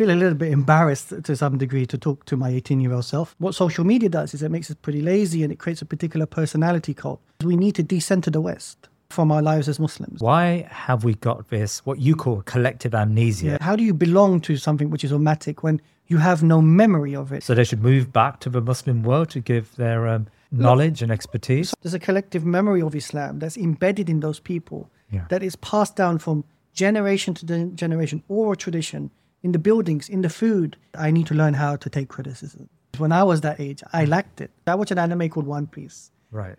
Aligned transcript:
feel 0.00 0.10
a 0.10 0.16
little 0.16 0.34
bit 0.34 0.50
embarrassed 0.50 1.12
to 1.24 1.36
some 1.36 1.58
degree 1.58 1.84
to 1.84 1.98
talk 1.98 2.24
to 2.24 2.34
my 2.34 2.48
18 2.48 2.80
year 2.80 2.94
old 2.94 3.04
self. 3.04 3.34
What 3.38 3.54
social 3.54 3.84
media 3.84 4.08
does 4.08 4.32
is 4.32 4.42
it 4.42 4.50
makes 4.50 4.70
us 4.70 4.76
pretty 4.80 5.02
lazy 5.02 5.42
and 5.42 5.52
it 5.52 5.58
creates 5.58 5.82
a 5.82 5.84
particular 5.84 6.24
personality 6.24 6.94
cult. 6.94 7.20
We 7.44 7.54
need 7.54 7.74
to 7.74 7.82
decenter 7.82 8.30
the 8.30 8.40
West 8.40 8.88
from 9.10 9.30
our 9.30 9.42
lives 9.42 9.68
as 9.68 9.78
Muslims. 9.78 10.22
Why 10.22 10.66
have 10.70 11.04
we 11.04 11.16
got 11.16 11.50
this, 11.50 11.84
what 11.84 11.98
you 11.98 12.16
call 12.16 12.40
collective 12.42 12.94
amnesia? 12.94 13.46
Yeah. 13.46 13.58
How 13.60 13.76
do 13.76 13.82
you 13.82 13.92
belong 13.92 14.40
to 14.42 14.56
something 14.56 14.88
which 14.88 15.04
is 15.04 15.12
automatic 15.12 15.62
when 15.62 15.82
you 16.06 16.16
have 16.16 16.42
no 16.42 16.62
memory 16.62 17.14
of 17.14 17.30
it? 17.30 17.42
So 17.42 17.54
they 17.54 17.64
should 17.64 17.82
move 17.82 18.10
back 18.10 18.40
to 18.40 18.48
the 18.48 18.62
Muslim 18.62 19.02
world 19.02 19.28
to 19.30 19.40
give 19.40 19.76
their 19.76 20.08
um, 20.08 20.28
knowledge 20.50 21.02
and 21.02 21.12
expertise. 21.12 21.74
There's 21.82 21.92
a 21.92 21.98
collective 21.98 22.46
memory 22.46 22.80
of 22.80 22.94
Islam 22.94 23.38
that's 23.40 23.58
embedded 23.58 24.08
in 24.08 24.20
those 24.20 24.40
people 24.40 24.88
Yeah. 25.12 25.26
that 25.28 25.42
is 25.42 25.56
passed 25.56 25.94
down 25.96 26.18
from 26.20 26.44
generation 26.72 27.34
to 27.34 27.44
generation, 27.74 28.22
oral 28.28 28.54
tradition, 28.54 29.10
in 29.42 29.52
the 29.52 29.58
buildings, 29.58 30.08
in 30.08 30.22
the 30.22 30.28
food. 30.28 30.76
I 30.94 31.10
need 31.10 31.26
to 31.28 31.34
learn 31.34 31.54
how 31.54 31.76
to 31.76 31.90
take 31.90 32.08
criticism. 32.08 32.68
When 32.98 33.12
I 33.12 33.22
was 33.22 33.40
that 33.42 33.60
age, 33.60 33.82
I 33.92 34.04
mm. 34.04 34.08
lacked 34.08 34.40
it. 34.40 34.50
I 34.66 34.74
watched 34.74 34.90
an 34.90 34.98
anime 34.98 35.28
called 35.28 35.46
One 35.46 35.66
Piece. 35.66 36.10
Right. 36.30 36.56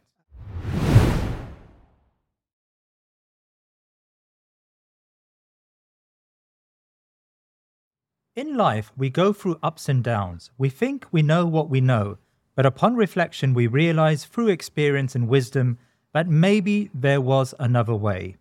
In 8.34 8.56
life, 8.56 8.92
we 8.98 9.10
go 9.10 9.34
through 9.34 9.60
ups 9.62 9.90
and 9.90 10.02
downs. 10.02 10.52
We 10.58 10.70
think 10.70 11.06
we 11.12 11.22
know 11.22 11.46
what 11.46 11.70
we 11.70 11.82
know, 11.82 12.18
but 12.56 12.66
upon 12.66 12.96
reflection, 12.96 13.54
we 13.54 13.68
realize 13.68 14.24
through 14.24 14.48
experience 14.48 15.16
and 15.16 15.28
wisdom 15.28 15.78
that 16.14 16.30
maybe 16.30 16.90
there 16.94 17.20
was 17.20 17.54
another 17.60 17.94
way. 17.94 18.38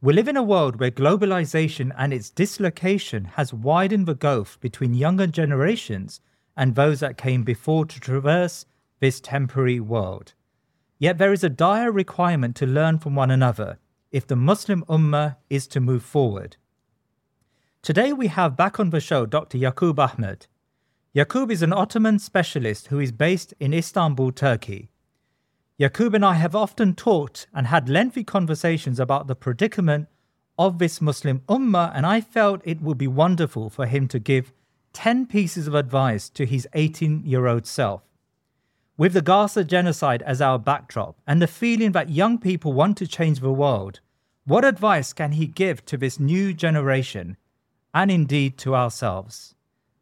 We 0.00 0.12
live 0.12 0.28
in 0.28 0.36
a 0.36 0.44
world 0.44 0.78
where 0.78 0.92
globalization 0.92 1.92
and 1.98 2.12
its 2.12 2.30
dislocation 2.30 3.24
has 3.34 3.52
widened 3.52 4.06
the 4.06 4.14
gulf 4.14 4.56
between 4.60 4.94
younger 4.94 5.26
generations 5.26 6.20
and 6.56 6.76
those 6.76 7.00
that 7.00 7.18
came 7.18 7.42
before 7.42 7.84
to 7.86 7.98
traverse 7.98 8.64
this 9.00 9.20
temporary 9.20 9.80
world. 9.80 10.34
Yet 11.00 11.18
there 11.18 11.32
is 11.32 11.42
a 11.42 11.48
dire 11.48 11.90
requirement 11.90 12.54
to 12.56 12.66
learn 12.66 13.00
from 13.00 13.16
one 13.16 13.32
another 13.32 13.80
if 14.12 14.24
the 14.24 14.36
Muslim 14.36 14.84
Ummah 14.88 15.36
is 15.50 15.66
to 15.66 15.80
move 15.80 16.04
forward. 16.04 16.56
Today 17.82 18.12
we 18.12 18.28
have 18.28 18.56
back 18.56 18.78
on 18.78 18.90
the 18.90 19.00
show 19.00 19.26
Dr. 19.26 19.58
Yakoob 19.58 19.98
Ahmed. 19.98 20.46
Yakoob 21.12 21.50
is 21.50 21.62
an 21.62 21.72
Ottoman 21.72 22.20
specialist 22.20 22.86
who 22.86 23.00
is 23.00 23.10
based 23.10 23.52
in 23.58 23.74
Istanbul, 23.74 24.30
Turkey. 24.30 24.90
Yakoob 25.80 26.14
and 26.14 26.24
I 26.24 26.34
have 26.34 26.56
often 26.56 26.96
talked 26.96 27.46
and 27.54 27.68
had 27.68 27.88
lengthy 27.88 28.24
conversations 28.24 28.98
about 28.98 29.28
the 29.28 29.36
predicament 29.36 30.08
of 30.58 30.80
this 30.80 31.00
Muslim 31.00 31.40
Ummah, 31.48 31.92
and 31.94 32.04
I 32.04 32.20
felt 32.20 32.60
it 32.64 32.82
would 32.82 32.98
be 32.98 33.06
wonderful 33.06 33.70
for 33.70 33.86
him 33.86 34.08
to 34.08 34.18
give 34.18 34.52
10 34.92 35.26
pieces 35.26 35.68
of 35.68 35.76
advice 35.76 36.28
to 36.30 36.46
his 36.46 36.66
18 36.74 37.22
year 37.24 37.46
old 37.46 37.64
self. 37.64 38.02
With 38.96 39.12
the 39.12 39.22
Gaza 39.22 39.62
genocide 39.62 40.20
as 40.22 40.40
our 40.40 40.58
backdrop 40.58 41.16
and 41.28 41.40
the 41.40 41.46
feeling 41.46 41.92
that 41.92 42.10
young 42.10 42.38
people 42.38 42.72
want 42.72 42.96
to 42.96 43.06
change 43.06 43.38
the 43.38 43.52
world, 43.52 44.00
what 44.46 44.64
advice 44.64 45.12
can 45.12 45.30
he 45.30 45.46
give 45.46 45.84
to 45.86 45.96
this 45.96 46.18
new 46.18 46.52
generation 46.52 47.36
and 47.94 48.10
indeed 48.10 48.58
to 48.58 48.74
ourselves? 48.74 49.54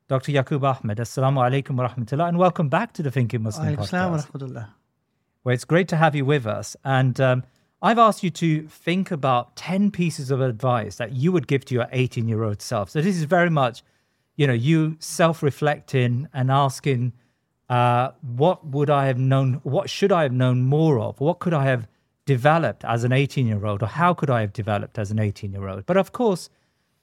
Dr. 0.08 0.32
Yakoob 0.32 0.62
Ahmed, 0.62 0.96
Assalamu 0.96 1.44
alaikum 1.44 1.76
wa 1.76 1.86
rahmatullah, 1.86 2.28
and 2.28 2.38
welcome 2.38 2.70
back 2.70 2.94
to 2.94 3.02
the 3.02 3.10
Thinking 3.10 3.42
Muslim 3.42 3.76
Alaykum 3.76 3.90
assalam 3.90 4.10
wa 4.12 4.16
podcast. 4.16 4.68
Well, 5.46 5.54
it's 5.54 5.64
great 5.64 5.86
to 5.88 5.96
have 5.96 6.16
you 6.16 6.24
with 6.24 6.44
us. 6.44 6.74
And 6.84 7.20
um, 7.20 7.44
I've 7.80 8.00
asked 8.00 8.24
you 8.24 8.30
to 8.30 8.66
think 8.66 9.12
about 9.12 9.54
10 9.54 9.92
pieces 9.92 10.32
of 10.32 10.40
advice 10.40 10.96
that 10.96 11.12
you 11.12 11.30
would 11.30 11.46
give 11.46 11.64
to 11.66 11.74
your 11.74 11.86
18 11.92 12.26
year 12.26 12.42
old 12.42 12.60
self. 12.60 12.90
So 12.90 13.00
this 13.00 13.16
is 13.16 13.22
very 13.22 13.48
much, 13.48 13.84
you 14.34 14.48
know, 14.48 14.52
you 14.52 14.96
self 14.98 15.44
reflecting 15.44 16.26
and 16.34 16.50
asking, 16.50 17.12
uh, 17.68 18.10
what 18.22 18.66
would 18.66 18.90
I 18.90 19.06
have 19.06 19.18
known? 19.18 19.60
What 19.62 19.88
should 19.88 20.10
I 20.10 20.24
have 20.24 20.32
known 20.32 20.62
more 20.62 20.98
of? 20.98 21.20
What 21.20 21.38
could 21.38 21.54
I 21.54 21.66
have 21.66 21.86
developed 22.24 22.84
as 22.84 23.04
an 23.04 23.12
18 23.12 23.46
year 23.46 23.64
old? 23.64 23.84
Or 23.84 23.86
how 23.86 24.14
could 24.14 24.30
I 24.30 24.40
have 24.40 24.52
developed 24.52 24.98
as 24.98 25.12
an 25.12 25.20
18 25.20 25.52
year 25.52 25.68
old? 25.68 25.86
But 25.86 25.96
of 25.96 26.10
course, 26.10 26.50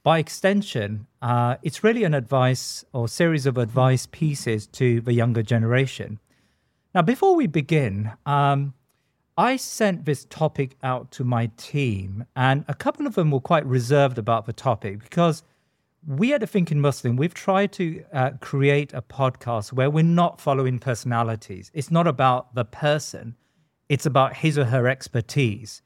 by 0.04 0.20
extension, 0.20 1.08
uh, 1.22 1.56
it's 1.64 1.82
really 1.82 2.04
an 2.04 2.14
advice 2.14 2.84
or 2.92 3.08
series 3.08 3.46
of 3.46 3.58
advice 3.58 4.06
pieces 4.06 4.68
to 4.68 5.00
the 5.00 5.14
younger 5.14 5.44
generation. 5.44 6.20
Now, 6.94 7.02
before 7.02 7.36
we 7.36 7.48
begin, 7.48 8.12
um, 8.28 8.76
I 9.36 9.56
sent 9.56 10.06
this 10.06 10.26
topic 10.26 10.78
out 10.84 11.10
to 11.14 11.24
my 11.24 11.50
team, 11.58 12.26
and 12.36 12.64
a 12.68 12.76
couple 12.76 13.08
of 13.08 13.16
them 13.16 13.32
were 13.32 13.40
quite 13.40 13.66
reserved 13.66 14.20
about 14.20 14.46
the 14.46 14.54
topic 14.54 15.00
because 15.02 15.42
we 16.06 16.34
at 16.34 16.42
the 16.42 16.48
Thinking 16.48 16.80
Muslim, 16.80 17.16
we've 17.16 17.34
tried 17.34 17.72
to 17.74 18.04
uh, 18.14 18.32
create 18.42 18.94
a 18.94 19.02
podcast 19.02 19.74
where 19.74 19.90
we're 19.90 20.04
not 20.04 20.40
following 20.40 20.78
personalities. 20.78 21.72
It's 21.74 21.90
not 21.90 22.06
about 22.06 22.54
the 22.54 22.66
person, 22.66 23.38
it's 23.90 24.06
about 24.06 24.38
his 24.38 24.60
or 24.60 24.66
her 24.66 24.88
expertise. 24.88 25.82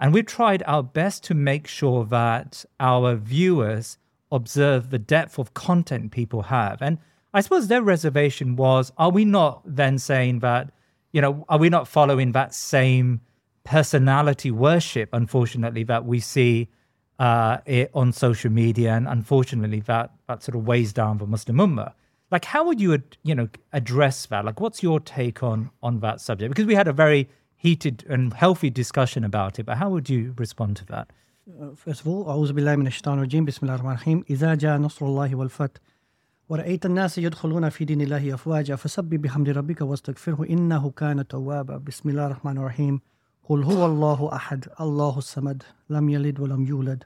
And 0.00 0.14
we've 0.14 0.26
tried 0.26 0.62
our 0.66 0.82
best 0.82 1.22
to 1.24 1.34
make 1.34 1.66
sure 1.66 2.06
that 2.06 2.64
our 2.80 3.14
viewers 3.16 3.98
observe 4.32 4.88
the 4.88 4.98
depth 4.98 5.38
of 5.38 5.52
content 5.52 6.12
people 6.12 6.42
have. 6.42 6.80
And 6.80 6.98
I 7.35 7.41
suppose 7.41 7.67
their 7.67 7.81
reservation 7.81 8.55
was 8.55 8.91
are 8.97 9.09
we 9.09 9.25
not 9.25 9.61
then 9.65 9.97
saying 9.97 10.39
that, 10.39 10.71
you 11.11 11.21
know, 11.21 11.45
are 11.49 11.57
we 11.57 11.69
not 11.69 11.87
following 11.87 12.33
that 12.33 12.53
same 12.53 13.21
personality 13.63 14.51
worship, 14.51 15.09
unfortunately, 15.13 15.83
that 15.83 16.05
we 16.05 16.19
see 16.19 16.69
uh, 17.19 17.57
it 17.65 17.91
on 17.93 18.11
social 18.11 18.51
media? 18.51 18.93
And 18.93 19.07
unfortunately, 19.07 19.81
that, 19.81 20.11
that 20.27 20.43
sort 20.43 20.55
of 20.55 20.67
weighs 20.67 20.91
down 20.93 21.17
the 21.19 21.27
Muslim 21.27 21.57
Ummah. 21.57 21.93
Like, 22.31 22.45
how 22.45 22.65
would 22.65 22.79
you, 22.79 22.93
ad- 22.93 23.17
you 23.23 23.35
know, 23.35 23.49
address 23.73 24.25
that? 24.27 24.45
Like, 24.45 24.59
what's 24.59 24.81
your 24.81 24.99
take 24.99 25.43
on 25.43 25.69
on 25.83 25.99
that 25.99 26.21
subject? 26.21 26.49
Because 26.51 26.65
we 26.65 26.75
had 26.75 26.87
a 26.87 26.93
very 26.93 27.29
heated 27.55 28.05
and 28.09 28.33
healthy 28.33 28.69
discussion 28.69 29.23
about 29.23 29.59
it, 29.59 29.65
but 29.65 29.77
how 29.77 29.89
would 29.89 30.09
you 30.09 30.33
respond 30.37 30.75
to 30.77 30.85
that? 30.87 31.11
First 31.75 32.01
of 32.01 32.07
all, 32.07 32.25
أعوذ 32.25 32.53
بالله 32.53 32.75
من 32.75 32.87
الشيطان 32.87 33.17
الرجيم 33.17 33.45
بسم 33.45 33.65
الله 33.65 33.75
الرحمن 33.75 33.91
الرحيم 33.91 34.23
إذا 34.29 34.55
جاء 34.55 34.77
نصر 34.77 35.05
الله 35.05 35.35
والفتح 35.35 35.81
ورأيت 36.48 36.86
الناس 36.86 37.18
يدخلون 37.18 37.68
في 37.68 37.84
دين 37.84 38.00
الله 38.00 38.34
أفواجا 38.34 38.76
فسبح 38.76 39.16
بحمد 39.16 39.48
ربك 39.48 39.80
واستغفره 39.80 40.46
إنه 40.50 40.90
كان 40.90 41.26
توابا 41.26 41.76
بسم 41.76 42.08
الله 42.08 42.26
الرحمن 42.26 42.58
الرحيم 42.58 43.00
قل 43.44 43.64
هو 43.64 43.86
الله 43.86 44.30
أحد 44.32 44.64
الله 44.80 45.18
الصمد 45.18 45.62
لم 45.90 46.08
يلد 46.08 46.40
ولم 46.40 46.64
يولد 46.66 47.04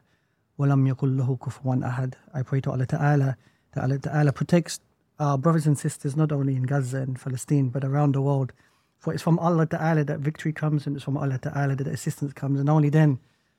ولم 0.59 0.87
يكن 0.87 1.17
له 1.17 1.37
كفوا 1.37 1.87
أحد 1.87 2.15
I 2.35 2.43
pray 2.43 2.61
to 2.61 2.71
Allah 2.71 2.87
Ta'ala 2.87 3.37
that 3.73 3.85
Allah 3.85 3.99
Ta'ala 3.99 4.33
protects 4.33 4.81
our 5.19 5.39
brothers 5.39 5.67
and 5.67 5.79
sisters 5.79 6.17
not 6.17 6.33
only 6.33 6.55
in 6.55 6.65
Gaza 6.65 6.99
and 6.99 7.19
Palestine 7.19 7.69
but 7.71 7.83
around 7.83 8.15
the 8.15 8.21
world 8.21 8.53
for 8.99 9.15
it's 9.15 9.23
from 9.23 9.39
Allah 9.39 9.65
Ta'ala 9.67 10.05
that 10.05 10.19
victory 10.21 10.53
comes 10.53 10.87
and 10.87 10.97
it's 10.97 11.05
from 11.05 11.17
Allah 11.17 11.39
Ta'ala 11.39 11.77
that 11.77 11.87
assistance 11.87 12.35
comes 12.35 12.61
and 12.61 12.69
only 12.69 12.91
then 12.91 13.19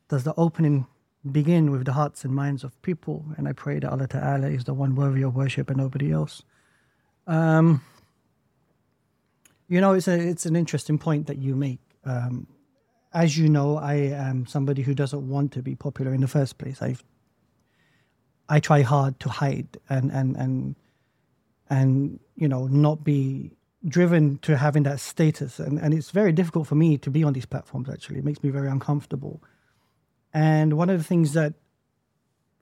does 0.10 0.26
the 0.26 0.36
opening 0.38 0.86
begin 1.30 1.72
with 1.72 1.86
the 1.86 1.94
hearts 1.94 2.24
and 2.24 2.34
minds 2.34 2.64
of 2.64 2.80
people. 2.82 3.26
And 3.38 3.48
I 3.48 3.54
pray 3.54 3.80
that 3.80 3.92
Allah 3.92 4.08
Ta'ala 4.08 4.48
is 4.48 4.64
the 4.64 4.74
one 4.74 4.96
worthy 4.96 5.22
of 5.22 5.36
worship 5.36 5.70
and 5.70 5.78
nobody 5.78 6.12
else. 6.12 6.44
Um, 7.28 7.84
you 9.68 9.80
know, 9.82 9.94
it's, 9.94 10.08
a, 10.08 10.18
it's 10.18 10.46
an 10.46 10.56
interesting 10.56 10.98
point 10.98 11.28
that 11.28 11.38
you 11.38 11.56
make. 11.56 11.80
Um, 12.04 12.48
as 13.14 13.38
you 13.38 13.50
know, 13.50 13.78
I 13.78 13.96
am 13.96 14.46
somebody 14.46 14.82
who 14.82 14.94
doesn't 14.94 15.30
want 15.30 15.52
to 15.54 15.62
be 15.62 15.76
popular 15.76 16.14
in 16.14 16.22
the 16.22 16.28
first 16.28 16.58
place. 16.58 16.82
I 16.82 16.96
I 18.52 18.60
try 18.60 18.82
hard 18.82 19.18
to 19.22 19.30
hide 19.30 19.78
and, 19.88 20.12
and, 20.12 20.36
and, 20.36 20.76
and 21.70 22.20
you 22.36 22.50
know, 22.50 22.68
not 22.68 23.02
be 23.02 23.52
driven 23.88 24.40
to 24.40 24.58
having 24.58 24.84
that 24.84 25.00
status. 25.00 25.58
And, 25.58 25.80
and 25.80 25.94
it's 25.94 26.12
very 26.12 26.34
difficult 26.34 26.68
for 26.68 26.76
me 26.76 26.98
to 26.98 27.10
be 27.10 27.24
on 27.24 27.32
these 27.32 27.46
platforms, 27.46 27.88
actually. 27.90 28.20
It 28.20 28.26
makes 28.26 28.44
me 28.44 28.50
very 28.50 28.68
uncomfortable. 28.68 29.42
And 30.34 30.78
one 30.78 30.90
of 30.90 30.98
the 30.98 31.04
things 31.04 31.34
that 31.34 31.54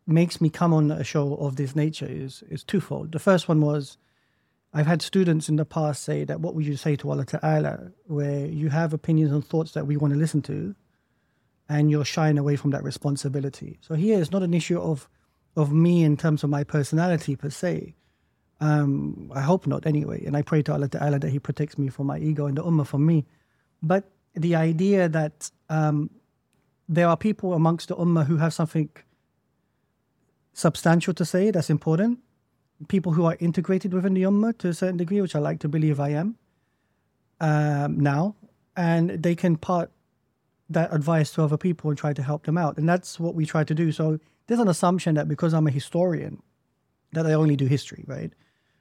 makes 0.08 0.42
me 0.42 0.50
come 0.50 0.74
on 0.74 0.90
a 0.92 1.04
show 1.04 1.36
of 1.36 1.56
this 1.56 1.76
nature 1.76 2.08
is 2.10 2.44
is 2.50 2.64
twofold. 2.64 3.12
The 3.12 3.20
first 3.20 3.48
one 3.48 3.62
was 3.62 3.98
I've 4.74 4.88
had 4.88 5.02
students 5.02 5.50
in 5.50 5.56
the 5.56 5.66
past 5.66 6.04
say 6.04 6.24
that 6.26 6.42
what 6.42 6.54
would 6.56 6.66
you 6.66 6.76
say 6.76 6.96
to 6.98 7.10
Allah 7.10 7.26
Ta'ala, 7.26 7.92
where 8.06 8.46
you 8.46 8.70
have 8.70 8.94
opinions 8.94 9.32
and 9.32 9.46
thoughts 9.46 9.72
that 9.72 9.88
we 9.88 9.98
want 9.98 10.14
to 10.14 10.20
listen 10.20 10.42
to, 10.44 10.76
and 11.68 11.90
you're 11.90 12.06
shying 12.06 12.38
away 12.38 12.56
from 12.56 12.72
that 12.72 12.84
responsibility. 12.84 13.80
So 13.82 13.96
here 13.96 14.20
it's 14.20 14.32
not 14.32 14.44
an 14.44 14.54
issue 14.54 14.80
of 14.80 15.10
of 15.56 15.72
me 15.72 16.04
in 16.04 16.18
terms 16.18 16.44
of 16.44 16.50
my 16.50 16.64
personality 16.64 17.36
per 17.36 17.50
se. 17.50 17.96
Um, 18.62 19.32
I 19.34 19.42
hope 19.42 19.68
not 19.68 19.86
anyway. 19.86 20.26
And 20.26 20.36
I 20.36 20.42
pray 20.42 20.62
to 20.64 20.74
Allah 20.74 20.90
Ta'ala 20.90 21.20
that 21.20 21.30
He 21.30 21.40
protects 21.40 21.78
me 21.78 21.90
from 21.90 22.08
my 22.08 22.20
ego 22.20 22.46
and 22.46 22.58
the 22.58 22.64
ummah 22.64 22.86
from 22.86 23.06
me. 23.06 23.26
But 23.82 24.12
the 24.36 24.56
idea 24.56 25.10
that 25.10 25.50
um, 25.70 26.10
there 26.90 27.08
are 27.08 27.16
people 27.16 27.54
amongst 27.54 27.90
the 27.90 27.96
ummah 27.96 28.26
who 28.26 28.38
have 28.38 28.54
something 28.54 28.90
substantial 30.54 31.14
to 31.14 31.24
say 31.24 31.52
that's 31.52 31.70
important. 31.70 32.20
People 32.88 33.12
who 33.12 33.26
are 33.26 33.38
integrated 33.40 33.94
within 33.94 34.16
the 34.16 34.24
ummah 34.24 34.58
to 34.58 34.70
a 34.70 34.74
certain 34.74 34.98
degree, 34.98 35.22
which 35.22 35.36
I 35.36 35.40
like 35.40 35.60
to 35.60 35.70
believe 35.70 36.00
I 36.00 36.10
am 36.10 36.38
um, 37.40 38.00
now, 38.00 38.36
and 38.76 39.12
they 39.12 39.36
can 39.36 39.56
part 39.56 39.92
that 40.70 40.92
advice 40.94 41.32
to 41.34 41.44
other 41.44 41.58
people 41.58 41.90
and 41.92 41.98
try 41.98 42.14
to 42.14 42.24
help 42.24 42.46
them 42.46 42.58
out. 42.58 42.78
And 42.78 42.90
that's 42.90 43.20
what 43.20 43.36
we 43.36 43.46
try 43.46 43.64
to 43.64 43.76
do. 43.76 43.92
So 43.92 44.20
there's 44.48 44.60
an 44.60 44.68
assumption 44.68 45.16
that 45.16 45.28
because 45.28 45.54
I'm 45.54 45.68
a 45.68 45.72
historian 45.72 46.42
that 47.14 47.26
I 47.28 47.34
only 47.34 47.56
do 47.56 47.66
history, 47.66 48.04
right? 48.08 48.34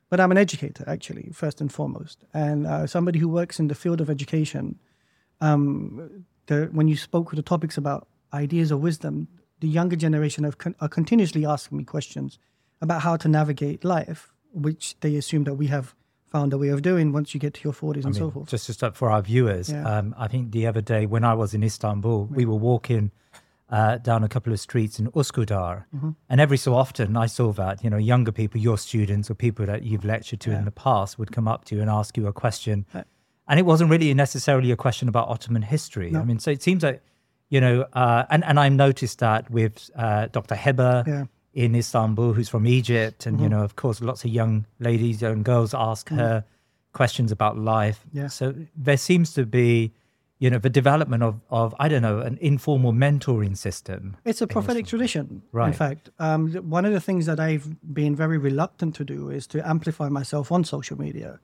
But 0.09 0.21
I'm 0.21 0.31
an 0.31 0.39
educator, 0.39 0.85
actually, 0.87 1.31
first 1.35 1.61
and 1.61 1.71
foremost, 1.71 2.25
and 2.33 2.67
uh, 2.67 2.87
somebody 2.87 3.19
who 3.19 3.29
works 3.29 3.61
in 3.61 3.69
the 3.69 3.75
field 3.75 4.01
of 4.01 4.09
education. 4.09 4.79
Um, 5.41 6.25
the, 6.49 6.69
when 6.73 6.89
you 6.89 6.97
spoke 6.97 7.31
with 7.31 7.37
the 7.39 7.43
topics 7.55 7.77
about 7.79 8.09
ideas 8.35 8.71
of 8.71 8.81
wisdom, 8.81 9.29
the 9.61 9.69
younger 9.69 9.97
generation 9.97 10.45
have 10.45 10.59
con- 10.59 10.75
are 10.81 10.89
continuously 10.89 11.47
asking 11.47 11.79
me 11.79 11.85
questions 11.85 12.39
about 12.83 13.01
how 13.03 13.17
to 13.17 13.29
navigate 13.29 13.85
life, 13.85 14.21
which 14.53 14.97
they 15.01 15.17
assume 15.17 15.45
that 15.45 15.55
we 15.55 15.67
have 15.69 15.95
found 16.27 16.53
a 16.53 16.59
way 16.59 16.69
of 16.69 16.83
doing 16.83 17.11
once 17.13 17.33
you 17.35 17.41
get 17.41 17.55
to 17.55 17.61
your 17.65 17.73
40s 17.73 18.05
and 18.05 18.15
so 18.15 18.31
forth. 18.31 18.49
Just 18.51 18.67
to 18.67 18.73
start 18.75 18.95
for 18.97 19.11
our 19.11 19.23
viewers, 19.23 19.71
Yeah. 19.71 19.83
um, 19.99 20.15
I 20.19 20.29
think 20.29 20.53
the 20.53 20.67
other 20.67 20.83
day 20.83 21.07
when 21.07 21.25
I 21.25 21.35
was 21.35 21.55
in 21.55 21.63
Istanbul, 21.63 22.27
we 22.27 22.45
were 22.45 22.61
walking 22.73 23.11
uh, 23.71 23.99
down 23.99 24.25
a 24.25 24.29
couple 24.29 24.53
of 24.53 24.61
streets 24.61 24.99
in 25.01 25.07
Uskudar, 25.13 25.85
Mm-hmm. 25.95 26.11
and 26.31 26.41
every 26.41 26.57
so 26.57 26.75
often 26.75 27.17
I 27.17 27.27
saw 27.27 27.53
that 27.53 27.83
you 27.85 27.91
know 27.91 27.99
younger 28.13 28.33
people, 28.33 28.61
your 28.61 28.79
students 28.79 29.31
or 29.31 29.35
people 29.35 29.67
that 29.67 29.83
you've 29.83 30.05
lectured 30.05 30.41
to 30.41 30.51
in 30.53 30.65
the 30.65 30.71
past, 30.71 31.19
would 31.19 31.33
come 31.33 31.47
up 31.49 31.65
to 31.67 31.75
you 31.75 31.81
and 31.83 31.91
ask 31.91 32.17
you 32.17 32.27
a 32.27 32.33
question, 32.33 32.87
Right. 32.95 33.05
And 33.49 33.59
it 33.59 33.65
wasn't 33.65 33.91
really 33.91 34.13
necessarily 34.15 34.71
a 34.71 34.77
question 34.77 35.09
about 35.09 35.29
Ottoman 35.29 35.63
history. 35.63 36.15
I 36.15 36.23
mean, 36.25 36.39
so 36.39 36.51
it 36.51 36.63
seems 36.63 36.83
like 36.83 37.03
you 37.49 37.61
know, 37.61 37.87
uh, 37.95 38.25
and 38.31 38.45
and 38.45 38.61
I 38.61 38.69
noticed 38.69 39.19
that 39.21 39.51
with 39.51 39.91
uh, 39.97 40.27
Dr. 40.27 40.55
Heba. 40.55 41.07
Yeah. 41.07 41.25
In 41.55 41.75
Istanbul, 41.75 42.35
who's 42.35 42.49
from 42.49 42.69
Egypt, 42.69 43.27
and 43.27 43.41
you 43.41 43.49
know, 43.49 43.65
of 43.65 43.75
course, 43.75 44.01
lots 44.01 44.23
of 44.23 44.31
young 44.31 44.65
ladies, 44.79 45.21
young 45.21 45.43
girls 45.43 45.75
ask 45.75 46.09
her 46.11 46.45
questions 46.93 47.33
about 47.33 47.59
life. 47.59 48.05
Yeah. 48.13 48.29
So 48.29 48.55
there 48.77 48.97
seems 48.97 49.33
to 49.35 49.45
be, 49.45 49.93
you 50.39 50.51
know, 50.51 50.59
the 50.59 50.71
development 50.71 51.23
of, 51.23 51.41
of 51.51 51.75
I 51.79 51.89
don't 51.89 52.03
know, 52.03 52.21
an 52.21 52.39
informal 52.41 52.93
mentoring 52.93 53.57
system. 53.57 54.17
It's 54.25 54.41
a 54.41 54.47
prophetic 54.47 54.87
tradition. 54.87 55.43
In 55.53 55.73
fact, 55.73 56.11
um, 56.19 56.53
one 56.71 56.85
of 56.85 56.93
the 56.93 57.01
things 57.01 57.27
that 57.27 57.41
I've 57.41 57.67
been 57.93 58.15
very 58.15 58.39
reluctant 58.39 58.95
to 58.97 59.05
do 59.05 59.31
is 59.31 59.47
to 59.49 59.69
amplify 59.69 60.09
myself 60.09 60.53
on 60.53 60.65
social 60.65 60.99
media. 60.99 61.41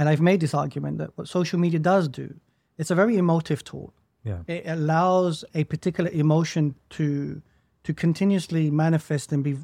And 0.00 0.08
I've 0.08 0.22
made 0.22 0.40
this 0.40 0.54
argument 0.54 0.96
that 0.96 1.10
what 1.16 1.28
social 1.28 1.58
media 1.58 1.78
does 1.78 2.08
do, 2.08 2.34
it's 2.78 2.90
a 2.90 2.94
very 2.94 3.18
emotive 3.18 3.62
tool. 3.62 3.92
Yeah. 4.24 4.38
It 4.46 4.62
allows 4.66 5.44
a 5.54 5.64
particular 5.64 6.10
emotion 6.10 6.74
to 6.96 7.42
to 7.84 7.92
continuously 7.92 8.70
manifest 8.70 9.30
and 9.30 9.44
be 9.44 9.58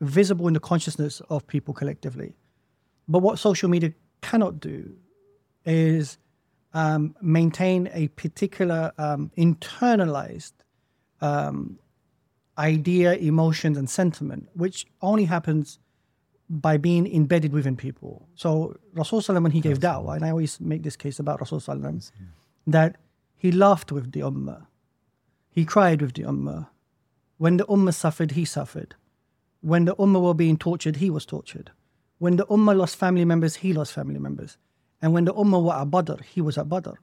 visible 0.00 0.48
in 0.48 0.54
the 0.54 0.60
consciousness 0.60 1.20
of 1.28 1.46
people 1.46 1.74
collectively. 1.74 2.32
But 3.06 3.18
what 3.18 3.38
social 3.38 3.68
media 3.68 3.92
cannot 4.22 4.60
do 4.60 4.96
is 5.66 6.16
um, 6.72 7.14
maintain 7.20 7.90
a 7.92 8.08
particular 8.08 8.92
um, 8.96 9.30
internalized 9.36 10.52
um, 11.20 11.78
idea, 12.56 13.12
emotions, 13.14 13.76
and 13.76 13.90
sentiment, 13.90 14.48
which 14.54 14.86
only 15.02 15.26
happens 15.26 15.78
by 16.50 16.76
being 16.76 17.06
embedded 17.06 17.52
within 17.52 17.76
people. 17.76 18.28
So 18.34 18.76
Rasul 18.92 19.20
Sallam, 19.20 19.44
when 19.44 19.52
he 19.52 19.60
gave 19.60 19.78
da'wah, 19.78 20.16
and 20.16 20.24
I 20.24 20.30
always 20.30 20.60
make 20.60 20.82
this 20.82 20.96
case 20.96 21.20
about 21.20 21.40
Rasul 21.40 21.60
Sallam, 21.60 22.10
that 22.66 22.96
he 23.36 23.52
laughed 23.52 23.92
with 23.92 24.10
the 24.10 24.20
ummah, 24.20 24.66
he 25.48 25.64
cried 25.64 26.02
with 26.02 26.14
the 26.14 26.24
ummah. 26.24 26.68
When 27.38 27.56
the 27.56 27.66
ummah 27.66 27.94
suffered, 27.94 28.32
he 28.32 28.44
suffered. 28.44 28.96
When 29.60 29.84
the 29.84 29.94
ummah 29.96 30.20
were 30.20 30.34
being 30.34 30.58
tortured, 30.58 30.96
he 30.96 31.08
was 31.08 31.24
tortured. 31.24 31.70
When 32.18 32.36
the 32.36 32.46
ummah 32.46 32.76
lost 32.76 32.96
family 32.96 33.24
members, 33.24 33.56
he 33.56 33.72
lost 33.72 33.92
family 33.92 34.18
members. 34.18 34.58
And 35.00 35.12
when 35.12 35.26
the 35.26 35.34
ummah 35.34 35.62
were 35.62 35.72
at 35.72 35.90
Badr, 35.90 36.22
he 36.24 36.40
was 36.40 36.58
at 36.58 36.68
Badr. 36.68 36.94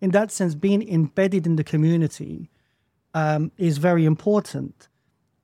In 0.00 0.10
that 0.10 0.30
sense, 0.30 0.54
being 0.54 0.86
embedded 0.88 1.46
in 1.46 1.56
the 1.56 1.64
community 1.64 2.50
um, 3.14 3.52
is 3.58 3.78
very 3.78 4.04
important 4.04 4.88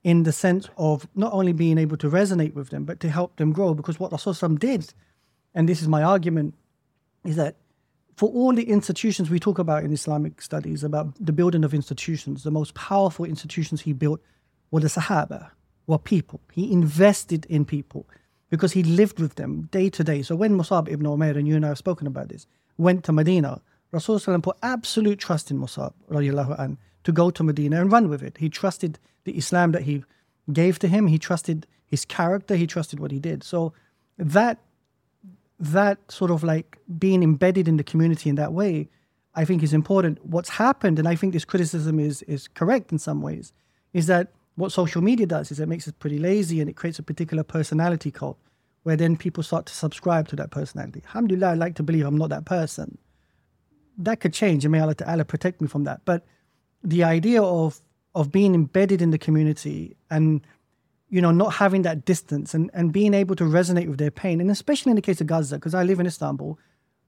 in 0.04 0.24
the 0.24 0.32
sense 0.32 0.68
of 0.76 1.06
not 1.14 1.32
only 1.32 1.52
being 1.52 1.78
able 1.78 1.96
to 1.96 2.10
resonate 2.10 2.54
with 2.54 2.70
them, 2.70 2.84
but 2.84 3.00
to 3.00 3.08
help 3.08 3.36
them 3.36 3.52
grow. 3.52 3.74
Because 3.74 4.00
what 4.00 4.10
Rasulullah 4.10 4.58
did, 4.58 4.92
and 5.54 5.68
this 5.68 5.80
is 5.80 5.88
my 5.88 6.02
argument, 6.02 6.54
is 7.24 7.36
that 7.36 7.56
for 8.16 8.28
all 8.30 8.52
the 8.52 8.68
institutions 8.68 9.30
we 9.30 9.38
talk 9.38 9.58
about 9.58 9.84
in 9.84 9.92
Islamic 9.92 10.42
studies, 10.42 10.84
about 10.84 11.14
the 11.24 11.32
building 11.32 11.64
of 11.64 11.72
institutions, 11.72 12.42
the 12.42 12.50
most 12.50 12.74
powerful 12.74 13.24
institutions 13.24 13.82
he 13.82 13.92
built 13.92 14.20
were 14.70 14.80
the 14.80 14.88
Sahaba, 14.88 15.50
were 15.86 15.98
people. 15.98 16.40
He 16.52 16.72
invested 16.72 17.46
in 17.46 17.64
people 17.64 18.06
because 18.50 18.72
he 18.72 18.82
lived 18.82 19.18
with 19.18 19.36
them 19.36 19.68
day 19.72 19.88
to 19.90 20.04
day. 20.04 20.22
So 20.22 20.36
when 20.36 20.56
Musab 20.56 20.88
ibn 20.88 21.06
Umair, 21.06 21.36
and 21.36 21.48
you 21.48 21.56
and 21.56 21.64
I 21.64 21.68
have 21.68 21.78
spoken 21.78 22.06
about 22.06 22.28
this, 22.28 22.46
went 22.76 23.04
to 23.04 23.12
Medina, 23.12 23.62
Rasulullah 23.92 24.42
put 24.42 24.56
absolute 24.62 25.18
trust 25.18 25.50
in 25.50 25.58
Musab 25.58 25.92
radiallahu 26.10 26.58
an, 26.58 26.78
to 27.04 27.12
go 27.12 27.30
to 27.30 27.42
Medina 27.42 27.80
and 27.80 27.90
run 27.90 28.08
with 28.08 28.22
it. 28.22 28.38
He 28.38 28.48
trusted 28.48 28.98
the 29.24 29.36
Islam 29.36 29.72
that 29.72 29.82
he 29.82 30.04
gave 30.52 30.78
to 30.80 30.88
him. 30.88 31.06
He 31.06 31.18
trusted 31.18 31.66
his 31.86 32.04
character. 32.04 32.56
He 32.56 32.66
trusted 32.66 33.00
what 33.00 33.10
he 33.10 33.18
did. 33.18 33.44
So 33.44 33.72
that 34.18 34.58
that 35.58 35.98
sort 36.10 36.30
of 36.30 36.42
like 36.42 36.78
being 36.98 37.22
embedded 37.22 37.68
in 37.68 37.76
the 37.76 37.84
community 37.84 38.28
in 38.28 38.34
that 38.34 38.52
way, 38.52 38.88
I 39.34 39.44
think 39.44 39.62
is 39.62 39.72
important. 39.72 40.24
What's 40.24 40.48
happened, 40.48 40.98
and 40.98 41.06
I 41.06 41.14
think 41.14 41.32
this 41.32 41.44
criticism 41.44 42.00
is 42.00 42.22
is 42.22 42.48
correct 42.48 42.92
in 42.92 42.98
some 42.98 43.22
ways, 43.22 43.52
is 43.92 44.06
that 44.06 44.32
what 44.56 44.72
social 44.72 45.02
media 45.02 45.26
does 45.26 45.50
is 45.50 45.60
it 45.60 45.68
makes 45.68 45.88
us 45.88 45.94
pretty 45.98 46.18
lazy 46.18 46.60
and 46.60 46.68
it 46.68 46.76
creates 46.76 46.98
a 46.98 47.02
particular 47.02 47.42
personality 47.42 48.10
cult 48.10 48.38
where 48.82 48.96
then 48.96 49.16
people 49.16 49.42
start 49.42 49.66
to 49.66 49.74
subscribe 49.74 50.28
to 50.28 50.36
that 50.36 50.50
personality. 50.50 51.00
Alhamdulillah, 51.06 51.50
I 51.50 51.54
like 51.54 51.76
to 51.76 51.82
believe 51.82 52.04
I'm 52.04 52.18
not 52.18 52.30
that 52.30 52.44
person. 52.44 52.98
That 53.96 54.20
could 54.20 54.32
change, 54.32 54.64
and 54.64 54.72
may 54.72 54.80
Allah 54.80 54.94
Ta'ala 54.94 55.24
protect 55.24 55.60
me 55.60 55.68
from 55.68 55.84
that. 55.84 56.00
But 56.04 56.24
the 56.82 57.04
idea 57.04 57.42
of 57.42 57.80
of 58.14 58.30
being 58.30 58.54
embedded 58.54 59.00
in 59.00 59.10
the 59.10 59.18
community 59.18 59.96
and 60.10 60.40
you 61.08 61.20
know 61.20 61.30
not 61.30 61.54
having 61.54 61.82
that 61.82 62.04
distance 62.04 62.54
and, 62.54 62.70
and 62.74 62.92
being 62.92 63.14
able 63.14 63.36
to 63.36 63.44
resonate 63.44 63.88
with 63.88 63.98
their 63.98 64.10
pain 64.10 64.40
and 64.40 64.50
especially 64.50 64.90
in 64.90 64.96
the 64.96 65.02
case 65.02 65.20
of 65.20 65.26
gaza 65.26 65.56
because 65.56 65.74
i 65.74 65.82
live 65.82 66.00
in 66.00 66.06
istanbul 66.06 66.58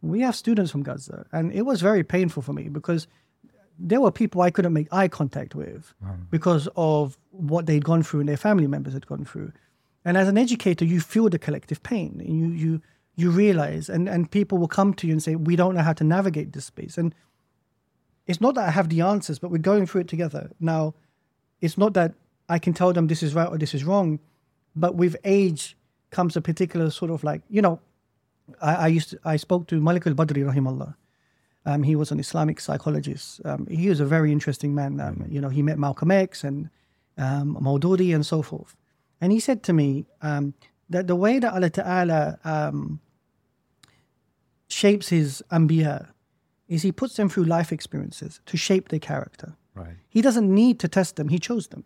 we 0.02 0.20
have 0.20 0.34
students 0.34 0.70
from 0.70 0.82
gaza 0.82 1.26
and 1.32 1.52
it 1.52 1.62
was 1.62 1.80
very 1.80 2.04
painful 2.04 2.42
for 2.42 2.52
me 2.52 2.68
because 2.68 3.06
there 3.78 4.00
were 4.00 4.10
people 4.10 4.40
i 4.40 4.50
couldn't 4.50 4.72
make 4.72 4.88
eye 4.92 5.08
contact 5.08 5.54
with 5.54 5.94
because 6.30 6.68
of 6.76 7.18
what 7.30 7.66
they'd 7.66 7.84
gone 7.84 8.02
through 8.02 8.20
and 8.20 8.28
their 8.28 8.36
family 8.36 8.66
members 8.66 8.92
had 8.92 9.06
gone 9.06 9.24
through. 9.24 9.52
And 10.04 10.16
as 10.16 10.28
an 10.28 10.38
educator 10.38 10.84
you 10.84 11.00
feel 11.00 11.28
the 11.28 11.38
collective 11.38 11.82
pain 11.82 12.20
and 12.24 12.38
you 12.38 12.46
you 12.46 12.82
you 13.16 13.30
realize 13.30 13.88
and 13.88 14.08
and 14.08 14.30
people 14.30 14.58
will 14.58 14.68
come 14.68 14.94
to 14.94 15.06
you 15.06 15.12
and 15.12 15.22
say 15.22 15.36
we 15.36 15.56
don't 15.56 15.74
know 15.74 15.82
how 15.82 15.92
to 15.94 16.04
navigate 16.04 16.52
this 16.52 16.66
space. 16.66 16.98
And 16.98 17.14
it's 18.26 18.40
not 18.40 18.54
that 18.54 18.68
I 18.68 18.70
have 18.70 18.88
the 18.88 19.00
answers, 19.02 19.38
but 19.38 19.50
we're 19.50 19.58
going 19.58 19.86
through 19.86 20.02
it 20.02 20.08
together. 20.08 20.50
Now, 20.60 20.94
it's 21.60 21.76
not 21.76 21.94
that 21.94 22.14
I 22.48 22.58
can 22.58 22.72
tell 22.72 22.92
them 22.92 23.06
this 23.06 23.22
is 23.22 23.34
right 23.34 23.48
or 23.48 23.58
this 23.58 23.74
is 23.74 23.84
wrong, 23.84 24.18
but 24.74 24.94
with 24.94 25.16
age 25.24 25.76
comes 26.10 26.36
a 26.36 26.40
particular 26.40 26.90
sort 26.90 27.10
of 27.10 27.24
like, 27.24 27.42
you 27.48 27.62
know, 27.62 27.80
I, 28.60 28.74
I 28.74 28.86
used 28.88 29.10
to, 29.10 29.18
I 29.24 29.36
spoke 29.36 29.66
to 29.68 29.80
Malik 29.80 30.06
al 30.06 30.14
Badri, 30.14 30.44
rahimallah. 30.44 30.94
Um, 31.66 31.82
he 31.82 31.96
was 31.96 32.10
an 32.10 32.20
Islamic 32.20 32.60
psychologist. 32.60 33.40
Um, 33.44 33.66
he 33.66 33.88
was 33.88 34.00
a 34.00 34.04
very 34.04 34.30
interesting 34.32 34.74
man. 34.74 35.00
Um, 35.00 35.26
you 35.28 35.40
know, 35.40 35.48
he 35.48 35.62
met 35.62 35.78
Malcolm 35.78 36.10
X 36.10 36.44
and 36.44 36.68
um, 37.16 37.56
Maududi 37.60 38.14
and 38.14 38.24
so 38.24 38.42
forth. 38.42 38.76
And 39.20 39.32
he 39.32 39.40
said 39.40 39.62
to 39.64 39.72
me 39.72 40.04
um, 40.20 40.52
that 40.90 41.06
the 41.06 41.16
way 41.16 41.38
that 41.38 41.54
Allah 41.54 41.70
Ta'ala 41.70 42.38
um, 42.44 43.00
shapes 44.68 45.08
his 45.08 45.42
anbiya 45.50 46.08
is 46.68 46.82
he 46.82 46.92
puts 46.92 47.16
them 47.16 47.28
through 47.28 47.44
life 47.44 47.72
experiences 47.72 48.40
to 48.46 48.56
shape 48.56 48.88
their 48.88 48.98
character. 48.98 49.54
Right. 49.74 49.96
He 50.08 50.22
doesn't 50.22 50.52
need 50.52 50.78
to 50.80 50.88
test 50.88 51.16
them, 51.16 51.28
he 51.28 51.38
chose 51.38 51.68
them, 51.68 51.84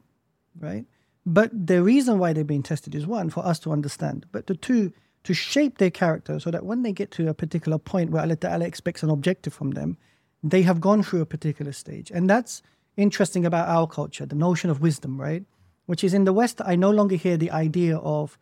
right? 0.58 0.84
But 1.24 1.50
the 1.66 1.82
reason 1.82 2.18
why 2.18 2.32
they're 2.32 2.44
being 2.44 2.62
tested 2.62 2.94
is 2.94 3.06
one, 3.06 3.30
for 3.30 3.44
us 3.44 3.58
to 3.60 3.72
understand, 3.72 4.26
but 4.32 4.46
the 4.46 4.54
two, 4.54 4.92
to 5.24 5.34
shape 5.34 5.78
their 5.78 5.90
character 5.90 6.38
so 6.38 6.50
that 6.50 6.64
when 6.64 6.82
they 6.82 6.92
get 6.92 7.10
to 7.12 7.28
a 7.28 7.34
particular 7.34 7.78
point 7.78 8.10
where 8.10 8.22
Allah 8.22 8.36
Ta'ala 8.36 8.64
expects 8.64 9.02
an 9.02 9.10
objective 9.10 9.52
from 9.52 9.72
them, 9.72 9.96
they 10.42 10.62
have 10.62 10.80
gone 10.80 11.02
through 11.02 11.20
a 11.20 11.26
particular 11.26 11.72
stage. 11.72 12.10
And 12.10 12.30
that's 12.30 12.62
interesting 12.96 13.44
about 13.44 13.68
our 13.68 13.86
culture, 13.86 14.26
the 14.26 14.36
notion 14.36 14.70
of 14.70 14.80
wisdom, 14.80 15.20
right? 15.20 15.44
Which 15.86 16.04
is 16.04 16.14
in 16.14 16.24
the 16.24 16.32
West, 16.32 16.60
I 16.64 16.76
no 16.76 16.90
longer 16.90 17.16
hear 17.16 17.36
the 17.36 17.50
idea 17.50 17.96
of 17.98 18.38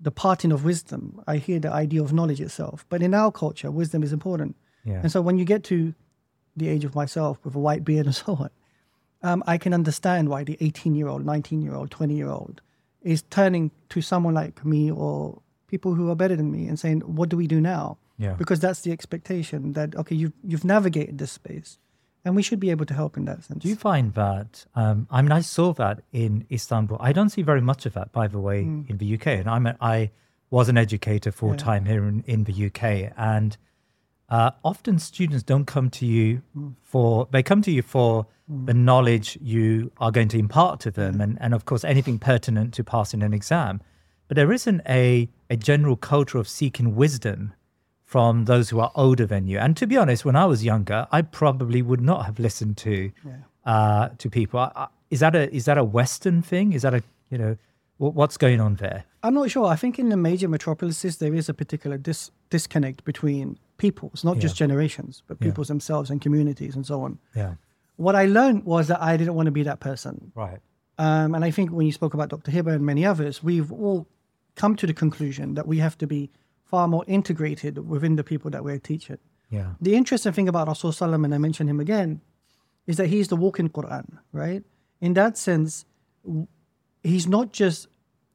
the 0.00 0.10
parting 0.10 0.52
of 0.52 0.64
wisdom. 0.64 1.22
I 1.26 1.36
hear 1.36 1.58
the 1.58 1.72
idea 1.72 2.02
of 2.02 2.12
knowledge 2.12 2.40
itself. 2.40 2.84
But 2.88 3.02
in 3.02 3.14
our 3.14 3.32
culture, 3.32 3.70
wisdom 3.70 4.02
is 4.02 4.12
important. 4.12 4.56
Yeah. 4.86 5.00
And 5.02 5.10
so 5.12 5.20
when 5.20 5.36
you 5.38 5.44
get 5.44 5.64
to 5.64 5.94
the 6.56 6.68
age 6.68 6.84
of 6.84 6.94
myself 6.94 7.38
with 7.44 7.54
a 7.54 7.58
white 7.58 7.84
beard 7.84 8.06
and 8.06 8.14
so 8.24 8.34
on, 8.34 8.50
um, 9.22 9.42
I 9.46 9.58
can 9.58 9.74
understand 9.74 10.28
why 10.28 10.44
the 10.44 10.56
18 10.60 10.94
year 10.94 11.08
old, 11.08 11.26
19 11.26 11.60
year 11.60 11.74
old, 11.74 11.90
20 11.90 12.14
year 12.14 12.28
old 12.28 12.60
is 13.02 13.22
turning 13.30 13.70
to 13.90 14.00
someone 14.00 14.34
like 14.34 14.64
me 14.64 14.90
or 14.90 15.40
people 15.68 15.94
who 15.94 16.10
are 16.10 16.14
better 16.16 16.36
than 16.36 16.50
me 16.52 16.66
and 16.68 16.78
saying, 16.78 17.00
What 17.00 17.28
do 17.28 17.36
we 17.36 17.46
do 17.46 17.60
now? 17.60 17.98
Yeah. 18.18 18.32
Because 18.34 18.60
that's 18.60 18.80
the 18.80 18.92
expectation 18.92 19.72
that, 19.74 19.94
okay, 19.96 20.14
you've, 20.14 20.32
you've 20.42 20.64
navigated 20.64 21.18
this 21.18 21.32
space 21.32 21.78
and 22.24 22.34
we 22.34 22.42
should 22.42 22.58
be 22.58 22.70
able 22.70 22.86
to 22.86 22.94
help 22.94 23.16
in 23.16 23.24
that 23.26 23.44
sense. 23.44 23.62
Do 23.62 23.68
you 23.68 23.76
find 23.76 24.14
that? 24.14 24.64
Um, 24.74 25.06
I 25.10 25.22
mean, 25.22 25.32
I 25.32 25.40
saw 25.40 25.72
that 25.74 26.00
in 26.12 26.46
Istanbul. 26.50 26.96
I 27.00 27.12
don't 27.12 27.28
see 27.30 27.42
very 27.42 27.60
much 27.60 27.86
of 27.86 27.92
that, 27.94 28.12
by 28.12 28.26
the 28.26 28.38
way, 28.40 28.64
Hmm. 28.64 28.82
in 28.88 28.98
the 28.98 29.14
UK. 29.14 29.26
And 29.28 29.48
I'm 29.48 29.66
a, 29.66 29.76
I 29.80 30.10
was 30.50 30.68
an 30.68 30.76
educator 30.78 31.30
full 31.30 31.54
time 31.56 31.84
here 31.84 32.04
in, 32.04 32.24
in 32.26 32.44
the 32.44 32.66
UK, 32.66 33.12
and 33.16 33.56
uh, 34.28 34.50
often 34.64 34.98
students 34.98 35.42
don't 35.44 35.66
come 35.66 35.88
to 35.90 36.06
you 36.06 36.42
Hmm. 36.54 36.68
for 36.82 37.28
they 37.30 37.42
come 37.42 37.62
to 37.62 37.70
you 37.70 37.82
for 37.82 38.26
the 38.64 38.74
knowledge 38.74 39.38
you 39.42 39.90
are 39.98 40.12
going 40.12 40.28
to 40.28 40.38
impart 40.38 40.78
to 40.80 40.90
them, 40.90 41.20
and 41.20 41.36
and 41.40 41.52
of 41.54 41.64
course 41.64 41.84
anything 41.84 42.18
pertinent 42.18 42.72
to 42.74 42.84
passing 42.84 43.22
an 43.22 43.32
exam. 43.32 43.80
but 44.28 44.34
there 44.36 44.52
isn't 44.52 44.80
a, 44.88 45.28
a 45.50 45.56
general 45.56 45.96
culture 45.96 46.38
of 46.38 46.48
seeking 46.48 46.96
wisdom 46.96 47.52
from 48.04 48.44
those 48.46 48.70
who 48.70 48.80
are 48.80 48.90
older 48.96 49.26
than 49.26 49.46
you. 49.46 49.56
And 49.58 49.76
to 49.76 49.86
be 49.86 49.96
honest, 49.96 50.24
when 50.24 50.34
I 50.36 50.44
was 50.46 50.64
younger, 50.64 51.06
I 51.12 51.22
probably 51.22 51.80
would 51.82 52.00
not 52.00 52.24
have 52.26 52.38
listened 52.40 52.76
to 52.78 53.12
uh, 53.64 54.08
to 54.18 54.30
people. 54.30 54.58
I, 54.60 54.70
I, 54.82 54.86
is 55.10 55.20
that 55.20 55.34
a 55.36 55.44
is 55.54 55.64
that 55.64 55.78
a 55.78 55.84
Western 55.84 56.42
thing? 56.42 56.72
Is 56.72 56.82
that 56.82 56.94
a 56.94 57.02
you 57.30 57.38
know 57.38 57.56
what's 57.98 58.36
going 58.36 58.60
on 58.60 58.74
there? 58.76 59.04
I'm 59.22 59.34
not 59.34 59.50
sure. 59.50 59.66
I 59.66 59.76
think 59.76 59.98
in 59.98 60.08
the 60.08 60.16
major 60.16 60.48
metropolises 60.48 61.18
there 61.18 61.34
is 61.34 61.48
a 61.48 61.54
particular 61.54 61.98
dis- 61.98 62.30
disconnect 62.50 63.04
between 63.04 63.58
peoples, 63.78 64.24
not 64.24 64.38
just 64.38 64.56
generations, 64.56 65.22
but 65.26 65.36
Yeah. 65.40 65.46
peoples 65.48 65.68
themselves 65.68 66.10
and 66.10 66.20
communities 66.20 66.74
and 66.76 66.86
so 66.86 67.02
on. 67.02 67.18
Yeah. 67.34 67.54
What 67.96 68.14
I 68.14 68.26
learned 68.26 68.64
was 68.64 68.88
that 68.88 69.02
I 69.02 69.16
didn't 69.16 69.34
want 69.34 69.46
to 69.46 69.52
be 69.52 69.62
that 69.64 69.80
person. 69.80 70.32
Right. 70.34 70.60
Um, 70.98 71.34
and 71.34 71.44
I 71.44 71.50
think 71.50 71.70
when 71.72 71.86
you 71.86 71.92
spoke 71.92 72.14
about 72.14 72.28
Dr. 72.30 72.50
Hiba 72.52 72.74
and 72.74 72.84
many 72.86 73.04
others, 73.04 73.42
we've 73.42 73.70
all 73.72 74.06
come 74.54 74.76
to 74.76 74.86
the 74.86 74.94
conclusion 74.94 75.54
that 75.54 75.66
we 75.66 75.78
have 75.78 75.96
to 75.98 76.06
be 76.06 76.30
far 76.64 76.88
more 76.88 77.04
integrated 77.06 77.78
within 77.86 78.16
the 78.16 78.24
people 78.24 78.50
that 78.50 78.64
we're 78.64 78.78
teaching. 78.78 79.18
Yeah. 79.50 79.74
The 79.80 79.94
interesting 79.94 80.32
thing 80.32 80.48
about 80.48 80.68
Rasul 80.68 80.90
Sallam, 80.92 81.24
and 81.24 81.34
I 81.34 81.38
mention 81.38 81.68
him 81.68 81.80
again, 81.80 82.20
is 82.86 82.96
that 82.96 83.08
he's 83.08 83.28
the 83.28 83.36
walking 83.36 83.68
Quran, 83.68 84.18
right? 84.32 84.62
In 85.00 85.12
that 85.14 85.36
sense, 85.36 85.84
he's 87.02 87.26
not 87.26 87.52
just 87.52 87.88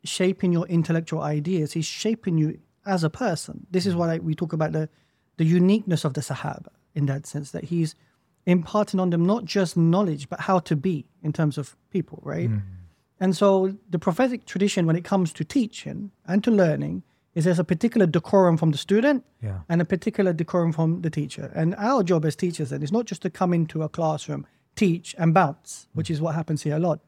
shaping 0.04 0.52
your 0.54 0.66
intellectual 0.68 1.22
ideas, 1.22 1.74
he's 1.74 1.86
shaping 1.86 2.38
you 2.38 2.60
as 2.86 3.04
a 3.04 3.10
person. 3.10 3.68
This 3.70 3.86
is 3.86 3.96
why 3.96 4.18
we 4.20 4.34
talk 4.36 4.54
about 4.54 4.72
the, 4.72 4.90
the 5.42 5.48
uniqueness 5.60 6.06
of 6.06 6.14
the 6.14 6.22
Sahaba 6.22 6.74
in 6.94 7.08
that 7.08 7.26
sense, 7.26 7.50
that 7.50 7.64
he's 7.66 7.96
imparting 8.46 9.00
on 9.00 9.10
them 9.10 9.26
not 9.26 9.44
just 9.44 9.76
knowledge, 9.76 10.30
but 10.30 10.42
how 10.42 10.60
to 10.60 10.76
be 10.76 11.08
in 11.24 11.34
terms 11.34 11.58
of 11.58 11.76
people, 11.90 12.20
right? 12.22 12.50
Hmm. 12.50 12.60
And 13.20 13.36
so 13.36 13.76
the 13.90 13.98
prophetic 13.98 14.46
tradition, 14.46 14.86
when 14.86 14.96
it 14.96 15.04
comes 15.04 15.34
to 15.34 15.44
teaching 15.44 16.12
and 16.28 16.44
to 16.44 16.52
learning, 16.52 17.02
is 17.34 17.46
there's 17.46 17.58
a 17.60 17.64
particular 17.64 18.06
decorum 18.06 18.56
from 18.58 18.72
the 18.72 18.78
student 18.78 19.24
Yeah. 19.42 19.60
and 19.70 19.82
a 19.82 19.86
particular 19.86 20.32
decorum 20.32 20.72
from 20.74 21.02
the 21.02 21.10
teacher. 21.10 21.52
And 21.56 21.74
our 21.90 22.04
job 22.04 22.26
as 22.26 22.36
teachers 22.36 22.70
then 22.70 22.84
is 22.84 22.92
not 22.92 23.06
just 23.06 23.22
to 23.24 23.30
come 23.30 23.52
into 23.54 23.82
a 23.82 23.90
classroom, 23.90 24.46
teach 24.76 25.16
and 25.18 25.34
bounce, 25.34 25.88
hmm. 25.92 25.98
which 25.98 26.12
is 26.12 26.22
what 26.22 26.36
happens 26.36 26.62
here 26.62 26.76
a 26.76 26.80
lot. 26.80 27.00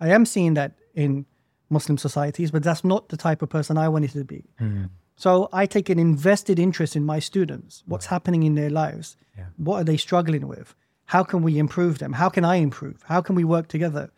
I 0.00 0.08
am 0.08 0.24
seeing 0.26 0.54
that 0.54 0.72
in 0.94 1.26
Muslim 1.68 1.98
societies, 1.98 2.50
but 2.50 2.62
that's 2.64 2.84
not 2.84 3.10
the 3.10 3.16
type 3.16 3.42
of 3.42 3.48
person 3.48 3.78
I 3.78 3.88
wanted 3.88 4.10
to 4.12 4.24
be. 4.24 4.42
Hmm. 4.58 4.84
So 5.16 5.48
I 5.52 5.64
take 5.64 5.88
an 5.88 5.98
invested 5.98 6.58
interest 6.58 6.94
in 6.94 7.04
my 7.04 7.18
students, 7.18 7.82
what's 7.86 8.06
happening 8.06 8.42
in 8.42 8.54
their 8.54 8.70
lives, 8.70 9.16
what 9.56 9.80
are 9.80 9.84
they 9.84 9.96
struggling 9.96 10.46
with, 10.46 10.74
how 11.06 11.24
can 11.24 11.42
we 11.42 11.58
improve 11.58 11.98
them, 11.98 12.12
how 12.12 12.28
can 12.28 12.44
I 12.44 12.56
improve, 12.56 13.02
how 13.04 13.22
can 13.22 13.34
we 13.34 13.44
work 13.44 13.68
together. 13.68 14.10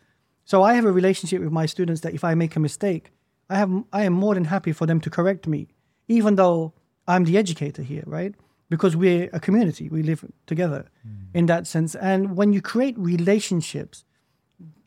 So 0.43 0.61
I 0.63 0.73
have 0.73 0.85
a 0.85 0.91
relationship 0.91 1.41
with 1.41 1.51
my 1.51 1.65
students 1.65 2.01
that 2.01 2.13
if 2.13 2.23
I 2.23 2.33
make 2.35 2.55
a 2.55 2.59
mistake, 2.59 3.11
I 3.49 3.57
have 3.57 3.71
I 3.93 4.03
am 4.03 4.13
more 4.13 4.35
than 4.35 4.45
happy 4.45 4.73
for 4.73 4.85
them 4.85 4.99
to 5.01 5.09
correct 5.09 5.47
me, 5.47 5.69
even 6.07 6.35
though 6.35 6.73
I'm 7.07 7.23
the 7.23 7.37
educator 7.37 7.81
here, 7.81 8.03
right? 8.05 8.35
Because 8.69 8.95
we're 8.95 9.29
a 9.31 9.39
community, 9.39 9.89
we 9.89 10.03
live 10.03 10.25
together 10.45 10.85
hmm. 11.01 11.37
in 11.37 11.45
that 11.45 11.65
sense. 11.65 11.95
And 11.95 12.35
when 12.35 12.53
you 12.53 12.61
create 12.61 12.97
relationships 12.97 14.03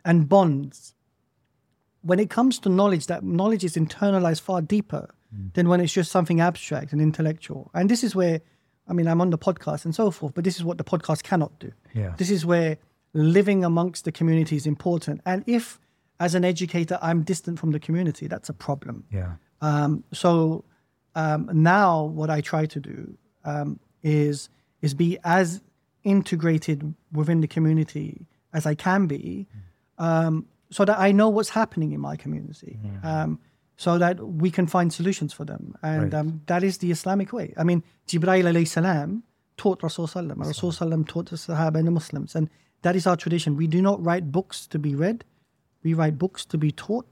and 0.05 0.29
bonds, 0.29 0.95
when 2.03 2.21
it 2.21 2.31
comes 2.31 2.59
to 2.61 2.69
knowledge, 2.69 3.07
that 3.07 3.25
knowledge 3.25 3.65
is 3.65 3.77
internalized 3.77 4.43
far 4.43 4.61
deeper 4.61 5.09
than 5.55 5.69
when 5.69 5.81
it's 5.81 5.93
just 5.93 6.11
something 6.11 6.41
abstract 6.41 6.93
and 6.93 7.01
intellectual. 7.01 7.71
And 7.75 7.89
this 7.89 8.05
is 8.05 8.15
where, 8.15 8.41
I 8.89 8.93
mean, 8.93 9.07
I'm 9.07 9.21
on 9.21 9.31
the 9.31 9.39
podcast 9.39 9.85
and 9.85 9.95
so 9.95 10.11
forth, 10.11 10.35
but 10.35 10.45
this 10.45 10.57
is 10.57 10.65
what 10.65 10.79
the 10.79 10.85
podcast 10.85 11.23
cannot 11.23 11.59
do. 11.59 11.73
Yeah. 11.95 12.15
This 12.17 12.31
is 12.31 12.45
where 12.45 12.79
living 13.15 13.65
amongst 13.65 14.05
the 14.05 14.13
community 14.13 14.57
is 14.57 14.67
important. 14.67 15.21
And 15.25 15.45
if, 15.47 15.79
as 16.21 16.35
an 16.35 16.45
educator, 16.45 16.99
I'm 17.03 17.23
distant 17.23 17.59
from 17.59 17.73
the 17.73 17.81
community, 17.81 18.27
that's 18.27 18.49
a 18.49 18.55
problem. 18.55 19.05
Yeah. 19.11 19.33
Um, 19.61 20.05
so 20.13 20.65
um, 21.15 21.51
now, 21.53 22.05
what 22.05 22.31
I 22.31 22.41
try 22.41 22.67
to 22.67 22.81
do 22.81 23.17
um, 23.45 23.79
is 24.03 24.49
is 24.81 24.95
be 24.95 25.19
as 25.23 25.63
integrated 26.03 26.95
within 27.13 27.41
the 27.41 27.47
community 27.47 28.27
as 28.53 28.67
I 28.67 28.75
can 28.75 29.07
be, 29.07 29.47
um, 29.99 30.47
so 30.71 30.85
that 30.85 30.99
I 30.99 31.13
know 31.13 31.29
what's 31.29 31.51
happening 31.51 31.93
in 31.93 32.01
my 32.01 32.17
community, 32.17 32.79
um, 33.05 33.39
so 33.77 33.99
that 33.99 34.21
we 34.27 34.51
can 34.51 34.67
find 34.67 34.93
solutions 34.93 35.33
for 35.33 35.45
them, 35.45 35.75
and 35.83 36.03
Right. 36.13 36.15
um, 36.15 36.43
that 36.47 36.63
is 36.63 36.79
the 36.79 36.91
Islamic 36.91 37.33
way. 37.33 37.53
I 37.57 37.65
mean, 37.65 37.83
Jibreel 38.07 38.45
alayhi 38.45 38.69
salam 38.69 39.23
taught 39.57 39.83
Rasul 39.83 40.07
sallam, 40.07 40.39
Rasul 40.39 40.73
sallam 40.73 41.07
taught 41.07 41.31
the 41.31 41.37
Sahaba 41.37 41.77
and 41.77 41.87
the 41.87 41.91
Muslims, 41.91 42.35
and 42.37 42.49
that 42.83 42.97
is 42.97 43.07
our 43.07 43.17
tradition. 43.17 43.57
We 43.57 43.67
do 43.67 43.81
not 43.83 44.05
write 44.05 44.31
books 44.31 44.67
to 44.69 44.79
be 44.79 44.95
read; 44.95 45.25
we 45.83 45.95
write 45.95 46.19
books 46.19 46.45
to 46.47 46.59
be 46.59 46.71
taught. 46.71 47.07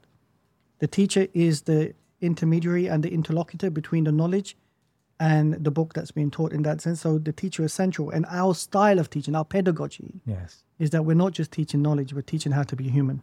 The 0.79 0.87
teacher 0.87 1.27
is 1.33 1.63
the 1.63 1.93
intermediary 2.21 2.87
and 2.87 3.03
the 3.03 3.11
interlocutor 3.11 3.69
between 3.69 4.03
the 4.05 4.11
knowledge 4.11 4.55
and 5.19 5.53
the 5.63 5.71
book 5.71 5.93
that's 5.93 6.11
being 6.11 6.31
taught 6.31 6.51
in 6.51 6.63
that 6.63 6.81
sense. 6.81 7.01
So 7.01 7.17
the 7.19 7.31
teacher 7.31 7.63
is 7.63 7.73
central. 7.73 8.09
And 8.09 8.25
our 8.29 8.55
style 8.55 8.97
of 8.99 9.09
teaching, 9.09 9.35
our 9.35 9.45
pedagogy, 9.45 10.21
Yes. 10.25 10.63
is 10.79 10.89
that 10.91 11.03
we're 11.05 11.13
not 11.15 11.33
just 11.33 11.51
teaching 11.51 11.81
knowledge, 11.81 12.13
we're 12.13 12.21
teaching 12.23 12.51
how 12.53 12.63
to 12.63 12.75
be 12.75 12.89
human. 12.89 13.21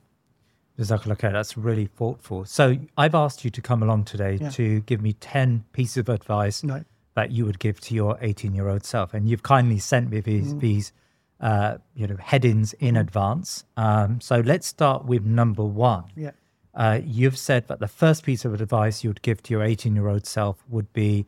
Jazakallah. 0.78 1.18
That's 1.20 1.56
really 1.56 1.87
thoughtful. 1.87 2.44
So 2.44 2.76
I've 2.97 3.14
asked 3.14 3.44
you 3.44 3.50
to 3.50 3.61
come 3.61 3.82
along 3.82 4.04
today 4.04 4.38
Yeah. 4.40 4.50
to 4.50 4.80
give 4.80 5.00
me 5.02 5.12
10 5.14 5.64
pieces 5.73 5.97
of 5.99 6.08
advice 6.08 6.62
Right. 6.64 6.85
that 7.14 7.30
you 7.32 7.44
would 7.47 7.58
give 7.58 7.80
to 7.82 7.94
your 7.94 8.16
18 8.20 8.54
year 8.54 8.68
old 8.68 8.85
self. 8.85 9.12
And 9.14 9.28
you've 9.28 9.42
kindly 9.42 9.78
sent 9.78 10.11
me 10.11 10.20
these, 10.20 10.54
Mm. 10.54 10.61
these 10.61 10.92
uh, 11.40 11.78
you 11.94 12.06
know, 12.06 12.16
headings 12.18 12.73
in 12.75 12.97
advance. 12.97 13.64
Um, 13.76 14.20
so 14.20 14.40
let's 14.40 14.66
start 14.66 15.04
with 15.04 15.25
number 15.25 15.64
one. 15.64 16.04
Yeah. 16.16 16.32
Uh, 16.75 17.00
you've 17.04 17.38
said 17.38 17.66
that 17.68 17.78
the 17.80 17.88
first 17.88 18.25
piece 18.25 18.44
of 18.44 18.54
advice 18.61 19.02
you 19.04 19.11
would 19.11 19.23
give 19.23 19.42
to 19.44 19.54
your 19.54 19.62
18 19.62 19.94
year 19.94 20.08
old 20.08 20.26
self 20.26 20.64
would 20.68 20.92
be 20.92 21.26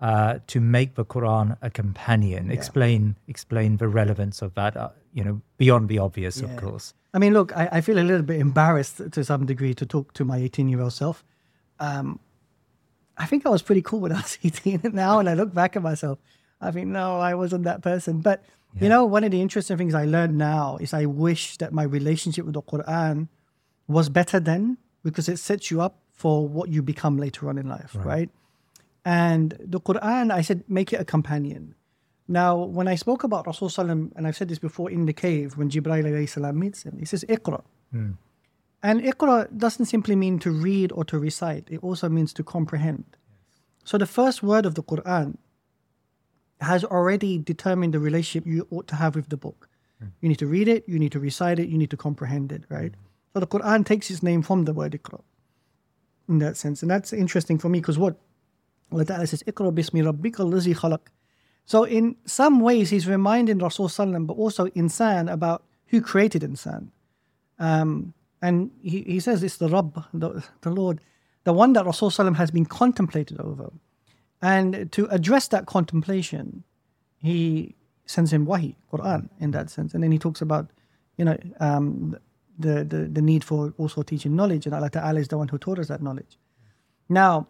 uh, 0.00 0.38
to 0.46 0.60
make 0.60 0.94
the 0.94 1.04
Quran 1.04 1.58
a 1.60 1.68
companion. 1.68 2.50
Explain 2.50 3.16
explain 3.28 3.76
the 3.76 3.86
relevance 3.88 4.40
of 4.40 4.54
that, 4.54 4.74
uh, 4.76 4.88
you 5.12 5.22
know, 5.22 5.42
beyond 5.58 5.90
the 5.90 5.98
obvious, 5.98 6.40
of 6.40 6.56
course. 6.56 6.94
I 7.12 7.18
mean, 7.18 7.32
look, 7.32 7.56
I, 7.56 7.68
I 7.72 7.80
feel 7.80 7.98
a 7.98 8.04
little 8.04 8.22
bit 8.22 8.40
embarrassed 8.40 9.00
to 9.12 9.24
some 9.24 9.46
degree 9.46 9.74
to 9.74 9.86
talk 9.86 10.12
to 10.14 10.24
my 10.24 10.38
18 10.38 10.68
year 10.68 10.80
old 10.80 10.92
self. 10.92 11.24
Um, 11.78 12.20
I 13.16 13.26
think 13.26 13.44
I 13.44 13.50
was 13.50 13.62
pretty 13.62 13.82
cool 13.82 14.00
when 14.00 14.12
I 14.12 14.16
was 14.16 14.38
18. 14.44 14.80
And 14.84 14.94
now, 14.94 15.18
when 15.18 15.28
I 15.28 15.34
look 15.34 15.52
back 15.52 15.76
at 15.76 15.82
myself, 15.82 16.18
I 16.60 16.70
think, 16.70 16.88
no, 16.88 17.18
I 17.18 17.34
wasn't 17.34 17.64
that 17.64 17.82
person. 17.82 18.20
But, 18.20 18.44
you 18.80 18.88
know, 18.88 19.04
one 19.04 19.24
of 19.24 19.30
the 19.30 19.40
interesting 19.40 19.76
things 19.76 19.94
I 19.94 20.04
learned 20.04 20.38
now 20.38 20.76
is 20.80 20.94
I 20.94 21.06
wish 21.06 21.56
that 21.56 21.72
my 21.72 21.82
relationship 21.82 22.44
with 22.44 22.54
the 22.54 22.62
Quran 22.62 23.28
was 23.88 24.08
better 24.08 24.38
then 24.38 24.78
because 25.02 25.28
it 25.28 25.38
sets 25.38 25.70
you 25.70 25.80
up 25.80 25.98
for 26.12 26.46
what 26.46 26.68
you 26.68 26.82
become 26.82 27.16
later 27.16 27.48
on 27.48 27.58
in 27.58 27.68
life, 27.68 27.96
right? 28.04 28.30
And 29.04 29.56
the 29.58 29.80
Quran, 29.80 30.30
I 30.30 30.42
said, 30.42 30.62
make 30.68 30.92
it 30.92 31.00
a 31.00 31.04
companion. 31.04 31.74
Now, 32.30 32.56
when 32.56 32.86
I 32.86 32.94
spoke 32.94 33.24
about 33.24 33.46
Rasulullah, 33.46 34.08
and 34.14 34.24
I've 34.24 34.36
said 34.36 34.48
this 34.48 34.60
before 34.60 34.88
in 34.88 35.04
the 35.06 35.12
cave 35.12 35.56
when 35.56 35.68
Jibreel 35.68 36.54
meets 36.54 36.84
him, 36.84 36.96
he 36.96 37.04
says, 37.04 37.24
Iqra. 37.28 37.60
Hmm. 37.90 38.12
And 38.84 39.02
Iqra 39.02 39.48
doesn't 39.58 39.86
simply 39.86 40.14
mean 40.14 40.38
to 40.38 40.52
read 40.52 40.92
or 40.92 41.04
to 41.06 41.18
recite, 41.18 41.66
it 41.68 41.82
also 41.82 42.08
means 42.08 42.32
to 42.34 42.44
comprehend. 42.44 43.16
So 43.82 43.98
the 43.98 44.06
first 44.06 44.44
word 44.44 44.64
of 44.64 44.76
the 44.76 44.82
Quran 44.84 45.38
has 46.60 46.84
already 46.84 47.36
determined 47.36 47.94
the 47.94 47.98
relationship 47.98 48.46
you 48.46 48.64
ought 48.70 48.86
to 48.86 48.94
have 48.94 49.16
with 49.16 49.28
the 49.28 49.36
book. 49.36 49.68
Hmm. 49.98 50.10
You 50.20 50.28
need 50.28 50.38
to 50.38 50.46
read 50.46 50.68
it, 50.68 50.84
you 50.86 51.00
need 51.00 51.10
to 51.10 51.18
recite 51.18 51.58
it, 51.58 51.68
you 51.68 51.78
need 51.78 51.90
to 51.90 51.96
comprehend 51.96 52.52
it, 52.52 52.62
right? 52.68 52.92
Hmm. 52.94 53.06
So 53.34 53.40
the 53.40 53.48
Quran 53.48 53.84
takes 53.84 54.08
its 54.08 54.22
name 54.22 54.42
from 54.42 54.66
the 54.66 54.72
word 54.72 54.92
Iqra 54.92 55.20
in 56.28 56.38
that 56.38 56.56
sense. 56.56 56.80
And 56.80 56.90
that's 56.90 57.12
interesting 57.12 57.58
for 57.58 57.68
me 57.68 57.80
because 57.80 57.98
what 57.98 58.14
Allah 58.92 59.04
Ta'ala 59.04 59.26
says, 59.26 59.42
Iqra 59.42 59.74
bismi 59.74 60.04
rabbika 60.04 60.46
khalaq. 60.46 61.00
So 61.70 61.84
in 61.84 62.16
some 62.26 62.58
ways, 62.58 62.90
he's 62.90 63.06
reminding 63.06 63.58
Rasul 63.58 63.86
Sallam, 63.86 64.26
but 64.26 64.34
also 64.34 64.66
Insan 64.70 65.32
about 65.32 65.62
who 65.86 66.00
created 66.00 66.42
Insan. 66.42 66.88
Um, 67.60 68.12
and 68.42 68.72
he, 68.82 69.02
he 69.02 69.20
says 69.20 69.44
it's 69.44 69.58
the 69.58 69.68
Rabb, 69.68 70.04
the, 70.12 70.42
the 70.62 70.70
Lord, 70.70 71.00
the 71.44 71.52
one 71.52 71.72
that 71.74 71.86
Rasul 71.86 72.10
Sallam 72.10 72.34
has 72.34 72.50
been 72.50 72.66
contemplated 72.66 73.38
over. 73.40 73.70
And 74.42 74.90
to 74.90 75.06
address 75.12 75.46
that 75.54 75.66
contemplation, 75.66 76.64
he 77.18 77.76
sends 78.04 78.32
him 78.32 78.46
wahi, 78.46 78.74
Quran, 78.92 79.28
in 79.38 79.52
that 79.52 79.70
sense. 79.70 79.94
And 79.94 80.02
then 80.02 80.10
he 80.10 80.18
talks 80.18 80.42
about, 80.42 80.72
you 81.18 81.24
know, 81.24 81.38
um, 81.60 82.18
the, 82.58 82.82
the, 82.82 83.08
the 83.12 83.22
need 83.22 83.44
for 83.44 83.72
also 83.78 84.02
teaching 84.02 84.34
knowledge. 84.34 84.66
And 84.66 84.74
Allah 84.74 84.90
Ta'ala 84.90 85.20
is 85.20 85.28
the 85.28 85.38
one 85.38 85.46
who 85.46 85.56
taught 85.56 85.78
us 85.78 85.86
that 85.86 86.02
knowledge. 86.02 86.36
Now, 87.08 87.46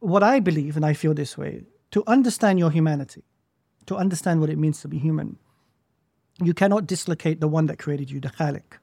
what 0.00 0.24
I 0.24 0.40
believe, 0.40 0.74
and 0.74 0.84
I 0.84 0.92
feel 0.92 1.14
this 1.14 1.38
way, 1.38 1.62
to 1.90 2.04
understand 2.06 2.58
your 2.58 2.70
humanity, 2.70 3.22
to 3.86 3.96
understand 3.96 4.40
what 4.40 4.50
it 4.50 4.58
means 4.58 4.80
to 4.82 4.88
be 4.88 4.98
human, 4.98 5.38
you 6.42 6.54
cannot 6.54 6.86
dislocate 6.86 7.40
the 7.40 7.48
one 7.48 7.66
that 7.66 7.78
created 7.78 8.10
you, 8.10 8.20
the 8.20 8.28
Khalik. 8.28 8.78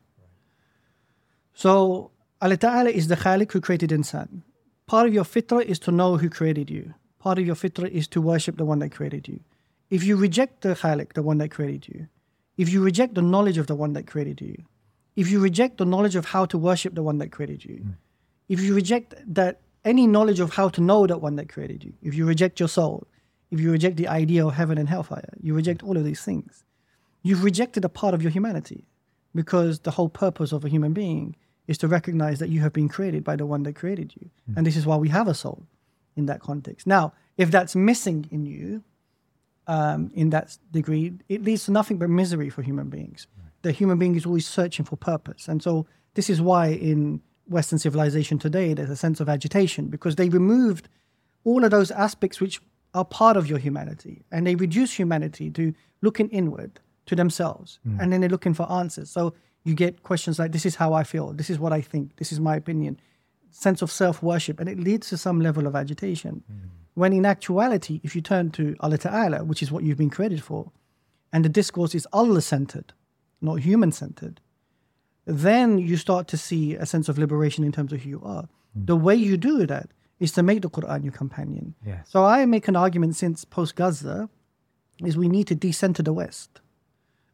So, 1.54 2.12
Allah 2.42 2.58
Ta'ala 2.58 2.90
is 2.90 3.08
the 3.08 3.16
Khalik 3.16 3.52
who 3.52 3.62
created 3.62 3.92
insan. 3.92 4.42
Part 4.88 5.08
of 5.08 5.14
your 5.14 5.24
fitrah 5.24 5.64
is 5.64 5.80
to 5.80 5.92
know 5.92 6.18
who 6.18 6.30
created 6.30 6.70
you. 6.70 6.94
Part 7.20 7.40
of 7.40 7.46
your 7.46 7.56
fitrah 7.56 7.90
is 7.90 8.08
to 8.10 8.22
worship 8.22 8.58
the 8.58 8.66
one 8.66 8.80
that 8.80 8.92
created 8.92 9.28
you. 9.28 9.40
If 9.90 10.04
you 10.04 10.16
reject 10.16 10.62
the 10.62 10.76
Khalik, 10.76 11.14
the 11.14 11.24
one 11.24 11.38
that 11.38 11.50
created 11.50 11.88
you, 11.88 12.08
if 12.58 12.70
you 12.70 12.84
reject 12.84 13.16
the 13.16 13.22
knowledge 13.22 13.58
of 13.58 13.68
the 13.68 13.76
one 13.76 13.94
that 13.94 14.08
created 14.08 14.42
you, 14.42 14.64
if 15.16 15.30
you 15.30 15.40
reject 15.40 15.78
the 15.78 15.86
knowledge 15.86 16.16
of 16.16 16.26
how 16.26 16.46
to 16.46 16.58
worship 16.58 16.94
the 16.94 17.04
one 17.04 17.20
that 17.20 17.32
created 17.32 17.64
you, 17.64 17.78
hmm. 17.78 17.92
if 18.50 18.60
you 18.60 18.76
reject 18.76 19.16
that 19.28 19.62
any 19.86 20.08
knowledge 20.08 20.40
of 20.40 20.54
how 20.54 20.68
to 20.70 20.82
know 20.82 21.08
that 21.08 21.22
one 21.22 21.36
that 21.38 21.48
created 21.48 21.84
you, 21.84 21.94
if 22.02 22.16
you 22.16 22.26
reject 22.26 22.60
your 22.60 22.70
soul, 22.70 23.08
if 23.52 23.60
you 23.60 23.72
reject 23.72 23.96
the 23.98 24.08
idea 24.08 24.46
of 24.46 24.54
heaven 24.54 24.78
and 24.78 24.90
hellfire, 24.90 25.30
you 25.42 25.54
reject 25.54 25.84
all 25.84 25.96
of 25.96 26.04
these 26.04 26.22
things, 26.22 26.64
you've 27.24 27.44
rejected 27.44 27.86
a 27.86 27.90
part 27.90 28.14
of 28.14 28.22
your 28.22 28.32
humanity 28.32 28.86
because 29.34 29.80
the 29.80 29.92
whole 29.92 30.10
purpose 30.10 30.52
of 30.52 30.66
a 30.66 30.70
human 30.70 30.94
being 30.94 31.36
is 31.68 31.78
to 31.80 31.88
recognize 31.88 32.40
that 32.40 32.50
you 32.50 32.62
have 32.62 32.74
been 32.74 32.90
created 32.90 33.24
by 33.24 33.36
the 33.36 33.46
one 33.46 33.64
that 33.64 33.76
created 33.76 34.14
you. 34.20 34.30
And 34.56 34.66
this 34.66 34.76
is 34.76 34.86
why 34.86 34.98
we 34.98 35.10
have 35.10 35.28
a 35.28 35.34
soul 35.34 35.66
in 36.16 36.26
that 36.28 36.40
context. 36.40 36.86
Now, 36.88 37.14
if 37.38 37.52
that's 37.52 37.76
missing 37.76 38.28
in 38.32 38.46
you, 38.46 38.84
um, 39.68 40.12
in 40.14 40.30
that 40.30 40.58
degree, 40.72 41.14
it 41.28 41.44
leads 41.44 41.66
to 41.66 41.72
nothing 41.72 41.98
but 41.98 42.10
misery 42.10 42.50
for 42.50 42.62
human 42.62 42.90
beings. 42.90 43.28
The 43.64 43.72
human 43.72 43.98
being 43.98 44.16
is 44.16 44.26
always 44.26 44.48
searching 44.48 44.86
for 44.86 44.96
purpose. 44.96 45.48
And 45.48 45.62
so 45.62 45.88
this 46.14 46.30
is 46.30 46.40
why 46.40 46.68
in 46.68 47.22
Western 47.48 47.80
civilization 47.80 48.40
today, 48.40 48.74
there's 48.74 48.90
a 48.90 48.96
sense 48.96 49.20
of 49.20 49.30
agitation 49.30 49.88
because 49.88 50.16
they 50.16 50.30
removed 50.30 50.90
all 51.44 51.64
of 51.64 51.72
those 51.72 51.92
aspects 51.92 52.42
which 52.42 52.60
are 52.94 53.06
part 53.06 53.38
of 53.38 53.48
your 53.48 53.60
humanity 53.60 54.24
and 54.32 54.48
they 54.48 54.56
reduce 54.56 54.94
humanity 54.94 55.50
to 55.52 55.74
looking 56.02 56.30
inward 56.30 56.80
to 57.06 57.16
themselves 57.16 57.80
hmm. 57.84 58.00
and 58.00 58.12
then 58.12 58.22
they're 58.22 58.30
looking 58.30 58.54
for 58.54 58.70
answers. 58.72 59.10
So 59.10 59.34
you 59.64 59.76
get 59.76 60.04
questions 60.04 60.40
like, 60.40 60.52
This 60.52 60.66
is 60.66 60.76
how 60.76 60.94
I 60.94 61.04
feel, 61.04 61.34
this 61.34 61.50
is 61.50 61.60
what 61.60 61.74
I 61.74 61.82
think, 61.82 62.16
this 62.18 62.32
is 62.32 62.40
my 62.40 62.56
opinion, 62.56 63.00
sense 63.52 63.82
of 63.82 63.92
self 63.92 64.24
worship, 64.24 64.60
and 64.60 64.70
it 64.70 64.80
leads 64.80 65.10
to 65.10 65.18
some 65.18 65.40
level 65.42 65.68
of 65.68 65.76
agitation. 65.76 66.44
Hmm. 66.48 66.68
When 66.96 67.12
in 67.12 67.26
actuality, 67.26 68.00
if 68.04 68.16
you 68.16 68.22
turn 68.22 68.52
to 68.52 68.76
Allah 68.80 68.98
Ta'ala, 68.98 69.44
which 69.44 69.62
is 69.62 69.72
what 69.72 69.84
you've 69.84 69.98
been 69.98 70.10
created 70.10 70.42
for, 70.42 70.72
and 71.34 71.44
the 71.44 71.50
discourse 71.50 71.94
is 71.94 72.08
Allah 72.14 72.42
centered, 72.42 72.94
not 73.42 73.60
human 73.60 73.92
centered, 73.92 74.40
then 75.26 75.78
you 75.80 75.98
start 75.98 76.28
to 76.30 76.38
see 76.38 76.76
a 76.76 76.86
sense 76.86 77.10
of 77.10 77.18
liberation 77.18 77.64
in 77.64 77.72
terms 77.72 77.92
of 77.94 78.02
who 78.02 78.10
you 78.10 78.22
are. 78.24 78.48
The 78.76 78.96
way 78.96 79.16
you 79.16 79.38
do 79.38 79.66
that 79.66 79.90
is 80.20 80.32
to 80.34 80.44
make 80.44 80.62
the 80.62 80.70
Quran 80.70 81.04
your 81.04 81.14
companion. 81.14 81.76
Yes. 81.86 82.10
So 82.10 82.26
I 82.26 82.46
make 82.46 82.68
an 82.68 82.76
argument 82.76 83.16
since 83.16 83.46
post 83.46 83.76
Gaza 83.76 84.30
is 85.04 85.18
we 85.18 85.28
need 85.30 85.48
to 85.48 85.56
decenter 85.56 86.04
the 86.04 86.14
West 86.14 86.62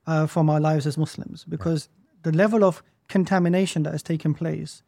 uh, 0.08 0.26
from 0.28 0.50
our 0.50 0.60
lives 0.60 0.86
as 0.88 0.98
Muslims 0.98 1.44
because 1.46 1.90
the 2.24 2.32
level 2.32 2.64
of 2.64 2.84
contamination 3.08 3.84
that 3.84 3.92
has 3.92 4.04
taken 4.04 4.34
place 4.34 4.84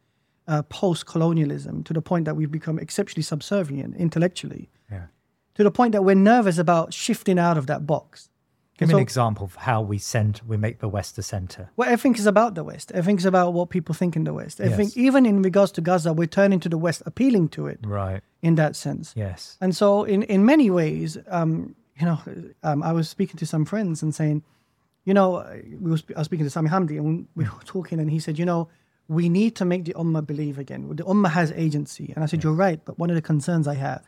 uh, 0.46 0.62
post 0.62 1.06
colonialism 1.06 1.82
to 1.84 1.92
the 1.92 2.02
point 2.02 2.24
that 2.24 2.36
we've 2.36 2.50
become 2.50 2.78
exceptionally 2.78 3.22
subservient 3.22 3.96
intellectually 3.96 4.70
Yeah. 4.90 5.06
to 5.54 5.62
the 5.64 5.70
point 5.70 5.92
that 5.92 6.02
we're 6.04 6.14
nervous 6.16 6.58
about 6.58 6.92
shifting 6.94 7.38
out 7.38 7.56
of 7.58 7.66
that 7.66 7.86
box. 7.86 8.28
Give 8.78 8.88
me 8.88 8.92
So- 8.92 8.96
an 8.98 9.02
example 9.02 9.44
of 9.44 9.54
how 9.54 9.80
we 9.82 9.98
send 9.98 10.40
we 10.46 10.56
make 10.56 10.80
the 10.80 10.88
West 10.88 11.14
the 11.16 11.22
center. 11.22 11.70
Well, 11.76 11.88
everything 11.88 12.16
is 12.16 12.26
about 12.26 12.54
the 12.56 12.64
West. 12.64 12.90
Everything 12.92 13.18
is 13.18 13.24
about 13.24 13.52
what 13.54 13.70
people 13.70 13.94
think 13.94 14.16
in 14.16 14.24
the 14.24 14.34
West. 14.34 14.60
Everything, 14.60 14.86
Yes. 14.86 14.96
even 14.96 15.26
in 15.26 15.42
regards 15.42 15.70
to 15.72 15.80
Gaza, 15.80 16.12
we're 16.12 16.26
turning 16.26 16.58
to 16.60 16.68
the 16.68 16.78
West, 16.78 17.02
appealing 17.06 17.48
to 17.50 17.66
it 17.68 17.78
Right. 17.84 18.22
in 18.42 18.56
that 18.56 18.74
sense. 18.74 19.12
Yes. 19.14 19.56
And 19.60 19.76
so, 19.76 20.02
in, 20.04 20.22
in 20.24 20.44
many 20.44 20.70
ways, 20.70 21.16
um, 21.28 21.76
you 22.00 22.06
know, 22.06 22.18
um, 22.64 22.82
I 22.82 22.90
was 22.92 23.08
speaking 23.08 23.36
to 23.36 23.46
some 23.46 23.64
friends 23.64 24.02
and 24.02 24.12
saying, 24.12 24.42
you 25.04 25.14
know, 25.14 25.44
we 25.80 25.90
was, 25.92 26.02
I 26.16 26.20
was 26.20 26.24
speaking 26.24 26.46
to 26.46 26.50
Sami 26.50 26.68
Hamdi 26.70 26.98
and 26.98 27.26
we 27.36 27.44
were 27.44 27.50
talking, 27.64 28.00
and 28.00 28.10
he 28.10 28.18
said, 28.18 28.38
you 28.38 28.44
know, 28.44 28.68
we 29.06 29.28
need 29.28 29.54
to 29.56 29.64
make 29.64 29.84
the 29.84 29.92
Ummah 29.94 30.26
believe 30.26 30.58
again. 30.58 30.88
The 30.96 31.04
Ummah 31.04 31.30
has 31.30 31.52
agency. 31.52 32.12
And 32.16 32.24
I 32.24 32.26
said, 32.26 32.42
you're 32.42 32.54
right, 32.54 32.80
but 32.84 32.98
one 32.98 33.10
of 33.10 33.14
the 33.16 33.22
concerns 33.22 33.68
I 33.68 33.74
have 33.74 34.02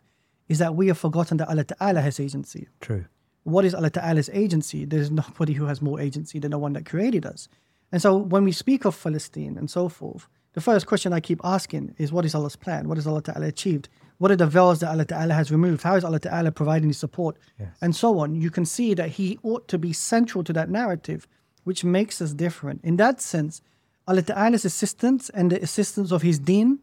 is 0.48 0.58
that 0.58 0.74
we 0.74 0.86
have 0.88 0.96
forgotten 0.98 1.36
that 1.36 1.48
Allah 1.48 1.64
Ta'ala 1.64 2.00
has 2.00 2.18
agency. 2.18 2.66
True. 2.80 3.04
What 3.46 3.64
is 3.64 3.76
Allah 3.76 3.90
Ta'ala's 3.90 4.28
agency? 4.32 4.84
There's 4.84 5.10
nobody 5.10 5.52
who 5.52 5.66
has 5.66 5.80
more 5.80 6.00
agency 6.00 6.40
than 6.40 6.50
the 6.50 6.58
one 6.58 6.72
that 6.72 6.84
created 6.84 7.24
us. 7.24 7.48
And 7.92 8.02
so 8.02 8.16
when 8.16 8.42
we 8.42 8.50
speak 8.50 8.84
of 8.84 9.00
Palestine 9.00 9.56
and 9.56 9.70
so 9.70 9.88
forth, 9.88 10.28
the 10.54 10.60
first 10.60 10.86
question 10.86 11.12
I 11.12 11.20
keep 11.20 11.40
asking 11.44 11.94
is 11.96 12.12
what 12.12 12.24
is 12.24 12.34
Allah's 12.34 12.56
plan? 12.56 12.88
What 12.88 12.98
has 12.98 13.06
Allah 13.06 13.22
Ta'ala 13.22 13.46
achieved? 13.46 13.88
What 14.18 14.32
are 14.32 14.36
the 14.36 14.48
veils 14.48 14.80
that 14.80 14.90
Allah 14.90 15.04
Ta'ala 15.04 15.32
has 15.34 15.52
removed? 15.52 15.84
How 15.84 15.94
is 15.94 16.02
Allah 16.02 16.18
Ta'ala 16.18 16.50
providing 16.50 16.88
his 16.88 16.98
support? 16.98 17.36
Yes. 17.60 17.68
And 17.80 17.94
so 17.94 18.18
on. 18.18 18.34
You 18.34 18.50
can 18.50 18.66
see 18.66 18.92
that 18.94 19.10
He 19.10 19.38
ought 19.44 19.68
to 19.68 19.78
be 19.78 19.92
central 19.92 20.42
to 20.42 20.52
that 20.54 20.68
narrative, 20.68 21.28
which 21.62 21.84
makes 21.84 22.20
us 22.20 22.32
different. 22.32 22.80
In 22.82 22.96
that 22.96 23.20
sense, 23.20 23.62
Allah 24.08 24.22
Ta'ala's 24.22 24.64
assistance 24.64 25.30
and 25.30 25.52
the 25.52 25.62
assistance 25.62 26.10
of 26.10 26.22
His 26.22 26.40
deen 26.40 26.80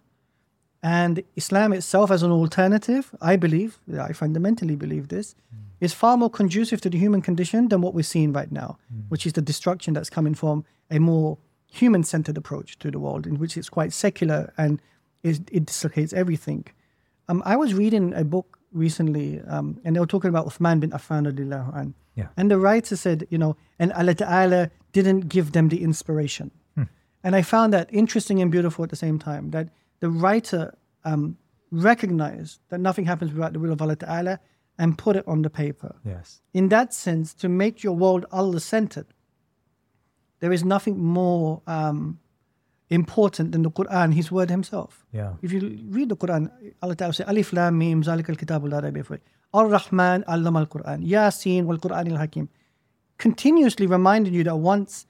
and 0.84 1.24
Islam 1.36 1.72
itself 1.74 2.12
as 2.12 2.22
an 2.24 2.32
alternative, 2.32 3.16
I 3.22 3.38
believe, 3.38 3.80
I 3.98 4.12
fundamentally 4.12 4.76
believe 4.76 5.08
this, 5.08 5.34
is 5.80 5.94
far 5.94 6.18
more 6.18 6.30
conducive 6.30 6.82
to 6.82 6.90
the 6.90 6.98
human 6.98 7.22
condition 7.22 7.70
than 7.70 7.82
what 7.82 7.94
we're 7.94 8.04
seeing 8.04 8.34
right 8.34 8.52
now, 8.52 8.78
which 9.10 9.26
is 9.26 9.34
the 9.34 9.42
destruction 9.42 9.94
that's 9.94 10.10
coming 10.10 10.36
from 10.36 10.66
a 10.92 11.00
more 11.00 11.38
human 11.72 12.04
centered 12.04 12.38
approach 12.38 12.78
to 12.80 12.92
the 12.92 13.00
world, 13.00 13.26
in 13.26 13.40
which 13.40 13.58
it's 13.58 13.70
quite 13.70 13.94
secular 13.94 14.54
and 14.58 14.82
it, 15.24 15.40
it 15.52 15.66
dislocates 15.66 16.12
everything. 16.14 16.66
Um, 17.30 17.42
I 17.46 17.56
was 17.56 17.74
reading 17.74 18.14
a 18.14 18.26
book 18.26 18.60
recently, 18.74 19.42
um, 19.48 19.80
and 19.86 19.96
they 19.96 20.00
were 20.02 20.06
talking 20.06 20.30
about 20.30 20.46
Uthman 20.46 20.82
bin 20.82 20.92
Affan. 20.92 21.94
Yeah. 22.16 22.28
And 22.36 22.52
the 22.52 22.60
writer 22.60 22.96
said, 22.96 23.26
you 23.30 23.38
know, 23.38 23.56
and 23.80 23.94
Allah 23.94 24.16
Ta'ala 24.16 24.70
didn't 24.92 25.30
give 25.30 25.54
them 25.54 25.70
the 25.70 25.82
inspiration. 25.82 26.52
And 27.26 27.38
I 27.38 27.42
found 27.42 27.72
that 27.72 27.88
interesting 27.94 28.42
and 28.42 28.52
beautiful 28.52 28.84
at 28.84 28.90
the 28.90 28.98
same 28.98 29.18
time 29.18 29.52
that 29.52 29.70
the 30.00 30.10
writer 30.10 30.76
um, 31.06 31.38
recognized 31.72 32.60
that 32.70 32.80
nothing 32.80 33.06
happens 33.06 33.32
without 33.32 33.54
the 33.54 33.60
will 33.60 33.72
of 33.72 33.82
Allah 33.82 33.96
Ta'ala 33.96 34.40
and 34.78 34.98
put 34.98 35.16
it 35.16 35.24
on 35.28 35.42
the 35.42 35.50
paper. 35.50 35.96
Yes. 36.06 36.42
In 36.54 36.70
that 36.70 36.94
sense, 36.94 37.34
to 37.36 37.50
make 37.50 37.84
your 37.84 37.94
world 37.94 38.26
Allah 38.32 38.60
centered, 38.60 39.08
there 40.40 40.52
is 40.52 40.64
nothing 40.64 40.98
more 41.00 41.62
um, 41.68 42.20
important 42.90 43.52
than 43.52 43.62
the 43.64 43.72
Quran, 43.72 44.14
His 44.14 44.32
word 44.32 44.50
Himself. 44.50 45.06
Yeah. 45.12 45.34
If 45.42 45.52
you 45.52 45.80
read 45.90 46.10
the 46.10 46.18
Quran, 46.18 46.52
Allah 46.82 46.96
Ta'ala 46.96 47.14
says, 47.14 47.28
Alif 47.28 47.54
Lam 47.54 47.78
Mim, 47.78 48.04
Zalika 48.04 48.30
al 48.30 48.82
Rayba 48.82 49.06
fihi. 49.06 49.20
Ar 49.54 49.68
Rahman, 49.68 50.24
Allama 50.24 50.60
al 50.60 50.68
Quran. 50.68 51.08
Yasin, 51.08 51.64
wal 51.64 51.78
Quran 51.78 52.12
al 52.12 52.18
Hakim. 52.18 52.50
Continuously 53.18 53.88
reminding 53.88 54.34
you 54.34 54.44
that 54.44 54.56
once 54.56 55.06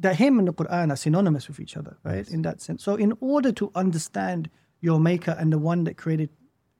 that 0.00 0.16
him 0.16 0.38
and 0.38 0.48
the 0.48 0.52
Quran 0.52 0.90
are 0.90 0.96
synonymous 0.96 1.46
with 1.48 1.60
each 1.60 1.76
other, 1.76 1.96
right? 2.02 2.26
In 2.28 2.42
that 2.42 2.60
sense. 2.60 2.82
So, 2.82 2.96
in 2.96 3.12
order 3.20 3.52
to 3.52 3.70
understand 3.74 4.50
your 4.80 4.98
Maker 4.98 5.36
and 5.38 5.52
the 5.52 5.58
one 5.58 5.84
that 5.84 5.96
created 5.96 6.30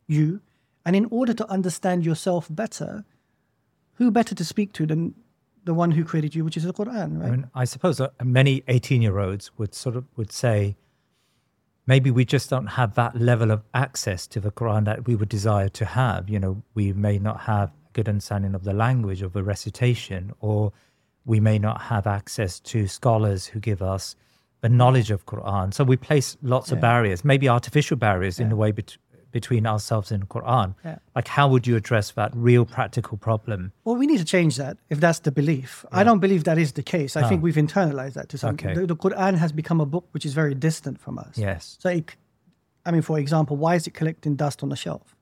you, 0.07 0.41
and 0.85 0.97
in 0.97 1.07
order 1.11 1.35
to 1.35 1.49
understand 1.51 2.05
yourself 2.05 2.49
better, 2.51 3.05
who 3.95 4.11
better 4.11 4.35
to 4.35 4.45
speak 4.45 4.73
to 4.73 4.87
than 4.87 5.15
the 5.65 5.75
one 5.75 5.91
who 5.91 6.05
created 6.05 6.35
you, 6.35 6.45
which 6.45 6.57
is 6.57 6.65
the 6.65 6.73
Quran, 6.73 7.21
right? 7.21 7.29
I 7.29 7.31
mean, 7.31 7.51
I 7.55 7.65
suppose 7.65 8.01
many 8.25 8.63
18 8.67 9.03
year 9.03 9.19
olds 9.19 9.51
would 9.59 9.75
sort 9.75 9.97
of 9.97 10.07
would 10.17 10.33
say, 10.33 10.77
maybe 11.87 12.11
we 12.11 12.25
just 12.25 12.49
don't 12.49 12.69
have 12.69 12.95
that 12.95 13.21
level 13.21 13.51
of 13.51 13.63
access 13.75 14.27
to 14.29 14.41
the 14.41 14.51
Quran 14.51 14.87
that 14.87 15.07
we 15.07 15.15
would 15.15 15.29
desire 15.29 15.69
to 15.69 15.85
have. 15.85 16.31
You 16.31 16.41
know, 16.41 16.63
we 16.75 16.95
may 16.95 17.19
not 17.19 17.41
have 17.41 17.69
a 17.69 17.93
good 17.93 18.09
understanding 18.09 18.55
of 18.55 18.65
the 18.65 18.73
language 18.73 19.21
of 19.21 19.35
the 19.35 19.43
recitation, 19.43 20.33
or 20.41 20.73
we 21.25 21.41
may 21.41 21.59
not 21.59 21.83
have 21.83 22.07
access 22.07 22.61
to 22.61 22.87
scholars 22.87 23.47
who 23.47 23.61
give 23.61 23.83
us 23.83 24.17
the 24.61 24.69
knowledge 24.69 25.11
of 25.11 25.27
Quran. 25.27 25.73
So 25.73 25.85
we 25.85 25.97
place 25.97 26.37
lots 26.43 26.71
of 26.73 26.81
barriers, 26.81 27.25
maybe 27.25 27.49
artificial 27.49 27.97
barriers 27.97 28.39
in 28.39 28.49
the 28.51 28.57
way 28.57 28.73
bet- 28.73 28.97
between 29.33 29.65
ourselves 29.67 30.11
and 30.11 30.29
Quran. 30.29 30.75
Yeah. 30.85 30.99
Like, 31.15 31.29
how 31.29 31.49
would 31.49 31.67
you 31.67 31.77
address 31.77 32.11
that 32.13 32.33
real 32.35 32.65
practical 32.67 33.17
problem? 33.17 33.73
Well, 33.85 33.97
we 33.97 34.07
need 34.07 34.19
to 34.19 34.25
change 34.25 34.57
that 34.57 34.77
if 34.89 34.99
that's 35.01 35.21
the 35.21 35.31
belief. 35.31 35.85
I 35.93 36.03
don't 36.05 36.19
believe 36.19 36.45
that 36.45 36.59
is 36.59 36.73
the 36.73 36.83
case. 36.83 37.17
I 37.17 37.29
think 37.29 37.43
we've 37.43 37.55
internalized 37.55 38.15
that 38.15 38.29
to 38.31 38.39
some 38.39 38.55
Okay. 38.55 38.75
the, 38.75 38.87
the 38.87 38.97
Quran 38.97 39.37
has 39.37 39.53
become 39.53 39.81
a 39.81 39.87
book 39.87 40.09
which 40.13 40.27
is 40.27 40.35
very 40.35 40.55
distant 40.55 41.01
from 41.01 41.19
us. 41.19 41.39
Yes. 41.39 41.77
So, 41.81 41.89
it, 41.91 42.17
I 42.85 42.91
mean, 42.91 43.03
for 43.03 43.19
example, 43.19 43.57
why 43.57 43.77
is 43.77 43.87
it 43.87 43.95
collecting 43.95 44.35
dust 44.37 44.63
on 44.63 44.69
the 44.69 44.77
shelf? 44.77 45.15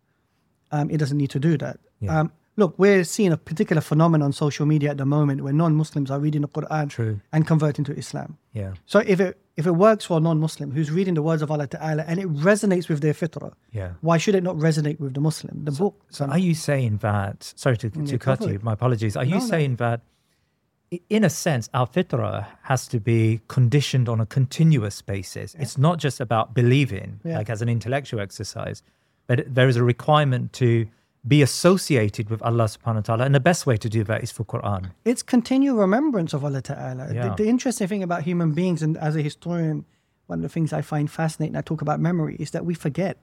Um, 0.72 0.90
it 0.90 0.96
doesn't 0.98 1.18
need 1.18 1.30
to 1.30 1.38
do 1.40 1.56
that. 1.58 1.78
Yeah. 2.00 2.20
Um, 2.20 2.32
look, 2.59 2.75
we're 2.77 3.05
seeing 3.05 3.33
a 3.33 3.37
particular 3.37 3.81
phenomenon 3.81 4.27
on 4.27 4.33
social 4.33 4.66
media 4.66 4.90
at 4.90 4.99
the 4.99 5.07
moment 5.07 5.42
where 5.44 5.53
non-Muslims 5.53 6.11
are 6.11 6.18
reading 6.18 6.42
the 6.42 6.49
Quran 6.49 6.90
True. 6.90 7.21
and 7.33 7.47
converting 7.47 7.85
to 7.85 7.92
Islam. 7.97 8.37
Yeah. 8.53 8.73
So 8.87 8.99
if 9.14 9.21
it 9.21 9.38
if 9.57 9.66
it 9.66 9.73
works 9.73 10.05
for 10.05 10.18
a 10.18 10.21
non-Muslim 10.21 10.71
who's 10.73 10.90
reading 10.99 11.14
the 11.14 11.23
words 11.23 11.42
of 11.42 11.51
Allah 11.51 11.66
Ta'ala 11.66 12.05
and 12.07 12.21
it 12.21 12.29
resonates 12.51 12.88
with 12.88 13.01
their 13.01 13.14
fitrah, 13.14 13.53
Yeah. 13.73 13.90
why 14.09 14.16
should 14.18 14.35
it 14.40 14.44
not 14.44 14.57
resonate 14.57 14.99
with 15.01 15.14
the 15.14 15.21
Muslim? 15.21 15.64
The 15.64 15.73
book. 15.73 15.94
So 16.11 16.27
are 16.27 16.38
you 16.49 16.55
saying 16.55 16.99
that? 16.99 17.53
Sorry 17.57 17.77
to, 17.79 17.90
mm, 17.90 18.07
to 18.07 18.12
Yeah, 18.12 18.18
cut 18.18 18.40
you. 18.49 18.59
My 18.62 18.75
apologies. 18.75 19.16
Are 19.16 19.25
you 19.25 19.38
No, 19.38 19.40
no. 19.40 19.47
saying 19.55 19.77
that, 19.77 20.01
in 21.11 21.23
a 21.25 21.31
sense, 21.31 21.68
our 21.75 21.87
fitrah 21.88 22.47
has 22.71 22.87
to 22.88 22.99
be 23.01 23.40
conditioned 23.49 24.09
on 24.09 24.21
a 24.21 24.27
continuous 24.27 25.03
basis? 25.03 25.55
It's 25.59 25.77
not 25.77 25.99
just 25.99 26.21
about 26.21 26.55
believing, 26.55 27.18
Yeah. 27.25 27.38
like 27.38 27.51
as 27.51 27.61
an 27.61 27.68
intellectual 27.68 28.21
exercise, 28.21 28.83
but 29.27 29.38
there 29.55 29.68
is 29.68 29.77
a 29.77 29.83
requirement 29.85 30.53
to 30.55 30.87
be 31.29 31.43
associated 31.43 32.31
with 32.31 32.41
Allah 32.43 32.64
Subhanahu 32.64 33.03
wa 33.09 33.17
Taala, 33.17 33.27
and 33.27 33.35
the 33.35 33.41
best 33.51 33.67
way 33.67 33.77
to 33.77 33.88
do 33.88 34.03
that 34.05 34.23
is 34.23 34.33
for 34.33 34.45
Quran. 34.45 34.91
it's 35.05 35.23
continual 35.23 35.77
remembrance 35.77 36.33
of 36.33 36.45
Allah 36.45 36.62
Ta'ala. 36.62 37.12
Yeah. 37.12 37.29
The, 37.29 37.45
the 37.45 37.49
interesting 37.49 37.88
thing 37.88 38.03
about 38.03 38.23
human 38.23 38.53
beings, 38.53 38.83
and 38.83 38.97
as 38.97 39.14
a 39.17 39.23
historian, 39.23 39.85
one 40.27 40.38
of 40.41 40.43
the 40.43 40.49
things 40.49 40.73
I 40.73 40.83
find 40.83 41.11
fascinating, 41.11 41.57
I 41.57 41.61
talk 41.61 41.83
about 41.83 42.01
memory, 42.01 42.37
is 42.45 42.51
that 42.53 42.64
we 42.64 42.75
forget. 42.75 43.19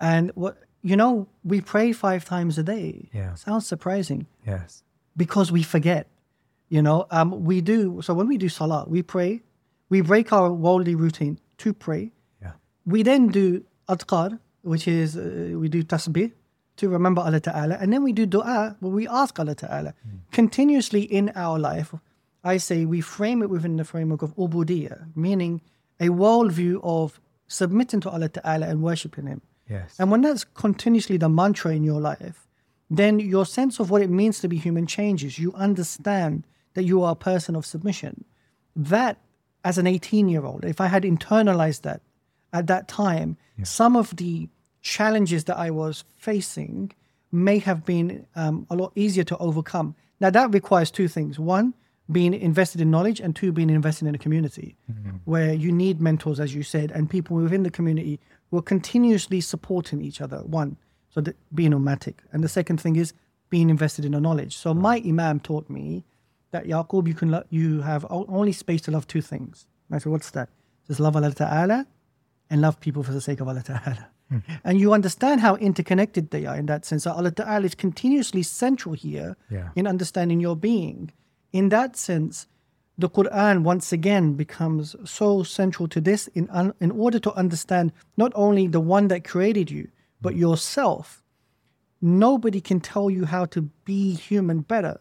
And 0.00 0.32
what 0.34 0.56
you 0.82 0.96
know, 0.96 1.26
we 1.42 1.60
pray 1.60 1.92
five 1.92 2.24
times 2.24 2.58
a 2.58 2.62
day. 2.62 3.08
Yeah. 3.12 3.34
Sounds 3.34 3.66
surprising 3.66 4.26
Yes. 4.46 4.84
because 5.16 5.50
we 5.50 5.62
forget. 5.62 6.06
You 6.68 6.82
know, 6.82 7.06
um, 7.10 7.44
we 7.44 7.60
do. 7.60 8.00
So 8.02 8.14
when 8.14 8.28
we 8.28 8.36
do 8.38 8.48
salah, 8.48 8.84
we 8.88 9.02
pray, 9.02 9.42
we 9.88 10.00
break 10.00 10.32
our 10.32 10.52
worldly 10.52 10.94
routine 10.94 11.38
to 11.58 11.72
pray. 11.72 12.12
Yeah. 12.42 12.52
We 12.84 13.02
then 13.02 13.28
do 13.28 13.64
adhkar, 13.88 14.38
which 14.62 14.86
is 14.86 15.16
uh, 15.16 15.52
we 15.62 15.68
do 15.68 15.82
tasbih 15.82 16.32
to 16.76 16.88
remember 16.88 17.22
Allah 17.22 17.40
Ta'ala, 17.40 17.76
and 17.80 17.92
then 17.92 18.02
we 18.02 18.12
do 18.12 18.26
dua 18.26 18.76
where 18.80 18.92
we 18.92 19.08
ask 19.08 19.38
Allah 19.38 19.54
Ta'ala. 19.54 19.94
Hmm. 20.02 20.16
Continuously 20.30 21.02
in 21.02 21.32
our 21.34 21.58
life, 21.58 21.94
I 22.44 22.58
say 22.58 22.84
we 22.84 23.00
frame 23.00 23.42
it 23.42 23.50
within 23.50 23.76
the 23.76 23.84
framework 23.84 24.22
of 24.22 24.36
ubudiyah, 24.36 25.16
meaning 25.16 25.60
a 25.98 26.08
worldview 26.08 26.80
of 26.82 27.20
submitting 27.48 28.00
to 28.00 28.10
Allah 28.10 28.28
Ta'ala 28.28 28.66
and 28.66 28.82
worshipping 28.82 29.26
Him. 29.26 29.42
Yes. 29.68 29.96
And 29.98 30.10
when 30.10 30.20
that's 30.20 30.44
continuously 30.44 31.16
the 31.16 31.28
mantra 31.28 31.74
in 31.74 31.82
your 31.82 32.00
life, 32.00 32.46
then 32.88 33.18
your 33.18 33.46
sense 33.46 33.80
of 33.80 33.90
what 33.90 34.02
it 34.02 34.10
means 34.10 34.40
to 34.40 34.48
be 34.48 34.58
human 34.58 34.86
changes. 34.86 35.38
You 35.38 35.52
understand 35.54 36.44
that 36.74 36.84
you 36.84 37.02
are 37.02 37.12
a 37.12 37.16
person 37.16 37.56
of 37.56 37.66
submission. 37.66 38.24
That, 38.76 39.18
as 39.64 39.78
an 39.78 39.86
18 39.86 40.28
year 40.28 40.44
old, 40.44 40.64
if 40.64 40.80
I 40.80 40.86
had 40.86 41.02
internalized 41.02 41.82
that 41.82 42.00
at 42.52 42.66
that 42.68 42.86
time, 42.86 43.36
some 43.64 43.96
of 43.96 44.14
the 44.16 44.48
challenges 44.96 45.44
that 45.48 45.58
I 45.66 45.70
was 45.82 46.04
facing 46.28 46.92
may 47.32 47.58
have 47.68 47.80
been 47.84 48.08
um, 48.42 48.66
a 48.70 48.76
lot 48.82 48.92
easier 48.94 49.24
to 49.24 49.36
overcome. 49.38 49.88
Now, 50.20 50.30
that 50.30 50.48
requires 50.58 50.90
two 50.98 51.08
things. 51.08 51.38
One, 51.38 51.74
being 52.18 52.32
invested 52.50 52.80
in 52.80 52.88
knowledge, 52.90 53.18
and 53.24 53.34
two, 53.34 53.50
being 53.60 53.68
invested 53.68 54.06
in 54.06 54.14
a 54.14 54.18
community 54.26 54.76
where 55.24 55.52
you 55.52 55.70
need 55.72 56.00
mentors, 56.00 56.38
as 56.38 56.54
you 56.54 56.62
said, 56.62 56.92
and 56.92 57.10
people 57.16 57.36
within 57.36 57.64
the 57.64 57.70
community 57.78 58.20
who 58.48 58.58
are 58.58 58.62
continuously 58.74 59.40
supporting 59.40 60.00
each 60.08 60.20
other. 60.20 60.38
One, 60.60 60.76
so 61.12 61.20
that 61.22 61.36
being 61.58 61.70
nomadic. 61.70 62.22
And 62.32 62.44
the 62.44 62.48
second 62.48 62.78
thing 62.80 62.94
is 62.94 63.12
being 63.50 63.68
invested 63.70 64.04
in 64.04 64.12
the 64.12 64.20
knowledge. 64.20 64.56
So 64.56 64.72
my 64.72 64.96
imam 65.12 65.40
taught 65.40 65.68
me 65.68 66.04
that 66.52 66.64
Yakoob, 66.66 67.08
you 67.08 67.14
can 67.14 67.30
lo- 67.34 67.48
you 67.50 67.82
have 67.82 68.04
o- 68.08 68.26
only 68.28 68.52
space 68.52 68.82
to 68.82 68.90
love 68.92 69.06
two 69.08 69.20
things. 69.32 69.66
And 69.88 69.96
I 69.96 69.98
said, 69.98 70.12
what's 70.12 70.30
that? 70.30 70.48
Just 70.86 71.00
love 71.00 71.16
Allah 71.16 71.32
Ta'ala 71.32 71.86
and 72.50 72.60
love 72.60 72.78
people 72.86 73.02
for 73.02 73.12
the 73.12 73.20
sake 73.20 73.40
of 73.40 73.48
Allah 73.48 73.64
Ta'ala. 73.64 74.04
Hmm. 74.28 74.38
And 74.64 74.80
you 74.80 74.92
understand 74.92 75.40
how 75.40 75.56
interconnected 75.56 76.30
they 76.30 76.46
are 76.46 76.56
in 76.56 76.66
that 76.66 76.84
sense. 76.84 77.04
So 77.04 77.12
Allah 77.12 77.30
Ta'ala 77.30 77.64
is 77.64 77.74
continuously 77.74 78.42
central 78.42 78.94
here 78.94 79.36
Yeah. 79.50 79.68
in 79.76 79.86
understanding 79.86 80.40
your 80.40 80.56
being. 80.56 81.12
In 81.52 81.68
that 81.68 81.96
sense, 81.96 82.48
the 82.98 83.08
Quran 83.08 83.62
once 83.62 83.92
again 83.92 84.34
becomes 84.34 84.96
so 85.04 85.42
central 85.42 85.86
to 85.88 86.00
this 86.00 86.28
in, 86.28 86.48
un, 86.50 86.72
in 86.80 86.90
order 86.90 87.18
to 87.20 87.32
understand 87.34 87.92
not 88.16 88.32
only 88.34 88.66
the 88.66 88.80
one 88.80 89.08
that 89.08 89.22
created 89.22 89.70
you, 89.70 89.88
but 90.20 90.32
hmm. 90.32 90.40
yourself. 90.40 91.22
Nobody 92.02 92.60
can 92.60 92.80
tell 92.80 93.08
you 93.10 93.26
how 93.26 93.44
to 93.46 93.62
be 93.84 94.14
human 94.14 94.60
better 94.60 94.98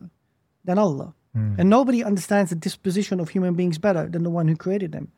than 0.63 0.77
Allah. 0.77 1.13
Hmm. 1.33 1.55
And 1.57 1.69
nobody 1.69 2.03
understands 2.03 2.49
the 2.49 2.55
disposition 2.55 3.19
of 3.19 3.29
human 3.29 3.55
beings 3.55 3.77
better 3.77 4.07
than 4.07 4.23
the 4.23 4.29
one 4.29 4.47
who 4.47 4.55
created 4.55 4.91
them. 4.91 5.11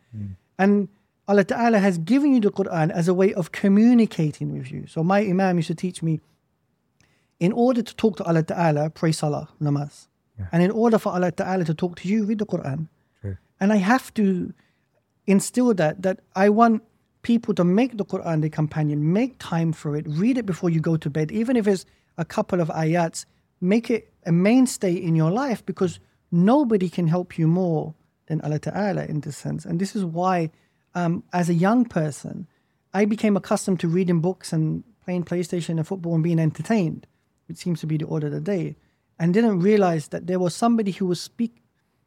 And 0.57 0.89
Allah 1.27 1.43
Ta'ala 1.43 1.79
has 1.79 1.97
given 1.97 2.33
you 2.33 2.39
the 2.39 2.51
Quran 2.51 2.89
as 2.91 3.07
a 3.07 3.13
way 3.13 3.33
of 3.33 3.51
communicating 3.51 4.57
with 4.57 4.71
you. 4.71 4.87
So 4.87 5.03
my 5.03 5.19
Imam 5.19 5.57
used 5.57 5.67
to 5.67 5.75
teach 5.75 6.01
me 6.01 6.21
in 7.39 7.51
order 7.51 7.81
to 7.81 7.95
talk 7.95 8.17
to 8.17 8.23
Allah 8.23 8.43
Ta'ala, 8.43 8.89
pray 8.89 9.11
Salah, 9.11 9.49
namaz. 9.61 10.07
And 10.51 10.61
in 10.61 10.71
order 10.71 10.97
for 10.99 11.11
Allah 11.13 11.31
Ta'ala 11.31 11.65
to 11.65 11.73
talk 11.73 11.95
to 11.97 12.07
you, 12.07 12.23
read 12.25 12.37
the 12.37 12.45
Quran. 12.45 12.87
True. 13.21 13.37
And 13.59 13.73
I 13.73 13.77
have 13.77 14.13
to 14.13 14.53
instill 15.25 15.73
that, 15.73 16.03
that 16.03 16.19
I 16.35 16.49
want 16.49 16.83
people 17.23 17.53
to 17.55 17.63
make 17.63 17.97
the 17.97 18.05
Quran 18.05 18.41
their 18.41 18.49
companion, 18.49 19.11
make 19.11 19.37
time 19.39 19.73
for 19.73 19.95
it, 19.97 20.05
read 20.07 20.37
it 20.37 20.45
before 20.45 20.69
you 20.69 20.79
go 20.79 20.95
to 20.95 21.09
bed, 21.09 21.31
even 21.31 21.57
if 21.57 21.67
it's 21.67 21.85
a 22.17 22.25
couple 22.25 22.61
of 22.61 22.69
ayats, 22.69 23.25
make 23.59 23.89
it 23.89 24.13
a 24.25 24.31
mainstay 24.31 24.93
in 24.93 25.15
your 25.15 25.31
life 25.31 25.65
because 25.65 25.99
nobody 26.31 26.89
can 26.89 27.07
help 27.07 27.37
you 27.37 27.47
more 27.47 27.95
than 28.27 28.39
Allah 28.41 28.59
Ta'ala 28.59 29.05
in 29.05 29.21
this 29.21 29.37
sense. 29.37 29.65
And 29.65 29.79
this 29.79 29.95
is 29.95 30.05
why, 30.05 30.51
um, 30.97 31.23
as 31.31 31.47
a 31.49 31.53
young 31.53 31.85
person, 31.85 32.47
I 32.93 33.05
became 33.05 33.37
accustomed 33.37 33.79
to 33.81 33.87
reading 33.87 34.19
books 34.19 34.51
and 34.51 34.83
playing 35.05 35.25
PlayStation 35.25 35.77
and 35.77 35.87
football 35.87 36.15
and 36.15 36.23
being 36.23 36.39
entertained, 36.39 37.05
which 37.47 37.57
seems 37.57 37.79
to 37.81 37.87
be 37.87 37.97
the 37.97 38.05
order 38.05 38.27
of 38.27 38.33
the 38.33 38.41
day, 38.41 38.75
and 39.19 39.33
didn't 39.33 39.59
realize 39.59 40.07
that 40.09 40.25
there 40.25 40.39
was 40.39 40.55
somebody 40.55 40.91
who 40.91 41.05
was 41.05 41.21
speak, 41.21 41.53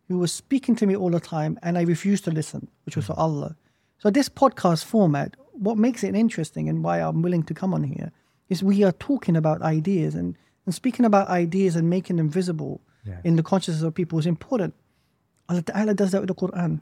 who 0.08 0.18
was 0.18 0.32
speaking 0.32 0.74
to 0.76 0.86
me 0.86 0.96
all 0.96 1.10
the 1.10 1.20
time, 1.20 1.58
and 1.62 1.78
I 1.78 1.82
refused 1.82 2.24
to 2.24 2.32
listen, 2.32 2.68
which 2.84 2.96
was 2.96 3.06
for 3.06 3.18
Allah. 3.18 3.56
So 3.98 4.10
this 4.10 4.28
podcast 4.28 4.84
format, 4.84 5.36
what 5.52 5.78
makes 5.78 6.02
it 6.02 6.14
interesting 6.16 6.68
and 6.68 6.82
why 6.82 6.98
I'm 6.98 7.22
willing 7.22 7.44
to 7.44 7.54
come 7.54 7.72
on 7.72 7.84
here, 7.84 8.10
is 8.48 8.62
we 8.62 8.82
are 8.82 8.92
talking 8.92 9.36
about 9.36 9.62
ideas 9.62 10.16
and, 10.16 10.36
and 10.66 10.74
speaking 10.74 11.04
about 11.04 11.28
ideas 11.28 11.76
and 11.76 11.88
making 11.88 12.16
them 12.16 12.28
visible 12.28 12.80
in 13.24 13.36
the 13.36 13.42
consciousness 13.42 13.82
of 13.82 13.94
people 13.94 14.18
is 14.18 14.26
important. 14.26 14.74
Allah 15.48 15.62
Ta'ala 15.62 15.94
does 15.94 16.10
that 16.10 16.22
with 16.22 16.28
the 16.28 16.34
Quran. 16.34 16.80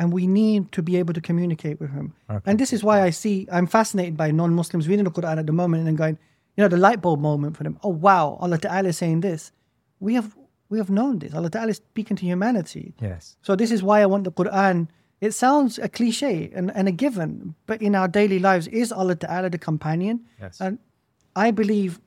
And 0.00 0.14
we 0.14 0.26
need 0.26 0.72
to 0.72 0.82
be 0.82 0.96
able 0.96 1.12
to 1.12 1.20
communicate 1.20 1.78
with 1.78 1.90
Him. 1.92 2.14
And 2.46 2.58
this 2.58 2.72
is 2.72 2.82
why 2.82 3.02
I 3.02 3.10
see, 3.10 3.46
I'm 3.52 3.66
fascinated 3.66 4.16
by 4.16 4.30
non 4.30 4.54
Muslims 4.54 4.88
reading 4.88 5.04
the 5.04 5.10
Quran 5.10 5.38
at 5.38 5.46
the 5.46 5.52
moment 5.52 5.80
and 5.80 5.88
then 5.88 5.94
going, 5.94 6.18
you 6.56 6.62
know, 6.64 6.68
the 6.68 6.78
light 6.78 7.00
bulb 7.02 7.20
moment 7.20 7.56
for 7.56 7.64
them. 7.64 7.78
Oh, 7.84 7.90
wow, 7.90 8.38
Allah 8.40 8.58
Ta'ala 8.58 8.88
is 8.88 8.96
saying 8.96 9.20
this. 9.20 9.52
We 10.00 10.14
have, 10.14 10.34
we 10.70 10.78
have 10.78 10.88
known 10.88 11.18
this. 11.18 11.34
Allah 11.34 11.50
Ta'ala 11.50 11.68
is 11.68 11.76
speaking 11.76 12.16
to 12.16 12.24
humanity. 12.24 12.94
Yes. 13.00 13.36
So 13.42 13.54
this 13.54 13.70
is 13.70 13.82
why 13.82 14.00
I 14.00 14.06
want 14.06 14.24
the 14.24 14.32
Quran. 14.32 14.88
It 15.20 15.32
sounds 15.32 15.78
a 15.78 15.88
cliche 15.88 16.50
and, 16.54 16.72
and 16.74 16.88
a 16.88 16.92
given, 16.92 17.54
but 17.66 17.82
in 17.82 17.94
our 17.94 18.08
daily 18.08 18.38
lives, 18.38 18.68
is 18.68 18.90
Allah 18.90 19.16
Ta'ala 19.16 19.50
the 19.50 19.58
companion? 19.58 20.24
Yes. 20.40 20.60
And 20.60 20.78
I 21.36 21.50
believe, 21.50 22.00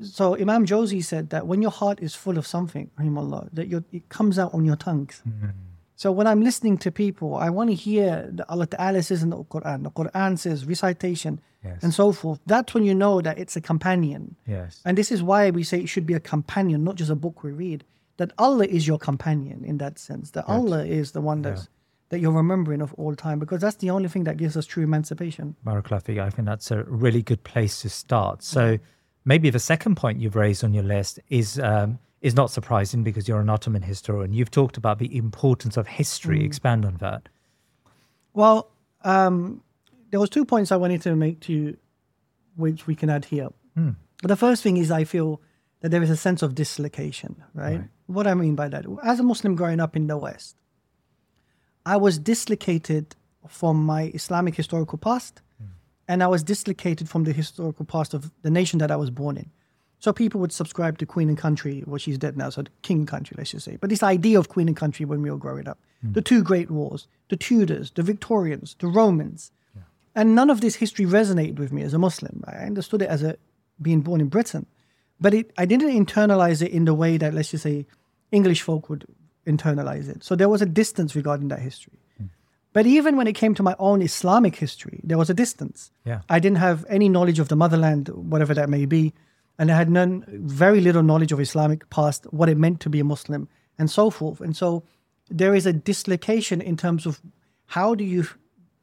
so 0.00 0.36
Imam 0.36 0.64
Jozi 0.64 1.02
said 1.02 1.30
that 1.30 1.48
when 1.48 1.60
your 1.60 1.72
heart 1.72 1.98
is 2.00 2.14
full 2.14 2.38
of 2.38 2.46
something, 2.46 2.88
rahimahullah, 3.00 3.48
that 3.52 3.84
it 3.90 4.08
comes 4.08 4.38
out 4.38 4.54
on 4.54 4.64
your 4.64 4.76
tongues. 4.76 5.22
Mm-hmm. 5.28 5.48
So 5.96 6.12
when 6.12 6.26
I'm 6.26 6.42
listening 6.42 6.76
to 6.78 6.92
people, 6.92 7.36
I 7.36 7.48
want 7.50 7.70
to 7.70 7.74
hear 7.74 8.28
that 8.32 8.48
Allah 8.50 8.66
Ta'ala 8.66 9.02
says 9.02 9.22
in 9.22 9.30
the 9.30 9.38
Quran, 9.44 9.82
the 9.82 9.90
Quran 9.90 10.38
says 10.38 10.64
recitation 10.66 11.40
Yes. 11.64 11.82
and 11.82 11.92
so 11.92 12.12
forth. 12.12 12.38
That's 12.46 12.74
when 12.74 12.84
you 12.84 12.94
know 12.94 13.20
that 13.22 13.38
it's 13.38 13.56
a 13.56 13.60
companion. 13.60 14.36
Yes. 14.46 14.80
And 14.84 14.96
this 14.96 15.10
is 15.10 15.20
why 15.20 15.50
we 15.50 15.64
say 15.64 15.80
it 15.80 15.88
should 15.88 16.06
be 16.06 16.14
a 16.14 16.20
companion, 16.20 16.84
not 16.84 16.94
just 16.94 17.10
a 17.10 17.16
book 17.16 17.42
we 17.42 17.50
read. 17.50 17.82
That 18.18 18.32
Allah 18.38 18.66
is 18.66 18.86
your 18.86 18.98
companion 18.98 19.64
in 19.64 19.78
that 19.78 19.98
sense. 19.98 20.30
That 20.30 20.44
Allah 20.46 20.84
is 20.84 21.10
the 21.10 21.20
one 21.20 21.42
that's 21.42 21.68
that 22.10 22.20
you're 22.20 22.30
remembering 22.30 22.80
of 22.82 22.94
all 22.94 23.16
time, 23.16 23.40
because 23.40 23.60
that's 23.60 23.76
the 23.76 23.90
only 23.90 24.08
thing 24.08 24.24
that 24.24 24.36
gives 24.36 24.56
us 24.56 24.64
true 24.64 24.84
emancipation. 24.84 25.56
Barakallah 25.66 26.04
fiik. 26.04 26.20
I 26.22 26.30
think 26.30 26.46
that's 26.46 26.70
a 26.70 26.84
really 26.84 27.20
good 27.20 27.42
place 27.42 27.80
to 27.82 27.88
start. 27.88 28.44
So 28.44 28.78
maybe 29.24 29.50
the 29.50 29.58
second 29.58 29.96
point 29.96 30.20
you've 30.20 30.36
raised 30.36 30.62
on 30.62 30.72
your 30.72 30.84
list 30.84 31.18
is 31.30 31.58
um, 31.58 31.98
is 32.26 32.34
not 32.34 32.50
surprising 32.50 33.04
because 33.04 33.28
you're 33.28 33.40
an 33.40 33.48
Ottoman 33.48 33.82
historian. 33.82 34.32
You've 34.32 34.50
talked 34.50 34.76
about 34.76 34.98
the 34.98 35.16
importance 35.16 35.76
of 35.76 35.86
history. 35.86 36.40
Mm. 36.40 36.46
Expand 36.46 36.84
on 36.84 36.96
that. 36.96 37.28
Well, 38.34 38.68
um, 39.04 39.62
there 40.10 40.18
was 40.18 40.28
two 40.28 40.44
points 40.44 40.72
I 40.72 40.76
wanted 40.76 41.02
to 41.02 41.14
make 41.14 41.38
to 41.42 41.52
you, 41.52 41.76
which 42.56 42.88
we 42.88 42.96
can 42.96 43.10
add 43.10 43.26
here. 43.26 43.50
Hmm. 43.76 43.90
The 44.24 44.34
first 44.34 44.64
thing 44.64 44.76
is 44.76 44.90
I 44.90 45.04
feel 45.04 45.40
that 45.80 45.90
there 45.90 46.02
is 46.02 46.10
a 46.10 46.16
sense 46.16 46.42
of 46.42 46.56
dislocation, 46.56 47.36
right? 47.54 47.82
What 48.06 48.26
I 48.26 48.34
mean 48.34 48.56
by 48.56 48.68
that, 48.70 48.86
as 49.04 49.20
a 49.20 49.22
Muslim 49.22 49.54
growing 49.54 49.78
up 49.78 49.94
in 49.94 50.08
the 50.08 50.16
West, 50.16 50.56
I 51.84 51.96
was 51.96 52.18
dislocated 52.18 53.14
from 53.46 53.84
my 53.84 54.10
Islamic 54.14 54.56
historical 54.56 54.98
past, 54.98 55.42
hmm. 55.58 55.68
and 56.08 56.24
I 56.24 56.26
was 56.26 56.42
dislocated 56.42 57.08
from 57.08 57.22
the 57.22 57.32
historical 57.32 57.84
past 57.84 58.14
of 58.14 58.32
the 58.42 58.50
nation 58.50 58.80
that 58.80 58.90
I 58.90 58.96
was 58.96 59.10
born 59.10 59.36
in. 59.36 59.50
So 59.98 60.12
people 60.12 60.40
would 60.40 60.52
subscribe 60.52 60.98
to 60.98 61.06
Queen 61.06 61.28
and 61.28 61.38
Country, 61.38 61.82
well, 61.86 61.98
she's 61.98 62.18
dead 62.18 62.36
now, 62.36 62.50
so 62.50 62.64
King 62.82 63.06
Country, 63.06 63.34
let's 63.38 63.50
just 63.50 63.64
say. 63.64 63.76
But 63.76 63.90
this 63.90 64.02
idea 64.02 64.38
of 64.38 64.48
Queen 64.48 64.68
and 64.68 64.76
Country 64.76 65.06
when 65.06 65.22
we 65.22 65.30
were 65.30 65.38
growing 65.38 65.66
up, 65.66 65.78
hmm. 66.02 66.12
the 66.12 66.22
two 66.22 66.42
great 66.42 66.70
wars, 66.70 67.08
the 67.28 67.36
Tudors, 67.36 67.90
the 67.92 68.02
Victorians, 68.02 68.76
the 68.78 68.88
Romans, 68.88 69.50
and 70.16 70.34
none 70.34 70.48
of 70.48 70.62
this 70.62 70.76
history 70.76 71.04
resonated 71.04 71.58
with 71.58 71.72
me 71.72 71.82
as 71.82 71.92
a 71.92 71.98
Muslim. 71.98 72.42
I 72.46 72.64
understood 72.64 73.02
it 73.02 73.10
as 73.10 73.22
a 73.22 73.36
being 73.80 74.00
born 74.00 74.22
in 74.22 74.28
Britain, 74.28 74.66
but 75.20 75.34
it, 75.34 75.52
I 75.58 75.66
didn't 75.66 75.90
internalize 75.90 76.62
it 76.62 76.72
in 76.72 76.86
the 76.86 76.94
way 76.94 77.18
that, 77.18 77.34
let's 77.34 77.50
just 77.50 77.62
say, 77.62 77.84
English 78.32 78.62
folk 78.62 78.88
would 78.88 79.06
internalize 79.46 80.08
it. 80.08 80.24
So 80.24 80.34
there 80.34 80.48
was 80.48 80.62
a 80.62 80.66
distance 80.66 81.14
regarding 81.14 81.48
that 81.48 81.60
history. 81.60 81.98
Hmm. 82.16 82.26
But 82.72 82.86
even 82.86 83.16
when 83.16 83.26
it 83.26 83.34
came 83.34 83.54
to 83.54 83.62
my 83.62 83.76
own 83.78 84.00
Islamic 84.00 84.56
history, 84.56 85.00
there 85.04 85.18
was 85.18 85.28
a 85.28 85.34
distance. 85.34 85.90
Yeah. 86.06 86.22
I 86.30 86.38
didn't 86.38 86.58
have 86.58 86.86
any 86.88 87.10
knowledge 87.10 87.38
of 87.38 87.48
the 87.48 87.56
motherland, 87.56 88.08
whatever 88.08 88.54
that 88.54 88.70
may 88.70 88.86
be, 88.86 89.12
and 89.58 89.70
I 89.70 89.76
had 89.76 89.90
none, 89.90 90.24
very 90.28 90.80
little 90.80 91.02
knowledge 91.02 91.32
of 91.32 91.40
Islamic 91.40 91.88
past, 91.90 92.26
what 92.32 92.48
it 92.48 92.58
meant 92.58 92.80
to 92.80 92.90
be 92.90 93.00
a 93.00 93.04
Muslim, 93.04 93.48
and 93.78 93.90
so 93.90 94.10
forth. 94.10 94.40
And 94.40 94.56
so 94.56 94.82
there 95.30 95.54
is 95.54 95.66
a 95.66 95.72
dislocation 95.72 96.60
in 96.60 96.76
terms 96.76 97.06
of 97.06 97.20
how 97.66 97.94
do 97.94 98.04
you 98.04 98.26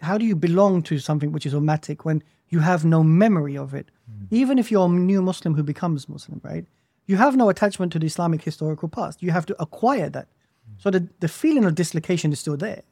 how 0.01 0.17
do 0.17 0.25
you 0.25 0.36
belong 0.36 0.83
to 0.83 0.99
something 0.99 1.31
which 1.31 1.45
is 1.45 1.53
ummatic 1.53 2.03
when 2.03 2.21
you 2.49 2.59
have 2.59 2.83
no 2.83 3.03
memory 3.03 3.57
of 3.57 3.73
it? 3.73 3.89
Mm. 4.12 4.27
Even 4.31 4.59
if 4.59 4.69
you're 4.69 4.86
a 4.86 4.89
new 4.89 5.21
Muslim 5.21 5.53
who 5.55 5.63
becomes 5.63 6.09
Muslim, 6.09 6.41
right? 6.43 6.65
You 7.05 7.15
have 7.15 7.38
no 7.38 7.47
attachment 7.47 7.93
to 7.93 7.99
the 7.99 8.07
Islamic 8.07 8.41
historical 8.41 8.89
past. 8.89 9.23
You 9.23 9.31
have 9.31 9.45
to 9.45 9.55
acquire 9.62 10.09
that. 10.09 10.27
Mm. 10.27 10.81
So 10.81 10.89
the, 10.89 11.07
the 11.21 11.29
feeling 11.29 11.63
of 11.63 11.75
dislocation 11.75 12.33
is 12.33 12.39
still 12.39 12.57
there. 12.57 12.83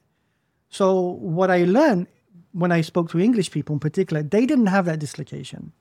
So 0.69 1.01
what 1.01 1.51
I 1.51 1.65
learned 1.65 2.07
when 2.53 2.71
I 2.71 2.81
spoke 2.81 3.09
to 3.11 3.19
English 3.19 3.51
people 3.51 3.73
in 3.73 3.79
particular, 3.79 4.23
they 4.23 4.45
didn't 4.45 4.67
have 4.67 4.85
that 4.85 4.99
dislocation. 4.99 5.73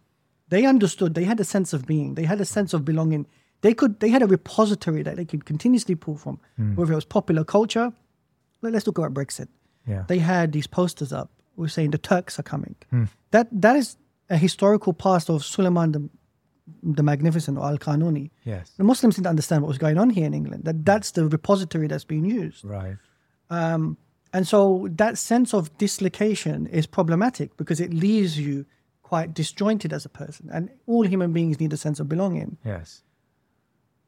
They 0.50 0.66
understood. 0.66 1.14
They 1.14 1.24
had 1.24 1.40
a 1.40 1.44
sense 1.44 1.72
of 1.72 1.86
being. 1.86 2.14
They 2.14 2.24
had 2.24 2.40
a 2.40 2.44
sense 2.44 2.74
of 2.74 2.84
belonging. 2.84 3.26
They 3.62 3.74
could. 3.74 4.00
They 4.00 4.10
had 4.10 4.22
a 4.22 4.26
repository 4.26 5.02
that 5.02 5.16
they 5.16 5.24
could 5.24 5.44
continuously 5.44 5.94
pull 5.94 6.16
from, 6.16 6.38
hmm. 6.56 6.74
whether 6.74 6.92
it 6.92 6.96
was 6.96 7.04
popular 7.04 7.44
culture. 7.44 7.92
Let- 8.62 8.72
Let's 8.72 8.84
talk 8.84 8.98
about 8.98 9.14
Brexit. 9.14 9.48
Yeah. 9.86 10.04
They 10.08 10.18
had 10.18 10.52
these 10.52 10.66
posters 10.66 11.12
up. 11.12 11.30
We're 11.56 11.68
saying 11.68 11.90
the 11.90 11.98
Turks 11.98 12.38
are 12.38 12.42
coming. 12.42 12.74
Hmm. 12.90 13.04
That 13.30 13.48
that 13.52 13.76
is 13.76 13.96
a 14.28 14.36
historical 14.36 14.92
past 14.92 15.28
of 15.30 15.44
Suleiman 15.44 15.92
the, 15.92 16.08
the 16.82 17.02
Magnificent 17.02 17.58
or 17.58 17.64
Al 17.64 17.78
Qanuni, 17.78 18.30
Yes. 18.44 18.70
the 18.76 18.84
Muslims 18.84 19.16
didn't 19.16 19.26
understand 19.26 19.62
what 19.62 19.68
was 19.68 19.78
going 19.78 19.98
on 19.98 20.10
here 20.10 20.26
in 20.26 20.34
England. 20.34 20.64
That 20.64 20.84
that's 20.84 21.10
the 21.12 21.26
repository 21.26 21.88
that's 21.88 22.04
being 22.04 22.24
used. 22.24 22.64
Right. 22.64 22.96
Um, 23.50 23.96
and 24.32 24.46
so 24.46 24.88
that 24.92 25.18
sense 25.18 25.52
of 25.52 25.76
dislocation 25.78 26.66
is 26.68 26.86
problematic 26.86 27.56
because 27.56 27.80
it 27.80 27.92
leaves 27.92 28.38
you 28.38 28.64
quite 29.12 29.34
disjointed 29.40 29.92
as 29.92 30.04
a 30.04 30.08
person. 30.22 30.44
And 30.54 30.70
all 30.86 31.04
human 31.14 31.32
beings 31.36 31.58
need 31.62 31.72
a 31.72 31.80
sense 31.86 31.98
of 32.02 32.06
belonging. 32.14 32.50
Yes. 32.64 33.02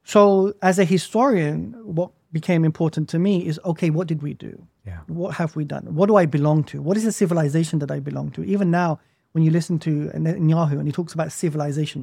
So, 0.05 0.23
as 0.71 0.79
a 0.79 0.85
historian, 0.85 1.59
what 1.99 2.11
became 2.39 2.63
important 2.73 3.09
to 3.13 3.19
me 3.19 3.35
is 3.51 3.57
okay, 3.65 3.91
what 3.91 4.07
did 4.07 4.21
we 4.23 4.33
do? 4.49 4.55
Yeah. 4.87 5.01
What 5.23 5.33
have 5.41 5.57
we 5.59 5.65
done? 5.75 5.85
What 5.99 6.07
do 6.11 6.15
I 6.23 6.27
belong 6.27 6.59
to? 6.71 6.77
What 6.87 6.97
is 6.97 7.05
the 7.09 7.17
civilization 7.23 7.77
that 7.81 7.91
I 7.97 8.01
belong 8.01 8.31
to? 8.37 8.41
Even 8.55 8.71
now, 8.71 8.91
when 9.33 9.43
you 9.45 9.51
listen 9.59 9.77
to 9.81 9.93
Netanyahu 10.27 10.75
and 10.79 10.87
he 10.87 10.93
talks 10.93 11.15
about 11.15 11.33
civilization, 11.33 12.01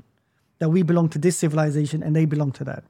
that 0.60 0.70
we 0.76 0.82
belong 0.92 1.08
to 1.10 1.20
this 1.26 1.38
civilization 1.38 2.04
and 2.04 2.16
they 2.16 2.26
belong 2.26 2.52
to 2.60 2.64
that. 2.66 2.84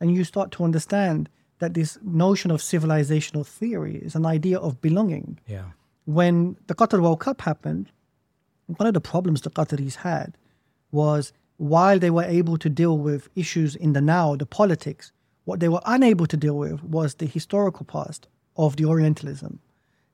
And 0.00 0.06
you 0.16 0.24
start 0.24 0.50
to 0.56 0.64
understand 0.64 1.28
that 1.60 1.74
this 1.74 1.98
notion 2.02 2.50
of 2.50 2.60
civilizational 2.60 3.46
theory 3.46 3.96
is 4.08 4.14
an 4.16 4.26
idea 4.36 4.58
of 4.58 4.80
belonging. 4.88 5.38
Yeah. 5.46 5.68
When 6.18 6.56
the 6.66 6.74
Qatar 6.74 7.00
World 7.00 7.20
Cup 7.20 7.42
happened, 7.42 7.86
one 8.66 8.86
of 8.86 8.94
the 8.94 9.00
problems 9.00 9.40
the 9.40 9.50
Qataris 9.50 9.96
had 9.96 10.36
was 10.90 11.32
while 11.56 11.98
they 11.98 12.10
were 12.10 12.24
able 12.24 12.56
to 12.58 12.68
deal 12.68 12.98
with 12.98 13.28
issues 13.36 13.76
in 13.76 13.92
the 13.92 14.00
now, 14.00 14.36
the 14.36 14.46
politics, 14.46 15.12
what 15.44 15.60
they 15.60 15.68
were 15.68 15.80
unable 15.86 16.26
to 16.26 16.36
deal 16.36 16.56
with 16.56 16.82
was 16.82 17.14
the 17.14 17.26
historical 17.26 17.84
past 17.84 18.26
of 18.56 18.76
the 18.76 18.84
Orientalism, 18.84 19.58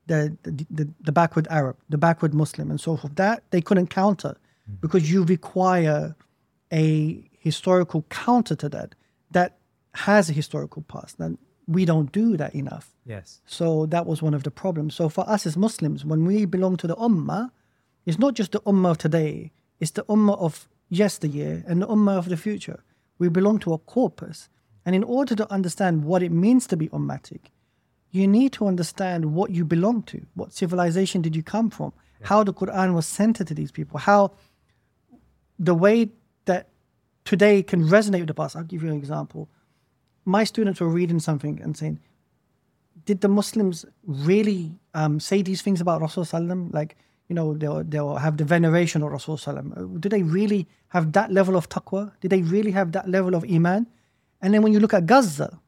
the, 0.06 0.36
the, 0.42 0.66
the, 0.70 0.88
the 1.00 1.12
backward 1.12 1.46
Arab, 1.50 1.76
the 1.88 1.98
backward 1.98 2.34
Muslim, 2.34 2.70
and 2.70 2.80
so 2.80 2.96
forth. 2.96 3.14
That 3.16 3.42
they 3.50 3.60
couldn't 3.60 3.88
counter 3.88 4.36
mm. 4.70 4.80
because 4.80 5.10
you 5.10 5.24
require 5.24 6.14
a 6.72 7.24
historical 7.38 8.02
counter 8.10 8.54
to 8.56 8.68
that 8.68 8.94
that 9.30 9.58
has 9.94 10.30
a 10.30 10.32
historical 10.32 10.82
past. 10.82 11.18
And 11.18 11.38
we 11.66 11.84
don't 11.84 12.10
do 12.12 12.36
that 12.36 12.54
enough. 12.54 12.94
Yes. 13.04 13.40
So 13.46 13.86
that 13.86 14.06
was 14.06 14.22
one 14.22 14.34
of 14.34 14.42
the 14.42 14.50
problems. 14.50 14.94
So 14.94 15.08
for 15.08 15.28
us 15.28 15.46
as 15.46 15.56
Muslims, 15.56 16.04
when 16.04 16.24
we 16.24 16.44
belong 16.44 16.76
to 16.78 16.86
the 16.86 16.96
Ummah, 16.96 17.50
it's 18.08 18.18
not 18.18 18.32
just 18.32 18.52
the 18.52 18.60
Ummah 18.62 18.92
of 18.92 18.98
today, 18.98 19.52
it's 19.80 19.90
the 19.90 20.02
Ummah 20.04 20.38
of 20.38 20.66
yesteryear 20.88 21.62
and 21.68 21.82
the 21.82 21.86
Ummah 21.86 22.16
of 22.16 22.30
the 22.30 22.38
future. 22.38 22.82
We 23.18 23.28
belong 23.28 23.58
to 23.58 23.74
a 23.74 23.78
corpus. 23.78 24.48
And 24.86 24.96
in 24.96 25.04
order 25.04 25.34
to 25.36 25.52
understand 25.52 26.04
what 26.04 26.22
it 26.22 26.32
means 26.32 26.66
to 26.68 26.76
be 26.78 26.88
Ummatic, 26.90 27.50
you 28.10 28.26
need 28.26 28.54
to 28.54 28.66
understand 28.66 29.34
what 29.34 29.50
you 29.50 29.62
belong 29.62 30.04
to. 30.04 30.24
What 30.32 30.54
civilization 30.54 31.20
did 31.20 31.36
you 31.36 31.42
come 31.42 31.68
from? 31.68 31.92
How 32.22 32.42
the 32.42 32.54
Quran 32.54 32.94
was 32.94 33.04
sent 33.04 33.36
to 33.36 33.52
these 33.52 33.70
people. 33.70 33.98
How 33.98 34.32
the 35.58 35.74
way 35.74 36.08
that 36.46 36.70
today 37.26 37.62
can 37.62 37.82
resonate 37.82 38.20
with 38.20 38.28
the 38.28 38.32
past. 38.32 38.56
I'll 38.56 38.62
give 38.62 38.82
you 38.82 38.88
an 38.88 38.96
example. 38.96 39.50
My 40.24 40.44
students 40.44 40.80
were 40.80 40.88
reading 40.88 41.20
something 41.20 41.60
and 41.60 41.76
saying, 41.76 42.00
did 43.04 43.20
the 43.20 43.28
Muslims 43.28 43.84
really 44.06 44.78
um, 44.94 45.20
say 45.20 45.42
these 45.42 45.60
things 45.60 45.82
about 45.82 46.00
Rasul 46.00 46.24
Sallam? 46.24 46.72
Like, 46.72 46.96
you 47.28 47.34
know, 47.34 47.54
they'll, 47.54 47.84
they'll 47.84 48.16
have 48.16 48.36
the 48.36 48.44
veneration 48.44 49.02
of 49.02 49.10
Rasulullah. 49.12 49.76
Uh, 49.76 49.98
Do 49.98 50.08
they 50.08 50.22
really 50.22 50.66
have 50.88 51.12
that 51.12 51.30
level 51.30 51.56
of 51.56 51.68
taqwa? 51.68 52.12
Do 52.20 52.28
they 52.28 52.42
really 52.42 52.70
have 52.70 52.92
that 52.92 53.08
level 53.08 53.34
of 53.34 53.44
iman? 53.44 53.86
And 54.40 54.54
then 54.54 54.62
when 54.62 54.72
you 54.72 54.80
look 54.80 54.94
at 54.94 55.06
Gaza, 55.06 55.60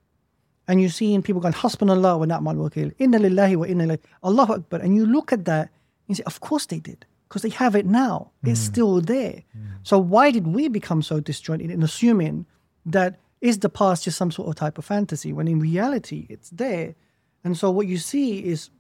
and 0.68 0.80
you 0.80 0.88
see 0.88 1.14
in 1.14 1.22
people 1.22 1.40
going, 1.40 1.54
Hasbunallah 1.54 2.18
wa 2.20 2.24
ni'mal 2.24 2.54
wakil, 2.54 2.92
inna 2.98 3.18
lillahi 3.18 3.56
wa 3.56 3.64
inna 3.64 3.84
ilayhi, 3.84 4.00
Allahu 4.22 4.52
Akbar. 4.54 4.80
And 4.80 4.94
you 4.94 5.04
look 5.04 5.32
at 5.32 5.44
that, 5.46 5.70
you 6.06 6.14
say, 6.14 6.22
of 6.26 6.40
course 6.40 6.66
they 6.66 6.78
did, 6.78 7.04
because 7.28 7.42
they 7.42 7.48
have 7.48 7.74
it 7.74 7.86
now. 7.86 8.30
It's 8.44 8.60
still 8.60 9.00
there. 9.00 9.42
So 9.82 9.98
why 9.98 10.30
did 10.30 10.46
we 10.46 10.68
become 10.68 11.02
so 11.02 11.18
disjointed 11.18 11.70
in 11.70 11.82
assuming 11.82 12.46
that 12.86 13.18
is 13.40 13.58
the 13.58 13.68
past 13.68 14.04
just 14.04 14.16
some 14.16 14.30
sort 14.30 14.48
of 14.48 14.54
type 14.54 14.78
of 14.78 14.84
fantasy, 14.84 15.32
when 15.32 15.48
in 15.48 15.58
reality 15.58 16.26
it's 16.30 16.50
there? 16.50 16.94
And 17.42 17.56
so 17.56 17.70
what 17.70 17.86
you 17.88 17.98
see 17.98 18.38
is, 18.44 18.70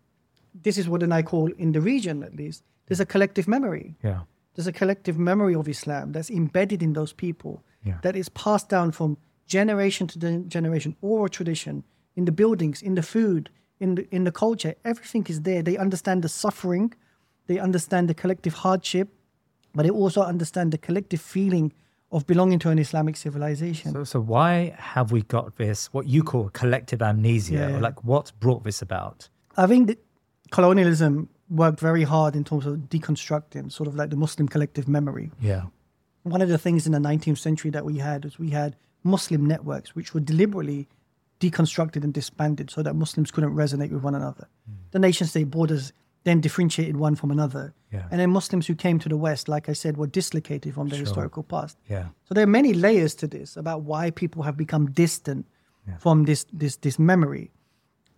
this 0.54 0.78
is 0.78 0.88
what 0.88 1.02
I 1.02 1.22
call, 1.22 1.50
in 1.58 1.72
the 1.72 1.80
region 1.80 2.22
at 2.22 2.36
least, 2.36 2.62
there's 2.90 3.00
a 3.00 3.06
collective 3.06 3.46
memory. 3.46 3.94
Yeah. 4.02 4.20
There's 4.54 4.66
a 4.66 4.72
collective 4.72 5.16
memory 5.16 5.54
of 5.54 5.68
Islam 5.68 6.10
that's 6.12 6.28
embedded 6.28 6.82
in 6.82 6.92
those 6.92 7.12
people, 7.12 7.62
Yeah. 7.88 7.98
that 8.02 8.16
is 8.16 8.28
passed 8.28 8.68
down 8.68 8.90
from 8.98 9.16
generation 9.46 10.04
to 10.08 10.18
generation, 10.48 10.96
oral 11.00 11.28
tradition, 11.28 11.84
in 12.16 12.24
the 12.24 12.32
buildings, 12.32 12.82
in 12.82 12.94
the 12.96 13.02
food, 13.14 13.48
in 13.78 13.94
the, 13.94 14.02
in 14.16 14.24
the 14.24 14.32
culture. 14.32 14.74
Everything 14.84 15.24
is 15.28 15.42
there. 15.42 15.62
They 15.62 15.76
understand 15.86 16.22
the 16.22 16.28
suffering, 16.28 16.92
they 17.46 17.58
understand 17.60 18.08
the 18.08 18.14
collective 18.22 18.54
hardship, 18.64 19.08
but 19.74 19.82
they 19.84 19.90
also 19.90 20.22
understand 20.22 20.72
the 20.72 20.78
collective 20.78 21.20
feeling 21.20 21.72
of 22.10 22.26
belonging 22.26 22.58
to 22.58 22.70
an 22.70 22.78
Islamic 22.80 23.16
civilization. 23.16 23.92
So, 23.92 24.02
so 24.02 24.18
why 24.20 24.74
have 24.94 25.12
we 25.12 25.22
got 25.22 25.56
this, 25.56 25.78
what 25.94 26.08
you 26.08 26.24
call 26.24 26.50
collective 26.62 27.00
amnesia? 27.02 27.54
Yeah, 27.70 27.78
like 27.78 28.02
what's 28.02 28.32
brought 28.32 28.64
this 28.64 28.82
about? 28.82 29.28
I 29.56 29.66
think 29.68 29.86
that 29.86 29.98
colonialism 30.50 31.28
worked 31.50 31.80
very 31.80 32.04
hard 32.04 32.36
in 32.36 32.44
terms 32.44 32.64
of 32.66 32.76
deconstructing 32.88 33.70
sort 33.72 33.88
of 33.88 33.94
like 33.96 34.10
the 34.10 34.16
Muslim 34.16 34.48
collective 34.48 34.86
memory. 34.88 35.30
Yeah. 35.40 35.62
one 36.22 36.42
of 36.42 36.48
the 36.48 36.58
things 36.58 36.86
in 36.86 36.92
the 36.92 36.98
19th 36.98 37.38
century 37.38 37.70
that 37.70 37.84
we 37.84 37.98
had 37.98 38.24
was 38.24 38.38
we 38.38 38.50
had 38.50 38.76
Muslim 39.02 39.46
networks 39.46 39.94
which 39.96 40.12
were 40.14 40.20
deliberately 40.20 40.86
deconstructed 41.40 42.04
and 42.04 42.12
disbanded 42.12 42.70
so 42.70 42.82
that 42.82 42.94
Muslims 42.94 43.30
couldn't 43.30 43.54
resonate 43.54 43.90
with 43.90 44.02
one 44.02 44.14
another. 44.14 44.46
Hmm. 44.66 44.74
The 44.90 44.98
nation 44.98 45.26
state 45.26 45.50
borders 45.50 45.92
then 46.24 46.40
differentiated 46.42 46.96
one 46.98 47.14
from 47.16 47.30
another. 47.30 47.72
Yeah. 47.90 48.06
And 48.10 48.20
then 48.20 48.30
Muslims 48.30 48.66
who 48.66 48.74
came 48.74 48.98
to 48.98 49.08
the 49.08 49.16
West, 49.16 49.48
like 49.48 49.70
I 49.70 49.72
said, 49.72 49.96
were 49.96 50.06
dislocated 50.06 50.74
from 50.74 50.88
their 50.88 50.98
Sure. 50.98 51.06
historical 51.06 51.42
past. 51.42 51.78
Yeah. 51.88 52.08
So 52.24 52.34
there 52.34 52.44
are 52.44 52.46
many 52.60 52.74
layers 52.74 53.14
to 53.16 53.26
this 53.26 53.56
about 53.56 53.82
why 53.82 54.10
people 54.10 54.42
have 54.42 54.56
become 54.56 54.90
distant 54.90 55.46
from 55.98 56.24
this 56.24 56.44
this 56.52 56.76
this 56.76 56.98
memory. 56.98 57.50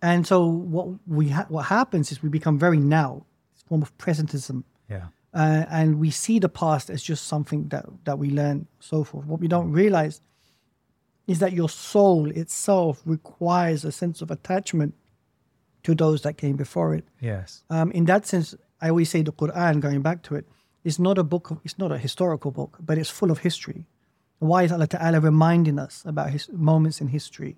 And 0.09 0.27
so 0.31 0.37
what 0.75 0.87
we 1.07 1.25
ha- 1.29 1.49
what 1.55 1.65
happens 1.77 2.11
is 2.11 2.21
we 2.21 2.29
become 2.39 2.57
very 2.59 2.81
now, 3.01 3.11
it's 3.53 3.63
a 3.65 3.67
form 3.69 3.81
of 3.81 3.91
presentism. 3.97 4.57
Yeah. 4.89 5.07
uh, 5.33 5.63
and 5.79 5.89
we 6.03 6.09
see 6.11 6.37
the 6.39 6.49
past 6.49 6.89
as 6.95 7.01
just 7.11 7.23
something 7.33 7.61
that 7.73 7.85
that 8.07 8.17
we 8.23 8.27
learn 8.29 8.57
so 8.79 9.03
forth. 9.03 9.25
What 9.31 9.39
we 9.43 9.47
don't 9.55 9.71
realize 9.81 10.15
is 11.27 11.37
that 11.39 11.53
your 11.53 11.69
soul 11.69 12.29
itself 12.41 13.01
requires 13.05 13.85
a 13.85 13.91
sense 13.91 14.21
of 14.23 14.29
attachment 14.37 14.93
to 15.83 15.95
those 15.95 16.21
that 16.21 16.33
came 16.43 16.55
before 16.65 16.89
it. 16.97 17.05
Yes. 17.31 17.63
um, 17.75 17.91
in 17.99 18.05
that 18.11 18.25
sense 18.31 18.47
i 18.85 18.89
always 18.89 19.09
say 19.13 19.21
the 19.23 19.31
quran 19.41 19.79
going 19.79 20.01
back 20.09 20.19
to 20.27 20.35
it 20.39 20.45
is 20.89 20.97
not 20.99 21.17
a 21.17 21.23
book 21.33 21.45
of, 21.51 21.57
it's 21.65 21.79
not 21.83 21.91
a 21.91 21.97
historical 22.07 22.51
book 22.51 22.71
but 22.87 22.97
it's 22.97 23.09
full 23.19 23.31
of 23.31 23.39
history. 23.49 23.81
Why 24.39 24.59
is 24.65 24.71
allah 24.75 24.87
ta'ala 24.95 25.19
reminding 25.31 25.77
us 25.85 25.95
about 26.05 26.29
his 26.35 26.43
moments 26.71 26.97
in 27.01 27.07
history 27.19 27.53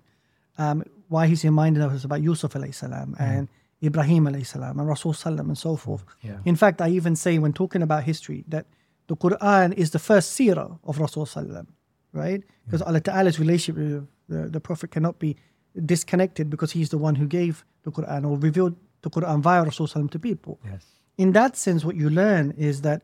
um, 0.58 0.84
why 1.08 1.26
he's 1.26 1.44
reminding 1.44 1.82
us 1.82 2.04
about 2.04 2.22
Yusuf 2.22 2.52
alayhi 2.54 2.74
salam 2.74 3.14
and 3.18 3.48
Ibrahim 3.82 4.24
alayhi 4.24 4.46
salam 4.46 4.78
and 4.78 4.88
Rasul 4.88 5.12
salam 5.12 5.48
and 5.48 5.58
so 5.58 5.76
forth. 5.76 6.04
Yeah. 6.22 6.38
In 6.44 6.56
fact, 6.56 6.80
I 6.80 6.88
even 6.90 7.16
say 7.16 7.38
when 7.38 7.52
talking 7.52 7.82
about 7.82 8.04
history 8.04 8.44
that 8.48 8.66
the 9.06 9.16
Quran 9.16 9.72
is 9.74 9.90
the 9.90 9.98
first 9.98 10.38
seerah 10.38 10.78
of 10.84 10.98
Rasul 10.98 11.26
salam, 11.26 11.68
right? 12.12 12.42
Because 12.64 12.82
Allah 12.82 13.00
Ta'ala's 13.00 13.38
relationship 13.38 13.76
with 13.76 14.08
the, 14.28 14.48
the 14.48 14.60
Prophet 14.60 14.90
cannot 14.90 15.18
be 15.18 15.36
disconnected 15.84 16.50
because 16.50 16.72
he's 16.72 16.88
the 16.88 16.98
one 16.98 17.14
who 17.16 17.26
gave 17.26 17.64
the 17.84 17.92
Quran 17.92 18.24
or 18.28 18.38
revealed 18.38 18.74
the 19.02 19.10
Quran 19.10 19.40
via 19.40 19.62
Rasul 19.62 19.86
salam 19.86 20.08
to 20.08 20.18
people. 20.18 20.58
Yes. 20.64 20.84
In 21.18 21.32
that 21.32 21.56
sense, 21.56 21.84
what 21.84 21.96
you 21.96 22.10
learn 22.10 22.52
is 22.56 22.82
that 22.82 23.02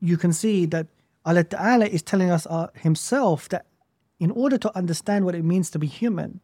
you 0.00 0.16
can 0.16 0.32
see 0.32 0.66
that 0.66 0.86
Allah 1.24 1.44
Ta'ala 1.44 1.86
is 1.86 2.02
telling 2.02 2.30
us 2.30 2.46
uh, 2.46 2.68
himself 2.74 3.48
that 3.48 3.66
in 4.20 4.30
order 4.32 4.58
to 4.58 4.76
understand 4.76 5.24
what 5.24 5.34
it 5.34 5.44
means 5.44 5.70
to 5.70 5.78
be 5.78 5.86
human, 5.86 6.40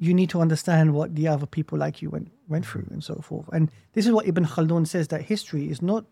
you 0.00 0.14
need 0.14 0.30
to 0.30 0.40
understand 0.40 0.94
what 0.94 1.14
the 1.14 1.28
other 1.28 1.46
people 1.46 1.78
like 1.78 2.00
you 2.00 2.08
went, 2.08 2.32
went 2.48 2.66
through 2.66 2.88
and 2.90 3.04
so 3.04 3.16
forth. 3.16 3.46
And 3.52 3.70
this 3.92 4.06
is 4.06 4.12
what 4.12 4.26
Ibn 4.26 4.46
Khaldun 4.46 4.86
says 4.86 5.08
that 5.08 5.22
history 5.22 5.70
is 5.70 5.82
not 5.82 6.06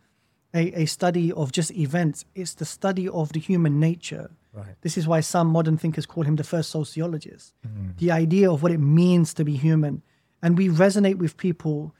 a, 0.54 0.82
a 0.82 0.86
study 0.86 1.32
of 1.32 1.52
just 1.52 1.72
events, 1.72 2.24
it's 2.34 2.54
the 2.54 2.66
study 2.66 3.08
of 3.08 3.32
the 3.32 3.40
human 3.40 3.80
nature. 3.80 4.30
Right. 4.52 4.74
This 4.82 4.98
is 4.98 5.08
why 5.08 5.20
some 5.20 5.48
modern 5.48 5.78
thinkers 5.78 6.04
call 6.04 6.24
him 6.24 6.36
the 6.36 6.44
first 6.44 6.70
sociologist. 6.70 7.54
Mm-hmm. 7.66 7.90
The 7.96 8.10
idea 8.12 8.50
of 8.52 8.62
what 8.62 8.72
it 8.72 8.78
means 8.78 9.32
to 9.34 9.44
be 9.44 9.56
human. 9.56 10.02
And 10.42 10.56
we 10.56 10.68
resonate 10.68 11.16
with 11.16 11.36
people 11.36 11.94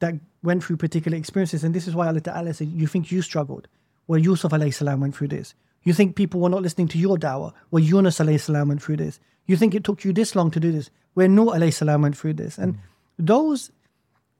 that 0.00 0.14
went 0.42 0.64
through 0.64 0.78
particular 0.78 1.16
experiences. 1.16 1.62
And 1.62 1.74
this 1.74 1.86
is 1.86 1.94
why 1.94 2.06
Allah 2.06 2.20
Ta'ala 2.20 2.54
said, 2.54 2.68
You 2.68 2.86
think 2.86 3.12
you 3.12 3.22
struggled? 3.22 3.68
Well, 4.06 4.18
Yusuf 4.20 4.52
salam 4.72 5.00
went 5.00 5.16
through 5.16 5.28
this. 5.28 5.54
You 5.82 5.92
think 5.92 6.16
people 6.16 6.40
were 6.40 6.48
not 6.48 6.62
listening 6.62 6.88
to 6.88 6.98
your 6.98 7.16
dawah? 7.16 7.52
Well, 7.70 7.82
Yunus 7.82 8.16
salam 8.16 8.68
went 8.68 8.82
through 8.82 8.96
this. 8.98 9.20
You 9.46 9.56
think 9.56 9.74
it 9.74 9.84
took 9.84 10.04
you 10.04 10.12
this 10.12 10.34
long 10.34 10.50
to 10.52 10.60
do 10.60 10.72
this? 10.72 10.90
Where 11.14 11.28
Nuh 11.28 11.46
alayhi 11.56 11.72
salam 11.72 12.02
went 12.02 12.16
through 12.16 12.34
this. 12.34 12.58
And 12.58 12.78
those 13.18 13.70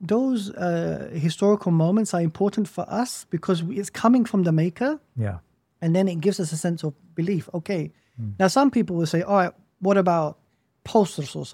those 0.00 0.50
uh, 0.50 1.08
historical 1.12 1.72
moments 1.72 2.12
are 2.12 2.20
important 2.20 2.68
for 2.68 2.84
us 2.88 3.26
because 3.30 3.62
it's 3.70 3.90
coming 3.90 4.24
from 4.24 4.42
the 4.42 4.52
maker 4.52 5.00
Yeah. 5.16 5.38
and 5.80 5.94
then 5.96 6.08
it 6.08 6.20
gives 6.20 6.38
us 6.40 6.52
a 6.52 6.56
sense 6.56 6.82
of 6.84 6.92
belief. 7.14 7.48
Okay, 7.54 7.92
now 8.38 8.48
some 8.48 8.70
people 8.70 8.96
will 8.96 9.06
say, 9.06 9.22
all 9.22 9.36
right, 9.36 9.52
what 9.80 9.96
about 9.96 10.38
post 10.84 11.18
Rasul 11.18 11.46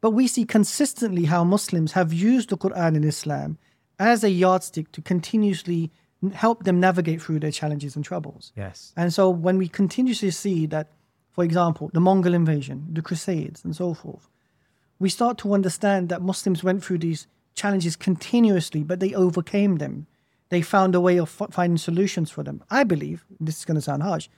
But 0.00 0.10
we 0.12 0.28
see 0.28 0.44
consistently 0.44 1.24
how 1.24 1.42
Muslims 1.42 1.92
have 1.92 2.12
used 2.12 2.50
the 2.50 2.56
Quran 2.58 2.94
in 2.96 3.04
Islam 3.04 3.58
as 3.98 4.22
a 4.22 4.30
yardstick 4.30 4.92
to 4.92 5.02
continuously 5.02 5.90
help 6.32 6.64
them 6.64 6.78
navigate 6.80 7.20
through 7.22 7.40
their 7.40 7.50
challenges 7.50 7.96
and 7.96 8.04
troubles. 8.04 8.52
Yes. 8.56 8.92
And 8.96 9.12
so 9.12 9.30
when 9.30 9.58
we 9.58 9.68
continuously 9.68 10.30
see 10.30 10.66
that, 10.66 10.88
for 11.38 11.44
example, 11.44 11.88
the 11.94 12.00
Mongol 12.00 12.34
invasion, 12.34 12.88
the 12.90 13.00
Crusades, 13.00 13.64
and 13.64 13.76
so 13.76 13.94
forth, 13.94 14.28
we 14.98 15.08
start 15.08 15.38
to 15.38 15.54
understand 15.54 16.08
that 16.08 16.20
Muslims 16.20 16.64
went 16.64 16.82
through 16.82 16.98
these 16.98 17.28
challenges 17.54 17.94
continuously, 17.94 18.82
but 18.82 18.98
they 18.98 19.14
overcame 19.14 19.76
them. 19.76 20.08
They 20.48 20.62
found 20.62 20.96
a 20.96 21.00
way 21.00 21.16
of 21.16 21.28
finding 21.28 21.78
solutions 21.78 22.28
for 22.28 22.42
them. 22.42 22.64
I 22.72 22.82
believe, 22.82 23.24
this 23.38 23.58
is 23.58 23.64
going 23.64 23.76
to 23.76 23.80
sound 23.80 24.02
harsh, 24.02 24.28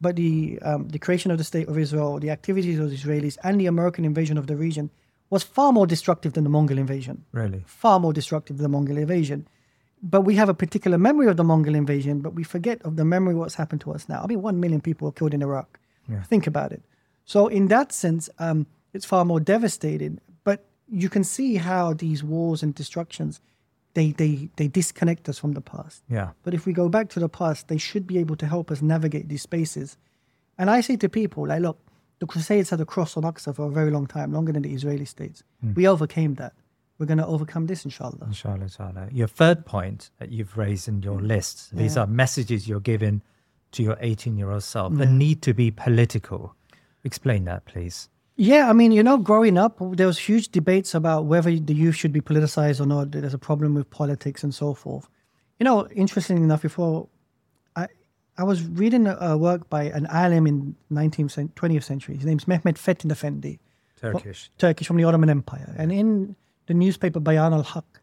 but 0.00 0.16
the, 0.16 0.58
um, 0.62 0.88
the 0.88 0.98
creation 0.98 1.30
of 1.30 1.36
the 1.36 1.44
State 1.44 1.68
of 1.68 1.76
Israel, 1.76 2.18
the 2.18 2.30
activities 2.30 2.78
of 2.78 2.88
the 2.88 2.96
Israelis, 2.96 3.36
and 3.44 3.60
the 3.60 3.66
American 3.66 4.06
invasion 4.06 4.38
of 4.38 4.46
the 4.46 4.56
region 4.56 4.88
was 5.28 5.42
far 5.42 5.74
more 5.74 5.86
destructive 5.86 6.32
than 6.32 6.44
the 6.44 6.54
Mongol 6.56 6.78
invasion 6.78 7.26
Really. 7.32 7.64
far 7.66 8.00
more 8.00 8.14
destructive 8.14 8.56
than 8.56 8.62
the 8.62 8.74
Mongol 8.78 8.96
invasion. 8.96 9.46
But 10.02 10.22
we 10.22 10.36
have 10.36 10.48
a 10.48 10.54
particular 10.54 10.96
memory 10.96 11.26
of 11.26 11.36
the 11.36 11.44
Mongol 11.44 11.74
invasion, 11.74 12.20
but 12.22 12.32
we 12.32 12.44
forget 12.44 12.80
of 12.80 12.96
the 12.96 13.04
memory 13.04 13.34
of 13.34 13.40
what's 13.40 13.56
happened 13.56 13.82
to 13.82 13.92
us 13.92 14.08
now. 14.08 14.22
I 14.24 14.26
mean, 14.26 14.40
one 14.40 14.58
million 14.58 14.80
people 14.80 15.04
were 15.04 15.12
killed 15.12 15.34
in 15.34 15.42
Iraq. 15.42 15.78
Think 16.28 16.46
about 16.46 16.72
it. 16.72 16.82
So, 17.24 17.46
in 17.48 17.68
that 17.68 17.92
sense, 17.92 18.28
um, 18.38 18.66
it's 18.92 19.06
far 19.06 19.24
more 19.24 19.40
devastating. 19.40 20.20
But 20.44 20.64
you 20.88 21.08
can 21.08 21.24
see 21.24 21.56
how 21.56 21.92
these 21.94 22.24
wars 22.24 22.62
and 22.62 22.74
destructions, 22.74 23.40
they, 23.94 24.12
they, 24.12 24.48
they 24.56 24.68
disconnect 24.68 25.28
us 25.28 25.38
from 25.38 25.52
the 25.52 25.60
past. 25.60 26.02
Yeah. 26.08 26.30
But 26.42 26.54
if 26.54 26.66
we 26.66 26.72
go 26.72 26.88
back 26.88 27.08
to 27.10 27.20
the 27.20 27.28
past, 27.28 27.68
they 27.68 27.78
should 27.78 28.06
be 28.06 28.18
able 28.18 28.36
to 28.36 28.46
help 28.46 28.70
us 28.70 28.82
navigate 28.82 29.28
these 29.28 29.42
spaces. 29.42 29.96
And 30.58 30.68
I 30.70 30.80
say 30.80 30.96
to 30.96 31.08
people, 31.08 31.46
like, 31.46 31.62
look, 31.62 31.78
the 32.18 32.26
Crusades 32.26 32.70
had 32.70 32.80
a 32.80 32.84
cross 32.84 33.16
on 33.16 33.22
Aqsa 33.22 33.54
for 33.54 33.66
a 33.66 33.70
very 33.70 33.90
long 33.90 34.06
time, 34.06 34.32
longer 34.32 34.52
than 34.52 34.62
the 34.62 34.74
Israeli 34.74 35.06
states. 35.06 35.42
We 35.74 35.88
overcame 35.88 36.34
that. 36.34 36.52
We're 36.98 37.06
going 37.06 37.18
to 37.18 37.26
overcome 37.26 37.66
this, 37.66 37.84
inshallah. 37.86 38.26
Inshallah 38.26 38.68
ta'ala. 38.68 39.08
Your 39.10 39.26
third 39.26 39.64
point 39.64 40.10
that 40.18 40.30
you've 40.30 40.58
raised 40.58 40.86
in 40.86 41.00
your 41.02 41.18
list, 41.18 41.74
these 41.74 41.96
Yeah. 41.96 42.02
are 42.02 42.06
messages 42.06 42.68
you're 42.68 42.78
giving 42.80 43.22
to 43.72 43.82
your 43.82 43.96
18 44.00 44.36
year 44.36 44.50
old 44.50 44.62
self. 44.62 44.96
The 44.96 45.06
need 45.06 45.42
to 45.42 45.54
be 45.54 45.70
political. 45.70 46.54
Explain 47.04 47.44
that, 47.44 47.64
please. 47.64 48.08
Yeah, 48.36 48.70
I 48.70 48.72
mean, 48.72 48.90
you 48.92 49.02
know, 49.02 49.18
growing 49.18 49.58
up, 49.58 49.78
there 49.80 50.06
was 50.06 50.18
huge 50.18 50.48
debates 50.48 50.94
about 50.94 51.26
whether 51.26 51.54
the 51.54 51.74
youth 51.74 51.94
should 51.94 52.12
be 52.12 52.22
politicized 52.22 52.80
or 52.80 52.86
not. 52.86 53.10
There's 53.12 53.34
a 53.34 53.38
problem 53.38 53.74
with 53.74 53.90
politics 53.90 54.42
and 54.42 54.54
so 54.54 54.72
forth. 54.72 55.08
You 55.58 55.64
know, 55.64 55.86
interestingly 55.88 56.42
enough, 56.42 56.62
before 56.62 57.08
I, 57.76 57.88
I 58.38 58.44
was 58.44 58.62
reading 58.64 59.06
a, 59.06 59.36
work 59.36 59.68
by 59.68 59.84
an 59.84 60.06
alim 60.06 60.46
in 60.46 60.74
19th, 60.90 61.30
cent- 61.32 61.54
20th 61.54 61.82
century. 61.82 62.16
His 62.16 62.24
name's 62.24 62.46
Mehmet 62.46 62.78
Fethin 62.78 63.10
Effendi. 63.10 63.60
Turkish. 64.00 64.50
Turkish 64.56 64.86
from 64.86 64.96
the 64.96 65.04
Ottoman 65.04 65.28
Empire. 65.28 65.74
And 65.76 65.92
in 65.92 66.34
the 66.66 66.72
newspaper 66.72 67.20
Bayan 67.20 67.52
al 67.52 67.62
Haq, 67.62 68.00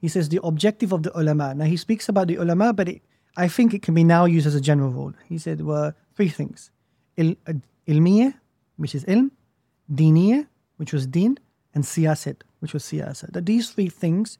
he 0.00 0.06
says 0.06 0.28
the 0.28 0.40
objective 0.44 0.92
of 0.92 1.02
the 1.02 1.18
ulama. 1.18 1.52
Now 1.54 1.64
he 1.64 1.76
speaks 1.76 2.08
about 2.08 2.28
the 2.28 2.36
ulama, 2.36 2.72
but 2.72 2.88
it, 2.88 3.02
I 3.36 3.48
think 3.48 3.74
it 3.74 3.82
can 3.82 3.94
be 3.94 4.04
now 4.04 4.24
used 4.24 4.46
as 4.46 4.54
a 4.54 4.60
general 4.60 4.90
rule. 4.90 5.14
He 5.28 5.38
said 5.38 5.60
were 5.62 5.94
three 6.14 6.28
things: 6.28 6.70
Il, 7.16 7.34
uh, 7.46 7.54
ilmiya, 7.86 8.34
which 8.76 8.94
is 8.94 9.04
ilm, 9.04 9.30
diniya, 9.92 10.46
which 10.76 10.92
was 10.92 11.06
din, 11.06 11.38
and 11.74 11.84
siyasat, 11.84 12.42
which 12.60 12.72
was 12.74 12.82
siyasat. 12.82 13.32
That 13.32 13.46
these 13.46 13.70
three 13.70 13.88
things 13.88 14.38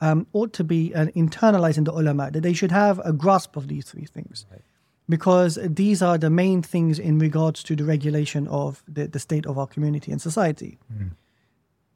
um, 0.00 0.26
ought 0.32 0.52
to 0.54 0.64
be 0.64 0.94
uh, 0.94 1.06
internalized 1.16 1.78
in 1.78 1.84
the 1.84 1.92
ulama. 1.92 2.30
That 2.30 2.42
they 2.42 2.52
should 2.52 2.70
have 2.70 3.00
a 3.04 3.12
grasp 3.12 3.56
of 3.56 3.68
these 3.68 3.86
three 3.86 4.04
things. 4.04 4.46
Because 5.08 5.58
these 5.62 6.02
are 6.02 6.18
the 6.18 6.28
main 6.28 6.60
things 6.60 6.98
in 6.98 7.18
regards 7.18 7.62
to 7.62 7.74
the 7.74 7.84
regulation 7.84 8.46
of 8.48 8.84
the, 8.86 9.06
the 9.06 9.18
state 9.18 9.46
of 9.46 9.56
our 9.58 9.66
community 9.66 10.12
and 10.12 10.20
society. 10.20 10.78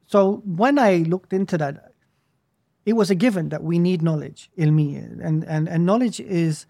So 0.06 0.42
when 0.46 0.78
I 0.78 0.98
looked 0.98 1.34
into 1.34 1.58
that, 1.58 1.91
it 2.84 2.94
was 2.94 3.10
a 3.10 3.14
given 3.14 3.48
that 3.50 3.62
we 3.62 3.78
need 3.78 4.02
knowledge, 4.02 4.50
ilmi, 4.58 4.96
and 4.96 5.44
and 5.44 5.68
and 5.68 5.86
knowledge 5.86 6.20
is, 6.20 6.66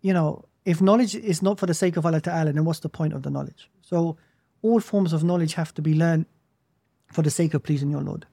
you 0.00 0.12
know, 0.12 0.44
if 0.64 0.80
knowledge 0.80 1.14
is 1.14 1.42
not 1.42 1.58
for 1.58 1.66
the 1.66 1.74
sake 1.74 1.96
of 1.96 2.06
Allah 2.06 2.20
Taala, 2.20 2.54
then 2.54 2.64
what's 2.64 2.80
the 2.80 2.88
point 2.88 3.12
of 3.12 3.22
the 3.22 3.30
knowledge? 3.30 3.70
So, 3.82 4.16
all 4.62 4.80
forms 4.80 5.12
of 5.12 5.24
knowledge 5.24 5.54
have 5.54 5.74
to 5.74 5.82
be 5.82 5.94
learned 5.94 6.26
for 7.12 7.22
the 7.22 7.30
sake 7.30 7.54
of 7.54 7.62
pleasing 7.62 7.90
your 7.90 8.02
Lord, 8.02 8.26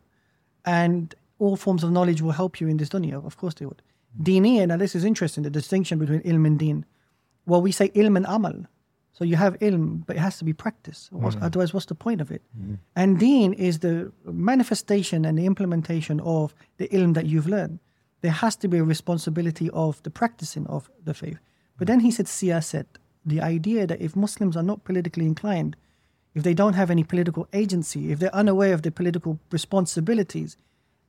and 0.66 1.16
all 1.40 1.56
forms 1.56 1.84
of 1.84 1.92
knowledge 1.92 2.22
will 2.22 2.32
help 2.32 2.62
you 2.62 2.68
in 2.68 2.78
this 2.78 2.90
dunya. 2.90 3.26
Of 3.26 3.38
course, 3.38 3.56
they 3.56 3.66
would. 3.66 3.82
Mm-hmm. 4.22 4.24
Dini, 4.24 4.68
now 4.68 4.78
this 4.78 4.96
is 4.96 5.04
interesting. 5.04 5.44
The 5.44 5.50
distinction 5.50 5.98
between 6.00 6.22
ilm 6.22 6.46
and 6.46 6.60
deen. 6.60 6.86
Well, 7.46 7.62
we 7.62 7.72
say 7.72 7.90
ilm 7.90 8.18
and 8.18 8.26
amal. 8.28 8.66
So 9.20 9.26
you 9.26 9.36
have 9.36 9.60
ilm, 9.60 10.06
but 10.08 10.16
it 10.16 10.20
has 10.20 10.38
to 10.38 10.46
be 10.46 10.54
practiced. 10.54 11.12
What's- 11.12 11.36
mm. 11.36 11.44
Otherwise, 11.44 11.74
what's 11.74 11.88
the 11.88 11.94
point 12.08 12.22
of 12.22 12.32
it? 12.32 12.42
Mm-hmm. 12.58 12.76
And 12.96 13.20
deen 13.20 13.52
is 13.52 13.80
the 13.80 14.14
manifestation 14.24 15.26
and 15.26 15.38
the 15.38 15.46
implementation 15.46 16.22
of 16.22 16.56
the 16.78 16.88
ilm 16.88 17.14
that 17.16 17.26
you've 17.26 17.50
learned. 17.50 17.80
There 18.22 18.32
has 18.32 18.56
to 18.56 18.70
be 18.70 18.78
a 18.78 18.84
responsibility 18.86 19.70
of 19.72 20.02
the 20.04 20.10
practicing 20.10 20.66
of 20.68 20.90
the 21.04 21.14
faith. 21.14 21.38
But 21.78 21.86
mm. 21.86 21.92
then 21.92 22.00
he 22.00 22.12
said 22.12 22.28
siyasat, 22.28 22.86
the 23.26 23.42
idea 23.42 23.86
that 23.86 24.00
if 24.00 24.16
Muslims 24.16 24.56
are 24.56 24.64
not 24.64 24.86
politically 24.86 25.26
inclined, 25.26 25.76
if 26.34 26.44
they 26.44 26.54
don't 26.54 26.74
have 26.76 26.90
any 26.90 27.04
political 27.04 27.46
agency, 27.52 28.14
if 28.14 28.20
they're 28.20 28.34
unaware 28.34 28.74
of 28.74 28.84
their 28.84 28.94
political 28.94 29.38
responsibilities, 29.52 30.56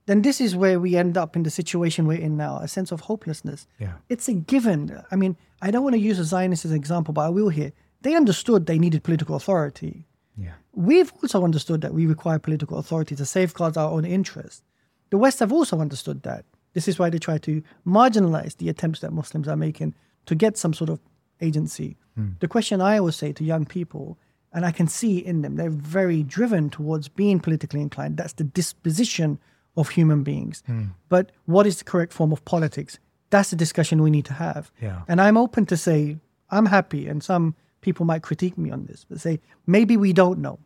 then 0.07 0.23
this 0.23 0.41
is 0.41 0.57
where 0.57 0.81
we 0.81 0.97
end 0.97 1.17
up 1.17 1.37
in 1.37 1.45
the 1.45 1.51
situation 1.51 2.09
we're 2.09 2.19
in 2.19 2.37
now, 2.37 2.59
a 2.59 2.67
sense 2.67 2.91
of 2.91 3.03
hopelessness. 3.03 3.69
Yeah. 3.79 3.93
It's 4.09 4.27
a 4.27 4.33
given. 4.33 5.01
I 5.13 5.15
mean, 5.15 5.37
I 5.63 5.71
don't 5.71 5.85
want 5.85 5.95
to 5.95 6.01
use 6.01 6.19
a 6.19 6.25
Zionist 6.25 6.65
as 6.65 6.73
an 6.73 6.77
example, 6.77 7.15
but 7.15 7.21
I 7.21 7.29
will 7.29 7.51
here. 7.51 7.73
They 8.03 8.15
understood 8.15 8.67
they 8.67 8.79
needed 8.79 9.03
political 9.03 9.37
authority. 9.37 10.07
Yeah. 10.37 10.53
We've 10.73 11.13
also 11.23 11.45
understood 11.45 11.81
that 11.83 11.95
we 11.95 12.07
require 12.07 12.39
political 12.39 12.79
authority 12.79 13.15
to 13.17 13.27
safeguard 13.27 13.77
our 13.77 13.91
own 13.91 14.05
interests. 14.05 14.63
The 15.11 15.19
West 15.19 15.41
have 15.41 15.53
also 15.53 15.81
understood 15.81 16.23
that. 16.23 16.45
This 16.73 16.89
is 16.89 16.99
why 16.99 17.11
they 17.11 17.19
try 17.19 17.39
to 17.39 17.63
marginalize 17.87 18.57
the 18.57 18.69
attempts 18.69 19.01
that 19.01 19.13
Muslims 19.13 19.49
are 19.49 19.57
making 19.57 19.95
to 20.27 20.35
get 20.35 20.57
some 20.57 20.73
sort 20.73 20.89
of 20.89 21.01
agency. 21.41 21.97
Hmm. 22.15 22.29
The 22.39 22.49
question 22.49 22.81
I 22.81 22.99
always 22.99 23.17
say 23.17 23.33
to 23.33 23.45
young 23.45 23.67
people, 23.67 24.19
and 24.53 24.65
I 24.65 24.71
can 24.71 24.87
see 24.87 25.19
in 25.19 25.43
them, 25.43 25.57
they're 25.57 25.71
very 25.71 26.23
driven 26.23 26.71
towards 26.71 27.09
being 27.09 27.41
politically 27.41 27.81
inclined. 27.81 28.17
That's 28.17 28.35
the 28.35 28.45
disposition 28.45 29.39
of 29.77 29.91
human 29.91 30.23
beings. 30.23 30.63
Hmm. 30.67 30.87
But 31.09 31.33
what 31.47 31.67
is 31.67 31.79
the 31.79 31.85
correct 31.85 32.13
form 32.13 32.33
of 32.33 32.45
politics? 32.45 32.99
That's 33.31 33.51
the 33.51 33.57
discussion 33.57 34.03
we 34.03 34.11
need 34.11 34.25
to 34.27 34.35
have. 34.35 34.71
Yeah. 34.81 35.03
And 35.09 35.21
I'm 35.21 35.37
open 35.37 35.67
to 35.67 35.77
say, 35.77 36.19
I'm 36.51 36.67
happy, 36.67 37.07
and 37.09 37.23
some 37.23 37.55
people 37.81 38.07
might 38.07 38.23
critique 38.23 38.59
me 38.59 38.71
on 38.71 38.87
this, 38.87 39.05
but 39.09 39.21
say, 39.21 39.41
maybe 39.67 39.97
we 39.97 40.13
don't 40.13 40.39
know. 40.39 40.59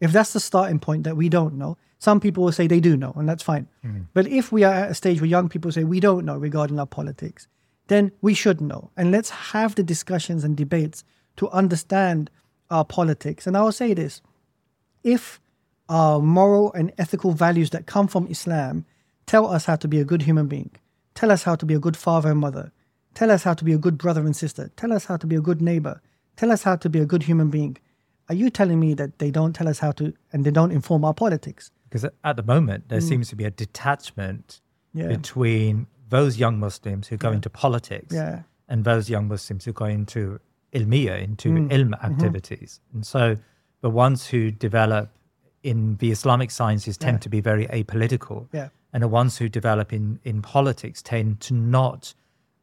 If 0.00 0.12
that's 0.12 0.32
the 0.32 0.40
starting 0.40 0.78
point 0.78 1.04
that 1.04 1.16
we 1.16 1.28
don't 1.28 1.54
know, 1.54 1.76
some 1.98 2.20
people 2.20 2.44
will 2.44 2.52
say 2.52 2.66
they 2.66 2.80
do 2.80 2.96
know, 2.96 3.12
and 3.16 3.28
that's 3.28 3.42
fine. 3.42 3.68
Mm. 3.84 4.06
But 4.12 4.26
if 4.26 4.52
we 4.52 4.64
are 4.64 4.74
at 4.74 4.90
a 4.90 4.94
stage 4.94 5.20
where 5.20 5.28
young 5.28 5.48
people 5.48 5.72
say 5.72 5.84
we 5.84 6.00
don't 6.00 6.26
know 6.26 6.36
regarding 6.36 6.78
our 6.78 6.86
politics, 6.86 7.48
then 7.88 8.12
we 8.20 8.34
should 8.34 8.60
know. 8.60 8.90
And 8.96 9.10
let's 9.10 9.30
have 9.30 9.74
the 9.74 9.82
discussions 9.82 10.44
and 10.44 10.56
debates 10.56 11.04
to 11.36 11.48
understand 11.50 12.30
our 12.70 12.84
politics. 12.84 13.46
And 13.46 13.56
I 13.56 13.62
will 13.62 13.72
say 13.72 13.94
this 13.94 14.20
if 15.02 15.40
our 15.88 16.20
moral 16.20 16.72
and 16.72 16.92
ethical 16.98 17.32
values 17.32 17.70
that 17.70 17.86
come 17.86 18.08
from 18.08 18.26
Islam 18.26 18.84
tell 19.24 19.46
us 19.46 19.64
how 19.64 19.76
to 19.76 19.88
be 19.88 20.00
a 20.00 20.04
good 20.04 20.22
human 20.22 20.46
being, 20.46 20.70
tell 21.14 21.30
us 21.30 21.44
how 21.44 21.54
to 21.54 21.64
be 21.64 21.74
a 21.74 21.78
good 21.78 21.96
father 21.96 22.30
and 22.30 22.40
mother, 22.40 22.72
tell 23.14 23.30
us 23.30 23.44
how 23.44 23.54
to 23.54 23.64
be 23.64 23.72
a 23.72 23.78
good 23.78 23.96
brother 23.96 24.22
and 24.22 24.36
sister, 24.36 24.70
tell 24.76 24.92
us 24.92 25.06
how 25.06 25.16
to 25.16 25.26
be 25.26 25.36
a 25.36 25.40
good 25.40 25.62
neighbor, 25.62 26.00
tell 26.36 26.50
us 26.52 26.62
how 26.62 26.76
to 26.76 26.88
be 26.88 27.00
a 27.00 27.06
good 27.06 27.22
human 27.24 27.50
being. 27.50 27.76
Are 28.28 28.34
you 28.34 28.50
telling 28.50 28.80
me 28.80 28.94
that 28.94 29.18
they 29.18 29.30
don't 29.30 29.52
tell 29.52 29.68
us 29.68 29.78
how 29.78 29.92
to 29.92 30.12
and 30.32 30.44
they 30.44 30.50
don't 30.50 30.72
inform 30.72 31.04
our 31.04 31.14
politics? 31.14 31.70
Because 31.88 32.04
at 32.24 32.36
the 32.36 32.42
moment, 32.42 32.88
there 32.88 33.00
seems 33.00 33.28
to 33.28 33.36
be 33.36 33.44
a 33.44 33.50
detachment 33.50 34.60
Mm. 34.94 35.00
Yeah. 35.02 35.08
between 35.16 35.86
those 36.08 36.38
young 36.38 36.58
Muslims 36.58 37.08
who 37.08 37.16
go 37.18 37.30
into 37.30 37.50
politics 37.50 38.14
Yeah. 38.14 38.42
and 38.68 38.84
those 38.84 39.10
young 39.10 39.28
Muslims 39.28 39.64
who 39.66 39.72
go 39.72 39.84
into 39.84 40.40
ilmiya, 40.72 41.20
into 41.22 41.50
Mm. 41.50 41.68
ilm 41.70 41.90
Mm-hmm. 41.90 42.12
activities. 42.12 42.80
And 42.94 43.04
so 43.06 43.36
the 43.82 43.90
ones 43.90 44.28
who 44.28 44.50
develop 44.50 45.10
in 45.62 45.96
the 45.98 46.10
Islamic 46.10 46.50
sciences 46.50 46.96
tend 46.96 47.16
Yeah. 47.16 47.24
to 47.26 47.28
be 47.28 47.40
very 47.40 47.66
apolitical. 47.66 48.46
Yeah. 48.52 48.68
And 48.92 49.02
the 49.02 49.08
ones 49.08 49.36
who 49.38 49.48
develop 49.50 49.92
in, 49.92 50.18
in 50.24 50.40
politics 50.40 51.02
tend 51.02 51.40
to 51.40 51.54
not 51.54 52.14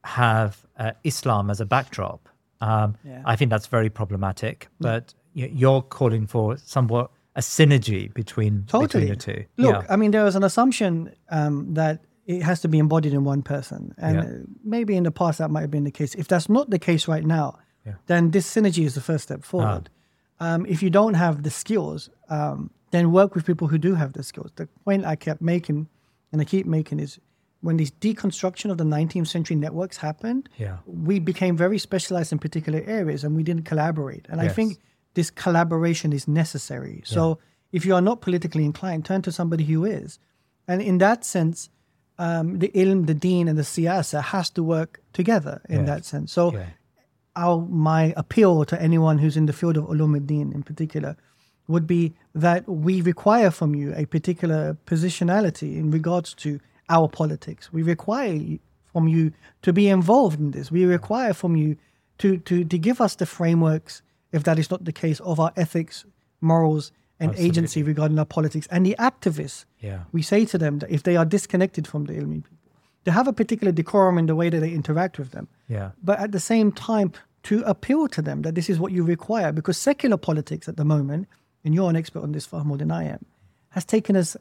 have 0.05 0.65
uh, 0.77 0.91
Islam 1.03 1.49
as 1.49 1.59
a 1.61 1.65
backdrop. 1.65 2.27
Um, 2.67 2.95
Yeah. 3.03 3.21
I 3.31 3.35
think 3.35 3.51
that's 3.51 3.67
very 3.67 3.89
problematic. 3.89 4.67
But 4.79 5.13
y- 5.35 5.51
you're 5.53 5.81
calling 5.81 6.27
for 6.27 6.57
somewhat 6.57 7.11
a 7.35 7.41
synergy 7.41 8.13
between, 8.13 8.63
Totally. 8.67 8.87
between 8.87 9.07
the 9.09 9.15
two. 9.15 9.45
Look, 9.57 9.75
yeah. 9.83 9.93
I 9.93 9.95
mean, 9.97 10.11
there 10.11 10.23
was 10.23 10.35
an 10.35 10.43
assumption 10.43 11.11
um, 11.29 11.73
that 11.73 11.95
it 12.25 12.41
has 12.43 12.61
to 12.61 12.67
be 12.67 12.77
embodied 12.79 13.13
in 13.13 13.23
one 13.25 13.41
person. 13.41 13.93
And 13.97 14.15
Yeah. 14.17 14.29
maybe 14.63 14.93
in 14.95 15.03
the 15.03 15.11
past 15.11 15.37
that 15.39 15.49
might 15.51 15.61
have 15.61 15.71
been 15.71 15.83
the 15.83 15.91
case. 15.99 16.15
If 16.15 16.27
that's 16.27 16.47
not 16.47 16.69
the 16.69 16.79
case 16.79 17.07
right 17.13 17.25
now, 17.25 17.47
Yeah. 17.85 17.93
Ah. 17.95 18.01
then 18.05 18.31
this 18.31 18.45
synergy 18.55 18.85
is 18.85 18.93
the 18.93 19.01
first 19.01 19.23
step 19.23 19.43
forward. 19.43 19.89
Um, 20.39 20.65
if 20.65 20.81
you 20.83 20.89
don't 20.89 21.15
have 21.15 21.43
the 21.43 21.49
skills, 21.49 22.09
um, 22.29 22.69
then 22.91 23.11
work 23.11 23.35
with 23.35 23.45
people 23.45 23.67
who 23.67 23.77
do 23.77 23.95
have 23.95 24.11
the 24.13 24.23
skills. 24.23 24.51
The 24.55 24.67
point 24.85 25.03
I 25.05 25.15
kept 25.15 25.41
making 25.41 25.87
and 26.31 26.41
I 26.41 26.45
keep 26.45 26.65
making 26.65 26.99
is 27.01 27.19
when 27.63 27.77
this 27.77 27.91
deconstruction 28.07 28.69
of 28.71 28.77
the 28.77 28.83
19th 28.83 29.27
century 29.27 29.55
networks 29.55 29.97
happened, 29.97 30.49
Yeah. 30.57 30.77
we 30.85 31.15
became 31.19 31.55
very 31.65 31.79
specialized 31.79 32.31
in 32.33 32.39
particular 32.39 32.81
areas 32.85 33.23
and 33.23 33.35
we 33.37 33.43
didn't 33.49 33.63
collaborate. 33.71 34.25
And 34.29 34.41
I 34.41 34.49
think 34.49 34.69
this 35.13 35.29
collaboration 35.31 36.11
is 36.11 36.27
necessary. 36.27 37.01
So 37.05 37.39
if 37.71 37.85
you 37.85 37.95
are 37.95 38.01
not 38.09 38.19
politically 38.21 38.65
inclined, 38.65 39.05
turn 39.05 39.21
to 39.21 39.31
somebody 39.31 39.63
who 39.63 39.85
is. 39.85 40.19
And 40.67 40.81
in 40.81 40.97
that 40.97 41.23
sense, 41.23 41.69
um, 42.19 42.59
the 42.59 42.69
ilm, 42.75 43.07
the 43.07 43.13
deen, 43.13 43.47
and 43.47 43.57
the 43.57 43.63
siyasa 43.63 44.21
has 44.21 44.49
to 44.51 44.61
work 44.61 45.01
together 45.13 45.61
in 45.69 45.79
Yes. 45.79 45.87
that 45.87 46.05
sense. 46.05 46.31
So, 46.33 46.43
Yeah. 46.53 46.65
our 47.35 47.57
my 47.89 48.13
appeal 48.17 48.65
to 48.65 48.75
anyone 48.81 49.17
who's 49.19 49.37
in 49.37 49.45
the 49.45 49.53
field 49.53 49.77
of 49.77 49.85
ulum 49.85 50.15
ad-din 50.15 50.51
in 50.53 50.63
particular 50.63 51.15
would 51.67 51.87
be 51.87 52.13
that 52.35 52.67
we 52.67 53.01
require 53.01 53.49
from 53.49 53.73
you 53.73 53.93
a 53.95 54.05
particular 54.05 54.77
positionality 54.85 55.77
in 55.77 55.89
regards 55.91 56.33
to 56.35 56.59
our 56.89 57.07
politics. 57.07 57.71
We 57.71 57.83
require 57.83 58.39
from 58.91 59.07
you 59.07 59.31
to 59.61 59.73
be 59.73 59.87
involved 59.89 60.39
in 60.39 60.51
this. 60.51 60.71
We 60.71 60.85
require 60.85 61.33
from 61.33 61.55
you 61.55 61.75
to 62.19 62.37
to 62.37 62.63
to 62.65 62.77
give 62.77 63.01
us 63.01 63.15
the 63.15 63.25
frameworks, 63.25 64.01
if 64.31 64.43
that 64.43 64.59
is 64.59 64.69
not 64.69 64.85
the 64.85 64.91
case, 64.93 65.19
of 65.21 65.39
our 65.39 65.51
ethics, 65.55 66.05
morals, 66.41 66.91
and 67.19 67.33
agency 67.37 67.83
regarding 67.83 68.19
our 68.19 68.25
politics. 68.25 68.67
And 68.71 68.85
the 68.85 68.95
activists, 68.99 69.65
Yeah. 69.79 69.99
we 70.11 70.21
say 70.21 70.45
to 70.45 70.57
them 70.57 70.79
that 70.79 70.89
if 70.91 71.03
they 71.03 71.15
are 71.15 71.25
disconnected 71.25 71.87
from 71.87 72.05
the 72.05 72.13
ilmi 72.13 72.43
people, 72.43 72.57
to 73.05 73.11
have 73.11 73.27
a 73.27 73.33
particular 73.33 73.71
decorum 73.73 74.17
in 74.17 74.25
the 74.27 74.35
way 74.35 74.49
that 74.49 74.59
they 74.59 74.71
interact 74.73 75.17
with 75.19 75.31
them 75.31 75.47
Yeah. 75.67 75.91
but 76.03 76.19
at 76.19 76.31
the 76.31 76.39
same 76.39 76.71
time 76.71 77.11
to 77.43 77.61
appeal 77.65 78.07
to 78.09 78.21
them 78.21 78.41
that 78.43 78.55
this 78.55 78.69
is 78.69 78.79
what 78.79 78.91
you 78.93 79.03
require 79.03 79.51
because 79.51 79.77
secular 79.77 80.17
politics 80.17 80.69
at 80.69 80.77
the 80.77 80.85
moment 80.85 81.27
and 81.65 81.73
you're 81.75 81.89
an 81.89 81.95
expert 81.97 82.23
on 82.23 82.31
this 82.31 82.45
far 82.45 82.63
more 82.63 82.77
than 82.77 82.91
i 82.91 83.03
am 83.03 83.25
has 83.69 83.83
taken 83.85 84.15
us 84.15 84.37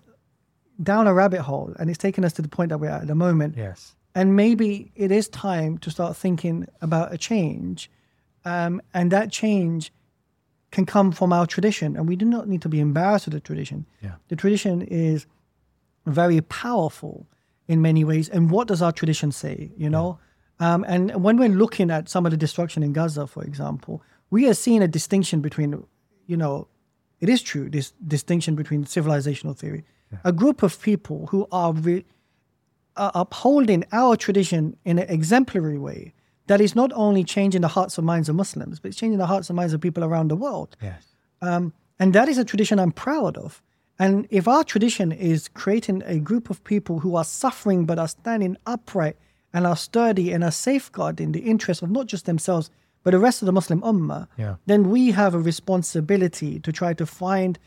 down 0.83 1.07
a 1.07 1.15
rabbit 1.15 1.43
hole 1.43 1.75
and 1.79 1.89
it's 1.91 1.99
taken 1.99 2.25
us 2.25 2.33
to 2.35 2.43
the 2.43 2.49
point 2.49 2.69
that 2.71 2.79
we're 2.79 2.89
at 2.89 3.03
at 3.03 3.07
the 3.09 3.15
moment 3.15 3.57
Yes. 3.57 3.95
and 4.15 4.37
maybe 4.37 4.91
it 4.95 5.11
is 5.11 5.29
time 5.29 5.79
to 5.79 5.91
start 5.91 6.17
thinking 6.17 6.67
about 6.81 7.13
a 7.13 7.19
change 7.19 7.91
um, 8.45 8.81
and 8.93 9.11
that 9.13 9.31
change 9.31 9.93
can 10.71 10.87
come 10.87 11.13
from 11.13 11.33
our 11.33 11.47
tradition 11.47 11.97
and 11.97 12.09
we 12.09 12.17
do 12.17 12.25
not 12.25 12.49
need 12.49 12.63
to 12.63 12.69
be 12.69 12.81
embarrassed 12.81 13.27
with 13.27 13.35
the 13.35 13.41
tradition 13.41 13.87
Yeah. 14.01 14.15
the 14.29 14.37
tradition 14.37 14.83
is 14.83 15.27
very 16.07 16.41
powerful 16.41 17.27
in 17.69 17.81
many 17.81 18.03
ways. 18.03 18.29
And 18.29 18.51
what 18.51 18.67
does 18.67 18.83
our 18.83 18.91
tradition 18.91 19.31
say? 19.31 19.71
You 19.77 19.89
know, 19.89 20.19
um, 20.59 20.85
and 20.89 21.23
when 21.23 21.37
we're 21.37 21.49
looking 21.49 21.91
at 21.93 22.09
some 22.09 22.27
of 22.27 22.33
the 22.33 22.37
destruction 22.37 22.83
in 22.83 22.93
Gaza, 22.93 23.27
for 23.29 23.45
example, 23.45 24.03
we 24.31 24.49
are 24.49 24.55
seeing 24.55 24.83
a 24.83 24.89
distinction 24.89 25.41
between, 25.41 25.85
you 26.27 26.37
know, 26.37 26.67
it 27.21 27.29
is 27.29 27.41
true 27.41 27.71
this 27.71 27.93
distinction 28.07 28.57
between 28.57 28.85
civilizational 28.85 29.57
theory, 29.57 29.85
a 30.25 30.33
group 30.33 30.63
of 30.63 30.81
people 30.81 31.27
who 31.29 31.47
are, 31.51 31.73
re- 31.73 32.05
are 32.97 33.13
upholding 33.15 33.85
our 33.93 34.17
tradition 34.17 34.77
in 34.85 34.99
an 34.99 35.09
exemplary 35.09 35.79
way. 35.79 36.13
That 36.49 36.61
is 36.61 36.75
not 36.75 36.91
only 36.95 37.25
changing 37.25 37.61
the 37.63 37.69
hearts 37.69 37.97
and 37.99 38.07
minds 38.07 38.29
of 38.29 38.35
Muslims, 38.37 38.81
but 38.81 38.89
it's 38.89 38.97
changing 38.99 39.19
the 39.19 39.27
hearts 39.27 39.49
and 39.49 39.57
minds 39.57 39.73
of 39.73 39.81
people 39.81 40.05
around 40.05 40.29
the 40.29 40.37
world. 40.37 40.77
Yes. 40.83 41.07
Um, 41.41 41.73
and 41.99 42.13
that 42.15 42.29
is 42.29 42.37
a 42.39 42.45
tradition 42.45 42.79
I'm 42.79 42.93
proud 42.93 43.37
of. 43.39 43.63
And 43.99 44.27
if 44.31 44.49
our 44.49 44.65
tradition 44.65 45.13
is 45.13 45.49
creating 45.49 46.03
a 46.07 46.19
group 46.19 46.51
of 46.51 46.63
people 46.65 46.99
who 47.01 47.15
are 47.17 47.25
suffering 47.25 47.85
but 47.87 47.99
are 47.99 48.09
standing 48.09 48.57
upright 48.67 49.17
and 49.55 49.67
are 49.67 49.77
sturdy 49.77 50.33
and 50.33 50.43
are 50.43 50.51
safeguarding 50.51 51.33
the 51.33 51.41
interests 51.41 51.83
of 51.83 51.91
not 51.91 52.07
just 52.07 52.27
themselves 52.27 52.71
but 53.05 53.11
the 53.11 53.19
rest 53.19 53.43
of 53.43 53.47
the 53.47 53.53
Muslim 53.53 53.81
Ummah, 53.83 54.29
Yeah. 54.39 54.55
then 54.67 54.89
we 54.91 55.11
have 55.11 55.35
a 55.35 55.39
responsibility 55.41 56.61
to 56.61 56.71
try 56.73 56.95
to 56.95 57.05
find 57.07 57.59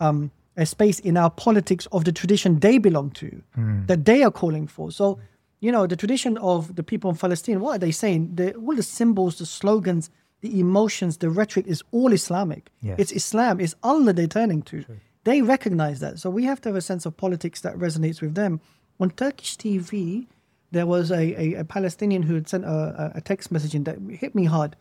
um, 0.00 0.30
a 0.56 0.66
space 0.66 0.98
in 1.00 1.16
our 1.16 1.30
politics 1.30 1.86
of 1.92 2.04
the 2.04 2.12
tradition 2.12 2.60
they 2.60 2.78
belong 2.78 3.10
to, 3.10 3.42
hmm. 3.54 3.86
that 3.86 4.04
they 4.04 4.22
are 4.22 4.30
calling 4.30 4.66
for. 4.66 4.90
So, 4.92 5.18
you 5.60 5.72
know, 5.72 5.86
the 5.86 5.96
tradition 5.96 6.38
of 6.38 6.76
the 6.76 6.82
people 6.82 7.10
in 7.10 7.16
Palestine, 7.16 7.60
what 7.60 7.76
are 7.76 7.78
they 7.78 7.90
saying? 7.90 8.36
The, 8.36 8.54
all 8.54 8.74
the 8.76 8.82
symbols, 8.82 9.38
the 9.38 9.46
slogans, 9.46 10.10
the 10.40 10.60
emotions, 10.60 11.16
the 11.18 11.30
rhetoric 11.30 11.66
is 11.66 11.82
all 11.90 12.12
Islamic. 12.12 12.70
Yes. 12.82 12.96
It's 12.98 13.12
Islam, 13.12 13.60
it's 13.60 13.74
Allah 13.82 14.12
they're 14.12 14.26
turning 14.26 14.62
to. 14.62 14.84
They 15.24 15.40
recognize 15.40 16.00
that. 16.00 16.18
So 16.18 16.28
we 16.28 16.44
have 16.44 16.60
to 16.62 16.68
have 16.68 16.76
a 16.76 16.82
sense 16.82 17.06
of 17.06 17.16
politics 17.16 17.62
that 17.62 17.76
resonates 17.76 18.20
with 18.20 18.34
them. 18.34 18.60
On 19.00 19.10
Turkish 19.10 19.56
TV, 19.56 20.26
there 20.70 20.86
was 20.86 21.10
a, 21.10 21.40
a, 21.40 21.54
a 21.60 21.64
Palestinian 21.64 22.22
who 22.22 22.34
had 22.34 22.48
sent 22.48 22.64
a, 22.64 22.68
a- 22.68 23.12
a 23.16 23.20
text 23.20 23.50
message 23.50 23.74
in 23.74 23.84
that 23.84 23.98
hit 24.10 24.34
me 24.34 24.44
hard. 24.44 24.76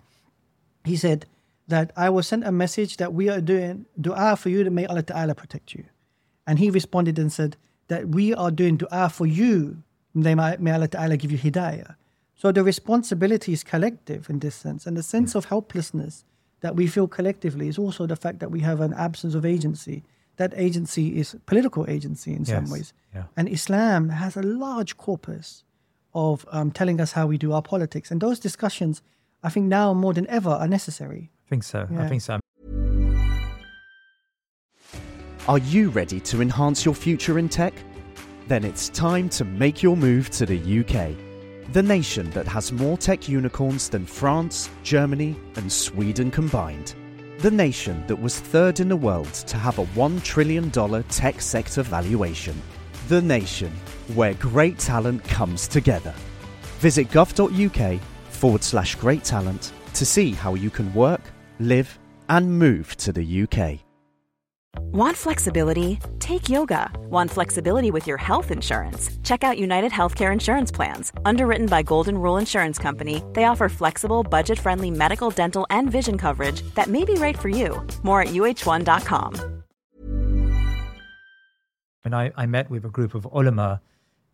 He 0.83 0.97
said 0.97 1.25
that 1.67 1.91
I 1.95 2.09
will 2.09 2.23
send 2.23 2.43
a 2.43 2.51
message 2.51 2.97
that 2.97 3.13
we 3.13 3.29
are 3.29 3.41
doing 3.41 3.85
dua 3.99 4.35
for 4.35 4.49
you 4.49 4.63
to 4.63 4.69
may 4.69 4.85
Allah 4.85 5.03
Ta'ala 5.03 5.35
protect 5.35 5.73
you. 5.73 5.85
And 6.45 6.59
he 6.59 6.69
responded 6.69 7.17
and 7.17 7.31
said 7.31 7.55
that 7.87 8.09
we 8.09 8.33
are 8.33 8.51
doing 8.51 8.77
dua 8.77 9.09
for 9.09 9.25
you, 9.25 9.83
may, 10.13 10.35
may 10.35 10.71
Allah 10.71 10.87
Ta'ala 10.87 11.17
give 11.17 11.31
you 11.31 11.37
hidayah. 11.37 11.95
So 12.35 12.51
the 12.51 12.63
responsibility 12.63 13.53
is 13.53 13.63
collective 13.63 14.29
in 14.29 14.39
this 14.39 14.55
sense. 14.55 14.85
And 14.85 14.97
the 14.97 15.03
sense 15.03 15.35
of 15.35 15.45
helplessness 15.45 16.25
that 16.61 16.75
we 16.75 16.87
feel 16.87 17.07
collectively 17.07 17.67
is 17.67 17.77
also 17.77 18.05
the 18.05 18.15
fact 18.15 18.39
that 18.39 18.51
we 18.51 18.59
have 18.61 18.81
an 18.81 18.93
absence 18.93 19.35
of 19.35 19.45
agency. 19.45 20.03
That 20.37 20.53
agency 20.55 21.17
is 21.19 21.35
political 21.45 21.89
agency 21.89 22.33
in 22.33 22.43
some 22.43 22.69
ways. 22.69 22.91
yeah. 23.13 23.25
And 23.37 23.47
Islam 23.47 24.09
has 24.09 24.35
a 24.35 24.41
large 24.41 24.97
corpus 24.97 25.63
of 26.13 26.45
um, 26.51 26.71
telling 26.71 26.99
us 26.99 27.11
how 27.13 27.27
we 27.27 27.37
do 27.37 27.53
our 27.53 27.61
politics. 27.61 28.11
And 28.11 28.19
those 28.19 28.39
discussions, 28.39 29.01
I 29.43 29.49
think 29.49 29.67
now 29.67 29.93
more 29.93 30.13
than 30.13 30.27
ever, 30.27 30.49
are 30.49 30.67
necessary. 30.67 31.31
I 31.53 31.55
think 31.55 31.63
so. 31.63 31.87
I 31.99 32.07
think 32.07 32.21
so. 32.23 32.39
Are 35.47 35.59
you 35.59 35.89
ready 35.89 36.19
to 36.21 36.41
enhance 36.41 36.83
your 36.83 36.95
future 36.95 37.37
in 37.37 37.47
tech? 37.47 37.75
Then 38.47 38.63
it's 38.63 38.89
time 38.89 39.29
to 39.29 39.45
make 39.45 39.83
your 39.83 39.95
move 39.95 40.31
to 40.31 40.47
the 40.47 40.57
UK, 40.57 41.15
the 41.71 41.83
nation 41.83 42.31
that 42.31 42.47
has 42.47 42.71
more 42.71 42.97
tech 42.97 43.29
unicorns 43.29 43.87
than 43.87 44.05
France, 44.05 44.69
Germany, 44.81 45.35
and 45.55 45.71
Sweden 45.71 46.31
combined. 46.31 46.95
The 47.37 47.51
nation 47.51 48.03
that 48.07 48.19
was 48.19 48.39
third 48.39 48.79
in 48.79 48.87
the 48.89 48.95
world 48.95 49.31
to 49.33 49.57
have 49.57 49.77
a 49.77 49.85
$1 49.85 50.23
trillion 50.23 50.71
tech 50.71 51.39
sector 51.39 51.83
valuation. 51.83 52.59
The 53.09 53.21
nation 53.21 53.71
where 54.15 54.33
great 54.35 54.79
talent 54.79 55.23
comes 55.25 55.67
together. 55.67 56.15
Visit 56.79 57.09
gov.uk 57.09 58.01
forward 58.29 58.63
slash 58.63 58.95
great 58.95 59.23
talent 59.23 59.71
to 59.93 60.05
see 60.05 60.31
how 60.31 60.55
you 60.55 60.69
can 60.69 60.93
work, 60.93 61.21
live, 61.59 61.99
and 62.29 62.57
move 62.57 62.95
to 62.97 63.11
the 63.11 63.43
UK. 63.43 63.79
Want 64.91 65.17
flexibility? 65.17 65.99
Take 66.19 66.49
yoga. 66.49 66.91
Want 67.09 67.31
flexibility 67.31 67.91
with 67.91 68.07
your 68.07 68.17
health 68.17 68.51
insurance? 68.51 69.09
Check 69.23 69.43
out 69.43 69.57
United 69.57 69.91
Healthcare 69.91 70.31
Insurance 70.31 70.71
Plans. 70.71 71.11
Underwritten 71.25 71.67
by 71.67 71.83
Golden 71.83 72.17
Rule 72.17 72.37
Insurance 72.37 72.77
Company, 72.77 73.23
they 73.33 73.45
offer 73.45 73.69
flexible, 73.69 74.23
budget 74.23 74.59
friendly 74.59 74.91
medical, 74.91 75.29
dental, 75.29 75.65
and 75.69 75.91
vision 75.91 76.17
coverage 76.17 76.61
that 76.75 76.87
may 76.87 77.05
be 77.05 77.15
right 77.15 77.37
for 77.37 77.49
you. 77.49 77.85
More 78.03 78.21
at 78.21 78.29
uhone.com. 78.29 79.63
And 82.05 82.15
I, 82.15 82.31
I 82.35 82.45
met 82.45 82.69
with 82.69 82.83
a 82.83 82.89
group 82.89 83.15
of 83.15 83.25
ulama 83.31 83.81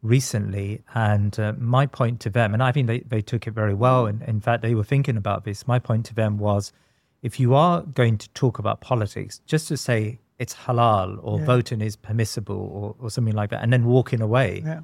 recently, 0.01 0.81
and 0.95 1.37
uh, 1.39 1.53
my 1.57 1.85
point 1.85 2.19
to 2.21 2.29
them, 2.29 2.53
and 2.53 2.63
I 2.63 2.71
think 2.71 2.87
they, 2.87 2.99
they 2.99 3.21
took 3.21 3.45
it 3.45 3.51
very 3.51 3.73
well. 3.73 4.07
And 4.07 4.23
in 4.23 4.41
fact, 4.41 4.63
they 4.63 4.73
were 4.73 4.83
thinking 4.83 5.17
about 5.17 5.43
this. 5.43 5.67
My 5.67 5.79
point 5.79 6.05
to 6.07 6.15
them 6.15 6.37
was 6.37 6.73
if 7.21 7.39
you 7.39 7.53
are 7.53 7.81
going 7.81 8.17
to 8.17 8.29
talk 8.29 8.59
about 8.59 8.79
politics, 8.81 9.41
just 9.45 9.67
to 9.67 9.77
say 9.77 10.19
it's 10.37 10.55
halal 10.55 11.19
or 11.21 11.39
Yeah. 11.39 11.45
voting 11.45 11.81
is 11.81 11.95
permissible 11.95 12.55
or, 12.55 12.95
or 13.03 13.09
something 13.09 13.35
like 13.35 13.49
that, 13.49 13.61
and 13.61 13.71
then 13.73 13.85
walking 13.85 14.21
away, 14.21 14.63
Yeah. 14.65 14.81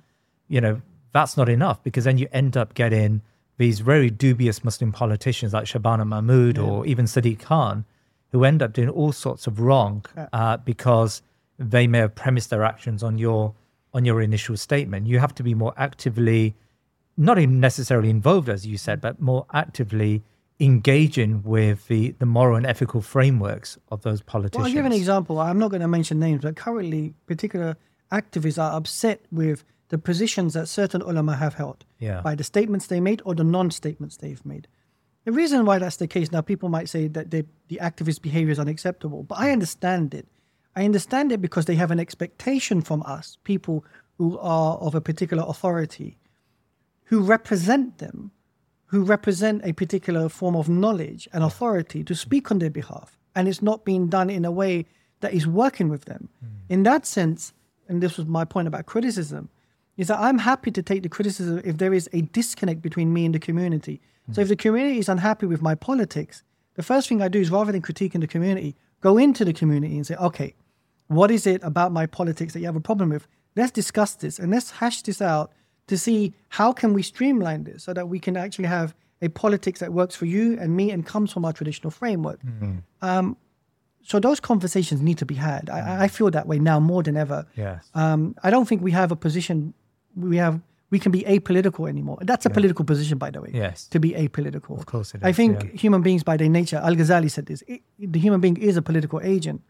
you 0.48 0.60
know, 0.62 0.82
that's 1.14 1.38
not 1.38 1.48
enough 1.48 1.82
because 1.84 2.04
then 2.04 2.18
you 2.18 2.28
end 2.34 2.58
up 2.58 2.74
getting 2.74 3.22
these 3.58 3.80
very 3.80 4.10
dubious 4.10 4.66
Muslim 4.66 4.92
politicians 4.92 5.54
like 5.54 5.64
Shabana 5.66 6.06
Mahmood 6.06 6.58
or 6.58 6.86
even 6.86 7.06
Sadiq 7.06 7.40
Khan, 7.40 7.86
who 8.34 8.44
end 8.44 8.62
up 8.62 8.74
doing 8.74 8.90
all 8.90 9.14
sorts 9.14 9.48
of 9.48 9.62
wrong 9.62 10.04
uh, 10.34 10.58
because 10.58 11.22
they 11.58 11.88
may 11.88 12.00
have 12.00 12.16
premised 12.16 12.50
their 12.50 12.64
actions 12.66 13.02
on 13.02 13.18
your 13.18 13.54
on 13.94 14.04
your 14.04 14.22
initial 14.22 14.58
statement. 14.58 15.08
You 15.08 15.20
have 15.20 15.34
to 15.36 15.42
be 15.44 15.54
more 15.54 15.74
actively, 15.78 16.54
not 17.16 17.40
even 17.40 17.62
necessarily 17.62 18.10
involved, 18.10 18.50
as 18.50 18.68
you 18.68 18.78
said, 18.78 19.00
but 19.00 19.22
more 19.22 19.46
actively 19.54 20.22
engaging 20.60 21.44
with 21.44 21.88
the, 21.88 22.12
the 22.20 22.26
moral 22.26 22.56
and 22.56 22.66
ethical 22.66 23.02
frameworks 23.02 23.78
of 23.90 24.02
those 24.04 24.22
politicians. 24.22 24.58
Well, 24.60 24.68
I'll 24.68 24.74
give 24.74 24.86
an 24.86 24.94
example. 24.94 25.40
I'm 25.40 25.60
not 25.60 25.70
going 25.70 25.82
to 25.82 25.88
mention 25.88 26.20
names, 26.20 26.42
but 26.44 26.56
currently, 26.56 27.14
particular 27.26 27.76
activists 28.12 28.62
are 28.62 28.76
upset 28.78 29.22
with 29.32 29.64
the 29.90 29.98
positions 29.98 30.54
that 30.54 30.68
certain 30.68 31.02
ulama 31.02 31.36
have 31.36 31.56
held 31.56 31.86
Yeah. 32.00 32.22
by 32.22 32.36
the 32.36 32.44
statements 32.44 32.88
they 32.88 33.00
made 33.00 33.22
or 33.26 33.36
the 33.36 33.44
non-statements 33.44 34.18
they've 34.18 34.44
made. 34.46 34.68
The 35.26 35.32
reason 35.32 35.66
why 35.66 35.80
that's 35.80 35.98
the 35.98 36.08
case 36.08 36.32
now, 36.32 36.42
people 36.42 36.70
might 36.70 36.88
say 36.88 37.08
that 37.10 37.32
they, 37.32 37.44
the 37.68 37.80
activist 37.82 38.22
behavior 38.22 38.52
is 38.52 38.60
unacceptable, 38.60 39.24
but 39.24 39.40
I 39.40 39.52
understand 39.52 40.14
it. 40.14 40.28
I 40.76 40.86
understand 40.86 41.32
it 41.32 41.42
because 41.42 41.66
they 41.66 41.76
have 41.76 41.92
an 41.92 42.00
expectation 42.00 42.82
from 42.82 43.04
us, 43.06 43.38
people 43.44 43.84
who 44.18 44.38
are 44.40 44.78
of 44.78 44.96
a 44.96 45.02
particular 45.02 45.44
authority, 45.48 46.18
who 47.06 47.22
represent 47.22 47.98
them, 47.98 48.32
who 48.96 49.04
represent 49.04 49.62
a 49.66 49.74
particular 49.74 50.30
form 50.30 50.56
of 50.56 50.70
knowledge 50.70 51.28
and 51.34 51.44
authority 51.44 52.02
to 52.06 52.16
speak 52.16 52.50
on 52.50 52.60
their 52.60 52.70
behalf. 52.70 53.18
And 53.36 53.48
it's 53.48 53.62
not 53.62 53.84
being 53.84 54.08
done 54.08 54.30
in 54.30 54.46
a 54.46 54.52
way 54.52 54.86
that 55.20 55.34
is 55.34 55.46
working 55.46 55.90
with 55.90 56.06
them. 56.06 56.30
Hmm. 56.40 56.48
In 56.70 56.84
that 56.84 57.06
sense, 57.06 57.54
and 57.90 58.02
this 58.02 58.18
was 58.18 58.26
my 58.26 58.46
point 58.46 58.70
about 58.70 58.86
criticism, 58.86 59.50
is 59.98 60.08
that 60.08 60.20
I'm 60.20 60.40
happy 60.40 60.72
to 60.72 60.82
take 60.82 61.04
the 61.04 61.10
criticism 61.10 61.62
if 61.66 61.78
there 61.78 61.94
is 61.94 62.10
a 62.14 62.22
disconnect 62.22 62.82
between 62.82 63.12
me 63.12 63.26
and 63.26 63.36
the 63.36 63.40
community. 63.40 64.00
So 64.32 64.36
hmm. 64.36 64.42
if 64.44 64.48
the 64.48 64.56
community 64.56 65.00
is 65.00 65.10
unhappy 65.10 65.46
with 65.46 65.62
my 65.62 65.76
politics, 65.76 66.44
the 66.76 66.84
first 66.84 67.10
thing 67.10 67.22
I 67.22 67.28
do 67.28 67.40
is 67.40 67.52
rather 67.52 67.74
than 67.74 67.82
critiquing 67.82 68.22
the 68.22 68.28
community, 68.28 68.76
go 69.02 69.18
into 69.18 69.44
the 69.44 69.54
community 69.54 69.98
and 69.98 70.08
say, 70.08 70.16
okay, 70.16 70.56
what 71.08 71.32
is 71.32 71.46
it 71.46 71.62
about 71.64 71.92
my 71.92 72.06
politics 72.06 72.54
that 72.54 72.62
you 72.62 72.66
have 72.66 72.78
a 72.78 72.82
problem 72.82 73.10
with? 73.10 73.28
let's 73.56 73.72
discuss 73.72 74.16
this 74.16 74.40
and 74.40 74.52
let's 74.52 74.72
hash 74.72 75.02
this 75.02 75.22
out 75.22 75.52
to 75.88 75.98
see 75.98 76.34
how 76.50 76.72
can 76.72 76.94
we 76.94 77.02
streamline 77.02 77.64
this 77.64 77.84
so 77.84 77.94
that 77.94 78.10
we 78.10 78.20
can 78.20 78.36
actually 78.38 78.66
have 78.66 78.96
a 79.22 79.30
politics 79.30 79.80
that 79.80 79.94
works 79.94 80.16
for 80.16 80.26
you 80.26 80.58
and 80.60 80.76
me 80.76 80.92
and 80.92 81.06
comes 81.06 81.32
from 81.32 81.46
our 81.46 81.54
traditional 81.54 81.92
framework. 81.92 82.40
Um, 83.02 83.38
so 84.04 84.20
those 84.20 84.40
conversations 84.40 85.02
need 85.02 85.18
to 85.18 85.26
be 85.26 85.36
had. 85.36 85.70
I, 85.70 86.04
I 86.04 86.08
feel 86.08 86.30
that 86.32 86.48
way 86.48 86.60
now 86.60 86.80
more 86.80 87.02
than 87.02 87.18
ever. 87.18 87.48
Yes. 87.56 87.90
Um, 87.96 88.36
I 88.44 88.52
don't 88.52 88.68
think 88.68 88.84
we 88.84 88.92
have 88.92 89.12
a 89.12 89.16
position. 89.16 89.74
We 90.16 90.38
have 90.38 90.62
we 90.92 91.00
can 91.00 91.12
be 91.12 91.24
apolitical 91.24 91.90
anymore. 91.90 92.20
That's 92.22 92.46
a 92.46 92.50
political 92.50 92.86
position, 92.86 93.18
by 93.18 93.32
the 93.32 93.42
way. 93.42 93.50
Yes. 93.54 93.88
To 93.88 94.00
be 94.00 94.12
apolitical. 94.12 94.78
Of 94.78 94.86
course 94.86 95.16
it 95.16 95.22
I 95.24 95.34
think 95.34 95.64
yeah. 95.64 95.70
human 95.72 96.02
beings, 96.04 96.24
by 96.24 96.38
their 96.38 96.50
nature, 96.50 96.78
Al 96.78 96.96
Ghazali 96.96 97.32
said 97.32 97.48
this. 97.48 97.64
i 97.70 97.82
the 97.98 98.20
human 98.20 98.40
being 98.40 98.58
is 98.58 98.78
a 98.78 98.82
political 98.82 99.20
agent. 99.22 99.62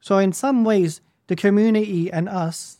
So 0.00 0.18
in 0.18 0.32
some 0.32 0.64
ways, 0.64 1.00
the 1.28 1.36
community 1.36 2.10
and 2.10 2.28
us, 2.28 2.77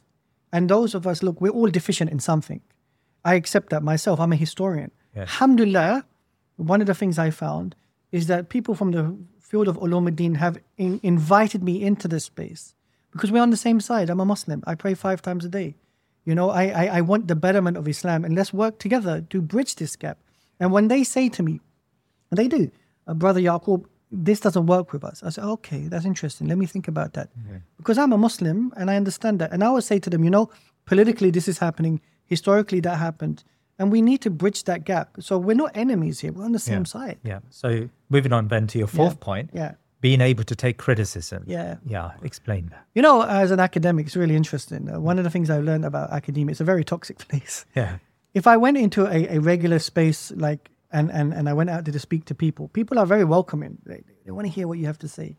and 0.53 0.69
those 0.69 0.95
of 0.95 1.07
us, 1.07 1.23
look, 1.23 1.41
we're 1.41 1.51
all 1.51 1.69
deficient 1.69 2.11
in 2.11 2.21
something. 2.21 2.61
I 3.25 3.35
accept 3.35 3.71
that 3.71 3.83
myself. 3.83 4.21
I'm 4.21 4.33
a 4.33 4.37
historian. 4.37 4.91
Yes. 5.15 5.29
Alhamdulillah, 5.29 6.05
one 6.57 6.81
of 6.81 6.87
the 6.87 6.95
things 6.95 7.19
I 7.19 7.31
found 7.31 7.75
is 8.13 8.27
that 8.27 8.49
people 8.49 8.75
from 8.75 8.93
the 8.93 9.17
field 9.41 9.69
of 9.69 9.77
ulumuddin 9.79 10.37
have 10.37 10.59
in, 10.77 11.01
invited 11.03 11.63
me 11.63 11.83
into 11.83 12.09
this 12.09 12.25
space 12.25 12.75
because 13.13 13.33
we're 13.33 13.43
on 13.43 13.51
the 13.51 13.57
same 13.57 13.81
side. 13.81 14.11
I'm 14.11 14.21
a 14.21 14.25
Muslim. 14.25 14.63
I 14.67 14.75
pray 14.75 14.95
five 14.95 15.23
times 15.23 15.45
a 15.45 15.49
day. 15.49 15.75
You 16.25 16.35
know, 16.35 16.51
I, 16.51 16.65
I, 16.67 16.87
I 16.99 17.01
want 17.01 17.29
the 17.29 17.37
betterment 17.37 17.77
of 17.77 17.89
Islam 17.89 18.25
and 18.25 18.35
let's 18.35 18.53
work 18.53 18.79
together 18.79 19.25
to 19.31 19.41
bridge 19.41 19.77
this 19.77 19.97
gap. 19.97 20.19
And 20.61 20.73
when 20.73 20.89
they 20.89 21.05
say 21.05 21.29
to 21.31 21.43
me, 21.43 21.61
and 22.31 22.39
they 22.39 22.49
do, 22.49 22.71
uh, 23.07 23.15
Brother 23.15 23.41
Yakoob, 23.41 23.87
this 24.11 24.41
doesn't 24.41 24.67
work 24.67 24.93
with 24.93 25.05
us. 25.05 25.23
I 25.23 25.31
said, 25.31 25.45
okay, 25.45 25.89
that's 25.89 26.05
interesting. 26.05 26.49
Let 26.49 26.59
me 26.59 26.67
think 26.67 26.89
about 26.89 27.13
that. 27.15 27.29
Because 27.77 27.99
I'm 27.99 28.13
a 28.13 28.19
Muslim 28.19 28.73
and 28.77 28.91
I 28.91 28.97
understand 28.97 29.39
that. 29.41 29.53
And 29.53 29.63
I 29.63 29.71
would 29.71 29.85
say 29.85 29.99
to 29.99 30.11
them, 30.11 30.25
you 30.25 30.31
know, 30.31 30.51
politically 30.87 31.31
this 31.31 31.49
is 31.49 31.59
happening, 31.59 32.01
historically 32.27 32.81
that 32.81 32.97
happened. 32.97 33.45
And 33.79 33.93
we 33.93 34.03
need 34.03 34.23
to 34.23 34.31
bridge 34.31 34.65
that 34.65 34.85
gap. 34.85 35.11
So 35.21 35.39
we're 35.39 35.55
not 35.55 35.77
enemies 35.77 36.21
here. 36.21 36.33
We're 36.33 36.45
on 36.45 36.53
the 36.53 36.59
same 36.59 36.81
yeah. 36.81 36.85
side. 36.85 37.19
Yeah. 37.23 37.41
So 37.51 37.89
moving 38.09 38.33
on 38.33 38.49
then 38.49 38.67
to 38.69 38.79
your 38.79 38.89
fourth 38.89 39.21
point. 39.21 39.51
Yeah. 39.53 39.75
Being 40.01 40.21
able 40.21 40.45
to 40.45 40.55
take 40.55 40.79
criticism. 40.79 41.45
Yeah. 41.47 41.77
Yeah. 41.85 42.13
Explain 42.23 42.69
that. 42.71 42.87
You 42.95 43.03
know, 43.03 43.23
as 43.23 43.51
an 43.51 43.61
academic, 43.61 44.07
it's 44.07 44.17
really 44.17 44.37
interesting. 44.37 44.89
Uh, 44.93 45.01
one 45.01 45.19
of 45.19 45.25
the 45.25 45.31
things 45.31 45.51
I've 45.51 45.65
learned 45.65 45.85
about 45.85 46.11
academia, 46.11 46.53
it's 46.53 46.61
a 46.61 46.65
very 46.65 46.85
toxic 46.85 47.19
place. 47.29 47.67
Yeah. 47.75 47.99
if 48.35 48.47
I 48.47 48.57
went 48.57 48.79
into 48.79 49.07
a, 49.07 49.37
a 49.37 49.39
regular 49.41 49.79
space 49.79 50.33
like 50.37 50.71
and, 50.91 51.11
and 51.11 51.33
and 51.35 51.49
I 51.49 51.53
went 51.53 51.71
out 51.71 51.85
there 51.85 51.93
to 51.93 51.99
speak 51.99 52.25
to 52.27 52.35
people, 52.35 52.69
people 52.69 52.99
are 52.99 53.07
very 53.07 53.25
welcoming. 53.25 53.79
They, 53.85 54.03
they 54.25 54.31
want 54.31 54.47
to 54.47 54.53
hear 54.53 54.67
what 54.69 54.79
you 54.79 54.87
have 54.87 54.99
to 54.99 55.09
say. 55.09 55.37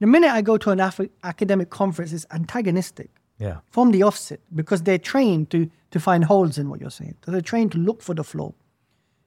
The 0.00 0.06
minute 0.06 0.30
I 0.30 0.42
go 0.42 0.56
to 0.58 0.70
an 0.70 0.80
Af- 0.80 1.10
academic 1.24 1.70
conference, 1.70 2.12
it's 2.12 2.26
antagonistic 2.30 3.10
Yeah. 3.38 3.58
from 3.70 3.90
the 3.92 4.02
offset 4.04 4.40
because 4.54 4.82
they're 4.82 4.98
trained 5.12 5.50
to 5.50 5.68
to 5.90 5.98
find 6.00 6.24
holes 6.24 6.58
in 6.58 6.68
what 6.70 6.80
you're 6.80 6.90
saying. 7.00 7.16
So 7.24 7.30
they're 7.32 7.40
trained 7.52 7.72
to 7.72 7.78
look 7.78 8.02
for 8.02 8.14
the 8.14 8.24
flaw. 8.24 8.52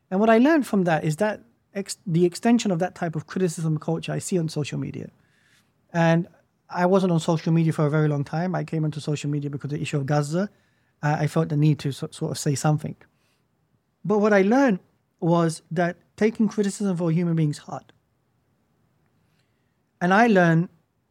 And 0.10 0.20
what 0.20 0.30
I 0.30 0.38
learned 0.40 0.66
from 0.68 0.84
that 0.86 1.04
is 1.04 1.16
that 1.18 1.42
ex- 1.74 1.98
the 2.06 2.26
extension 2.26 2.72
of 2.72 2.80
that 2.80 2.94
type 2.96 3.16
of 3.16 3.26
criticism 3.26 3.78
culture 3.78 4.12
I 4.12 4.20
see 4.20 4.38
on 4.40 4.50
social 4.50 4.80
media. 4.80 5.10
And 5.94 6.28
I 6.70 6.86
wasn't 6.86 7.12
on 7.12 7.20
social 7.20 7.52
media 7.54 7.74
for 7.74 7.86
a 7.86 7.90
very 7.90 8.08
long 8.08 8.24
time. 8.24 8.56
I 8.56 8.64
came 8.64 8.84
onto 8.86 9.00
social 9.00 9.30
media 9.30 9.50
because 9.50 9.72
of 9.72 9.78
the 9.78 9.82
issue 9.82 9.98
of 9.98 10.06
Gaza. 10.06 10.50
Uh, 11.04 11.18
I 11.24 11.28
felt 11.28 11.50
the 11.50 11.58
need 11.58 11.80
to 11.80 11.92
so- 11.92 12.10
sort 12.12 12.32
of 12.32 12.38
say 12.38 12.56
something. 12.56 12.96
But 14.06 14.20
what 14.20 14.34
I 14.34 14.42
learned 14.44 14.80
was 15.22 15.62
that 15.72 15.98
taking 16.18 16.48
criticism 16.48 16.98
for 16.98 17.10
a 17.10 17.14
human 17.14 17.36
being 17.36 17.52
is 17.52 17.60
hard. 17.60 17.94
And 20.02 20.14
I 20.14 20.28
learned 20.28 20.70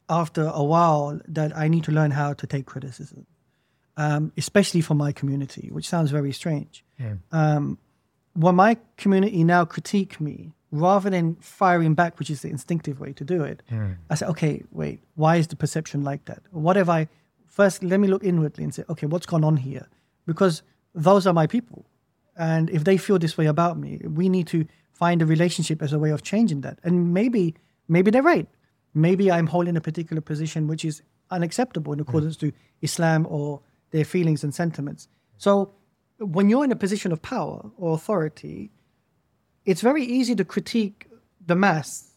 after 0.08 0.50
a 0.52 0.64
while 0.64 1.20
that 1.28 1.56
I 1.56 1.68
need 1.68 1.84
to 1.84 1.92
learn 1.92 2.10
how 2.10 2.32
to 2.32 2.46
take 2.46 2.66
criticism, 2.66 3.26
um, 3.96 4.32
especially 4.36 4.80
from 4.80 4.96
my 4.98 5.12
community, 5.12 5.68
which 5.70 5.88
sounds 5.88 6.10
very 6.10 6.32
strange. 6.32 6.84
Um, 7.30 7.78
when 8.34 8.56
my 8.56 8.76
community 8.96 9.44
now 9.44 9.64
critique 9.64 10.20
me, 10.20 10.52
rather 10.72 11.10
than 11.10 11.36
firing 11.36 11.94
back, 11.94 12.18
which 12.18 12.30
is 12.30 12.42
the 12.42 12.48
instinctive 12.48 13.00
way 13.00 13.12
to 13.12 13.24
do 13.24 13.42
it, 13.42 13.62
I 14.08 14.14
say, 14.16 14.26
okay, 14.26 14.62
wait, 14.70 15.00
why 15.14 15.36
is 15.36 15.46
the 15.48 15.56
perception 15.56 16.02
like 16.02 16.24
that? 16.26 16.42
What 16.50 16.76
have 16.76 16.88
I, 16.88 17.08
first, 17.46 17.82
let 17.82 17.98
me 18.00 18.08
look 18.08 18.24
inwardly 18.24 18.64
and 18.64 18.74
say, 18.74 18.84
okay, 18.88 19.06
what's 19.06 19.26
gone 19.26 19.44
on 19.44 19.56
here? 19.56 19.88
Because 20.26 20.62
those 20.94 21.26
are 21.26 21.32
my 21.32 21.46
people. 21.46 21.86
And 22.36 22.70
if 22.70 22.84
they 22.84 22.96
feel 22.96 23.18
this 23.18 23.36
way 23.36 23.46
about 23.46 23.78
me, 23.78 24.00
we 24.04 24.28
need 24.28 24.46
to 24.48 24.66
find 24.92 25.22
a 25.22 25.26
relationship 25.26 25.82
as 25.82 25.92
a 25.92 25.98
way 25.98 26.10
of 26.10 26.22
changing 26.22 26.60
that. 26.62 26.78
And 26.84 27.12
maybe, 27.12 27.54
maybe 27.88 28.10
they're 28.10 28.22
right. 28.22 28.48
Maybe 28.94 29.30
I'm 29.30 29.46
holding 29.46 29.76
a 29.76 29.80
particular 29.80 30.20
position 30.20 30.66
which 30.66 30.84
is 30.84 31.02
unacceptable 31.30 31.92
in 31.92 31.98
hmm. 31.98 32.08
accordance 32.08 32.36
to 32.38 32.52
Islam 32.82 33.26
or 33.28 33.60
their 33.90 34.04
feelings 34.04 34.44
and 34.44 34.54
sentiments. 34.54 35.08
So 35.38 35.72
when 36.18 36.48
you're 36.48 36.64
in 36.64 36.72
a 36.72 36.76
position 36.76 37.12
of 37.12 37.22
power 37.22 37.70
or 37.76 37.94
authority, 37.94 38.70
it's 39.64 39.80
very 39.80 40.04
easy 40.04 40.34
to 40.36 40.44
critique 40.44 41.06
the 41.44 41.54
mass, 41.54 42.12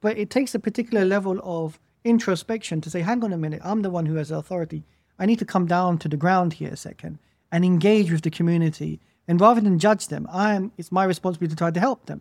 but 0.00 0.18
it 0.18 0.30
takes 0.30 0.54
a 0.54 0.58
particular 0.58 1.04
level 1.04 1.40
of 1.42 1.80
introspection 2.04 2.80
to 2.82 2.90
say, 2.90 3.00
hang 3.00 3.24
on 3.24 3.32
a 3.32 3.38
minute, 3.38 3.60
I'm 3.64 3.82
the 3.82 3.90
one 3.90 4.06
who 4.06 4.16
has 4.16 4.30
authority. 4.30 4.84
I 5.18 5.26
need 5.26 5.38
to 5.38 5.44
come 5.44 5.66
down 5.66 5.98
to 5.98 6.08
the 6.08 6.16
ground 6.16 6.54
here 6.54 6.70
a 6.70 6.76
second 6.76 7.18
and 7.50 7.64
engage 7.64 8.12
with 8.12 8.22
the 8.22 8.30
community. 8.30 9.00
And 9.28 9.40
rather 9.40 9.60
than 9.60 9.78
judge 9.78 10.08
them, 10.08 10.26
I'm, 10.30 10.72
it's 10.78 10.92
my 10.92 11.04
responsibility 11.04 11.54
to 11.54 11.56
try 11.56 11.70
to 11.70 11.80
help 11.80 12.06
them. 12.06 12.20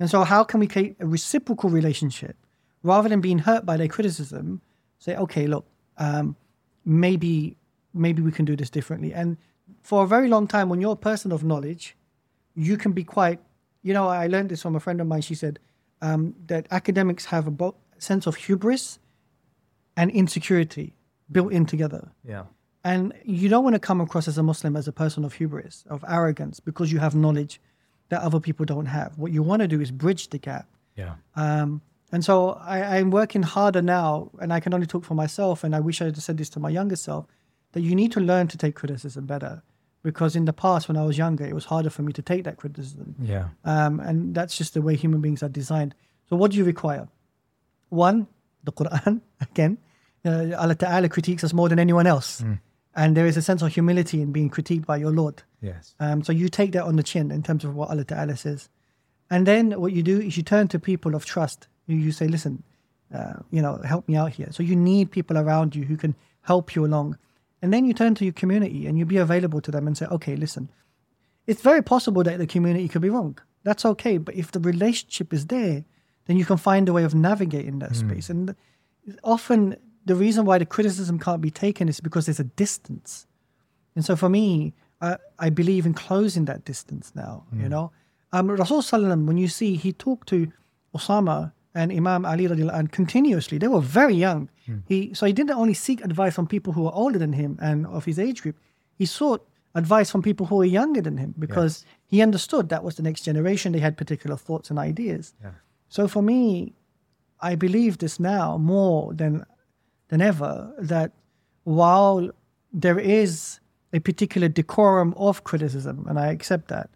And 0.00 0.10
so, 0.10 0.24
how 0.24 0.42
can 0.44 0.58
we 0.60 0.66
create 0.66 0.96
a 1.00 1.06
reciprocal 1.06 1.70
relationship 1.70 2.36
rather 2.82 3.08
than 3.08 3.20
being 3.20 3.38
hurt 3.40 3.64
by 3.64 3.76
their 3.76 3.88
criticism? 3.88 4.60
Say, 4.98 5.16
okay, 5.16 5.46
look, 5.46 5.64
um, 5.98 6.36
maybe 6.84 7.56
maybe 7.92 8.20
we 8.22 8.32
can 8.32 8.44
do 8.44 8.56
this 8.56 8.70
differently. 8.70 9.14
And 9.14 9.36
for 9.82 10.02
a 10.02 10.06
very 10.06 10.28
long 10.28 10.46
time, 10.48 10.68
when 10.68 10.80
you're 10.80 10.92
a 10.92 10.96
person 10.96 11.30
of 11.30 11.44
knowledge, 11.44 11.96
you 12.54 12.76
can 12.76 12.92
be 12.92 13.04
quite. 13.04 13.38
You 13.82 13.92
know, 13.92 14.08
I 14.08 14.26
learned 14.26 14.48
this 14.48 14.62
from 14.62 14.74
a 14.74 14.80
friend 14.80 15.00
of 15.00 15.06
mine. 15.06 15.20
She 15.20 15.34
said 15.34 15.58
um, 16.02 16.34
that 16.46 16.66
academics 16.70 17.26
have 17.26 17.46
a 17.46 17.50
bo- 17.50 17.76
sense 17.98 18.26
of 18.26 18.34
hubris 18.36 18.98
and 19.96 20.10
insecurity 20.10 20.94
built 21.30 21.52
in 21.52 21.66
together. 21.66 22.10
Yeah. 22.24 22.44
And 22.84 23.14
you 23.24 23.48
don't 23.48 23.64
want 23.64 23.74
to 23.74 23.80
come 23.80 24.00
across 24.02 24.28
as 24.28 24.36
a 24.36 24.42
Muslim 24.42 24.76
as 24.76 24.86
a 24.86 24.92
person 24.92 25.24
of 25.24 25.32
hubris, 25.32 25.84
of 25.88 26.04
arrogance, 26.06 26.60
because 26.60 26.92
you 26.92 26.98
have 26.98 27.14
knowledge 27.14 27.58
that 28.10 28.20
other 28.20 28.38
people 28.38 28.66
don't 28.66 28.86
have. 28.86 29.16
What 29.18 29.32
you 29.32 29.42
want 29.42 29.62
to 29.62 29.68
do 29.68 29.80
is 29.80 29.90
bridge 29.90 30.28
the 30.28 30.38
gap. 30.38 30.68
Yeah. 30.94 31.14
Um, 31.34 31.80
and 32.12 32.22
so 32.22 32.50
I, 32.60 32.98
I'm 32.98 33.10
working 33.10 33.42
harder 33.42 33.80
now, 33.80 34.30
and 34.38 34.52
I 34.52 34.60
can 34.60 34.74
only 34.74 34.86
talk 34.86 35.04
for 35.04 35.14
myself. 35.14 35.64
And 35.64 35.74
I 35.74 35.80
wish 35.80 36.02
I 36.02 36.06
had 36.06 36.16
said 36.18 36.36
this 36.36 36.50
to 36.50 36.60
my 36.60 36.68
younger 36.68 36.96
self 36.96 37.26
that 37.72 37.80
you 37.80 37.94
need 37.94 38.12
to 38.12 38.20
learn 38.20 38.48
to 38.48 38.58
take 38.58 38.74
criticism 38.74 39.24
better. 39.26 39.62
Because 40.02 40.36
in 40.36 40.44
the 40.44 40.52
past, 40.52 40.86
when 40.86 40.98
I 40.98 41.04
was 41.04 41.16
younger, 41.16 41.46
it 41.46 41.54
was 41.54 41.64
harder 41.64 41.88
for 41.88 42.02
me 42.02 42.12
to 42.12 42.20
take 42.20 42.44
that 42.44 42.58
criticism. 42.58 43.14
Yeah. 43.18 43.48
Um, 43.64 43.98
and 44.00 44.34
that's 44.34 44.58
just 44.58 44.74
the 44.74 44.82
way 44.82 44.94
human 44.94 45.22
beings 45.22 45.42
are 45.42 45.48
designed. 45.48 45.94
So, 46.28 46.36
what 46.36 46.50
do 46.50 46.58
you 46.58 46.64
require? 46.64 47.08
One, 47.88 48.26
the 48.62 48.72
Quran, 48.72 49.22
again. 49.40 49.78
Uh, 50.26 50.54
Allah 50.58 50.74
Ta'ala 50.74 51.08
critiques 51.08 51.42
us 51.42 51.52
more 51.52 51.68
than 51.68 51.78
anyone 51.78 52.06
else. 52.06 52.42
And 52.96 53.16
there 53.16 53.26
is 53.26 53.36
a 53.36 53.42
sense 53.42 53.60
of 53.62 53.72
humility 53.72 54.22
in 54.22 54.32
being 54.32 54.50
critiqued 54.50 54.86
by 54.86 54.96
your 54.96 55.10
Lord. 55.10 55.42
Yes. 55.60 55.94
Um, 55.98 56.22
so 56.22 56.32
you 56.32 56.48
take 56.48 56.72
that 56.72 56.84
on 56.84 56.96
the 56.96 57.02
chin 57.02 57.30
in 57.30 57.42
terms 57.42 57.64
of 57.64 57.74
what 57.74 57.90
Allah 57.90 58.04
Ta'ala 58.04 58.36
says. 58.36 58.68
And 59.30 59.46
then 59.46 59.72
what 59.80 59.92
you 59.92 60.02
do 60.02 60.20
is 60.20 60.36
you 60.36 60.42
turn 60.42 60.68
to 60.68 60.78
people 60.78 61.14
of 61.14 61.24
trust. 61.24 61.66
You, 61.86 61.96
you 61.96 62.12
say, 62.12 62.28
listen, 62.28 62.62
uh, 63.12 63.34
you 63.50 63.60
know, 63.60 63.80
help 63.84 64.08
me 64.08 64.16
out 64.16 64.32
here. 64.32 64.48
So 64.50 64.62
you 64.62 64.76
need 64.76 65.10
people 65.10 65.38
around 65.38 65.74
you 65.74 65.84
who 65.84 65.96
can 65.96 66.14
help 66.42 66.74
you 66.74 66.84
along. 66.84 67.18
And 67.62 67.72
then 67.72 67.84
you 67.84 67.94
turn 67.94 68.14
to 68.16 68.24
your 68.24 68.34
community 68.34 68.86
and 68.86 68.98
you 68.98 69.06
be 69.06 69.16
available 69.16 69.60
to 69.62 69.70
them 69.70 69.86
and 69.86 69.96
say, 69.96 70.06
okay, 70.06 70.36
listen, 70.36 70.70
it's 71.46 71.62
very 71.62 71.82
possible 71.82 72.22
that 72.22 72.38
the 72.38 72.46
community 72.46 72.88
could 72.88 73.02
be 73.02 73.10
wrong. 73.10 73.38
That's 73.64 73.84
okay. 73.84 74.18
But 74.18 74.34
if 74.34 74.52
the 74.52 74.60
relationship 74.60 75.32
is 75.32 75.46
there, 75.46 75.84
then 76.26 76.36
you 76.36 76.44
can 76.44 76.58
find 76.58 76.88
a 76.88 76.92
way 76.92 77.04
of 77.04 77.14
navigating 77.14 77.78
that 77.80 77.96
space. 77.96 78.30
And 78.30 78.54
often 79.22 79.76
the 80.04 80.14
reason 80.14 80.44
why 80.44 80.58
the 80.58 80.66
criticism 80.66 81.18
can't 81.18 81.40
be 81.40 81.50
taken 81.50 81.88
is 81.88 82.00
because 82.00 82.26
there's 82.26 82.40
a 82.40 82.44
distance. 82.44 83.26
And 83.96 84.04
so 84.04 84.16
for 84.16 84.28
me, 84.28 84.74
I, 85.00 85.16
I 85.38 85.50
believe 85.50 85.86
in 85.86 85.94
closing 85.94 86.44
that 86.46 86.64
distance 86.64 87.12
now, 87.14 87.44
you 87.52 87.68
know. 87.68 87.90
Um, 88.32 88.50
Rasul 88.50 88.82
Sallam, 88.82 89.26
when 89.26 89.36
you 89.38 89.48
see, 89.48 89.76
he 89.76 89.92
talked 89.92 90.28
to 90.28 90.50
Osama 90.96 91.52
and 91.74 91.92
Imam 91.92 92.24
Ali 92.24 92.46
anh 92.46 92.88
continuously. 92.88 93.58
They 93.58 93.68
were 93.68 93.80
very 93.80 94.14
young. 94.14 94.48
He 94.86 95.12
So 95.14 95.26
he 95.26 95.32
didn't 95.32 95.56
only 95.56 95.74
seek 95.74 96.04
advice 96.04 96.34
from 96.34 96.46
people 96.46 96.72
who 96.72 96.82
were 96.82 96.94
older 96.94 97.18
than 97.18 97.32
him 97.32 97.58
and 97.60 97.86
of 97.86 98.04
his 98.04 98.18
age 98.18 98.42
group, 98.42 98.56
he 98.96 99.06
sought 99.06 99.46
advice 99.74 100.10
from 100.10 100.22
people 100.22 100.46
who 100.46 100.56
were 100.56 100.64
younger 100.64 101.00
than 101.00 101.16
him 101.18 101.34
because 101.38 101.84
he 102.06 102.22
understood 102.22 102.68
that 102.68 102.82
was 102.84 102.94
the 102.94 103.02
next 103.02 103.22
generation. 103.22 103.72
They 103.72 103.80
had 103.80 103.96
particular 103.96 104.36
thoughts 104.36 104.70
and 104.70 104.78
ideas. 104.78 105.34
So 105.88 106.08
for 106.08 106.22
me, 106.22 106.74
I 107.40 107.56
believe 107.56 107.98
this 107.98 108.18
now 108.18 108.56
more 108.56 109.12
than 109.12 109.44
than 110.14 110.22
ever 110.22 110.72
that 110.78 111.10
while 111.64 112.30
there 112.72 113.00
is 113.00 113.58
a 113.92 113.98
particular 113.98 114.48
decorum 114.48 115.12
of 115.16 115.42
criticism, 115.42 116.06
and 116.08 116.20
I 116.20 116.28
accept 116.28 116.68
that, 116.68 116.88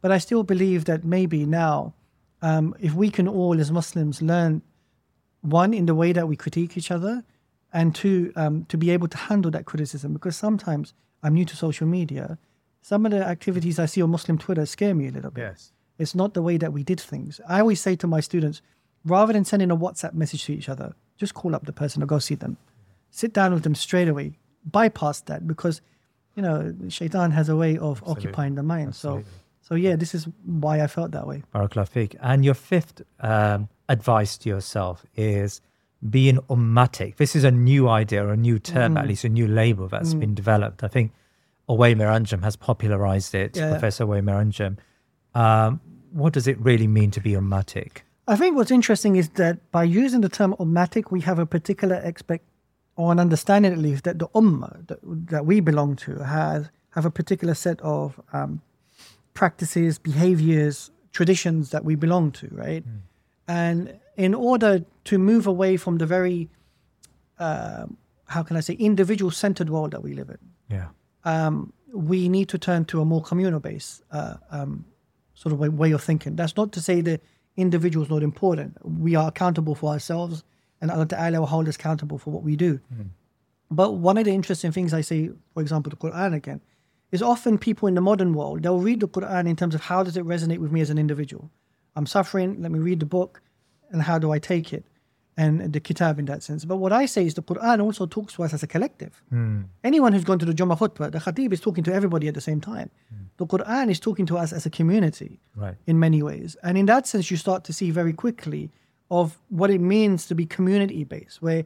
but 0.00 0.10
I 0.10 0.16
still 0.16 0.42
believe 0.42 0.86
that 0.86 1.04
maybe 1.04 1.44
now, 1.44 1.92
um, 2.40 2.74
if 2.80 2.94
we 2.94 3.10
can 3.10 3.28
all 3.28 3.60
as 3.60 3.70
Muslims 3.70 4.22
learn 4.22 4.62
one 5.42 5.74
in 5.74 5.84
the 5.84 5.94
way 5.94 6.12
that 6.12 6.28
we 6.28 6.34
critique 6.44 6.78
each 6.78 6.90
other, 6.90 7.14
and 7.74 7.94
two, 7.94 8.32
um, 8.36 8.64
to 8.70 8.78
be 8.78 8.90
able 8.90 9.08
to 9.08 9.18
handle 9.18 9.50
that 9.50 9.66
criticism. 9.66 10.14
Because 10.14 10.36
sometimes 10.36 10.94
I'm 11.22 11.34
new 11.34 11.44
to 11.44 11.56
social 11.56 11.86
media. 11.86 12.38
Some 12.80 13.04
of 13.04 13.12
the 13.12 13.22
activities 13.34 13.78
I 13.78 13.86
see 13.86 14.02
on 14.02 14.10
Muslim 14.10 14.38
Twitter 14.38 14.64
scare 14.64 14.94
me 14.94 15.08
a 15.08 15.10
little 15.10 15.30
bit. 15.30 15.42
Yes. 15.42 15.72
It's 15.98 16.14
not 16.14 16.32
the 16.32 16.42
way 16.42 16.56
that 16.56 16.72
we 16.72 16.82
did 16.82 17.00
things. 17.00 17.38
I 17.46 17.60
always 17.60 17.80
say 17.80 17.96
to 17.96 18.06
my 18.06 18.20
students, 18.20 18.62
rather 19.04 19.32
than 19.34 19.44
sending 19.44 19.70
a 19.70 19.76
WhatsApp 19.76 20.14
message 20.14 20.44
to 20.46 20.54
each 20.54 20.70
other, 20.70 20.94
just 21.22 21.34
call 21.40 21.54
up 21.56 21.64
the 21.70 21.72
person 21.82 22.02
or 22.02 22.06
go 22.14 22.18
see 22.28 22.34
them. 22.44 22.56
Sit 23.10 23.32
down 23.38 23.50
with 23.54 23.62
them 23.62 23.76
straight 23.86 24.08
away. 24.08 24.28
Bypass 24.78 25.20
that 25.30 25.40
because, 25.52 25.76
you 26.36 26.42
know, 26.46 26.74
shaitan 26.88 27.30
has 27.38 27.48
a 27.48 27.56
way 27.62 27.78
of 27.78 28.02
occupying 28.12 28.54
the 28.60 28.62
mind. 28.74 28.94
So, 28.94 29.22
so 29.66 29.72
yeah, 29.76 29.94
this 30.02 30.14
is 30.16 30.22
why 30.64 30.74
I 30.82 30.88
felt 30.96 31.10
that 31.12 31.26
way. 31.30 31.42
Barakallah. 31.54 32.16
And 32.20 32.44
your 32.44 32.54
fifth 32.54 33.02
um, 33.20 33.68
advice 33.88 34.36
to 34.38 34.48
yourself 34.48 34.96
is 35.14 35.60
being 36.16 36.38
ummatic. 36.50 37.16
This 37.16 37.36
is 37.36 37.44
a 37.44 37.50
new 37.70 37.88
idea, 37.88 38.24
or 38.26 38.32
a 38.32 38.36
new 38.48 38.58
term, 38.58 38.94
Mm. 38.94 39.00
at 39.00 39.06
least 39.06 39.24
a 39.24 39.28
new 39.28 39.46
label 39.62 39.86
that's 39.88 40.14
been 40.14 40.34
developed. 40.34 40.82
I 40.82 40.88
think 40.88 41.12
Ovamir 41.68 42.08
Anjum 42.16 42.42
has 42.42 42.56
popularized 42.56 43.34
it, 43.42 43.56
Yeah. 43.56 43.70
Professor 43.70 44.04
Ovamir 44.06 44.36
Anjum. 44.44 44.72
Um, 45.40 45.80
what 46.12 46.32
does 46.32 46.46
it 46.52 46.58
really 46.58 46.88
mean 46.98 47.10
to 47.12 47.20
be 47.20 47.34
ummatic? 47.34 48.04
I 48.28 48.36
think 48.36 48.56
what's 48.56 48.70
interesting 48.70 49.16
is 49.16 49.30
that 49.30 49.70
by 49.72 49.84
using 49.84 50.20
the 50.20 50.28
term 50.28 50.54
ummatic, 50.60 51.10
we 51.10 51.20
have 51.22 51.38
a 51.38 51.46
particular 51.46 51.96
expect 51.96 52.44
or 52.96 53.10
an 53.10 53.18
understanding 53.18 53.72
at 53.72 53.78
least 53.78 54.04
that 54.04 54.18
the 54.18 54.28
ummah 54.28 54.86
that, 54.86 54.98
that 55.02 55.46
we 55.46 55.60
belong 55.60 55.96
to 55.96 56.22
has 56.22 56.70
have 56.90 57.04
a 57.06 57.10
particular 57.10 57.54
set 57.54 57.80
of 57.80 58.20
um, 58.32 58.60
practices, 59.34 59.98
behaviors, 59.98 60.90
traditions 61.12 61.70
that 61.70 61.84
we 61.84 61.94
belong 61.94 62.30
to, 62.32 62.48
right? 62.52 62.84
And 63.48 63.98
in 64.16 64.34
order 64.34 64.84
to 65.04 65.18
move 65.18 65.46
away 65.46 65.76
from 65.78 65.98
the 65.98 66.06
very, 66.06 66.48
uh, 67.38 67.86
how 68.26 68.42
can 68.42 68.56
I 68.56 68.60
say, 68.60 68.74
individual 68.74 69.30
centered 69.30 69.70
world 69.70 69.90
that 69.92 70.02
we 70.02 70.12
live 70.12 70.28
in, 70.28 70.38
Yeah. 70.68 70.88
um, 71.24 71.72
we 71.92 72.28
need 72.28 72.48
to 72.50 72.58
turn 72.58 72.84
to 72.86 73.00
a 73.00 73.04
more 73.04 73.22
communal 73.22 73.58
based 73.60 74.02
uh, 74.12 74.34
um, 74.50 74.84
sort 75.34 75.52
of 75.54 75.58
way, 75.58 75.68
way 75.70 75.92
of 75.92 76.02
thinking. 76.02 76.36
That's 76.36 76.56
not 76.56 76.72
to 76.72 76.80
say 76.80 77.00
that 77.00 77.22
individual 77.56 78.04
is 78.04 78.10
not 78.10 78.22
important. 78.22 78.76
We 78.82 79.14
are 79.14 79.28
accountable 79.28 79.74
for 79.74 79.90
ourselves, 79.90 80.44
and 80.80 80.90
Allah 80.90 81.06
Ta'ala 81.06 81.40
will 81.40 81.46
hold 81.46 81.68
us 81.68 81.76
accountable 81.76 82.18
for 82.18 82.30
what 82.30 82.42
we 82.42 82.56
do. 82.56 82.80
Hmm. 82.94 83.02
But 83.70 83.92
one 83.92 84.18
of 84.18 84.24
the 84.24 84.32
interesting 84.32 84.72
things 84.72 84.92
I 84.92 85.00
say, 85.00 85.30
for 85.54 85.62
example, 85.62 85.90
the 85.90 85.96
Quran 85.96 86.34
again, 86.34 86.60
is 87.10 87.22
often 87.22 87.58
people 87.58 87.88
in 87.88 87.94
the 87.94 88.00
modern 88.00 88.34
world, 88.34 88.62
they'll 88.62 88.78
read 88.78 89.00
the 89.00 89.08
Quran 89.08 89.48
in 89.48 89.56
terms 89.56 89.74
of 89.74 89.82
how 89.82 90.02
does 90.02 90.16
it 90.16 90.24
resonate 90.24 90.58
with 90.58 90.72
me 90.72 90.80
as 90.80 90.90
an 90.90 90.98
individual. 90.98 91.50
I'm 91.94 92.06
suffering, 92.06 92.60
let 92.60 92.72
me 92.72 92.78
read 92.78 93.00
the 93.00 93.06
book, 93.06 93.42
and 93.90 94.02
how 94.02 94.18
do 94.18 94.30
I 94.30 94.38
take 94.38 94.72
it? 94.72 94.84
And 95.34 95.72
the 95.72 95.80
kitab 95.80 96.18
in 96.18 96.26
that 96.26 96.42
sense. 96.42 96.66
But 96.66 96.76
what 96.76 96.92
I 96.92 97.06
say 97.06 97.24
is 97.24 97.32
the 97.34 97.42
Quran 97.42 97.82
also 97.82 98.04
talks 98.04 98.34
to 98.34 98.42
us 98.42 98.52
as 98.52 98.62
a 98.62 98.66
collective. 98.66 99.22
Hmm. 99.30 99.62
Anyone 99.82 100.12
who's 100.12 100.24
gone 100.24 100.38
to 100.38 100.44
the 100.44 100.52
Jummah 100.52 100.76
khutbah, 100.78 101.10
the 101.10 101.20
Khatib 101.20 101.54
is 101.54 101.60
talking 101.60 101.82
to 101.84 101.92
everybody 101.94 102.28
at 102.28 102.34
the 102.34 102.40
same 102.42 102.60
time. 102.60 102.90
Hmm. 103.08 103.24
The 103.38 103.46
Quran 103.46 103.90
is 103.90 103.98
talking 103.98 104.26
to 104.26 104.36
us 104.36 104.52
as 104.52 104.66
a 104.66 104.70
community 104.70 105.40
Right. 105.56 105.76
in 105.86 105.98
many 105.98 106.22
ways. 106.22 106.54
And 106.62 106.76
in 106.76 106.84
that 106.86 107.06
sense, 107.06 107.30
you 107.30 107.38
start 107.38 107.64
to 107.64 107.72
see 107.72 107.90
very 107.90 108.12
quickly 108.12 108.70
of 109.10 109.38
what 109.48 109.70
it 109.70 109.80
means 109.80 110.26
to 110.26 110.34
be 110.34 110.44
community 110.44 111.02
based, 111.04 111.40
where 111.40 111.64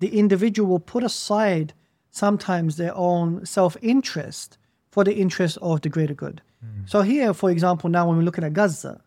the 0.00 0.18
individual 0.18 0.68
will 0.70 0.80
put 0.80 1.04
aside 1.04 1.74
sometimes 2.10 2.76
their 2.76 2.94
own 2.96 3.44
self 3.44 3.76
interest 3.82 4.56
for 4.90 5.04
the 5.04 5.14
interest 5.14 5.58
of 5.60 5.82
the 5.82 5.88
greater 5.90 6.14
good. 6.14 6.40
Hmm. 6.62 6.82
So, 6.86 7.02
here, 7.02 7.34
for 7.34 7.50
example, 7.50 7.90
now 7.90 8.08
when 8.08 8.16
we're 8.16 8.24
looking 8.24 8.44
at 8.44 8.54
Gaza, 8.54 9.02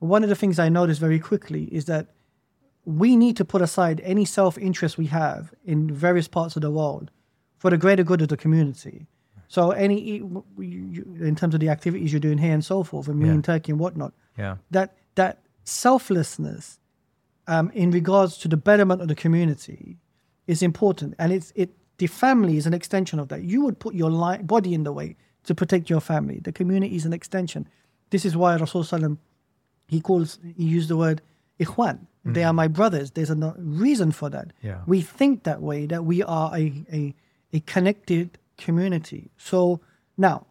one 0.00 0.22
of 0.24 0.28
the 0.28 0.34
things 0.36 0.58
I 0.58 0.68
noticed 0.68 1.00
very 1.00 1.20
quickly 1.20 1.64
is 1.64 1.84
that 1.84 2.08
we 2.84 3.16
need 3.16 3.36
to 3.36 3.44
put 3.44 3.62
aside 3.62 4.00
any 4.04 4.24
self 4.24 4.56
interest 4.58 4.98
we 4.98 5.06
have 5.06 5.52
in 5.64 5.90
various 5.92 6.28
parts 6.28 6.56
of 6.56 6.62
the 6.62 6.70
world 6.70 7.10
for 7.58 7.70
the 7.70 7.76
greater 7.76 8.02
good 8.02 8.22
of 8.22 8.28
the 8.28 8.36
community. 8.36 9.06
So, 9.48 9.72
any 9.72 10.16
in 10.18 11.34
terms 11.36 11.54
of 11.54 11.60
the 11.60 11.68
activities 11.68 12.12
you're 12.12 12.20
doing 12.20 12.38
here 12.38 12.54
and 12.54 12.64
so 12.64 12.82
forth, 12.84 13.08
and 13.08 13.18
me 13.18 13.26
Yeah. 13.26 13.34
in 13.34 13.42
Turkey 13.42 13.72
and 13.72 13.80
whatnot, 13.80 14.12
Yeah. 14.38 14.56
that 14.70 14.96
that 15.16 15.42
selflessness 15.64 16.78
um, 17.46 17.70
in 17.74 17.90
regards 17.90 18.38
to 18.38 18.48
the 18.48 18.56
betterment 18.56 19.02
of 19.02 19.08
the 19.08 19.14
community 19.14 19.98
is 20.46 20.62
important, 20.62 21.14
and 21.18 21.32
it's 21.32 21.52
it 21.56 21.70
the 21.98 22.06
family 22.06 22.56
is 22.56 22.66
an 22.66 22.72
extension 22.74 23.18
of 23.18 23.28
that. 23.28 23.42
You 23.42 23.62
would 23.64 23.78
put 23.78 23.94
your 23.94 24.10
li- 24.10 24.38
body 24.42 24.72
in 24.72 24.84
the 24.84 24.92
way 24.92 25.16
to 25.44 25.54
protect 25.54 25.90
your 25.90 26.00
family. 26.00 26.38
The 26.40 26.52
community 26.52 26.94
is 26.96 27.04
an 27.04 27.12
extension. 27.12 27.66
This 28.10 28.24
is 28.24 28.36
why 28.36 28.56
Rasul 28.56 28.84
Sallam 28.84 29.18
he 29.88 30.00
calls 30.00 30.38
he 30.56 30.64
used 30.64 30.88
the 30.88 30.96
word 30.96 31.20
ikhwan. 31.58 32.06
They 32.24 32.44
are 32.44 32.52
my 32.52 32.68
brothers. 32.68 33.12
There's 33.12 33.30
a 33.30 33.54
reason 33.58 34.12
for 34.12 34.28
that. 34.30 34.52
Yeah. 34.62 34.82
We 34.86 35.00
think 35.00 35.44
that 35.44 35.62
way 35.62 35.86
that 35.86 36.04
we 36.04 36.22
are 36.22 36.54
a, 36.54 36.84
a 36.92 37.14
a 37.52 37.60
connected 37.60 38.38
community. 38.58 39.30
So 39.36 39.80
now 40.16 40.46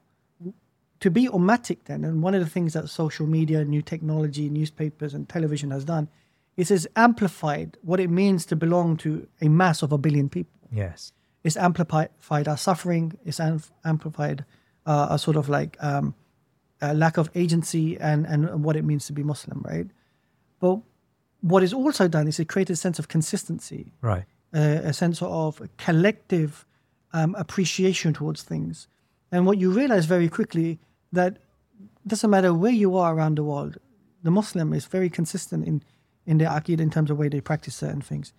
to 0.99 1.09
be 1.09 1.27
ummatic 1.31 1.85
then, 1.85 2.03
and 2.03 2.21
one 2.21 2.33
of 2.33 2.43
the 2.43 2.49
things 2.49 2.73
that 2.73 2.89
social 2.89 3.25
media, 3.25 3.63
new 3.63 3.81
technology, 3.81 4.49
newspapers 4.49 5.13
and 5.13 5.29
television 5.29 5.71
has 5.71 5.85
done 5.85 6.09
is 6.57 6.71
it's 6.71 6.87
amplified 6.95 7.77
what 7.81 7.99
it 7.99 8.09
means 8.09 8.45
to 8.47 8.55
belong 8.55 8.97
to 8.97 9.27
a 9.41 9.47
mass 9.47 9.81
of 9.81 9.93
a 9.93 9.97
billion 9.97 10.27
people. 10.27 10.59
Yes. 10.71 11.13
It's 11.43 11.55
amplified 11.55 12.47
our 12.47 12.57
suffering. 12.57 13.17
It's 13.23 13.39
am- 13.39 13.63
amplified 13.85 14.43
uh, 14.85 15.07
a 15.11 15.17
sort 15.19 15.37
of 15.37 15.47
like 15.47 15.77
um, 15.79 16.15
a 16.81 16.93
lack 16.93 17.17
of 17.17 17.29
agency 17.33 17.97
and, 17.97 18.25
and 18.25 18.63
what 18.63 18.75
it 18.75 18.83
means 18.83 19.05
to 19.05 19.13
be 19.13 19.23
Muslim, 19.23 19.61
right? 19.63 19.87
But 20.59 20.79
what 21.41 21.63
is 21.63 21.73
also 21.73 22.07
done 22.07 22.27
is 22.27 22.39
it 22.39 22.47
created 22.49 22.73
a 22.73 22.75
sense 22.75 22.99
of 22.99 23.07
consistency 23.07 23.91
Right. 24.01 24.25
uh, 24.53 24.81
a 24.83 24.93
sense 24.93 25.21
of 25.21 25.61
collective 25.77 26.65
um, 27.13 27.35
appreciation 27.35 28.13
towards 28.13 28.43
things. 28.43 28.87
And 29.31 29.45
what 29.45 29.57
you 29.57 29.71
realize 29.71 30.05
very 30.05 30.29
quickly 30.29 30.79
that 31.11 31.37
doesn't 32.05 32.29
matter 32.29 32.53
where 32.53 32.71
you 32.71 32.97
are 32.97 33.15
around 33.15 33.35
the 33.37 33.43
world, 33.43 33.77
the 34.23 34.31
Muslim 34.31 34.73
is 34.73 34.85
very 34.85 35.09
consistent 35.09 35.65
in, 35.67 35.81
in 36.25 36.37
their 36.39 36.49
aqid 36.49 36.79
in 36.79 36.89
terms 36.89 37.09
of 37.09 37.17
the 37.17 37.21
way 37.21 37.29
they 37.29 37.41
practice 37.41 37.75
certain 37.75 38.01
things. 38.01 38.33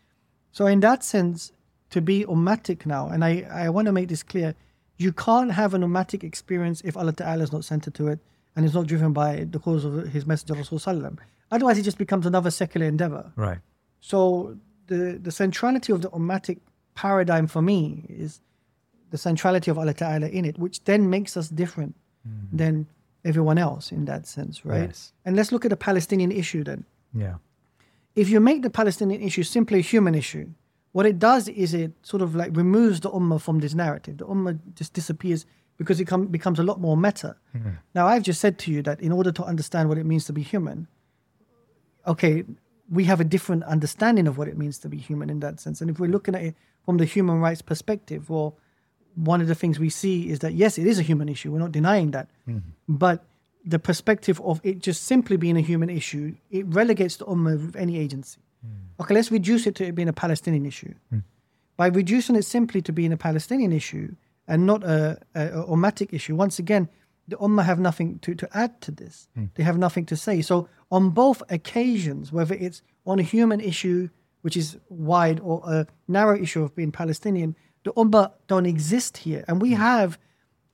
So 0.52 0.66
in 0.66 0.80
that 0.80 1.02
sense, 1.04 1.52
to 1.90 2.00
be 2.00 2.24
ummatic 2.24 2.86
now, 2.86 3.08
and 3.08 3.24
I, 3.24 3.46
I 3.50 3.68
want 3.70 3.86
to 3.86 3.92
make 3.92 4.08
this 4.08 4.22
clear, 4.22 4.54
you 4.98 5.12
can't 5.12 5.52
have 5.52 5.74
an 5.74 5.82
ummatic 5.82 6.22
experience 6.22 6.80
if 6.84 6.96
Allah 6.96 7.12
Ta'ala 7.12 7.42
is 7.42 7.52
not 7.52 7.64
centered 7.64 7.94
to 7.94 8.08
it 8.08 8.18
and 8.54 8.64
is 8.66 8.74
not 8.74 8.86
driven 8.86 9.12
by 9.12 9.46
the 9.50 9.58
cause 9.58 9.84
of 9.84 10.08
his 10.08 10.26
messenger 10.26 10.54
Rasul 10.54 10.78
Sallam. 10.78 11.18
Otherwise 11.50 11.78
it 11.78 11.82
just 11.82 11.98
becomes 11.98 12.26
another 12.26 12.50
secular 12.50 12.86
endeavor. 12.86 13.32
Right. 13.36 13.58
So 14.00 14.56
the 14.86 15.18
the 15.22 15.30
centrality 15.30 15.92
of 15.92 16.02
the 16.02 16.10
ummatic 16.10 16.58
paradigm 16.94 17.46
for 17.46 17.62
me 17.62 18.06
is 18.08 18.40
the 19.10 19.18
centrality 19.18 19.70
of 19.70 19.78
Allah 19.78 19.94
Ta'ala 19.94 20.28
in 20.28 20.44
it, 20.44 20.58
which 20.58 20.84
then 20.84 21.10
makes 21.10 21.36
us 21.36 21.48
different 21.48 21.96
mm-hmm. 22.26 22.56
than 22.56 22.86
everyone 23.24 23.58
else 23.58 23.92
in 23.92 24.04
that 24.06 24.26
sense, 24.26 24.64
right? 24.64 24.88
Yes. 24.88 25.12
And 25.24 25.36
let's 25.36 25.52
look 25.52 25.64
at 25.64 25.70
the 25.70 25.76
Palestinian 25.76 26.32
issue 26.32 26.64
then. 26.64 26.84
Yeah. 27.12 27.36
If 28.14 28.28
you 28.28 28.40
make 28.40 28.62
the 28.62 28.70
Palestinian 28.70 29.20
issue 29.22 29.42
simply 29.42 29.78
a 29.78 29.82
human 29.82 30.14
issue, 30.14 30.48
what 30.92 31.06
it 31.06 31.18
does 31.18 31.48
is 31.48 31.74
it 31.74 31.92
sort 32.02 32.22
of 32.22 32.34
like 32.34 32.56
removes 32.56 33.00
the 33.00 33.10
ummah 33.10 33.40
from 33.40 33.60
this 33.60 33.74
narrative. 33.74 34.18
The 34.18 34.26
ummah 34.26 34.58
just 34.74 34.92
disappears 34.92 35.46
because 35.76 36.00
it 36.00 36.06
come, 36.06 36.26
becomes 36.26 36.58
a 36.58 36.62
lot 36.62 36.80
more 36.80 36.96
meta. 36.96 37.36
Mm-hmm. 37.56 37.70
Now, 37.94 38.06
I've 38.06 38.22
just 38.22 38.40
said 38.40 38.58
to 38.60 38.70
you 38.70 38.82
that 38.82 39.00
in 39.00 39.12
order 39.12 39.32
to 39.32 39.44
understand 39.44 39.88
what 39.88 39.98
it 39.98 40.04
means 40.04 40.24
to 40.26 40.32
be 40.32 40.42
human, 40.42 40.88
okay, 42.06 42.44
we 42.90 43.04
have 43.04 43.20
a 43.20 43.24
different 43.24 43.62
understanding 43.64 44.26
of 44.26 44.36
what 44.36 44.48
it 44.48 44.58
means 44.58 44.78
to 44.78 44.88
be 44.88 44.96
human 44.96 45.30
in 45.30 45.40
that 45.40 45.60
sense. 45.60 45.80
And 45.80 45.90
if 45.90 46.00
we're 46.00 46.10
looking 46.10 46.34
at 46.34 46.42
it 46.42 46.54
from 46.84 46.96
the 46.96 47.04
human 47.04 47.40
rights 47.40 47.62
perspective, 47.62 48.28
well, 48.28 48.56
one 49.14 49.40
of 49.40 49.48
the 49.48 49.54
things 49.54 49.78
we 49.78 49.90
see 49.90 50.30
is 50.30 50.40
that 50.40 50.54
yes, 50.54 50.78
it 50.78 50.86
is 50.86 50.98
a 50.98 51.02
human 51.02 51.28
issue. 51.28 51.52
We're 51.52 51.58
not 51.58 51.72
denying 51.72 52.10
that, 52.12 52.28
mm-hmm. 52.48 52.58
but 52.88 53.24
the 53.64 53.78
perspective 53.78 54.40
of 54.40 54.60
it 54.64 54.78
just 54.78 55.04
simply 55.04 55.36
being 55.36 55.56
a 55.56 55.60
human 55.60 55.90
issue, 55.90 56.34
it 56.50 56.66
relegates 56.66 57.16
the 57.16 57.26
ummah 57.26 57.54
of 57.54 57.76
any 57.76 57.98
agency. 57.98 58.40
Mm. 58.66 59.00
Okay, 59.00 59.14
let's 59.14 59.30
reduce 59.30 59.66
it 59.66 59.74
to 59.76 59.84
it 59.84 59.94
being 59.94 60.08
a 60.08 60.12
Palestinian 60.12 60.64
issue. 60.64 60.94
Mm. 61.12 61.22
By 61.76 61.88
reducing 61.88 62.36
it 62.36 62.44
simply 62.44 62.82
to 62.82 62.92
being 62.92 63.12
a 63.12 63.16
Palestinian 63.16 63.72
issue 63.72 64.14
and 64.48 64.66
not 64.66 64.82
a, 64.82 65.18
a, 65.34 65.62
a 65.62 66.06
issue, 66.10 66.34
once 66.34 66.58
again, 66.58 66.88
the 67.30 67.36
ummah 67.36 67.64
have 67.64 67.80
nothing 67.80 68.18
to, 68.20 68.34
to 68.34 68.48
add 68.52 68.80
to 68.82 68.90
this. 68.90 69.28
Hmm. 69.34 69.46
They 69.54 69.62
have 69.62 69.78
nothing 69.78 70.04
to 70.06 70.16
say. 70.16 70.42
So 70.42 70.68
on 70.90 71.10
both 71.10 71.42
occasions, 71.48 72.32
whether 72.32 72.54
it's 72.54 72.82
on 73.06 73.18
a 73.18 73.22
human 73.22 73.60
issue, 73.60 74.08
which 74.42 74.56
is 74.56 74.76
wide, 74.88 75.40
or 75.40 75.62
a 75.66 75.86
narrow 76.08 76.40
issue 76.40 76.62
of 76.62 76.74
being 76.74 76.92
Palestinian, 76.92 77.56
the 77.84 77.92
ummah 77.92 78.32
don't 78.48 78.66
exist 78.66 79.16
here. 79.16 79.44
And 79.48 79.62
we 79.62 79.70
hmm. 79.70 79.80
have 79.80 80.18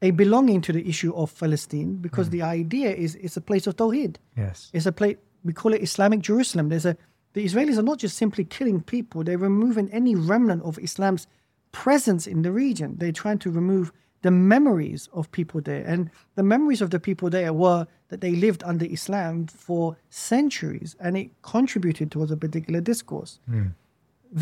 a 0.02 0.11
belonging 0.11 0.61
to 0.62 0.72
the 0.72 0.88
issue 0.88 1.14
of 1.14 1.38
Palestine 1.38 1.96
because 1.96 2.26
hmm. 2.28 2.32
the 2.32 2.42
idea 2.42 2.90
is 2.90 3.14
it's 3.16 3.36
a 3.36 3.40
place 3.40 3.66
of 3.66 3.76
Tawheed. 3.76 4.16
Yes. 4.36 4.70
It's 4.72 4.86
a 4.86 4.92
place 4.92 5.16
we 5.44 5.52
call 5.52 5.72
it 5.74 5.82
Islamic 5.82 6.20
Jerusalem. 6.20 6.68
There's 6.70 6.86
a 6.86 6.96
the 7.34 7.44
Israelis 7.44 7.76
are 7.76 7.82
not 7.82 7.98
just 7.98 8.16
simply 8.16 8.44
killing 8.44 8.80
people; 8.80 9.22
they're 9.22 9.36
removing 9.36 9.90
any 9.92 10.14
remnant 10.14 10.62
of 10.62 10.78
Islam's 10.78 11.26
presence 11.70 12.26
in 12.26 12.40
the 12.40 12.50
region. 12.50 12.96
They're 12.96 13.12
trying 13.12 13.38
to 13.40 13.50
remove 13.50 13.92
the 14.27 14.31
memories 14.55 15.09
of 15.18 15.22
people 15.39 15.61
there, 15.61 15.85
and 15.93 16.11
the 16.35 16.43
memories 16.55 16.81
of 16.83 16.91
the 16.91 17.01
people 17.09 17.29
there 17.31 17.53
were 17.64 17.87
that 18.11 18.20
they 18.20 18.35
lived 18.47 18.62
under 18.72 18.87
Islam 18.99 19.47
for 19.47 19.97
centuries, 20.11 20.91
and 21.05 21.16
it 21.16 21.29
contributed 21.43 22.07
towards 22.12 22.31
a 22.33 22.37
particular 22.47 22.81
discourse. 22.93 23.33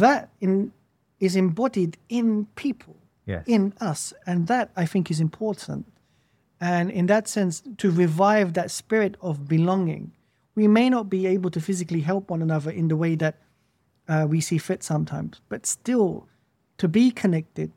That 0.05 0.22
in 0.41 0.72
is 1.20 1.37
embodied 1.37 1.97
in 2.09 2.47
people, 2.64 2.97
Yes. 3.26 3.45
in 3.47 3.72
us. 3.91 4.12
And 4.26 4.39
that 4.49 4.66
I 4.82 4.85
think 4.93 5.11
is 5.11 5.20
important. 5.20 5.87
And 6.61 6.91
in 6.91 7.07
that 7.07 7.28
sense, 7.28 7.62
to 7.82 7.91
revive 7.91 8.49
that 8.55 8.70
spirit 8.70 9.14
of 9.20 9.35
belonging, 9.49 10.12
we 10.55 10.66
may 10.78 10.89
not 10.91 11.09
be 11.16 11.26
able 11.35 11.51
to 11.51 11.61
physically 11.61 12.01
help 12.01 12.30
one 12.30 12.43
another 12.43 12.70
in 12.70 12.89
the 12.89 12.97
way 12.97 13.14
that 13.16 13.35
uh, 14.09 14.26
we 14.28 14.41
see 14.41 14.59
fit 14.59 14.82
sometimes, 14.82 15.41
but 15.49 15.66
still 15.66 16.11
to 16.78 16.87
be 16.89 17.11
connected, 17.22 17.70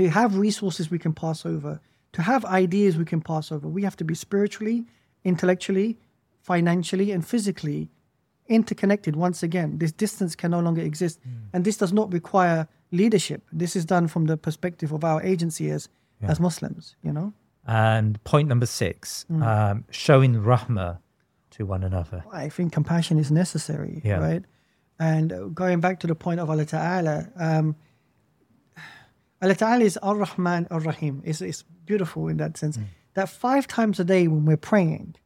to 0.00 0.10
have 0.10 0.36
resources 0.38 0.90
we 0.90 0.98
can 0.98 1.12
pass 1.12 1.44
over, 1.46 1.80
to 2.12 2.22
have 2.22 2.44
ideas 2.44 2.96
we 2.96 3.04
can 3.04 3.20
pass 3.20 3.52
over, 3.52 3.68
we 3.68 3.82
have 3.82 3.96
to 3.96 4.04
be 4.04 4.14
spiritually, 4.14 4.84
intellectually, 5.24 5.98
financially, 6.42 7.12
and 7.12 7.26
physically 7.26 7.88
interconnected 8.48 9.14
once 9.16 9.42
again. 9.42 9.78
This 9.78 9.92
distance 9.92 10.34
can 10.34 10.50
no 10.50 10.60
longer 10.60 10.80
exist. 10.82 11.20
And 11.52 11.64
this 11.64 11.76
does 11.76 11.92
not 11.92 12.12
require 12.12 12.66
leadership. 12.90 13.42
This 13.52 13.76
is 13.76 13.84
done 13.84 14.08
from 14.08 14.24
the 14.26 14.36
perspective 14.36 14.90
of 14.92 15.04
our 15.04 15.22
agency 15.22 15.70
as, 15.70 15.88
as 16.22 16.40
Muslims, 16.40 16.96
you 17.02 17.12
know? 17.12 17.32
And 17.66 18.22
point 18.24 18.48
number 18.48 18.66
six, 18.66 19.24
Mm. 19.30 19.42
um, 19.42 19.84
showing 19.90 20.34
rahmah 20.34 20.98
to 21.50 21.66
one 21.66 21.84
another. 21.84 22.24
I 22.32 22.48
think 22.48 22.72
compassion 22.72 23.18
is 23.18 23.30
necessary, 23.30 24.00
Yeah. 24.04 24.18
right? 24.18 24.44
And 24.98 25.54
going 25.54 25.80
back 25.80 26.00
to 26.00 26.06
the 26.06 26.14
point 26.14 26.40
of 26.40 26.50
Allah 26.50 26.64
Ta'ala, 26.66 27.28
um, 27.36 27.76
Allah 29.42 29.54
Ta'ala 29.54 29.84
is 29.84 29.96
Ar 29.98 30.16
Rahman 30.16 30.66
Ar 30.70 30.80
Rahim. 30.80 31.22
It's, 31.24 31.40
it's 31.40 31.62
beautiful 31.86 32.28
in 32.28 32.36
that 32.36 32.56
sense. 32.56 32.76
Mm. 32.76 32.84
That 33.14 33.28
five 33.28 33.66
times 33.66 33.98
a 33.98 34.04
day 34.04 34.28
when 34.28 34.44
we're 34.44 34.56
praying, 34.56 35.16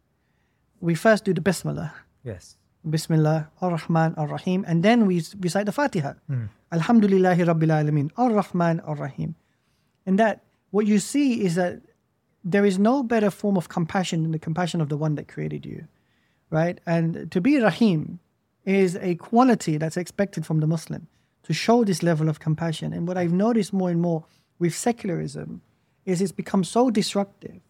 we 0.80 0.94
first 0.94 1.24
do 1.24 1.34
the 1.34 1.40
Bismillah. 1.40 1.92
Yes. 2.22 2.56
Bismillah, 2.88 3.48
Ar 3.60 3.70
Rahman, 3.70 4.14
Ar 4.16 4.26
Rahim, 4.28 4.64
and 4.68 4.82
then 4.82 5.06
we 5.06 5.22
recite 5.40 5.66
the 5.66 5.72
Fatiha. 5.72 6.12
Mm. 6.30 6.48
Alhamdulillahi 6.72 7.46
Rabbil 7.46 7.70
Alameen, 7.70 8.10
Ar 8.16 8.30
Rahman, 8.30 8.80
Ar 8.80 8.94
Rahim. 8.94 9.34
And 10.06 10.18
that, 10.18 10.44
what 10.70 10.86
you 10.86 10.98
see 10.98 11.44
is 11.44 11.54
that 11.54 11.80
there 12.44 12.64
is 12.64 12.78
no 12.78 13.02
better 13.02 13.30
form 13.30 13.56
of 13.56 13.68
compassion 13.68 14.22
than 14.22 14.32
the 14.32 14.38
compassion 14.38 14.80
of 14.80 14.90
the 14.90 14.98
one 14.98 15.14
that 15.14 15.28
created 15.28 15.64
you, 15.64 15.88
right? 16.50 16.78
And 16.86 17.30
to 17.32 17.40
be 17.40 17.58
Rahim 17.58 18.20
is 18.66 18.96
a 18.96 19.14
quality 19.16 19.78
that's 19.78 19.96
expected 19.96 20.44
from 20.44 20.60
the 20.60 20.66
Muslim 20.66 21.08
to 21.44 21.52
show 21.52 21.84
this 21.84 22.02
level 22.02 22.28
of 22.28 22.40
compassion. 22.40 22.92
And 22.92 23.06
what 23.08 23.16
I've 23.16 23.32
noticed 23.32 23.72
more 23.72 23.90
and 23.90 24.00
more 24.00 24.24
with 24.58 24.74
secularism 24.74 25.60
is 26.04 26.20
it's 26.20 26.32
become 26.32 26.64
so 26.64 26.90
disruptive 26.90 27.60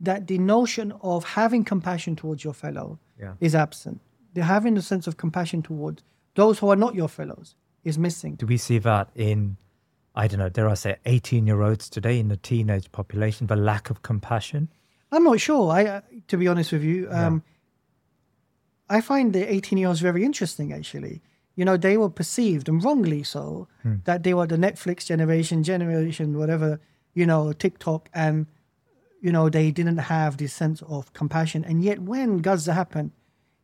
that 0.00 0.26
the 0.28 0.38
notion 0.38 0.92
of 1.02 1.24
having 1.24 1.64
compassion 1.64 2.16
towards 2.16 2.44
your 2.44 2.54
fellow 2.54 2.98
Yeah. 3.18 3.34
is 3.40 3.54
absent. 3.54 4.00
The 4.34 4.44
having 4.44 4.76
a 4.76 4.82
sense 4.82 5.06
of 5.06 5.16
compassion 5.16 5.62
towards 5.62 6.02
those 6.34 6.60
who 6.60 6.68
are 6.70 6.76
not 6.76 6.94
your 6.94 7.08
fellows 7.08 7.56
is 7.84 7.98
missing. 7.98 8.36
Do 8.36 8.46
we 8.46 8.56
see 8.56 8.78
that 8.78 9.10
in, 9.14 9.56
I 10.14 10.28
don't 10.28 10.38
know, 10.38 10.48
dare 10.48 10.68
I 10.68 10.74
say, 10.74 10.96
18 11.06 11.46
year 11.46 11.62
olds 11.62 11.88
today 11.90 12.20
in 12.20 12.28
the 12.28 12.36
teenage 12.36 12.90
population, 12.92 13.48
the 13.48 13.56
lack 13.56 13.90
of 13.90 14.02
compassion? 14.02 14.68
I'm 15.10 15.24
not 15.24 15.40
sure. 15.40 15.72
I, 15.72 15.84
uh, 15.86 16.00
to 16.28 16.36
be 16.36 16.46
honest 16.46 16.70
with 16.70 16.84
you, 16.84 17.08
um, 17.10 17.42
I 18.88 19.00
find 19.00 19.32
the 19.32 19.50
18 19.52 19.78
year 19.78 19.88
olds 19.88 20.00
very 20.00 20.24
interesting. 20.24 20.72
Actually, 20.72 21.22
you 21.58 21.64
know, 21.64 21.76
they 21.76 21.96
were 21.96 22.08
perceived 22.08 22.68
and 22.68 22.84
wrongly 22.84 23.24
so 23.24 23.66
hmm. 23.82 23.96
that 24.04 24.22
they 24.22 24.32
were 24.32 24.46
the 24.46 24.56
Netflix 24.56 25.04
generation, 25.04 25.64
generation 25.64 26.38
whatever, 26.38 26.80
you 27.14 27.26
know, 27.26 27.52
TikTok, 27.52 28.08
and 28.14 28.46
you 29.20 29.32
know 29.32 29.48
they 29.48 29.72
didn't 29.72 29.98
have 29.98 30.36
this 30.36 30.52
sense 30.52 30.82
of 30.82 31.12
compassion. 31.14 31.64
And 31.64 31.82
yet, 31.82 31.98
when 31.98 32.38
Gaza 32.38 32.74
happened, 32.74 33.10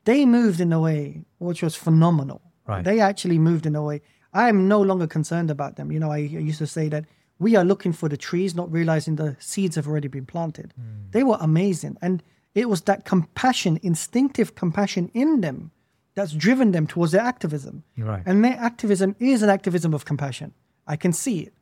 they 0.07 0.27
moved 0.27 0.61
in 0.61 0.73
a 0.73 0.81
way 0.81 1.25
which 1.39 1.63
was 1.63 1.77
phenomenal. 1.77 2.43
Right. 2.67 2.83
They 2.83 2.99
actually 2.99 3.39
moved 3.39 3.65
in 3.65 3.77
a 3.77 3.85
way. 3.85 4.03
I 4.33 4.49
am 4.49 4.67
no 4.67 4.83
longer 4.83 5.07
concerned 5.07 5.53
about 5.53 5.77
them. 5.77 5.93
You 5.93 6.01
know, 6.01 6.11
I, 6.11 6.17
I 6.17 6.43
used 6.51 6.59
to 6.59 6.67
say 6.67 6.89
that 6.89 7.05
we 7.39 7.55
are 7.55 7.65
looking 7.65 7.93
for 7.93 8.09
the 8.09 8.17
trees, 8.17 8.57
not 8.57 8.73
realizing 8.73 9.15
the 9.15 9.37
seeds 9.39 9.77
have 9.77 9.87
already 9.87 10.09
been 10.09 10.27
planted. 10.27 10.75
Hmm. 10.75 11.11
They 11.13 11.23
were 11.23 11.39
amazing. 11.41 11.97
And 12.03 12.25
it 12.57 12.69
was 12.69 12.81
that 12.83 13.05
compassion, 13.05 13.79
instinctive 13.85 14.57
compassion 14.57 15.13
in 15.15 15.43
them 15.43 15.71
that's 16.15 16.33
driven 16.33 16.73
them 16.73 16.87
towards 16.87 17.12
their 17.12 17.23
activism. 17.23 17.83
Right. 17.99 18.23
And 18.25 18.45
their 18.45 18.57
activism 18.59 19.17
is 19.19 19.43
an 19.43 19.51
activism 19.51 19.95
of 19.95 20.05
compassion. 20.05 20.53
I 20.87 20.97
can 20.97 21.12
see 21.12 21.41
it. 21.41 21.53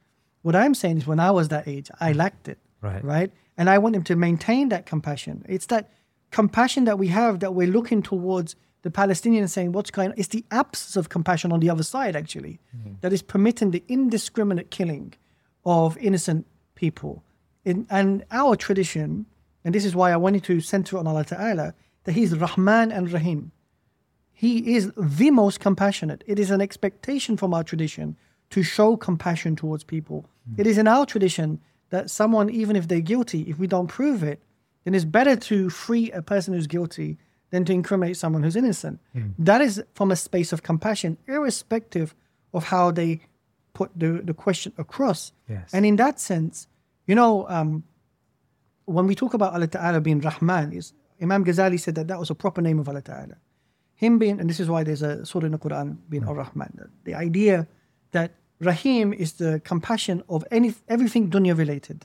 What 0.43 0.57
I'm 0.57 0.75
saying 0.75 0.99
is 0.99 1.07
when 1.07 1.21
I 1.21 1.31
was 1.31 1.49
that 1.49 1.69
age, 1.69 1.91
I 2.01 2.13
lacked 2.13 2.49
it. 2.49 2.59
Right. 2.81 3.03
Right. 3.03 3.33
And 3.57 3.71
I 3.71 3.79
want 3.79 3.95
them 3.95 4.05
to 4.05 4.17
maintain 4.17 4.69
that 4.71 4.87
compassion. 4.87 5.45
It's 5.49 5.67
that 5.67 5.91
compassion 6.31 6.85
that 6.85 6.99
we 6.99 7.09
have 7.09 7.41
that 7.41 7.55
we're 7.55 7.69
looking 7.69 8.03
towards 8.03 8.57
the 8.83 8.91
Palestinians 8.91 9.51
saying, 9.51 9.73
what's 9.73 9.91
going 9.91 10.11
on? 10.11 10.15
It's 10.19 10.29
the 10.29 10.45
absence 10.51 10.97
of 10.97 11.09
compassion 11.09 11.53
on 11.53 11.61
the 11.61 11.71
other 11.71 11.85
side, 11.85 12.17
actually, 12.17 12.59
mm-hmm. 12.77 12.95
that 13.01 13.13
is 13.13 13.23
permitting 13.23 13.71
the 13.71 13.85
indiscriminate 13.89 14.71
killing 14.71 15.15
of 15.65 15.97
innocent 15.99 16.47
people. 16.75 17.23
In, 17.65 17.87
and 17.91 18.25
our 18.33 18.57
tradition, 18.57 19.27
and 19.65 19.73
this 19.73 19.85
is 19.85 19.95
why 19.95 20.11
I 20.11 20.17
wanted 20.17 20.43
to 20.45 20.61
center 20.61 20.99
on 20.99 21.07
Allah 21.07 21.25
Ta'ala, 21.25 21.75
that 22.05 22.13
He's 22.13 22.37
Rahman 22.37 22.91
and 22.91 23.13
Rahim. 23.13 23.53
He 24.43 24.75
is 24.75 24.91
the 24.97 25.31
most 25.31 25.61
compassionate. 25.61 26.21
It 26.27 26.39
is 26.45 26.51
an 26.51 26.61
expectation 26.61 27.37
from 27.37 27.55
our 27.55 27.63
tradition 27.63 28.17
to 28.51 28.61
show 28.65 28.97
compassion 28.97 29.55
towards 29.55 29.85
people. 29.85 30.19
It 30.61 30.67
is 30.67 30.79
in 30.79 30.89
our 30.89 31.07
tradition 31.07 31.61
that 31.91 32.11
someone, 32.11 32.51
even 32.51 32.75
if 32.75 32.89
they're 32.89 33.09
guilty, 33.13 33.43
if 33.43 33.57
we 33.63 33.69
don't 33.69 33.87
prove 33.87 34.21
it, 34.25 34.43
then 34.83 34.97
it's 34.97 35.05
better 35.05 35.37
to 35.51 35.71
free 35.71 36.11
a 36.11 36.23
person 36.23 36.55
who's 36.55 36.67
guilty 36.67 37.19
than 37.53 37.65
to 37.67 37.73
incriminate 37.73 38.17
someone 38.17 38.43
who's 38.43 38.57
innocent. 38.57 38.99
That 39.39 39.61
is 39.61 39.75
from 39.95 40.11
a 40.11 40.17
space 40.17 40.53
of 40.53 40.65
compassion, 40.65 41.19
irrespective 41.29 42.09
of 42.53 42.63
how 42.65 42.91
they 42.91 43.21
put 43.75 43.93
the, 43.95 44.23
the 44.25 44.35
question 44.35 44.73
across. 44.77 45.33
Yes. 45.49 45.71
And 45.73 45.87
in 45.87 45.95
that 46.03 46.19
sense, 46.19 46.67
you 47.07 47.15
know, 47.15 47.47
um, 47.49 47.85
when 48.87 49.07
we 49.07 49.15
talk 49.15 49.35
about 49.35 49.55
Allah 49.55 49.69
Ta'ala 49.69 50.01
being 50.01 50.21
Rahman, 50.21 50.83
Imam 51.23 51.45
Ghazali 51.45 51.79
said 51.79 51.95
that 51.95 52.09
that 52.09 52.19
was 52.19 52.31
a 52.31 52.35
proper 52.35 52.61
name 52.61 52.81
of 52.81 52.89
Allah 52.89 53.03
Ta'ala. 53.03 53.37
Him 54.03 54.19
being, 54.19 54.41
and 54.41 54.51
this 54.51 54.59
is 54.59 54.69
why 54.69 54.83
there's 54.83 55.03
a 55.03 55.25
surah 55.25 55.47
in 55.47 55.53
the 55.53 55.59
Quran 55.59 55.97
being 56.09 56.25
hmm. 56.25 56.31
Ar 56.31 56.35
Rahman. 56.35 56.91
The 57.05 57.15
idea 57.15 57.69
that 58.11 58.33
Rahim 58.59 59.13
is 59.13 59.35
the 59.35 59.61
compassion 59.65 60.25
of 60.29 60.45
any 60.51 60.75
everything 60.89 61.31
dunya 61.31 61.57
related. 61.57 62.05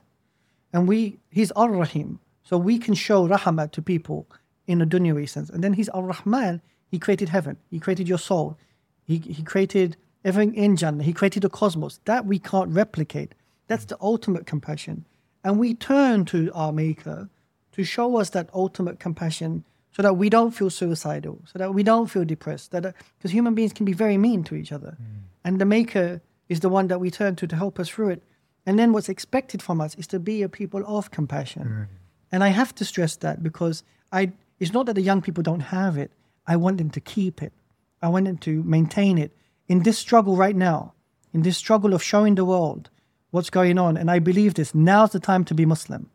And 0.72 0.88
we, 0.88 1.18
he's 1.32 1.52
Ar 1.54 1.72
Rahim. 1.72 2.20
So 2.43 2.56
we 2.56 2.78
can 2.78 2.93
show 2.93 3.28
Rahmat 3.28 3.72
to 3.72 3.82
people 3.82 4.28
in 4.68 4.80
a 4.80 4.86
dunyawi 4.86 5.28
sense. 5.28 5.50
And 5.50 5.64
then 5.64 5.74
he's 5.74 5.89
Ar 5.89 6.04
Rahman, 6.04 6.62
he 6.88 7.00
created 7.00 7.30
heaven, 7.30 7.58
he 7.72 7.80
created 7.80 8.08
your 8.08 8.20
soul, 8.20 8.60
he, 9.04 9.18
he 9.18 9.41
created 9.41 9.98
everything 10.24 10.54
in 10.54 10.76
Jannah, 10.76 11.04
he 11.04 11.14
created 11.14 11.41
the 11.41 11.50
cosmos. 11.50 12.00
That 12.06 12.28
we 12.28 12.38
can't 12.38 12.70
replicate. 12.70 13.34
That's 13.66 13.86
the 13.86 13.98
ultimate 14.00 14.45
compassion. 14.45 15.06
And 15.43 15.58
we 15.58 15.74
turn 15.74 16.26
to 16.26 16.52
our 16.54 16.72
Maker 16.72 17.28
to 17.72 17.84
show 17.84 18.18
us 18.18 18.30
that 18.32 18.52
ultimate 18.54 19.00
compassion 19.00 19.64
so 19.98 20.04
that 20.04 20.14
we 20.14 20.30
don't 20.30 20.52
feel 20.52 20.70
suicidal, 20.70 21.41
so 21.52 21.58
that 21.58 21.74
we 21.74 21.82
don't 21.82 22.06
feel 22.06 22.24
depressed. 22.24 22.70
That 22.70 22.86
uh, 22.86 22.91
Because 23.18 23.32
human 23.32 23.56
beings 23.56 23.74
can 23.74 23.84
be 23.84 23.93
very 23.93 24.16
mean 24.16 24.43
to 24.43 24.54
each 24.54 24.72
other. 24.72 24.95
Mm. 25.02 25.06
And 25.43 25.60
the 25.60 25.66
Maker 25.66 26.22
is 26.50 26.60
the 26.60 26.70
one 26.70 26.88
that 26.89 27.00
we 27.00 27.10
turn 27.10 27.36
to 27.38 27.48
to 27.48 27.56
help 27.56 27.80
us 27.80 27.89
through 27.89 28.10
it. 28.10 28.24
And 28.68 28.78
then 28.78 28.93
what's 28.93 29.10
expected 29.10 29.64
from 29.64 29.82
us 29.82 29.95
is 29.95 30.06
to 30.08 30.20
be 30.20 30.43
a 30.43 30.50
people 30.50 30.84
of 30.86 31.10
compassion. 31.10 31.88
And 32.32 32.43
I 32.43 32.50
have 32.50 32.76
to 32.76 32.86
stress 32.86 33.16
that 33.18 33.41
because 33.41 33.84
I 34.12 34.34
it's 34.60 34.72
not 34.72 34.86
that 34.86 34.93
the 34.93 35.02
young 35.02 35.22
people 35.22 35.41
don't 35.41 35.72
have 35.72 35.98
it. 35.98 36.12
I 36.45 36.58
want 36.58 36.78
them 36.78 36.91
to 36.91 37.02
keep 37.02 37.41
it. 37.41 37.54
I 38.00 38.10
want 38.10 38.26
them 38.26 38.38
to 38.38 38.62
maintain 38.64 39.18
it. 39.18 39.32
In 39.68 39.82
this 39.82 39.98
struggle 39.98 40.36
right 40.36 40.56
now, 40.56 40.93
in 41.34 41.41
this 41.41 41.58
struggle 41.58 41.93
of 41.95 42.04
showing 42.04 42.36
the 42.36 42.45
world 42.45 42.91
what's 43.32 43.50
going 43.50 43.80
on, 43.80 43.98
and 43.98 44.12
I 44.12 44.20
believe 44.20 44.54
this, 44.54 44.76
now's 44.76 45.12
the 45.12 45.20
time 45.20 45.43
to 45.45 45.56
be 45.56 45.66
Muslim. 45.66 46.10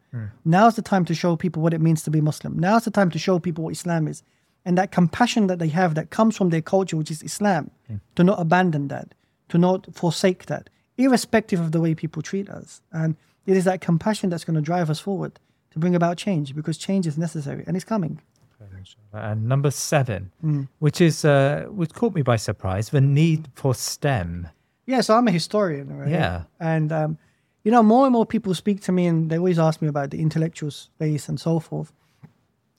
Now's 0.44 0.76
the 0.76 0.82
time 0.82 1.04
to 1.06 1.14
show 1.14 1.36
people 1.36 1.62
what 1.62 1.72
it 1.74 1.80
means 1.80 2.02
to 2.02 2.10
be 2.10 2.20
Muslim. 2.20 2.58
Now's 2.58 2.84
the 2.84 2.90
time 2.90 3.10
to 3.10 3.18
show 3.18 3.38
people 3.38 3.64
what 3.64 3.72
Islam 3.72 4.06
is. 4.08 4.22
And 4.64 4.76
that 4.78 4.92
compassion 4.92 5.46
that 5.48 5.58
they 5.58 5.68
have 5.68 5.94
that 5.94 6.10
comes 6.10 6.36
from 6.36 6.50
their 6.50 6.62
culture, 6.62 6.96
which 6.96 7.10
is 7.10 7.22
Islam, 7.22 7.70
to 8.16 8.22
not 8.24 8.38
abandon 8.40 8.88
that, 8.88 9.14
to 9.48 9.58
not 9.58 9.86
forsake 9.94 10.46
that, 10.46 10.70
irrespective 10.98 11.58
of 11.60 11.72
the 11.72 11.80
way 11.80 11.94
people 11.94 12.22
treat 12.22 12.48
us. 12.50 12.80
And 12.92 13.16
it 13.46 13.56
is 13.56 13.64
that 13.64 13.80
compassion 13.80 14.30
that's 14.30 14.44
going 14.44 14.54
to 14.56 14.60
drive 14.62 14.88
us 14.90 15.00
forward 15.00 15.38
to 15.72 15.78
bring 15.78 15.94
about 15.96 16.16
change 16.18 16.54
because 16.54 16.76
change 16.78 17.06
is 17.06 17.16
necessary 17.18 17.64
and 17.66 17.74
it's 17.76 17.84
coming. 17.84 18.20
And 19.12 19.48
number 19.48 19.70
seven, 19.70 20.30
Mm. 20.44 20.68
which 20.78 21.00
is 21.00 21.24
uh, 21.24 21.66
which 21.70 21.92
caught 21.92 22.14
me 22.14 22.22
by 22.22 22.36
surprise, 22.36 22.90
the 22.90 23.00
need 23.00 23.48
for 23.54 23.74
STEM. 23.74 24.48
Yeah, 24.86 25.00
so 25.02 25.16
I'm 25.16 25.28
a 25.28 25.30
historian, 25.30 25.96
right? 25.96 26.08
Yeah. 26.08 26.42
And, 26.60 26.90
um, 26.92 27.18
you 27.64 27.70
know, 27.70 27.82
more 27.82 28.06
and 28.06 28.12
more 28.12 28.26
people 28.26 28.54
speak 28.54 28.80
to 28.82 28.92
me 28.92 29.06
and 29.06 29.30
they 29.30 29.38
always 29.38 29.58
ask 29.58 29.80
me 29.80 29.88
about 29.88 30.10
the 30.10 30.20
intellectual 30.20 30.70
space 30.70 31.28
and 31.28 31.40
so 31.40 31.60
forth. 31.60 31.92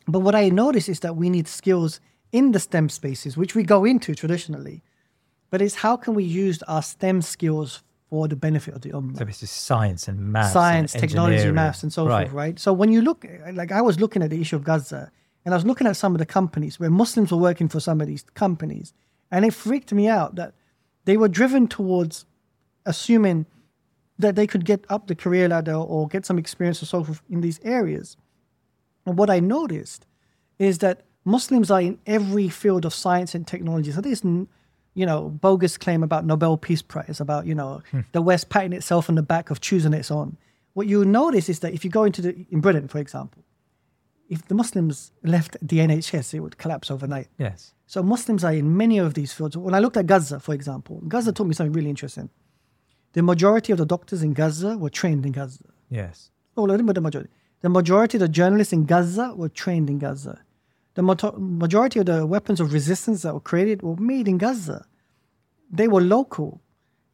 But 0.08 0.20
what 0.20 0.36
I 0.36 0.50
notice 0.50 0.90
is 0.90 1.00
that 1.02 1.16
we 1.16 1.30
need 1.30 1.48
skills 1.48 2.00
in 2.32 2.52
the 2.52 2.60
STEM 2.60 2.90
spaces, 2.90 3.38
which 3.38 3.56
we 3.56 3.64
go 3.64 3.86
into 3.86 4.14
traditionally. 4.16 4.84
But 5.50 5.62
it's 5.62 5.76
how 5.76 5.96
can 5.96 6.16
we 6.16 6.24
use 6.24 6.62
our 6.64 6.82
STEM 6.82 7.22
skills 7.22 7.84
for 8.10 8.28
the 8.28 8.36
benefit 8.36 8.74
of 8.74 8.82
the 8.82 8.90
ummah? 8.90 9.18
So 9.18 9.24
this 9.24 9.44
is 9.44 9.52
science 9.52 10.08
and 10.08 10.20
maths, 10.20 10.48
and 10.48 10.54
science, 10.54 10.94
technology, 10.94 11.36
engineering. 11.36 11.56
maths, 11.56 11.84
and 11.84 11.94
so 11.94 12.08
right. 12.08 12.28
forth, 12.28 12.34
right? 12.34 12.60
So 12.60 12.74
when 12.74 12.92
you 12.92 13.02
look, 13.02 13.26
like 13.54 13.72
I 13.72 13.82
was 13.82 14.00
looking 14.00 14.24
at 14.24 14.32
the 14.32 14.42
issue 14.42 14.56
of 14.56 14.64
Gaza, 14.64 15.12
and 15.46 15.54
I 15.54 15.58
was 15.58 15.66
looking 15.66 15.88
at 15.88 15.96
some 15.96 16.14
of 16.16 16.20
the 16.20 16.26
companies 16.26 16.80
where 16.80 16.90
Muslims 16.90 17.32
were 17.32 17.38
working 17.38 17.70
for 17.70 17.80
some 17.80 18.02
of 18.02 18.08
these 18.08 18.24
companies, 18.34 18.94
and 19.32 19.46
it 19.46 19.54
freaked 19.54 19.94
me 19.94 20.08
out 20.08 20.36
that 20.36 20.54
they 21.06 21.18
were 21.18 21.28
driven 21.28 21.68
towards 21.68 22.26
assuming 22.86 23.46
that 24.24 24.36
they 24.36 24.48
could 24.48 24.66
get 24.66 24.86
up 24.90 25.08
the 25.08 25.16
career 25.16 25.48
ladder 25.48 25.76
or 25.76 26.08
get 26.08 26.26
some 26.26 26.40
experience 26.40 26.82
or 26.82 26.88
so 26.88 27.04
forth 27.04 27.22
in 27.30 27.42
these 27.42 27.60
areas. 27.64 28.18
And 29.06 29.18
what 29.18 29.30
I 29.30 29.40
noticed 29.40 30.06
is 30.60 30.80
that 30.80 31.06
Muslims 31.26 31.72
are 31.72 31.82
in 31.82 32.00
every 32.06 32.50
field 32.50 32.86
of 32.86 32.94
science 32.94 33.36
and 33.36 33.46
technology. 33.48 33.92
So 33.92 34.02
there's, 34.02 34.24
you 34.24 35.06
know, 35.06 35.30
bogus 35.30 35.78
claim 35.78 36.04
about 36.04 36.26
Nobel 36.26 36.58
Peace 36.58 36.82
Prize, 36.82 37.20
about, 37.20 37.46
you 37.46 37.56
know, 37.56 37.82
hmm. 37.92 38.02
the 38.12 38.22
West 38.22 38.50
patting 38.50 38.74
itself 38.74 39.10
on 39.10 39.16
the 39.16 39.24
back 39.24 39.50
of 39.50 39.62
choosing 39.62 39.94
its 39.94 40.12
own. 40.12 40.38
What 40.74 40.88
you 40.88 41.06
notice 41.06 41.50
is 41.50 41.60
that 41.60 41.74
if 41.74 41.86
you 41.86 41.92
go 41.92 42.04
into 42.04 42.22
the, 42.22 42.46
in 42.50 42.60
Britain, 42.60 42.88
for 42.88 42.98
example, 42.98 43.44
if 44.30 44.48
the 44.48 44.56
Muslims 44.56 45.12
left 45.24 45.58
the 45.62 45.78
NHS, 45.78 46.34
it 46.34 46.40
would 46.40 46.58
collapse 46.58 46.90
overnight. 46.90 47.28
Yes. 47.38 47.74
So 47.86 48.02
Muslims 48.02 48.44
are 48.44 48.54
in 48.54 48.76
many 48.76 48.98
of 48.98 49.14
these 49.14 49.32
fields. 49.34 49.56
When 49.56 49.76
I 49.76 49.80
looked 49.80 49.98
at 49.98 50.08
Gaza, 50.08 50.40
for 50.40 50.54
example, 50.56 51.02
Gaza 51.08 51.32
taught 51.32 51.48
me 51.48 51.54
something 51.54 51.74
really 51.74 51.90
interesting. 51.90 52.30
The 53.14 53.22
majority 53.24 53.72
of 53.72 53.78
the 53.78 53.86
doctors 53.86 54.22
in 54.24 54.34
Gaza 54.34 54.78
were 54.78 54.90
trained 54.90 55.26
in 55.26 55.32
Gaza. 55.32 55.66
Yes. 55.90 56.32
Oh, 56.58 56.64
let 56.64 56.80
me 56.80 56.86
put 56.86 56.96
the 56.96 57.02
majority. 57.02 57.30
The 57.62 57.70
majority 57.70 58.18
of 58.18 58.22
the 58.22 58.28
journalists 58.28 58.74
in 58.74 58.86
Gaza 58.86 59.34
were 59.36 59.50
trained 59.50 59.90
in 59.90 60.00
Gaza. 60.00 60.42
The 60.96 61.02
moto- 61.02 61.36
majority 61.38 62.00
of 62.00 62.08
the 62.08 62.26
weapons 62.26 62.60
of 62.60 62.74
resistance 62.74 63.22
that 63.22 63.34
were 63.34 63.40
created 63.40 63.82
were 63.82 63.96
made 63.96 64.28
in 64.28 64.38
Gaza. 64.38 64.86
They 65.72 65.88
were 65.88 66.02
local. 66.02 66.62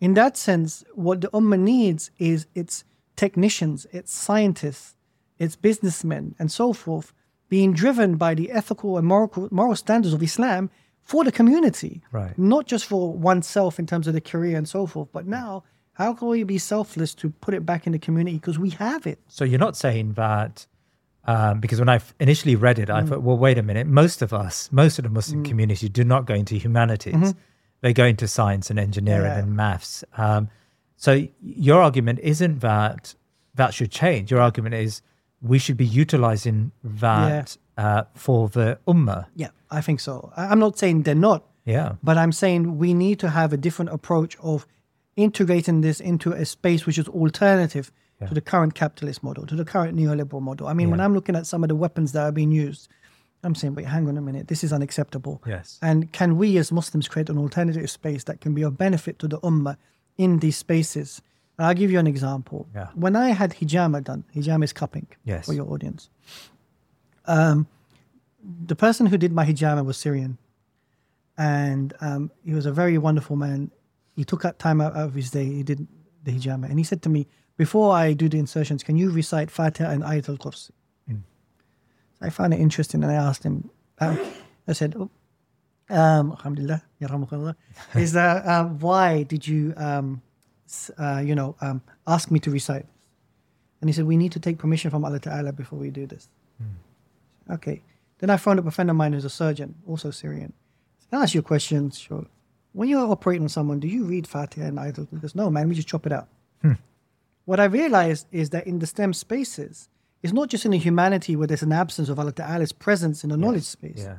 In 0.02 0.14
that 0.16 0.38
sense, 0.38 0.84
what 0.96 1.22
the 1.22 1.30
Ummah 1.30 1.60
needs 1.60 2.12
is 2.18 2.48
its 2.56 2.84
technicians, 3.16 3.86
its 3.92 4.12
scientists, 4.14 4.96
its 5.38 5.56
businessmen, 5.56 6.36
and 6.40 6.52
so 6.52 6.74
forth, 6.74 7.14
being 7.50 7.74
driven 7.74 8.16
by 8.16 8.34
the 8.34 8.52
ethical 8.52 8.98
and 8.98 9.08
moral, 9.08 9.48
moral 9.52 9.76
standards 9.76 10.14
of 10.14 10.24
Islam 10.24 10.70
for 11.04 11.24
the 11.24 11.32
community. 11.32 12.02
Right. 12.12 12.38
Not 12.38 12.68
just 12.68 12.86
for 12.86 13.12
oneself 13.14 13.80
in 13.80 13.86
terms 13.86 14.08
of 14.08 14.14
the 14.14 14.22
career 14.22 14.58
and 14.58 14.68
so 14.68 14.86
forth, 14.86 15.10
but 15.12 15.26
now, 15.26 15.64
how 16.00 16.14
can 16.14 16.30
we 16.30 16.44
be 16.44 16.58
selfless 16.58 17.14
to 17.16 17.30
put 17.30 17.54
it 17.54 17.66
back 17.66 17.86
in 17.86 17.92
the 17.92 18.00
community? 18.00 18.38
Because 18.38 18.58
we 18.58 18.70
have 18.72 19.06
it. 19.06 19.20
So 19.28 19.44
you're 19.44 19.60
not 19.60 19.76
saying 19.76 20.14
that 20.14 20.66
um, 21.26 21.60
because 21.60 21.78
when 21.80 21.90
I 21.90 22.00
initially 22.22 22.56
read 22.56 22.80
it, 22.80 22.90
I 22.90 23.04
thought, 23.04 23.22
well, 23.22 23.38
wait 23.38 23.58
a 23.58 23.64
minute. 23.64 23.86
Most 23.86 24.22
of 24.22 24.34
us, 24.34 24.70
most 24.72 24.98
of 24.98 25.04
the 25.04 25.10
Muslim 25.10 25.44
community, 25.44 25.90
do 25.90 26.04
not 26.06 26.26
go 26.26 26.34
into 26.34 26.56
humanities; 26.56 27.36
they 27.82 27.94
go 27.94 28.06
into 28.06 28.28
science 28.28 28.70
and 28.72 28.80
engineering 28.80 29.26
Yeah. 29.34 29.40
and 29.40 29.56
maths. 29.56 30.04
Um, 30.18 30.48
so 30.96 31.28
your 31.42 31.82
argument 31.82 32.20
isn't 32.24 32.60
that 32.62 33.14
that 33.56 33.74
should 33.74 33.92
change. 33.92 34.32
Your 34.32 34.40
argument 34.42 34.76
is 34.76 35.02
we 35.42 35.60
should 35.60 35.78
be 35.78 35.86
utilizing 35.86 36.72
that 36.84 37.58
uh, 37.78 38.04
for 38.16 38.48
the 38.50 38.80
ummah. 38.88 39.26
Yeah, 39.36 39.50
I 39.70 39.82
think 39.82 40.00
so. 40.00 40.32
I'm 40.38 40.60
not 40.60 40.78
saying 40.80 41.04
they're 41.04 41.16
not, 41.16 41.44
Yeah. 41.66 41.96
but 42.02 42.18
I'm 42.18 42.32
saying 42.32 42.78
we 42.78 42.94
need 42.94 43.20
to 43.20 43.30
have 43.30 43.52
a 43.54 43.58
different 43.58 43.92
approach 43.92 44.38
of 44.42 44.66
integrating 45.16 45.82
this 45.82 46.00
into 46.00 46.32
a 46.32 46.46
space 46.46 46.86
which 46.86 46.98
is 46.98 47.08
alternative 47.08 47.92
to 48.28 48.34
the 48.34 48.42
current 48.42 48.76
capitalist 48.76 49.24
model, 49.24 49.46
to 49.46 49.56
the 49.56 49.64
current 49.64 49.98
neoliberal 49.98 50.42
model. 50.42 50.68
I 50.68 50.74
mean, 50.74 50.90
when 50.92 51.00
I'm 51.00 51.14
looking 51.14 51.36
at 51.38 51.48
some 51.48 51.64
of 51.64 51.70
the 51.70 51.76
weapons 51.76 52.12
that 52.12 52.24
are 52.24 52.32
being 52.34 52.52
used, 52.52 52.90
I'm 53.44 53.56
saying, 53.56 53.76
wait, 53.76 53.86
hang 53.86 54.10
on 54.10 54.18
a 54.18 54.22
minute, 54.22 54.50
this 54.50 54.62
is 54.64 54.74
unacceptable. 54.74 55.42
Yes. 55.48 55.80
And 55.82 56.12
can 56.12 56.38
we 56.38 56.58
as 56.58 56.72
Muslims 56.72 57.08
create 57.08 57.30
an 57.30 57.38
alternative 57.38 57.90
space 57.90 58.26
that 58.26 58.42
can 58.42 58.54
be 58.54 58.62
of 58.64 58.78
benefit 58.78 59.20
to 59.20 59.28
the 59.30 59.40
ummah 59.40 59.78
in 60.18 60.40
these 60.40 60.58
spaces? 60.58 61.22
And 61.58 61.66
I'll 61.66 61.74
give 61.74 61.92
you 61.92 62.00
an 62.00 62.08
example. 62.08 62.68
Yeah. 62.76 62.90
When 62.96 63.16
I 63.16 63.30
had 63.30 63.52
hijama 63.52 64.04
done, 64.04 64.26
hijama 64.36 64.66
is 64.66 64.74
cupping 64.74 65.08
Yes. 65.24 65.46
for 65.46 65.54
your 65.54 65.72
audience. 65.72 66.10
Um, 67.26 67.68
the 68.66 68.76
person 68.76 69.06
who 69.06 69.18
did 69.18 69.32
my 69.32 69.46
hijama 69.46 69.86
was 69.86 69.96
Syrian, 69.98 70.38
and 71.38 71.94
um, 72.02 72.32
he 72.44 72.54
was 72.54 72.66
a 72.66 72.72
very 72.72 72.98
wonderful 72.98 73.36
man. 73.38 73.72
He 74.20 74.26
took 74.26 74.44
out 74.44 74.60
time 74.60 74.82
out 74.82 74.96
of 74.98 75.14
his 75.14 75.32
day. 75.32 75.46
He 75.46 75.64
did 75.64 75.88
the 76.26 76.32
hijama, 76.34 76.66
and 76.70 76.78
he 76.78 76.84
said 76.84 77.02
to 77.04 77.10
me, 77.16 77.26
"Before 77.56 77.96
I 77.96 78.12
do 78.12 78.28
the 78.28 78.38
insertions, 78.38 78.84
can 78.84 78.98
you 78.98 79.12
recite 79.12 79.50
Fatiha 79.50 79.90
and 79.90 80.04
Ayatul 80.04 80.38
Kursi?" 80.38 80.72
So 82.16 82.26
I 82.28 82.30
found 82.30 82.54
it 82.54 82.60
interesting, 82.60 83.02
and 83.02 83.12
I 83.14 83.16
asked 83.16 83.44
him. 83.44 83.70
Um, 84.00 84.20
I 84.68 84.74
said, 84.74 84.92
oh, 85.00 85.10
um, 85.90 86.32
"Alhamdulillah, 86.32 86.84
yarhamukallah." 87.02 87.56
Is 87.96 88.12
that 88.12 88.46
um, 88.46 88.80
why 88.80 89.24
did 89.24 89.48
you, 89.48 89.74
um, 89.78 90.22
uh, 90.98 91.22
you 91.24 91.34
know, 91.34 91.56
um, 91.62 91.82
ask 92.06 92.30
me 92.30 92.40
to 92.42 92.52
recite? 92.52 92.88
And 93.80 93.90
he 93.90 93.94
said, 93.94 94.04
"We 94.04 94.18
need 94.18 94.34
to 94.34 94.42
take 94.42 94.58
permission 94.58 94.92
from 94.92 95.06
Allah 95.06 95.22
Taala 95.22 95.56
before 95.56 95.80
we 95.80 95.92
do 95.92 96.06
this." 96.06 96.28
Okay. 97.56 97.82
Then 98.18 98.30
I 98.30 98.36
found 98.36 98.60
up 98.60 98.68
a 98.68 98.72
friend 98.72 98.90
of 98.90 98.98
mine 98.98 99.14
who's 99.14 99.24
a 99.24 99.30
surgeon, 99.30 99.76
also 99.88 100.12
Syrian. 100.12 100.52
I 101.10 101.24
ask 101.24 101.34
you 101.34 101.40
a 101.40 101.50
question? 101.54 101.90
Sure. 101.92 102.26
When 102.74 102.88
you're 102.88 103.12
operating 103.12 103.44
on 103.44 103.50
someone, 103.50 103.80
do 103.80 103.88
you 103.88 104.04
read 104.04 104.28
Fatiha 104.28 104.68
and? 104.68 104.80
He 104.80 105.28
no, 105.36 105.50
man, 105.50 105.70
we 105.70 105.76
just 105.76 105.88
chop 105.88 106.06
it 106.06 106.12
out. 106.12 106.28
What 107.50 107.60
I 107.60 107.66
realized 107.66 108.28
is 108.32 108.52
that 108.52 108.68
in 108.68 108.78
the 108.78 108.86
STEM 108.86 109.12
spaces, 109.12 109.90
it's 110.22 110.32
not 110.32 110.50
just 110.50 110.66
in 110.66 110.72
the 110.72 110.78
humanity 110.78 111.36
where 111.36 111.48
there's 111.48 111.64
an 111.64 111.72
absence 111.72 112.08
of 112.08 112.20
Allah 112.20 112.32
Ta'ala's 112.32 112.72
presence 112.72 113.24
in 113.24 113.32
the 113.32 113.38
knowledge 113.38 113.64
space. 113.64 114.04
Yeah. 114.06 114.18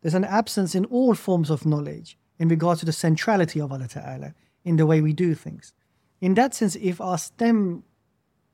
There's 0.00 0.14
an 0.14 0.22
absence 0.22 0.76
in 0.76 0.84
all 0.84 1.16
forms 1.16 1.50
of 1.50 1.66
knowledge 1.66 2.16
in 2.38 2.46
regards 2.46 2.78
to 2.78 2.86
the 2.86 2.92
centrality 2.92 3.60
of 3.60 3.72
Allah 3.72 3.88
Ta'ala 3.88 4.32
in 4.64 4.76
the 4.76 4.86
way 4.86 5.00
we 5.00 5.12
do 5.12 5.34
things. 5.34 5.72
In 6.20 6.34
that 6.34 6.54
sense, 6.54 6.76
if 6.76 7.00
our 7.00 7.18
STEM 7.18 7.82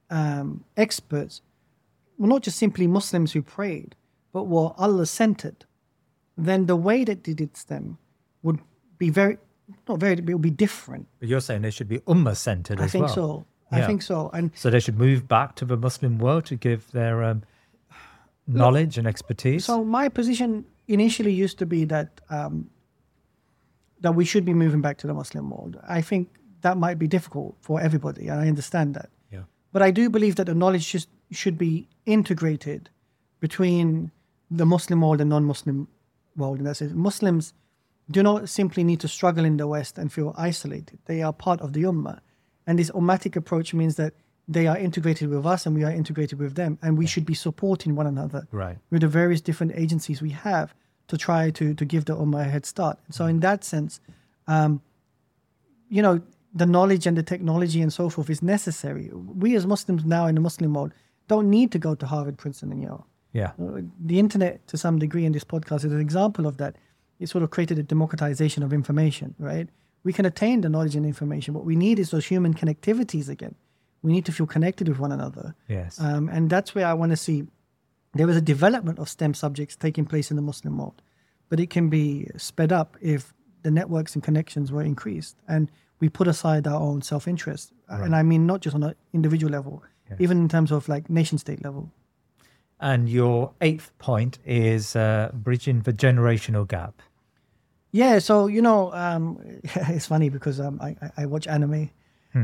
um, 0.09 0.65
experts 0.75 1.43
were 2.17 2.29
not 2.29 2.41
just 2.41 2.59
simply 2.59 2.87
Muslims 2.87 3.33
who 3.33 3.43
prayed, 3.43 3.95
but 4.33 4.45
were 4.45 4.73
Allah 4.79 5.05
centered, 5.05 5.67
then 6.35 6.65
the 6.65 6.77
way 6.77 7.05
that 7.05 7.25
they 7.25 7.35
did 7.35 7.59
STEM 7.59 7.99
would 8.43 8.61
be 9.07 9.11
very, 9.11 9.37
not 9.89 9.99
very, 10.05 10.15
it 10.15 10.25
would 10.37 10.49
be 10.53 10.57
different. 10.67 11.05
But 11.21 11.29
you're 11.31 11.41
saying 11.49 11.63
they 11.63 11.71
should 11.79 11.89
be 11.97 12.01
ummah 12.15 12.37
centered 12.37 12.81
I 12.81 12.85
as 12.85 12.93
think 12.93 13.07
well. 13.07 13.15
so. 13.15 13.47
I 13.71 13.79
Yeah. 13.79 13.87
think 13.91 14.03
so. 14.03 14.19
And 14.37 14.51
So 14.55 14.71
they 14.71 14.81
should 14.85 14.99
move 15.07 15.21
back 15.37 15.49
to 15.61 15.65
the 15.73 15.77
Muslim 15.77 16.19
world 16.25 16.45
to 16.51 16.57
give 16.69 16.81
their 16.99 17.17
um, 17.31 17.39
knowledge 18.47 18.99
and 18.99 19.07
expertise. 19.07 19.65
So 19.65 19.85
my 19.85 20.09
position 20.09 20.65
initially 20.87 21.33
used 21.45 21.59
to 21.59 21.67
be 21.67 21.81
that 21.87 22.09
um, 22.31 22.55
that 24.05 24.15
we 24.15 24.25
should 24.31 24.45
be 24.45 24.55
moving 24.65 24.83
back 24.87 24.97
to 24.99 25.07
the 25.07 25.15
Muslim 25.15 25.45
world. 25.51 25.75
I 25.99 26.03
think 26.03 26.29
that 26.61 26.77
might 26.77 26.99
be 26.99 27.07
difficult 27.17 27.57
for 27.61 27.81
everybody, 27.81 28.25
and 28.31 28.39
I 28.45 28.49
understand 28.49 28.95
that. 28.95 29.09
yeah. 29.35 29.45
But 29.73 29.83
I 29.89 29.91
do 30.01 30.11
believe 30.11 30.35
that 30.37 30.47
the 30.47 30.55
knowledge 30.55 30.87
just 30.93 31.09
should 31.41 31.57
be 31.59 31.73
integrated 32.05 32.91
between 33.41 34.11
the 34.59 34.67
Muslim 34.67 35.01
world 35.01 35.21
and 35.21 35.31
non-Muslim 35.31 35.89
world. 36.37 36.59
And 36.59 36.67
that's 36.67 36.83
it. 36.83 36.95
Muslims 36.95 37.55
do 38.11 38.23
not 38.23 38.49
simply 38.49 38.85
need 38.85 39.01
to 39.01 39.09
struggle 39.09 39.45
in 39.45 39.57
the 39.57 39.67
West 39.67 39.99
and 39.99 40.13
feel 40.13 40.35
isolated. 40.37 40.99
They 41.07 41.23
are 41.23 41.33
part 41.33 41.61
of 41.61 41.73
the 41.73 41.83
Ummah. 41.85 42.21
And 42.67 42.79
this 42.79 42.91
Ummatic 42.91 43.37
approach 43.37 43.73
means 43.75 43.97
that 43.97 44.13
they 44.47 44.67
are 44.67 44.77
integrated 44.77 45.29
with 45.31 45.47
us 45.47 45.65
and 45.67 45.75
we 45.75 45.85
are 45.85 45.91
integrated 45.91 46.39
with 46.39 46.55
them. 46.55 46.79
And 46.83 46.99
we 46.99 47.07
should 47.07 47.25
be 47.25 47.35
supporting 47.35 47.95
one 47.97 48.07
another 48.07 48.47
Right. 48.53 48.79
with 48.91 49.01
the 49.01 49.09
various 49.09 49.41
different 49.41 49.73
agencies 49.75 50.21
we 50.21 50.31
have 50.31 50.75
to 51.09 51.17
try 51.17 51.51
to, 51.51 51.75
to 51.75 51.85
give 51.85 52.05
the 52.05 52.17
Ummah 52.17 52.43
a 52.43 52.45
head 52.45 52.67
start. 52.67 52.99
So 53.11 53.27
in 53.27 53.41
that 53.41 53.65
sense, 53.65 54.01
um, 54.47 54.83
you 55.89 56.03
know, 56.03 56.21
the 56.55 56.67
knowledge 56.67 57.07
and 57.07 57.17
the 57.17 57.23
technology 57.23 57.81
and 57.83 57.93
so 57.93 58.09
forth 58.09 58.31
is 58.31 58.43
necessary. 58.43 59.11
We 59.13 59.57
as 59.57 59.67
Muslims 59.67 60.05
now 60.05 60.27
in 60.27 60.35
the 60.35 60.41
Muslim 60.41 60.75
world 60.75 60.93
don't 61.27 61.49
need 61.51 61.73
to 61.73 61.79
go 61.79 61.95
to 61.95 62.07
Harvard, 62.07 62.37
Princeton, 62.39 62.71
and 62.73 62.83
Yale. 62.83 63.07
Yeah. 63.33 63.53
Uh, 63.61 63.81
The 64.05 64.19
internet, 64.19 64.67
to 64.69 64.77
some 64.77 64.99
degree, 64.99 65.25
in 65.25 65.33
this 65.33 65.45
podcast 65.45 65.85
is 65.85 65.93
an 65.93 66.01
example 66.01 66.47
of 66.47 66.59
that. 66.59 66.77
It 67.19 67.29
sort 67.29 67.45
of 67.45 67.51
created 67.51 67.79
a 67.79 67.83
democratization 67.83 68.63
of 68.63 68.73
information, 68.73 69.35
right? 69.39 69.69
We 70.03 70.13
can 70.13 70.27
attain 70.27 70.61
the 70.61 70.69
knowledge 70.69 70.97
and 70.97 71.07
information. 71.07 71.55
What 71.55 71.65
we 71.65 71.77
need 71.77 71.99
is 71.99 72.11
those 72.11 72.27
human 72.27 72.55
connectivities 72.55 73.29
again. 73.29 73.55
We 74.03 74.13
need 74.13 74.27
to 74.27 74.33
feel 74.33 74.47
connected 74.47 74.89
with 74.89 74.99
one 74.99 75.13
another. 75.13 75.55
Yes. 75.69 75.99
Um, 75.99 76.29
and 76.29 76.51
that's 76.51 76.75
where 76.75 76.87
I 76.87 76.93
want 76.93 77.13
to 77.13 77.17
see 77.17 77.47
there 78.15 78.29
is 78.29 78.37
a 78.37 78.41
development 78.41 78.99
of 78.99 79.09
STEM 79.09 79.35
subjects 79.35 79.77
taking 79.77 80.05
place 80.05 80.31
in 80.31 80.37
the 80.37 80.43
Muslim 80.43 80.77
world, 80.79 81.03
but 81.49 81.59
it 81.59 81.71
can 81.71 81.89
be 81.89 82.29
sped 82.37 82.73
up 82.73 82.97
if 83.01 83.33
the 83.63 83.71
networks 83.71 84.15
and 84.15 84.23
connections 84.23 84.71
were 84.71 84.83
increased 84.83 85.37
and 85.49 85.71
we 86.01 86.09
put 86.09 86.29
aside 86.29 86.67
our 86.67 86.81
own 86.81 87.01
self 87.03 87.27
interest. 87.27 87.73
And 87.89 88.15
I 88.15 88.23
mean, 88.23 88.47
not 88.47 88.61
just 88.61 88.75
on 88.75 88.83
an 88.83 88.95
individual 89.13 89.51
level, 89.51 89.83
even 90.19 90.39
in 90.39 90.49
terms 90.49 90.71
of 90.71 90.89
like 90.89 91.09
nation 91.09 91.39
state 91.39 91.65
level. 91.65 91.91
And 92.85 93.09
your 93.09 93.53
eighth 93.63 93.91
point 93.99 94.39
is 94.45 94.95
uh, 94.95 95.31
bridging 95.33 95.81
the 95.81 95.93
generational 95.93 96.69
gap. 96.69 97.01
Yeah, 97.93 98.19
so 98.19 98.47
you 98.47 98.61
know, 98.61 98.93
um, 98.93 99.39
it's 99.97 100.07
funny 100.07 100.29
because 100.29 100.61
um, 100.61 100.79
I, 100.83 100.91
I- 101.01 101.13
I 101.23 101.27
watch 101.27 101.47
anime, 101.47 101.89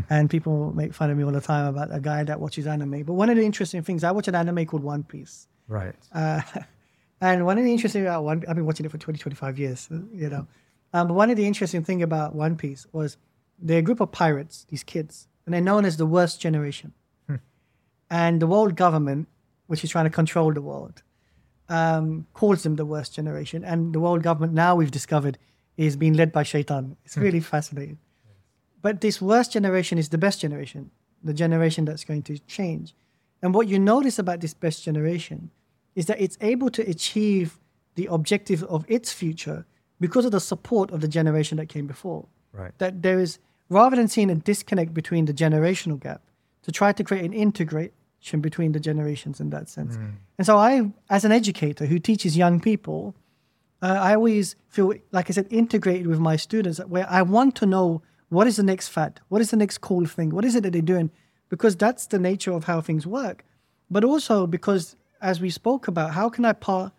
and 0.08 0.30
people 0.30 0.72
make 0.72 0.94
fun 0.94 1.10
of 1.10 1.18
me 1.18 1.24
all 1.24 1.32
the 1.32 1.40
time 1.42 1.66
about 1.66 1.88
a 1.94 2.00
guy 2.00 2.24
that 2.24 2.40
watches 2.40 2.66
anime. 2.66 3.02
But 3.02 3.14
one 3.14 3.28
of 3.28 3.36
the 3.36 3.44
interesting 3.44 3.82
things, 3.82 4.02
I 4.02 4.12
watch 4.12 4.28
an 4.28 4.34
anime 4.34 4.64
called 4.64 4.82
One 4.84 5.02
Piece, 5.02 5.46
Right. 5.68 5.94
uh, 6.12 6.40
and 7.20 7.44
one 7.44 7.58
of 7.58 7.64
the 7.64 7.72
interesting 7.72 8.02
about 8.06 8.24
One, 8.24 8.42
I've 8.48 8.56
been 8.56 8.64
watching 8.66 8.86
it 8.86 8.92
for 8.92 8.98
20, 8.98 9.18
25 9.18 9.58
years, 9.58 9.88
you 10.14 10.30
know. 10.30 10.46
Um, 10.94 11.08
but 11.08 11.14
one 11.14 11.28
of 11.30 11.36
the 11.36 11.46
interesting 11.46 11.84
thing 11.84 12.02
about 12.02 12.34
One 12.34 12.56
Piece 12.56 12.86
was 12.92 13.18
they're 13.58 13.80
a 13.80 13.82
group 13.82 14.00
of 14.00 14.10
pirates, 14.10 14.64
these 14.70 14.84
kids, 14.84 15.28
and 15.44 15.52
they're 15.52 15.60
known 15.70 15.84
as 15.84 15.96
the 15.98 16.06
worst 16.06 16.40
generation. 16.40 16.92
And 18.12 18.40
the 18.42 18.46
world 18.48 18.74
government, 18.74 19.28
which 19.70 19.84
is 19.84 19.90
trying 19.90 20.04
to 20.04 20.10
control 20.10 20.52
the 20.52 20.60
world, 20.60 21.04
um, 21.68 22.26
calls 22.34 22.64
them 22.64 22.74
the 22.74 22.84
worst 22.84 23.14
generation. 23.14 23.64
And 23.64 23.94
the 23.94 24.00
world 24.00 24.24
government 24.24 24.52
now 24.52 24.74
we've 24.74 24.90
discovered 24.90 25.38
is 25.76 25.94
being 25.94 26.14
led 26.14 26.32
by 26.32 26.42
Shaitan. 26.42 26.96
It's 27.04 27.16
really 27.16 27.38
fascinating. 27.38 27.98
but 28.82 29.00
this 29.00 29.22
worst 29.22 29.52
generation 29.52 29.96
is 29.96 30.08
the 30.08 30.18
best 30.18 30.40
generation, 30.40 30.90
the 31.22 31.32
generation 31.32 31.84
that's 31.84 32.02
going 32.02 32.24
to 32.24 32.38
change. 32.56 32.96
And 33.42 33.54
what 33.54 33.68
you 33.68 33.78
notice 33.78 34.18
about 34.18 34.40
this 34.40 34.54
best 34.54 34.82
generation 34.82 35.52
is 35.94 36.06
that 36.06 36.20
it's 36.20 36.36
able 36.40 36.70
to 36.70 36.82
achieve 36.90 37.60
the 37.94 38.08
objective 38.10 38.64
of 38.64 38.84
its 38.88 39.12
future 39.12 39.64
because 40.00 40.24
of 40.24 40.32
the 40.32 40.40
support 40.40 40.90
of 40.90 41.00
the 41.00 41.08
generation 41.18 41.58
that 41.58 41.68
came 41.68 41.86
before. 41.86 42.26
Right. 42.52 42.72
That 42.78 43.02
there 43.02 43.20
is, 43.20 43.38
rather 43.68 43.94
than 43.94 44.08
seeing 44.08 44.30
a 44.30 44.34
disconnect 44.34 44.92
between 44.94 45.26
the 45.26 45.34
generational 45.44 46.00
gap, 46.00 46.22
to 46.62 46.72
try 46.72 46.90
to 46.92 47.04
create 47.04 47.24
an 47.24 47.32
integration 47.32 47.92
between 48.40 48.72
the 48.72 48.80
generations 48.80 49.40
in 49.40 49.50
that 49.50 49.68
sense. 49.68 49.96
And 50.38 50.46
so, 50.46 50.56
I, 50.56 50.92
as 51.08 51.24
an 51.24 51.32
educator 51.32 51.86
who 51.86 51.98
teaches 51.98 52.36
young 52.36 52.60
people, 52.60 53.14
uh, 53.82 53.98
I 54.00 54.14
always 54.14 54.56
feel, 54.68 54.92
like 55.10 55.30
I 55.30 55.32
said, 55.32 55.46
integrated 55.50 56.06
with 56.06 56.18
my 56.18 56.36
students 56.36 56.78
where 56.80 57.06
I 57.08 57.22
want 57.22 57.56
to 57.56 57.66
know 57.66 58.02
what 58.28 58.46
is 58.46 58.56
the 58.56 58.62
next 58.62 58.88
fad? 58.88 59.20
What 59.28 59.40
is 59.40 59.50
the 59.50 59.56
next 59.56 59.78
cool 59.78 60.06
thing? 60.06 60.30
What 60.30 60.44
is 60.44 60.54
it 60.54 60.62
that 60.62 60.72
they're 60.72 60.82
doing? 60.82 61.10
Because 61.48 61.76
that's 61.76 62.06
the 62.06 62.18
nature 62.18 62.52
of 62.52 62.64
how 62.64 62.80
things 62.80 63.06
work. 63.06 63.44
But 63.90 64.04
also 64.04 64.46
because, 64.46 64.96
as 65.20 65.40
we 65.40 65.50
spoke 65.50 65.88
about, 65.88 66.12
how 66.12 66.28
can 66.28 66.44
I 66.44 66.52
part, 66.52 66.92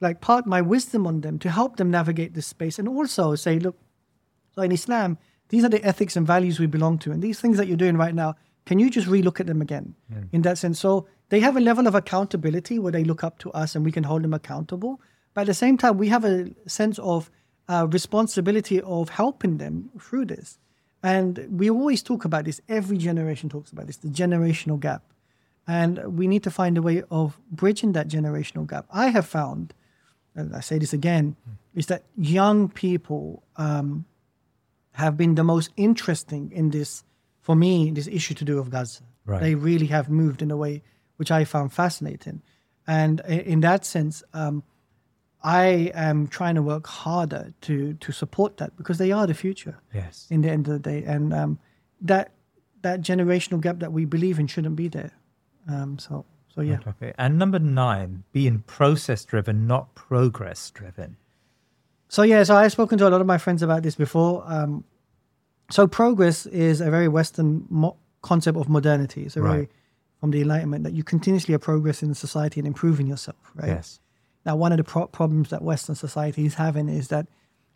like 0.00 0.20
part 0.20 0.44
my 0.46 0.60
wisdom 0.60 1.06
on 1.06 1.20
them 1.20 1.38
to 1.40 1.50
help 1.50 1.76
them 1.76 1.90
navigate 1.90 2.34
this 2.34 2.46
space 2.46 2.78
and 2.78 2.88
also 2.88 3.36
say, 3.36 3.58
look, 3.60 3.76
so 4.54 4.62
in 4.62 4.72
Islam, 4.72 5.18
these 5.50 5.64
are 5.64 5.68
the 5.68 5.84
ethics 5.84 6.16
and 6.16 6.26
values 6.26 6.58
we 6.58 6.66
belong 6.66 6.98
to. 6.98 7.12
And 7.12 7.22
these 7.22 7.40
things 7.40 7.58
that 7.58 7.68
you're 7.68 7.76
doing 7.76 7.96
right 7.96 8.14
now, 8.14 8.34
can 8.64 8.78
you 8.78 8.90
just 8.90 9.08
relook 9.08 9.40
at 9.40 9.46
them 9.46 9.60
again 9.60 9.94
in 10.32 10.42
that 10.42 10.58
sense? 10.58 10.78
So 10.78 11.06
they 11.30 11.40
have 11.40 11.56
a 11.56 11.60
level 11.60 11.86
of 11.86 11.94
accountability 11.94 12.78
where 12.78 12.92
they 12.92 13.04
look 13.04 13.24
up 13.24 13.38
to 13.40 13.50
us 13.52 13.74
and 13.74 13.84
we 13.84 13.92
can 13.92 14.04
hold 14.04 14.22
them 14.22 14.34
accountable. 14.34 15.00
But 15.34 15.42
at 15.42 15.46
the 15.48 15.54
same 15.54 15.78
time, 15.78 15.98
we 15.98 16.08
have 16.08 16.24
a 16.24 16.50
sense 16.66 16.98
of 16.98 17.30
uh, 17.68 17.86
responsibility 17.90 18.80
of 18.82 19.08
helping 19.08 19.58
them 19.58 19.90
through 19.98 20.26
this. 20.26 20.58
And 21.02 21.46
we 21.50 21.70
always 21.70 22.02
talk 22.02 22.24
about 22.24 22.44
this, 22.44 22.60
every 22.68 22.98
generation 22.98 23.48
talks 23.48 23.72
about 23.72 23.86
this, 23.86 23.96
the 23.96 24.08
generational 24.08 24.78
gap. 24.78 25.02
And 25.66 26.18
we 26.18 26.26
need 26.26 26.42
to 26.44 26.50
find 26.50 26.76
a 26.76 26.82
way 26.82 27.02
of 27.10 27.38
bridging 27.50 27.92
that 27.92 28.08
generational 28.08 28.66
gap. 28.68 28.86
I 28.92 29.08
have 29.08 29.26
found, 29.26 29.74
and 30.34 30.54
I 30.54 30.60
say 30.60 30.78
this 30.78 30.92
again, 30.92 31.36
is 31.74 31.86
that 31.86 32.04
young 32.16 32.68
people 32.68 33.42
um, 33.56 34.04
have 34.92 35.16
been 35.16 35.34
the 35.34 35.44
most 35.44 35.70
interesting 35.76 36.52
in 36.52 36.70
this, 36.70 37.04
for 37.42 37.54
me, 37.54 37.90
this 37.90 38.06
issue 38.06 38.34
to 38.34 38.44
do 38.44 38.56
with 38.56 38.70
Gaza. 38.70 39.02
Right. 39.26 39.40
They 39.40 39.54
really 39.54 39.86
have 39.86 40.08
moved 40.08 40.42
in 40.42 40.50
a 40.50 40.56
way 40.56 40.82
which 41.16 41.30
I 41.30 41.44
found 41.44 41.72
fascinating. 41.72 42.42
And 42.86 43.20
in 43.28 43.60
that 43.60 43.84
sense, 43.84 44.24
um, 44.34 44.64
I 45.44 45.92
am 45.94 46.26
trying 46.26 46.54
to 46.56 46.62
work 46.62 46.86
harder 46.86 47.52
to 47.62 47.94
to 47.94 48.12
support 48.12 48.56
that 48.56 48.76
because 48.76 48.98
they 48.98 49.12
are 49.12 49.26
the 49.26 49.34
future 49.34 49.78
Yes. 49.94 50.26
in 50.30 50.40
the 50.42 50.50
end 50.50 50.66
of 50.68 50.72
the 50.74 50.78
day, 50.90 51.04
and 51.04 51.32
um, 51.32 51.58
that 52.00 52.32
that 52.82 53.00
generational 53.02 53.60
gap 53.60 53.78
that 53.80 53.92
we 53.92 54.04
believe 54.04 54.38
in 54.40 54.46
shouldn't 54.48 54.76
be 54.76 54.88
there. 54.88 55.12
Um, 55.68 55.98
so 55.98 56.24
so 56.54 56.60
yeah. 56.60 56.78
Okay. 56.86 57.12
And 57.18 57.38
number 57.38 57.58
nine, 57.58 58.24
being 58.32 58.60
process 58.66 59.24
driven, 59.24 59.66
not 59.66 59.94
progress 59.94 60.70
driven. 60.70 61.16
So 62.08 62.22
yeah, 62.22 62.42
so 62.44 62.56
I've 62.56 62.72
spoken 62.72 62.98
to 62.98 63.08
a 63.08 63.10
lot 63.10 63.20
of 63.20 63.26
my 63.26 63.38
friends 63.38 63.62
about 63.62 63.82
this 63.82 63.94
before. 63.94 64.44
Um, 64.46 64.84
so 65.70 65.86
progress 65.86 66.46
is 66.46 66.80
a 66.80 66.90
very 66.90 67.08
Western 67.08 67.66
mo- 67.70 67.96
concept 68.22 68.58
of 68.58 68.68
modernity. 68.68 69.24
It's 69.24 69.36
a 69.36 69.42
very 69.42 69.68
from 70.22 70.30
the 70.30 70.40
Enlightenment 70.40 70.84
that 70.84 70.92
you 70.92 71.02
continuously 71.02 71.52
are 71.52 71.58
progressing 71.58 72.10
in 72.10 72.14
society 72.14 72.60
and 72.60 72.66
improving 72.66 73.08
yourself, 73.08 73.50
right? 73.56 73.66
Yes. 73.66 73.98
Now, 74.46 74.54
one 74.54 74.70
of 74.70 74.78
the 74.78 74.84
pro- 74.84 75.08
problems 75.08 75.50
that 75.50 75.62
Western 75.62 75.96
society 75.96 76.46
is 76.46 76.54
having 76.54 76.88
is 76.88 77.08
that, 77.08 77.26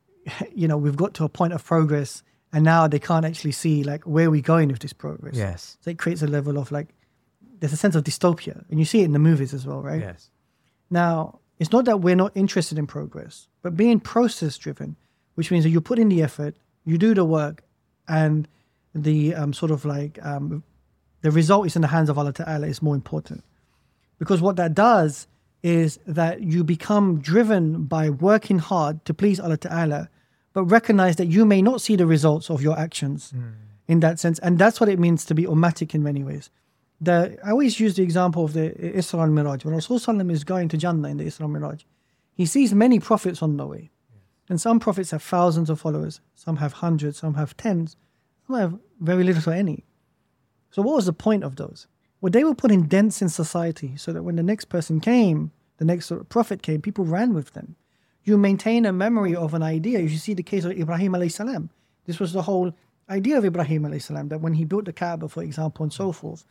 you 0.55 0.69
know, 0.69 0.77
we've 0.77 0.97
got 0.97 1.13
to 1.15 1.25
a 1.25 1.29
point 1.29 1.53
of 1.53 1.65
progress, 1.65 2.23
and 2.53 2.65
now 2.65 2.87
they 2.87 3.01
can't 3.01 3.27
actually 3.27 3.51
see 3.51 3.83
like 3.83 4.05
where 4.05 4.31
we're 4.31 4.43
going 4.43 4.69
with 4.69 4.79
this 4.79 4.93
progress. 4.93 5.35
Yes. 5.35 5.77
So 5.81 5.91
it 5.91 5.99
creates 5.99 6.23
a 6.23 6.29
level 6.29 6.57
of 6.57 6.71
like, 6.71 6.89
there's 7.59 7.73
a 7.73 7.77
sense 7.77 7.97
of 7.97 8.05
dystopia, 8.05 8.65
and 8.71 8.79
you 8.79 8.85
see 8.85 9.01
it 9.01 9.07
in 9.07 9.13
the 9.13 9.19
movies 9.19 9.53
as 9.53 9.67
well, 9.67 9.83
right? 9.83 10.01
Yes. 10.01 10.31
Now, 10.89 11.41
it's 11.59 11.73
not 11.73 11.85
that 11.87 12.01
we're 12.01 12.15
not 12.15 12.31
interested 12.37 12.79
in 12.79 12.87
progress, 12.87 13.49
but 13.63 13.77
being 13.77 13.99
process 13.99 14.57
driven, 14.57 14.95
which 15.35 15.51
means 15.51 15.65
that 15.65 15.71
you 15.71 15.81
put 15.81 15.99
in 15.99 16.09
the 16.09 16.23
effort, 16.23 16.55
you 16.85 16.97
do 16.97 17.13
the 17.13 17.25
work, 17.25 17.65
and 18.09 18.49
the 18.95 19.35
um, 19.35 19.53
sort 19.53 19.71
of 19.71 19.85
like 19.85 20.19
um, 20.25 20.63
the 21.23 21.31
result 21.31 21.67
is 21.67 21.77
in 21.77 21.83
the 21.83 21.89
hands 21.89 22.09
of 22.09 22.19
Allah 22.19 22.33
Ta'ala 22.33 22.67
is 22.67 22.83
more 22.83 22.95
important. 22.95 23.45
Because 24.19 24.41
what 24.41 24.57
that 24.57 24.75
does 24.75 25.27
is 25.63 25.99
that 26.07 26.43
you 26.43 26.65
become 26.65 27.21
driven 27.21 27.85
by 27.85 28.09
working 28.09 28.59
hard 28.59 29.05
to 29.05 29.13
please 29.13 29.41
Allah 29.41 29.57
Ta'ala, 29.57 30.09
but 30.53 30.65
recognize 30.65 31.17
that 31.17 31.27
you 31.27 31.45
may 31.45 31.61
not 31.61 31.81
see 31.81 31.97
the 31.97 32.07
results 32.07 32.51
of 32.51 32.63
your 32.63 32.79
actions 32.79 33.35
in 33.89 34.01
that 34.01 34.19
sense. 34.19 34.39
And 34.41 34.59
that's 34.59 34.81
what 34.81 34.89
it 34.89 34.99
means 34.99 35.25
to 35.27 35.35
be 35.35 35.45
ummatic 35.45 35.95
in 35.95 36.03
many 36.03 36.23
ways. 36.23 36.51
The, 37.01 37.37
I 37.45 37.51
always 37.51 37.79
use 37.79 37.97
the 37.97 38.03
example 38.03 38.45
of 38.45 38.53
the 38.55 38.71
Isra 38.71 39.21
al 39.21 39.29
Miraj. 39.29 39.65
When 39.65 39.75
Rasul 39.75 39.99
Sallam 39.99 40.31
is 40.31 40.45
going 40.45 40.69
to 40.69 40.77
Jannah 40.79 41.09
in 41.09 41.19
the 41.19 41.25
Isra 41.25 41.43
al 41.43 41.49
Miraj, 41.49 41.85
he 42.35 42.47
sees 42.47 42.73
many 42.73 43.01
prophets 43.01 43.43
on 43.43 43.57
the 43.57 43.67
way. 43.67 43.91
And 44.49 44.61
some 44.61 44.79
prophets 44.79 45.11
have 45.11 45.23
thousands 45.23 45.71
of 45.71 45.81
followers, 45.81 46.21
some 46.35 46.57
have 46.57 46.75
hundreds, 46.75 47.19
some 47.19 47.35
have 47.35 47.57
tens, 47.57 47.97
some 48.47 48.57
have 48.57 48.79
very 49.01 49.25
little 49.25 49.53
or 49.53 49.55
any. 49.55 49.85
So, 50.71 50.83
what 50.83 50.95
was 50.95 51.07
the 51.07 51.13
point 51.13 51.43
of 51.43 51.57
those? 51.57 51.87
Well, 52.21 52.31
they 52.31 52.45
were 52.45 52.55
putting 52.55 52.85
dents 52.85 53.21
in 53.21 53.29
society 53.29 53.97
so 53.97 54.13
that 54.13 54.23
when 54.23 54.37
the 54.37 54.43
next 54.43 54.67
person 54.67 55.01
came, 55.01 55.53
the 55.79 55.85
next 55.85 56.13
prophet 56.29 56.63
came, 56.63 56.81
people 56.81 57.05
ran 57.05 57.35
with 57.35 57.53
them. 57.53 57.77
You 58.25 58.39
maintain 58.39 58.87
a 58.87 58.93
memory 58.93 59.35
of 59.37 59.55
an 59.55 59.63
idea. 59.63 60.01
You 60.01 60.09
see 60.17 60.35
the 60.35 60.43
case 60.43 60.65
of 60.65 60.73
Ibrahim 60.73 61.13
alayhi 61.13 61.33
salam. 61.33 61.71
This 62.07 62.19
was 62.19 62.33
the 62.33 62.43
whole 62.43 62.73
idea 63.09 63.39
of 63.39 63.45
Ibrahim 63.45 63.83
alayhi 63.83 64.03
salam 64.03 64.29
that 64.29 64.41
when 64.41 64.55
he 64.55 64.65
built 64.65 64.87
the 64.87 64.93
Kaaba, 64.93 65.29
for 65.29 65.43
example, 65.43 65.83
and 65.85 65.93
so 65.93 66.13
forth, 66.13 66.45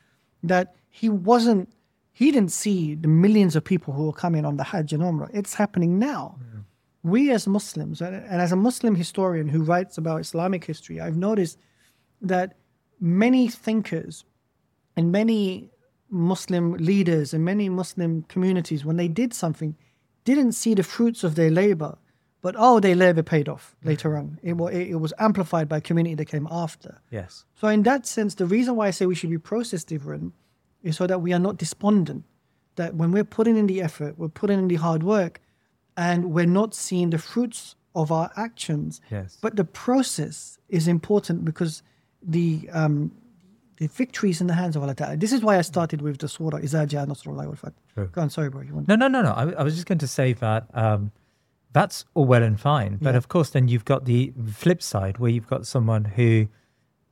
that 0.44 0.76
he 0.90 1.10
wasn't, 1.10 1.70
he 2.14 2.32
didn't 2.32 2.52
see 2.52 2.96
the 2.96 3.08
millions 3.08 3.56
of 3.56 3.64
people 3.64 3.94
who 3.94 4.06
were 4.06 4.14
coming 4.14 4.46
on 4.46 4.58
the 4.58 4.64
Hajj 4.64 4.94
and 4.94 5.04
Umrah. 5.04 5.30
It's 5.34 5.56
happening 5.56 6.00
now. 6.00 6.38
We 7.06 7.30
as 7.30 7.46
Muslims, 7.46 8.02
and 8.02 8.16
as 8.16 8.52
a 8.52 8.56
Muslim 8.56 8.96
historian 8.96 9.48
who 9.48 9.62
writes 9.62 9.96
about 9.96 10.22
Islamic 10.22 10.66
history, 10.66 11.00
I've 11.00 11.16
noticed 11.16 11.60
that 12.20 12.58
many 13.00 13.48
thinkers 13.48 14.26
and 14.98 15.12
many 15.12 15.70
Muslim 16.10 16.74
leaders 16.74 17.32
and 17.32 17.46
many 17.46 17.70
Muslim 17.70 18.24
communities, 18.24 18.84
when 18.84 18.98
they 18.98 19.08
did 19.08 19.36
something, 19.36 19.76
didn't 20.24 20.54
see 20.54 20.74
the 20.74 20.82
fruits 20.82 21.24
of 21.24 21.36
their 21.36 21.52
labor, 21.52 22.00
but 22.42 22.56
oh, 22.58 22.80
their 22.80 22.96
labor 22.96 23.22
paid 23.22 23.48
off 23.48 23.76
mm. 23.84 23.90
later 23.90 24.18
on. 24.18 24.40
It, 24.42 24.56
it, 24.56 24.88
it 24.90 25.00
was 25.00 25.14
amplified 25.20 25.70
by 25.70 25.78
a 25.78 25.82
community 25.82 26.16
that 26.16 26.26
came 26.26 26.48
after. 26.50 27.02
Yes. 27.12 27.46
So, 27.54 27.68
in 27.68 27.84
that 27.84 28.08
sense, 28.08 28.34
the 28.34 28.48
reason 28.48 28.76
why 28.76 28.88
I 28.88 28.92
say 28.92 29.06
we 29.06 29.14
should 29.14 29.30
be 29.30 29.38
process 29.38 29.84
driven 29.84 30.34
is 30.82 30.98
so 30.98 31.06
that 31.06 31.22
we 31.22 31.34
are 31.34 31.40
not 31.40 31.58
despondent. 31.58 32.24
That 32.78 32.96
when 32.96 33.12
we're 33.12 33.24
putting 33.24 33.58
in 33.58 33.68
the 33.68 33.84
effort, 33.84 34.18
we're 34.18 34.28
putting 34.28 34.58
in 34.58 34.68
the 34.70 34.76
hard 34.76 35.04
work, 35.04 35.40
and 35.98 36.32
we're 36.32 36.46
not 36.46 36.74
seeing 36.74 37.10
the 37.12 37.18
fruits 37.18 37.76
of 37.96 38.12
our 38.12 38.30
actions. 38.36 39.02
Yes. 39.10 39.38
But 39.42 39.56
the 39.56 39.64
process 39.64 40.58
is 40.70 40.88
important 40.88 41.46
because 41.46 41.82
the 42.22 42.70
um, 42.74 43.12
the 43.78 43.88
victory 43.88 44.30
is 44.30 44.40
in 44.42 44.48
the 44.48 44.54
hands 44.54 44.76
of 44.76 44.84
Allah 44.84 44.96
Ta'ala. 44.96 45.18
This 45.18 45.34
is 45.34 45.42
why 45.42 45.58
I 45.58 45.62
started 45.62 46.02
with 46.02 46.18
the 46.20 46.28
surah, 46.30 46.60
Iza 46.60 46.86
Ja'a 46.88 47.06
Nasrullahi 47.08 47.46
wal 47.46 47.56
Fath. 47.56 47.74
Go 48.14 48.22
on, 48.22 48.30
sorry, 48.30 48.50
bro. 48.50 48.62
You 48.62 48.74
want 48.74 48.88
No, 48.88 48.96
no, 48.96 49.08
no, 49.10 49.22
no. 49.22 49.32
I, 49.32 49.52
I 49.52 49.64
was 49.64 49.76
just 49.76 49.86
going 49.86 49.98
to 50.00 50.08
say 50.08 50.32
that 50.34 50.68
um, 50.74 51.12
that's 51.74 52.06
all 52.14 52.26
well 52.26 52.42
and 52.44 52.58
fine. 52.60 52.98
But 53.02 53.12
Yeah. 53.12 53.18
of 53.18 53.28
course, 53.28 53.50
then 53.50 53.68
you've 53.68 53.84
got 53.86 54.06
the 54.06 54.34
flip 54.54 54.82
side 54.82 55.18
where 55.18 55.30
you've 55.30 55.48
got 55.48 55.68
someone 55.68 56.06
who 56.06 56.48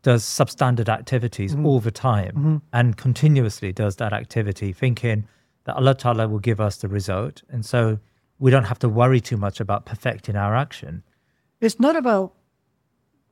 does 0.04 0.24
substandard 0.24 0.90
activities 0.90 1.56
all 1.56 1.80
the 1.80 1.92
time 1.92 2.62
and 2.74 2.98
continuously 2.98 3.72
does 3.72 3.98
that 3.98 4.12
activity, 4.14 4.72
thinking 4.74 5.28
that 5.66 5.76
Allah 5.76 5.96
Ta'ala 5.96 6.28
will 6.28 6.40
give 6.40 6.60
us 6.62 6.78
the 6.78 6.88
result. 6.90 7.42
And 7.50 7.66
so 7.66 8.00
we 8.40 8.52
don't 8.52 8.66
have 8.66 8.80
to 8.80 8.90
worry 8.90 9.22
too 9.22 9.38
much 9.38 9.60
about 9.60 9.86
perfecting 9.86 10.36
our 10.36 10.56
action. 10.56 11.04
It's 11.62 11.80
not 11.80 11.96
about 11.96 12.34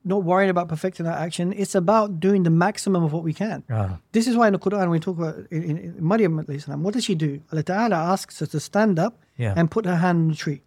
not 0.03 0.23
worrying 0.23 0.49
about 0.49 0.67
perfecting 0.67 1.05
our 1.05 1.13
action. 1.13 1.53
It's 1.53 1.75
about 1.75 2.19
doing 2.19 2.41
the 2.43 2.49
maximum 2.49 3.03
of 3.03 3.13
what 3.13 3.23
we 3.23 3.33
can. 3.33 3.63
Ah, 3.69 3.99
This 4.13 4.25
is 4.27 4.35
why 4.35 4.47
in 4.47 4.53
the 4.53 4.59
Quran, 4.59 4.89
we 4.89 4.99
talk 4.99 5.17
about 5.19 5.35
in, 5.51 5.63
in, 5.63 5.77
in 5.77 5.95
Maryam, 5.99 6.37
what 6.83 6.93
does 6.93 7.03
she 7.03 7.13
do? 7.13 7.39
Allah 7.51 7.61
Ta'ala 7.63 7.95
asks 7.97 8.39
her 8.39 8.47
to 8.47 8.59
stand 8.59 8.97
up 8.97 9.19
Yeah. 9.37 9.53
and 9.55 9.69
put 9.69 9.85
her 9.85 9.97
hand 9.97 10.17
on 10.17 10.27
the 10.29 10.35
tree. 10.35 10.61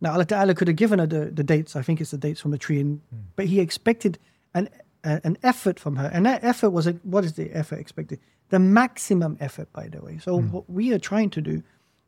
Now, 0.00 0.12
Allah 0.12 0.24
Ta'ala 0.24 0.54
could 0.54 0.68
have 0.68 0.76
given 0.78 0.98
her 0.98 1.06
the, 1.06 1.26
the 1.30 1.44
dates. 1.44 1.76
I 1.76 1.82
think 1.82 2.00
it's 2.00 2.10
the 2.10 2.16
dates 2.18 2.40
from 2.40 2.52
the 2.52 2.58
tree. 2.58 2.80
And, 2.80 3.00
But 3.36 3.46
he 3.46 3.60
expected 3.60 4.18
an, 4.54 4.68
a, 5.04 5.20
an 5.24 5.36
effort 5.42 5.78
from 5.78 5.96
her. 5.96 6.08
And 6.12 6.24
that 6.24 6.42
effort 6.42 6.70
was, 6.70 6.86
a, 6.86 6.92
what 7.02 7.24
is 7.24 7.34
the 7.34 7.50
effort 7.52 7.78
expected? 7.78 8.18
The 8.48 8.58
maximum 8.58 9.36
effort, 9.40 9.70
by 9.74 9.88
the 9.88 10.00
way. 10.00 10.18
So 10.18 10.40
what 10.40 10.70
we 10.70 10.92
are 10.94 10.98
trying 10.98 11.28
to 11.30 11.40
do 11.42 11.62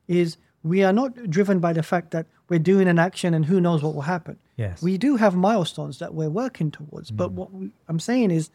is 0.09 0.39
we 0.67 0.83
are 0.85 0.93
not 0.93 1.11
driven 1.37 1.59
by 1.67 1.73
the 1.73 1.83
fact 1.83 2.11
that 2.11 2.27
we're 2.49 2.59
doing 2.73 2.89
an 2.89 2.99
action 2.99 3.35
and 3.35 3.45
who 3.47 3.61
knows 3.61 3.83
what 3.83 3.95
will 3.95 4.03
happen. 4.17 4.37
Yes. 4.57 4.83
We 4.83 4.99
do 4.99 5.17
have 5.17 5.35
milestones 5.37 5.99
that 5.99 6.15
we're 6.15 6.31
working 6.45 6.71
towards. 6.71 7.11
But 7.11 7.33
what 7.33 7.53
we, 7.53 7.71
I'm 7.89 8.01
saying 8.01 8.31
is, 8.31 8.51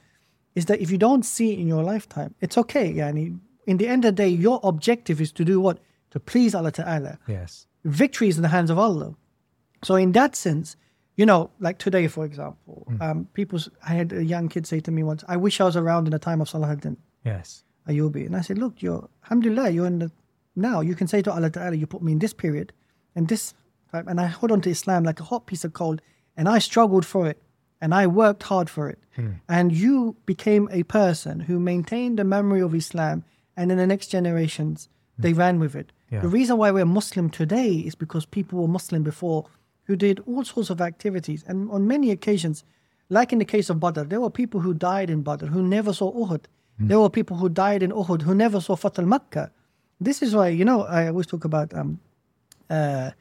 is 0.56 0.66
that 0.66 0.80
if 0.82 0.90
you 0.92 0.98
don't 0.98 1.24
see 1.24 1.54
it 1.54 1.60
in 1.60 1.68
your 1.68 1.84
lifetime, 1.84 2.36
it's 2.42 2.58
okay. 2.58 2.88
Yani, 2.94 3.40
in 3.68 3.78
the 3.78 3.88
end 3.88 4.06
of 4.06 4.16
the 4.16 4.24
day, 4.24 4.30
your 4.30 4.60
objective 4.64 5.22
is 5.22 5.32
to 5.34 5.46
do 5.46 5.60
what? 5.60 5.78
To 6.12 6.20
please 6.20 6.54
Allah 6.56 6.72
Ta'ala. 6.72 7.18
yes. 7.28 7.68
Victory 7.86 8.28
is 8.28 8.36
in 8.38 8.44
the 8.44 8.50
hands 8.58 8.70
of 8.70 8.78
Allah. 8.78 9.16
So 9.84 9.96
in 9.96 10.12
that 10.12 10.36
sense, 10.36 10.76
you 11.16 11.26
know, 11.26 11.50
like 11.60 11.78
today, 11.80 12.08
for 12.08 12.26
example, 12.26 12.86
Hmm. 12.90 13.02
um, 13.02 13.18
people. 13.34 13.60
I 13.88 13.94
had 13.94 14.12
a 14.14 14.24
young 14.24 14.50
kid 14.50 14.68
say 14.68 14.80
to 14.82 14.92
me 14.92 15.02
once, 15.04 15.24
"I 15.28 15.38
wish 15.38 15.60
I 15.62 15.64
was 15.64 15.76
around 15.78 16.04
in 16.08 16.12
the 16.12 16.20
time 16.20 16.42
of 16.42 16.48
Salahuddin 16.50 16.98
Yes. 17.26 17.64
Ayyubi," 17.88 18.26
and 18.28 18.36
I 18.36 18.42
said, 18.42 18.58
"Look, 18.58 18.82
you're 18.84 19.08
Alhamdulillah, 19.24 19.70
you're 19.72 19.88
in 19.88 20.00
the 20.00 20.12
now. 20.56 20.82
You 20.82 20.96
can 20.96 21.08
say 21.08 21.22
to 21.22 21.32
Allah 21.32 21.50
Taala, 21.50 21.78
you 21.78 21.88
put 21.88 22.02
me 22.02 22.12
in 22.12 22.20
this 22.20 22.34
period, 22.34 22.74
and 23.16 23.28
this 23.28 23.54
time, 23.92 24.08
and 24.08 24.20
I 24.20 24.28
hold 24.28 24.52
on 24.52 24.62
to 24.62 24.70
Islam 24.70 25.04
like 25.04 25.20
a 25.20 25.24
hot 25.24 25.46
piece 25.46 25.64
of 25.64 25.74
coal, 25.74 25.98
and 26.38 26.48
I 26.48 26.60
struggled 26.60 27.06
for 27.06 27.28
it, 27.28 27.42
and 27.80 27.94
I 27.94 28.08
worked 28.08 28.44
hard 28.44 28.70
for 28.70 28.90
it, 28.90 29.00
hmm. 29.16 29.32
and 29.50 29.72
you 29.72 30.16
became 30.26 30.70
a 30.72 30.84
person 30.84 31.42
who 31.42 31.60
maintained 31.60 32.20
the 32.20 32.24
memory 32.24 32.62
of 32.62 32.76
Islam, 32.76 33.24
and 33.58 33.72
in 33.72 33.78
the 33.78 33.88
next 33.88 34.08
generations, 34.08 34.90
hmm. 35.16 35.22
they 35.24 35.34
ran 35.34 35.60
with 35.60 35.76
it. 35.76 35.92
Yeah. 36.10 36.22
The 36.22 36.28
reason 36.28 36.58
why 36.58 36.72
we're 36.72 36.86
Muslim 36.86 37.30
today 37.30 37.74
is 37.74 37.96
because 37.96 38.26
people 38.26 38.62
were 38.62 38.68
Muslim 38.68 39.04
before 39.04 39.46
who 39.84 39.96
did 39.96 40.22
all 40.28 40.44
sorts 40.44 40.70
of 40.70 40.82
activities. 40.82 41.44
And 41.48 41.72
on 41.72 41.88
many 41.88 42.12
occasions, 42.12 42.64
like 43.10 43.34
in 43.34 43.40
the 43.40 43.46
case 43.46 43.70
of 43.70 43.80
Badr, 43.80 44.04
there 44.04 44.22
were 44.22 44.30
people 44.30 44.60
who 44.62 44.74
died 44.74 45.10
in 45.10 45.22
Badr 45.22 45.48
who 45.48 45.62
never 45.64 45.94
saw 45.94 46.14
Uhud. 46.14 46.46
Hmm. 46.78 46.88
There 46.88 47.00
were 47.00 47.10
people 47.10 47.38
who 47.38 47.50
died 47.50 47.84
in 47.84 47.92
Uhud 47.92 48.22
who 48.22 48.36
never 48.36 48.62
saw 48.62 48.76
Fath 48.76 49.00
al 49.00 49.06
Makkah. 49.06 49.52
This 50.02 50.22
is 50.24 50.36
why, 50.36 50.48
you 50.50 50.66
know, 50.66 50.82
I 50.82 51.08
always 51.08 51.28
talk 51.28 51.46
about 51.46 51.74
um, 51.76 52.00
uh, 52.70 53.12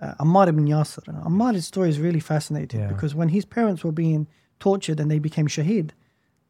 uh, 0.00 0.14
Ammar 0.24 0.48
ibn 0.48 0.66
Yasir. 0.66 1.08
And 1.08 1.16
Ammar's 1.24 1.66
story 1.66 1.88
is 1.88 1.98
really 1.98 2.20
fascinating 2.20 2.80
Yeah. 2.80 2.88
because 2.88 3.14
when 3.14 3.30
his 3.30 3.44
parents 3.46 3.82
were 3.82 3.92
being 3.92 4.26
tortured 4.60 5.00
and 5.00 5.10
they 5.10 5.18
became 5.18 5.48
shaheed, 5.48 5.90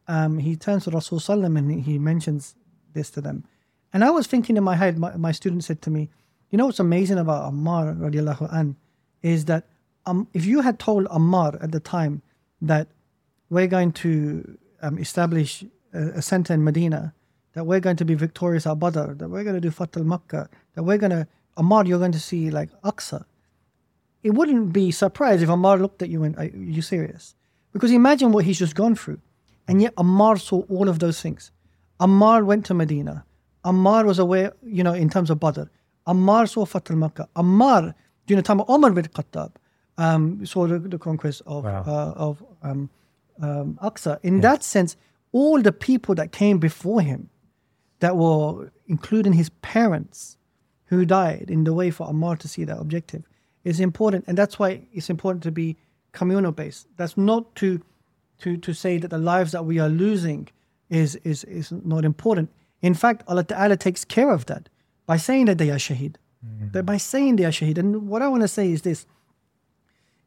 um, 0.07 0.39
he 0.39 0.55
turns 0.55 0.83
to 0.83 0.91
Rasul 0.91 1.19
Sallam 1.19 1.57
and 1.57 1.83
he 1.87 1.97
mentions 1.97 2.55
this 2.93 3.09
to 3.11 3.21
them. 3.21 3.45
And 3.93 4.03
I 4.03 4.09
was 4.09 4.27
thinking 4.27 4.57
in 4.57 4.63
my 4.63 4.75
head, 4.75 4.97
my, 4.99 5.15
my 5.15 5.31
student 5.31 5.63
said 5.63 5.81
to 5.83 5.89
me, 5.89 6.09
you 6.49 6.57
know 6.57 6.65
what's 6.65 6.79
amazing 6.79 7.17
about 7.17 7.51
Ammar 7.53 7.97
radiallahu 7.97 8.51
an 8.53 8.75
is 9.21 9.45
that 9.45 9.63
um, 10.05 10.27
if 10.33 10.45
you 10.45 10.61
had 10.61 10.79
told 10.79 11.05
Ammar 11.07 11.63
at 11.63 11.71
the 11.71 11.79
time 11.79 12.21
that 12.61 12.87
we're 13.49 13.67
going 13.67 13.91
to 13.93 14.57
um, 14.81 14.97
establish 14.97 15.63
a, 15.93 15.99
a 16.19 16.21
center 16.21 16.53
in 16.53 16.63
Medina, 16.63 17.13
that 17.59 17.65
we're 17.65 17.81
going 17.81 17.97
to 17.97 18.05
be 18.05 18.13
victorious 18.15 18.65
at 18.65 18.79
Badr, 18.79 19.11
that 19.15 19.27
we're 19.27 19.43
going 19.43 19.55
to 19.55 19.59
do 19.59 19.69
Fath 19.69 19.97
al 19.97 20.05
Makkah, 20.05 20.47
that 20.75 20.83
we're 20.83 20.97
going 20.97 21.09
to, 21.11 21.27
Ammar, 21.57 21.85
you're 21.85 21.99
going 21.99 22.13
to 22.13 22.19
see 22.19 22.49
like 22.49 22.69
Aqsa. 22.83 23.25
It 24.23 24.29
wouldn't 24.29 24.71
be 24.71 24.91
surprised 24.91 25.43
if 25.43 25.49
Ammar 25.49 25.77
looked 25.81 26.01
at 26.01 26.07
you 26.07 26.23
and, 26.23 26.37
are 26.37 26.45
you 26.45 26.81
serious? 26.81 27.35
Because 27.73 27.91
imagine 27.91 28.31
what 28.31 28.45
he's 28.45 28.57
just 28.59 28.75
gone 28.75 28.95
through. 28.95 29.19
And 29.67 29.81
yet 29.81 29.93
Ammar 29.97 30.39
saw 30.39 30.61
all 30.69 30.87
of 30.87 30.99
those 30.99 31.19
things. 31.21 31.51
Ammar 31.99 32.45
went 32.45 32.65
to 32.67 32.73
Medina. 32.73 33.25
Ammar 33.65 34.05
was 34.05 34.19
aware, 34.19 34.53
you 34.63 34.81
know, 34.85 34.93
in 34.93 35.09
terms 35.09 35.29
of 35.29 35.41
Badr. 35.41 35.63
Ammar 36.07 36.47
saw 36.47 36.63
Fath 36.65 36.89
al 36.89 36.95
Makkah. 36.95 37.27
Ammar, 37.35 37.93
during 38.25 38.37
the 38.37 38.47
time 38.47 38.61
of 38.61 38.69
Omar 38.69 38.91
bin 38.91 39.03
Khattab, 39.03 39.51
um, 39.97 40.45
saw 40.45 40.65
the, 40.65 40.79
the 40.79 40.97
conquest 40.97 41.41
of, 41.45 41.65
Wow. 41.65 41.83
uh, 41.85 42.13
of 42.27 42.41
um, 42.63 42.89
um, 43.41 43.77
Aqsa. 43.83 44.17
In 44.23 44.39
that 44.39 44.63
sense, 44.63 44.95
all 45.33 45.61
the 45.61 45.73
people 45.73 46.15
that 46.15 46.31
came 46.31 46.57
before 46.57 47.01
him, 47.01 47.29
that 47.99 48.15
were 48.17 48.71
including 48.87 49.33
his 49.33 49.49
parents 49.61 50.37
who 50.85 51.05
died 51.05 51.47
in 51.49 51.63
the 51.63 51.73
way 51.73 51.91
for 51.91 52.07
Ammar 52.07 52.37
to 52.39 52.47
see 52.47 52.63
that 52.63 52.79
objective 52.79 53.23
is 53.63 53.79
important. 53.79 54.25
And 54.27 54.37
that's 54.37 54.57
why 54.57 54.87
it's 54.93 55.09
important 55.09 55.43
to 55.43 55.51
be 55.51 55.77
communal 56.11 56.51
based. 56.51 56.87
That's 56.97 57.17
not 57.17 57.55
to 57.55 57.81
to 58.39 58.57
to 58.57 58.73
say 58.73 58.97
that 58.97 59.09
the 59.09 59.17
lives 59.17 59.51
that 59.51 59.65
we 59.65 59.79
are 59.79 59.89
losing 59.89 60.47
is 60.89 61.15
is 61.23 61.43
is 61.43 61.71
not 61.71 62.05
important. 62.05 62.49
In 62.81 62.93
fact, 62.93 63.23
Allah 63.27 63.43
Ta'ala 63.43 63.77
takes 63.77 64.05
care 64.05 64.31
of 64.31 64.45
that 64.45 64.69
by 65.05 65.17
saying 65.17 65.45
that 65.45 65.57
they 65.57 65.69
are 65.69 65.77
shaheed. 65.77 66.15
That 66.71 66.85
by 66.85 66.97
saying 66.97 67.35
they 67.35 67.45
are 67.45 67.51
shaheed. 67.51 67.77
And 67.77 68.07
what 68.07 68.21
I 68.21 68.27
want 68.29 68.41
to 68.43 68.47
say 68.47 68.71
is 68.71 68.81
this 68.83 69.05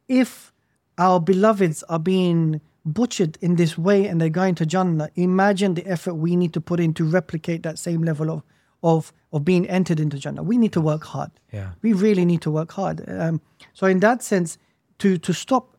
if 0.09 0.53
our 0.99 1.19
beloveds 1.19 1.83
are 1.85 1.99
being 1.99 2.61
butchered 2.85 3.39
in 3.41 3.57
this 3.57 3.79
way 3.79 4.07
and 4.07 4.21
they're 4.21 4.29
going 4.29 4.55
to 4.57 4.67
Jannah, 4.67 5.09
imagine 5.15 5.75
the 5.75 5.87
effort 5.87 6.15
we 6.15 6.37
need 6.37 6.53
to 6.55 6.61
put 6.61 6.81
in 6.81 6.95
to 6.95 7.05
replicate 7.05 7.63
that 7.63 7.79
same 7.79 8.03
level 8.03 8.31
of 8.31 8.43
of 8.83 9.13
of 9.33 9.45
being 9.45 9.69
entered 9.69 10.01
into 10.01 10.19
Jannah. 10.19 10.43
We 10.43 10.59
need 10.59 10.73
to 10.73 10.81
work 10.81 11.05
hard. 11.05 11.31
Yeah. 11.53 11.71
We 11.83 11.93
really 11.93 12.25
need 12.25 12.43
to 12.43 12.51
work 12.51 12.73
hard. 12.73 13.05
Um, 13.09 13.41
so 13.73 13.87
in 13.87 14.01
that 14.01 14.23
sense, 14.23 14.59
to 14.99 15.19
to 15.19 15.33
stop 15.33 15.77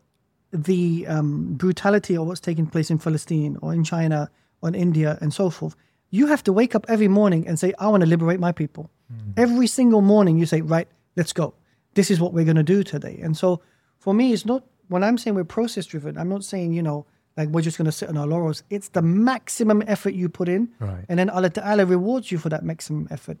the 0.52 1.06
um, 1.08 1.54
brutality 1.54 2.16
of 2.16 2.26
what's 2.26 2.40
taking 2.40 2.66
place 2.66 2.90
in 2.90 2.98
Palestine 2.98 3.58
or 3.60 3.72
in 3.74 3.84
China 3.84 4.30
or 4.62 4.68
in 4.68 4.74
India 4.74 5.18
and 5.20 5.34
so 5.34 5.50
forth, 5.50 5.76
you 6.10 6.26
have 6.26 6.42
to 6.44 6.52
wake 6.52 6.74
up 6.74 6.86
every 6.88 7.08
morning 7.08 7.46
and 7.48 7.58
say, 7.58 7.74
I 7.78 7.88
want 7.88 8.02
to 8.02 8.08
liberate 8.08 8.40
my 8.40 8.52
people. 8.52 8.88
Every 9.36 9.66
single 9.66 10.00
morning 10.00 10.38
you 10.38 10.46
say, 10.46 10.60
right, 10.60 10.88
let's 11.16 11.32
go. 11.32 11.54
This 11.94 12.10
is 12.10 12.20
what 12.20 12.32
we're 12.32 12.44
going 12.44 12.56
to 12.56 12.62
do 12.62 12.82
today. 12.82 13.20
And 13.22 13.36
so 13.36 13.60
for 13.98 14.14
me, 14.14 14.32
it's 14.32 14.44
not, 14.44 14.64
when 14.94 15.02
I'm 15.02 15.18
saying 15.18 15.34
we're 15.34 15.42
process 15.44 15.86
driven, 15.86 16.16
I'm 16.16 16.28
not 16.28 16.44
saying, 16.44 16.72
you 16.72 16.82
know, 16.82 17.04
like 17.36 17.48
we're 17.48 17.62
just 17.62 17.76
going 17.76 17.86
to 17.86 17.92
sit 17.92 18.08
on 18.08 18.16
our 18.16 18.28
laurels. 18.28 18.62
It's 18.70 18.90
the 18.90 19.02
maximum 19.02 19.82
effort 19.88 20.14
you 20.14 20.28
put 20.28 20.48
in. 20.48 20.68
Right. 20.78 21.04
And 21.08 21.18
then 21.18 21.28
Allah 21.28 21.50
Ta'ala 21.50 21.84
rewards 21.84 22.30
you 22.30 22.38
for 22.38 22.48
that 22.48 22.64
maximum 22.64 23.08
effort. 23.10 23.38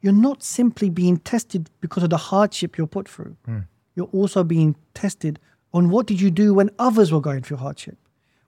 You're 0.00 0.12
not 0.12 0.44
simply 0.44 0.90
being 0.90 1.16
tested 1.16 1.70
because 1.80 2.04
of 2.04 2.10
the 2.10 2.16
hardship 2.16 2.78
you're 2.78 2.86
put 2.86 3.08
through. 3.08 3.36
Hmm. 3.46 3.58
You're 3.96 4.10
also 4.12 4.44
being 4.44 4.76
tested 4.94 5.40
on 5.74 5.90
what 5.90 6.06
did 6.06 6.20
you 6.20 6.30
do 6.30 6.54
when 6.54 6.70
others 6.78 7.10
were 7.10 7.20
going 7.20 7.42
through 7.42 7.56
hardship. 7.56 7.98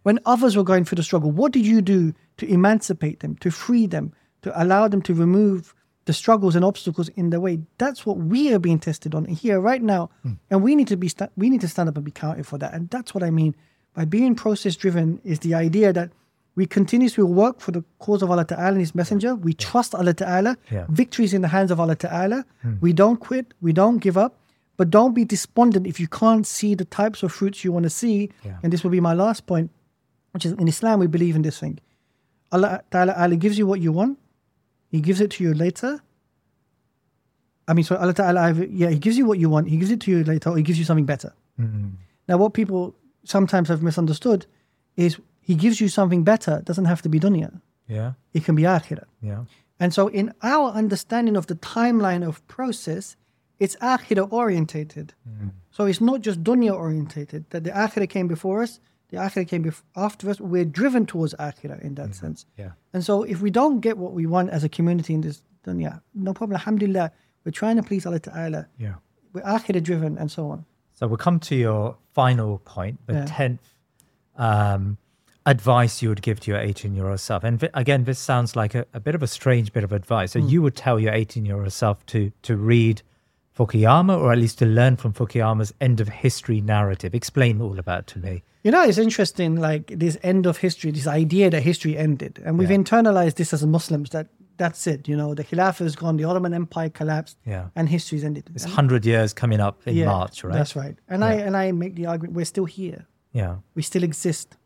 When 0.05 0.20
others 0.24 0.57
were 0.57 0.62
going 0.62 0.84
through 0.84 0.96
the 0.96 1.02
struggle, 1.02 1.32
what 1.32 1.50
did 1.50 1.66
you 1.66 1.82
do 1.82 2.14
to 2.36 2.46
emancipate 2.46 3.18
them, 3.18 3.34
to 3.38 3.50
free 3.50 3.86
them, 3.86 4.12
to 4.42 4.62
allow 4.62 4.86
them 4.86 5.02
to 5.02 5.14
remove 5.14 5.74
the 6.07 6.12
struggles 6.12 6.55
and 6.57 6.64
obstacles 6.64 7.09
in 7.11 7.30
the 7.30 7.40
way? 7.40 7.61
That's 7.78 8.05
what 8.07 8.18
we 8.18 8.52
are 8.52 8.59
being 8.59 8.78
tested 8.78 9.14
on 9.14 9.24
here 9.26 9.61
right 9.61 9.82
now, 9.82 10.11
hmm. 10.22 10.32
and 10.50 10.62
we 10.62 10.74
need 10.74 10.88
to 10.88 10.96
be 10.96 11.09
sta- 11.09 11.30
we 11.36 11.50
need 11.50 11.61
to 11.61 11.68
stand 11.68 11.88
up 11.88 11.96
and 11.96 12.05
be 12.05 12.11
counted 12.11 12.46
for 12.46 12.59
that. 12.59 12.74
And 12.74 12.90
that's 12.90 13.14
what 13.14 13.22
I 13.22 13.30
mean 13.30 13.55
by 13.94 14.05
being 14.05 14.34
process 14.34 14.76
driven. 14.76 15.20
Is 15.24 15.40
the 15.40 15.55
idea 15.55 15.92
that 15.92 16.11
we 16.57 16.66
continuously 16.66 17.24
work 17.24 17.61
for 17.61 17.72
the 17.72 17.84
cause 17.98 18.22
of 18.22 18.30
Allah 18.30 18.44
Ta'ala 18.44 18.68
and 18.68 18.80
His 18.80 18.94
Messenger. 18.94 19.34
We 19.34 19.55
trust 19.55 19.94
Allah 19.94 20.14
Ta'ala. 20.14 20.57
Yeah. 20.70 20.86
Victory 20.88 21.24
is 21.24 21.34
in 21.34 21.42
the 21.42 21.48
hands 21.48 21.70
of 21.70 21.80
Allah 21.80 21.96
Ta'ala. 21.96 22.44
Hmm. 22.62 22.74
We 22.80 22.92
don't 22.92 23.18
quit. 23.18 23.55
We 23.61 23.72
don't 23.72 23.98
give 23.98 24.16
up. 24.16 24.38
But 24.76 24.90
don't 24.90 25.14
be 25.14 25.24
despondent 25.24 25.86
if 25.86 26.00
you 26.00 26.09
can't 26.09 26.46
see 26.46 26.74
the 26.74 26.84
types 26.84 27.22
of 27.22 27.32
fruits 27.32 27.64
you 27.64 27.72
want 27.72 27.84
to 27.84 27.90
see. 27.90 28.30
Yeah. 28.44 28.59
And 28.62 28.72
this 28.72 28.82
will 28.82 28.90
be 28.90 29.00
my 29.00 29.14
last 29.14 29.46
point, 29.46 29.70
which 30.32 30.44
is 30.44 30.52
in 30.52 30.68
Islam, 30.68 31.00
we 31.00 31.07
believe 31.07 31.36
in 31.36 31.42
this 31.42 31.59
thing. 31.59 31.78
Allah 32.52 32.82
Ta'ala 32.90 33.36
gives 33.36 33.59
you 33.59 33.66
what 33.66 33.80
you 33.80 33.92
want, 33.92 34.18
He 34.95 35.01
gives 35.01 35.20
it 35.20 35.30
to 35.32 35.42
you 35.42 35.53
later. 35.55 36.01
I 37.66 37.72
mean, 37.74 37.84
so 37.84 37.97
Allah 37.97 38.14
Ta'ala, 38.14 38.53
yeah, 38.82 38.90
He 38.90 39.01
gives 39.07 39.16
you 39.18 39.26
what 39.26 39.40
you 39.40 39.49
want, 39.51 39.68
He 39.68 39.76
gives 39.76 39.90
it 39.90 40.01
to 40.03 40.11
you 40.12 40.22
later, 40.22 40.51
or 40.51 40.57
He 40.57 40.62
gives 40.62 40.78
you 40.78 40.84
something 40.84 41.05
better. 41.14 41.32
Mm-hmm. 41.61 41.88
Now, 42.28 42.36
what 42.36 42.55
people 42.55 42.95
sometimes 43.24 43.68
have 43.72 43.82
misunderstood 43.82 44.47
is 44.97 45.18
He 45.40 45.56
gives 45.56 45.81
you 45.81 45.89
something 45.89 46.23
better, 46.23 46.59
it 46.59 46.64
doesn't 46.64 46.85
have 46.85 47.02
to 47.02 47.09
be 47.09 47.19
dunya, 47.19 47.51
Yeah. 47.89 48.12
it 48.36 48.44
can 48.44 48.55
be 48.55 48.62
akhirah. 48.62 49.09
Yeah. 49.20 49.47
And 49.81 49.93
so, 49.93 50.02
in 50.20 50.32
our 50.44 50.70
understanding 50.82 51.36
of 51.36 51.48
the 51.48 51.56
timeline 51.56 52.24
of 52.24 52.47
process, 52.47 53.16
it's 53.59 53.74
akhirah 53.94 54.28
orientated. 54.31 55.09
Mm-hmm. 55.28 55.48
So, 55.73 55.86
it's 55.86 56.01
not 56.01 56.20
just 56.20 56.44
dunya 56.44 56.73
orientated, 56.73 57.51
that 57.51 57.64
the 57.64 57.70
akhirah 57.70 58.09
came 58.09 58.28
before 58.28 58.62
us, 58.62 58.78
the 59.15 59.20
akhirah 59.27 59.49
came 59.49 59.65
bef- 59.65 59.82
after 59.97 60.28
us. 60.31 60.41
We're 60.41 60.65
driven 60.81 61.07
towards 61.07 61.35
akhirah 61.49 61.81
in 61.82 61.95
that 62.01 62.15
sense. 62.15 62.47
Yeah. 62.59 62.73
And 62.93 63.05
so, 63.09 63.23
if 63.23 63.41
we 63.47 63.51
don't 63.51 63.81
get 63.81 63.97
what 63.99 64.12
we 64.12 64.27
want 64.27 64.51
as 64.51 64.62
a 64.65 64.69
community 64.69 65.12
in 65.15 65.20
this 65.20 65.43
dunya, 65.66 66.01
no 66.15 66.32
problem. 66.35 66.57
Alhamdulillah, 66.57 67.11
we're 67.45 67.53
trying 67.62 67.77
to 67.77 67.82
please 67.82 68.05
Allah 68.07 68.20
Ta'ala. 68.20 68.66
Yeah. 68.78 68.95
We're 69.32 69.43
akhirah 69.57 69.82
driven 69.82 70.19
and 70.19 70.31
so 70.31 70.51
on. 70.51 70.65
So 70.95 71.07
we'll 71.09 71.24
come 71.28 71.39
to 71.51 71.57
your 71.57 71.97
final 72.12 72.59
point, 72.59 72.99
the 73.07 73.15
Yeah. 73.15 73.24
tenth 73.27 73.66
um, 74.36 74.99
advice 75.47 76.03
you 76.03 76.09
would 76.09 76.23
give 76.23 76.41
to 76.41 76.51
your 76.51 76.61
18 76.61 76.95
year 76.95 77.09
old 77.09 77.20
self. 77.20 77.45
And 77.45 77.59
vi- 77.59 77.70
again, 77.74 78.05
this 78.05 78.19
sounds 78.19 78.57
like 78.57 78.74
a, 78.74 78.86
a 78.95 79.01
bit 79.01 79.15
of 79.15 79.23
a 79.23 79.27
strange 79.27 79.73
bit 79.73 79.85
of 79.85 79.93
advice. 79.93 80.32
So 80.32 80.39
you 80.39 80.62
would 80.62 80.77
tell 80.77 80.99
your 81.01 81.12
18 81.12 81.45
year 81.45 81.61
old 81.61 81.73
self 81.73 82.05
to 82.07 82.32
to 82.43 82.57
read 82.57 83.03
Fukuyama, 83.57 84.19
or 84.19 84.32
at 84.32 84.39
least 84.39 84.59
to 84.59 84.66
learn 84.66 84.97
from 84.97 85.12
Fukuyama's 85.12 85.73
end 85.81 86.01
of 86.01 86.09
history 86.09 86.61
narrative. 86.61 87.15
Explain 87.15 87.61
all 87.61 87.78
about 87.78 88.07
to 88.09 88.19
me. 88.19 88.43
You 88.65 88.70
know, 88.70 88.82
it's 88.82 88.97
interesting, 88.99 89.57
like 89.57 89.86
this 89.99 90.16
end 90.23 90.47
of 90.47 90.57
history, 90.59 90.91
this 90.91 91.07
idea 91.07 91.51
that 91.51 91.62
history 91.62 91.97
ended. 91.99 92.41
And 92.45 92.59
we've 92.59 92.70
Yeah. 92.70 92.78
internalized 92.78 93.35
this 93.35 93.53
as 93.53 93.65
Muslims 93.66 94.11
that 94.11 94.28
that's 94.57 94.86
it. 94.86 95.07
You 95.09 95.16
know, 95.16 95.35
the 95.35 95.45
Khilafah 95.45 95.82
is 95.85 95.97
gone, 95.97 96.16
the 96.16 96.24
Ottoman 96.24 96.55
Empire 96.55 96.89
collapsed, 96.89 97.36
Yeah. 97.45 97.69
and 97.77 97.89
history's 97.89 98.24
ended. 98.24 98.49
It's 98.55 98.65
hundred 98.65 99.05
years 99.05 99.35
coming 99.35 99.61
up 99.61 99.86
in 99.86 99.97
yeah, 99.97 100.07
March, 100.07 100.43
right? 100.45 100.55
That's 100.55 100.74
right. 100.74 100.97
And 101.09 101.24
I 101.24 101.35
and 101.35 101.57
I 101.57 101.73
make 101.73 101.95
the 101.97 102.07
argument 102.07 102.35
we're 102.36 102.47
still 102.47 102.65
here. 102.65 103.07
Yeah. 103.32 103.57
We 103.74 103.82
still 103.82 104.03
exist. 104.05 104.57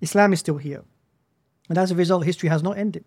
Islam 0.00 0.32
is 0.32 0.40
still 0.40 0.56
here. 0.56 0.82
And 1.68 1.78
as 1.78 1.90
a 1.90 1.94
result, 1.94 2.24
history 2.24 2.48
has 2.48 2.62
not 2.62 2.76
ended. 2.78 3.04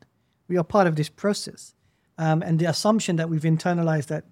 We 0.48 0.58
are 0.58 0.64
part 0.64 0.88
of 0.88 0.96
this 0.96 1.10
process. 1.10 1.74
Um, 2.18 2.42
and 2.44 2.60
the 2.60 2.66
assumption 2.70 3.16
that 3.18 3.30
we've 3.30 3.42
internalized 3.56 4.08
that 4.08 4.24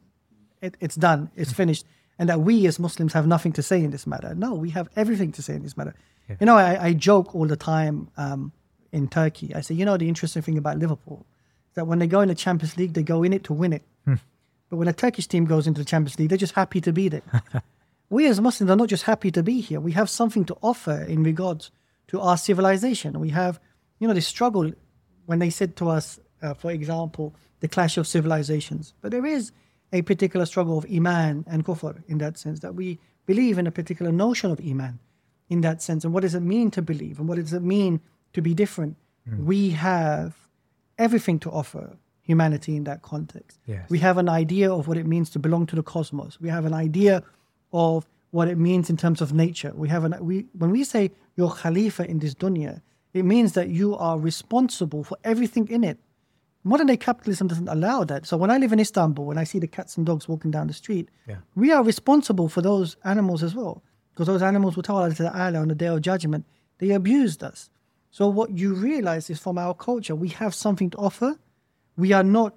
it, 0.62 0.78
it's 0.80 0.96
done, 0.96 1.30
it's 1.36 1.54
finished, 1.62 1.86
and 2.20 2.30
that 2.30 2.42
we 2.42 2.66
as 2.68 2.80
Muslims 2.80 3.14
have 3.14 3.28
nothing 3.28 3.54
to 3.54 3.64
say 3.64 3.84
in 3.84 3.92
this 3.92 4.08
matter. 4.08 4.34
No, 4.36 4.54
we 4.54 4.70
have 4.72 4.90
everything 4.96 5.32
to 5.34 5.42
say 5.42 5.56
in 5.56 5.64
this 5.64 5.78
matter. 5.78 5.94
You 6.40 6.46
know, 6.46 6.58
I, 6.58 6.88
I 6.88 6.94
joke 6.94 7.34
all 7.34 7.48
the 7.48 7.56
time 7.56 8.10
um, 8.18 8.52
in 8.92 9.08
Turkey. 9.08 9.56
I 9.56 9.62
say, 9.62 9.76
you 9.76 9.86
know, 9.86 9.96
the 9.96 10.10
interesting 10.10 10.42
thing 10.42 10.58
about 10.58 10.78
Liverpool 10.78 11.26
is 11.70 11.76
that 11.76 11.88
when 11.88 12.00
they 12.00 12.08
go 12.08 12.20
in 12.20 12.28
the 12.28 12.36
Champions 12.36 12.76
League, 12.76 12.94
they 12.94 13.04
go 13.04 13.24
in 13.24 13.32
it 13.32 13.46
to 13.46 13.54
win 13.54 13.72
it. 13.72 13.84
But 14.70 14.78
when 14.78 14.88
a 14.88 14.94
Turkish 14.94 15.28
team 15.28 15.46
goes 15.46 15.68
into 15.68 15.82
the 15.82 15.86
Champions 15.86 16.20
League, 16.20 16.30
they're 16.30 16.38
just 16.38 16.56
happy 16.56 16.82
to 16.82 16.92
be 16.92 17.10
there. 17.10 17.22
we 18.10 18.28
as 18.28 18.42
Muslims 18.42 18.70
are 18.70 18.76
not 18.76 18.90
just 18.90 19.04
happy 19.04 19.32
to 19.32 19.44
be 19.44 19.62
here. 19.62 19.80
We 19.80 19.94
have 19.94 20.10
something 20.10 20.46
to 20.46 20.58
offer 20.62 21.04
in 21.04 21.24
regards 21.24 21.72
to 22.08 22.20
our 22.20 22.38
civilization. 22.38 23.20
We 23.20 23.30
have, 23.30 23.60
you 24.00 24.08
know, 24.08 24.14
the 24.14 24.22
struggle 24.22 24.72
when 25.26 25.40
they 25.40 25.50
said 25.50 25.76
to 25.78 25.90
us, 25.90 26.20
uh, 26.42 26.54
for 26.54 26.72
example, 26.72 27.34
the 27.60 27.68
clash 27.68 27.98
of 27.98 28.08
civilizations. 28.08 28.94
But 29.02 29.12
there 29.12 29.26
is 29.26 29.52
a 29.94 30.02
particular 30.02 30.46
struggle 30.46 30.78
of 30.78 30.86
iman 30.92 31.46
and 31.48 31.66
kufr 31.66 32.04
in 32.08 32.18
that 32.18 32.38
sense 32.38 32.60
that 32.60 32.76
we 32.76 33.00
believe 33.26 33.58
in 33.58 33.68
a 33.68 33.72
particular 33.72 34.12
notion 34.12 34.52
of 34.52 34.60
iman 34.60 35.00
in 35.50 35.62
that 35.62 35.82
sense. 35.82 36.04
And 36.04 36.14
what 36.14 36.22
does 36.22 36.36
it 36.36 36.42
mean 36.42 36.72
to 36.72 36.82
believe? 36.82 37.20
And 37.20 37.28
what 37.28 37.38
does 37.38 37.54
it 37.54 37.62
mean 37.62 38.02
to 38.34 38.42
be 38.42 38.54
different? 38.54 38.98
Hmm. 39.28 39.46
We 39.46 39.70
have 39.72 40.36
everything 40.98 41.40
to 41.40 41.52
offer 41.52 41.98
humanity 42.22 42.76
in 42.76 42.84
that 42.84 43.02
context. 43.02 43.60
Yes. 43.66 43.90
We 43.90 44.00
have 44.00 44.18
an 44.18 44.28
idea 44.28 44.72
of 44.72 44.88
what 44.88 44.98
it 44.98 45.06
means 45.06 45.30
to 45.32 45.40
belong 45.40 45.66
to 45.68 45.76
the 45.76 45.84
cosmos. 45.84 46.40
We 46.42 46.50
have 46.50 46.66
an 46.66 46.74
idea 46.74 47.24
of 47.72 48.06
what 48.32 48.50
it 48.50 48.58
means 48.58 48.90
in 48.90 48.98
terms 48.98 49.22
of 49.22 49.34
nature. 49.34 49.72
We 49.74 49.88
have 49.90 50.04
an 50.04 50.16
we 50.22 50.46
when 50.58 50.72
we 50.72 50.84
say 50.84 51.12
you're 51.38 51.52
Khalifa 51.52 52.10
in 52.10 52.20
this 52.20 52.34
dunya, 52.34 52.82
it 53.14 53.24
means 53.24 53.54
that 53.54 53.70
you 53.70 53.96
are 53.96 54.20
responsible 54.20 55.04
for 55.04 55.18
everything 55.24 55.68
in 55.70 55.84
it. 55.84 55.98
Modern 56.68 56.88
day 56.88 56.98
capitalism 56.98 57.48
doesn't 57.48 57.70
allow 57.70 58.04
that. 58.04 58.26
So 58.26 58.36
when 58.38 58.52
I 58.52 58.58
live 58.58 58.74
in 58.74 58.80
Istanbul, 58.80 59.30
and 59.32 59.40
I 59.40 59.46
see 59.46 59.60
the 59.60 59.68
cats 59.68 59.96
and 59.98 60.06
dogs 60.06 60.28
walking 60.28 60.52
down 60.52 60.68
the 60.68 60.74
street, 60.74 61.10
Yeah. 61.28 61.38
we 61.56 61.72
are 61.72 61.84
responsible 61.84 62.50
for 62.50 62.62
those 62.62 62.98
animals 63.04 63.42
as 63.42 63.56
well. 63.56 63.76
Because 64.12 64.28
those 64.28 64.42
animals 64.42 64.76
will 64.76 64.84
tell 64.84 64.98
Allah 64.98 65.14
Ta'ala 65.14 65.60
on 65.60 65.70
the 65.70 65.76
day 65.76 65.86
of 65.88 66.02
judgment, 66.02 66.46
they 66.80 66.92
abused 66.92 67.42
us. 67.44 67.70
So 68.12 68.28
what 68.28 68.50
you 68.62 68.74
realize 68.74 69.30
is 69.30 69.40
from 69.40 69.58
our 69.58 69.74
culture, 69.74 70.16
we 70.16 70.30
have 70.30 70.54
something 70.54 70.90
to 70.90 70.98
offer. 70.98 71.38
We 71.96 72.12
are 72.14 72.24
not, 72.24 72.54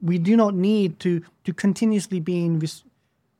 we 0.00 0.18
do 0.18 0.36
not 0.36 0.54
need 0.54 1.00
to 1.00 1.22
to 1.44 1.52
continuously 1.52 2.20
be 2.20 2.44
in, 2.44 2.58
res- 2.60 2.84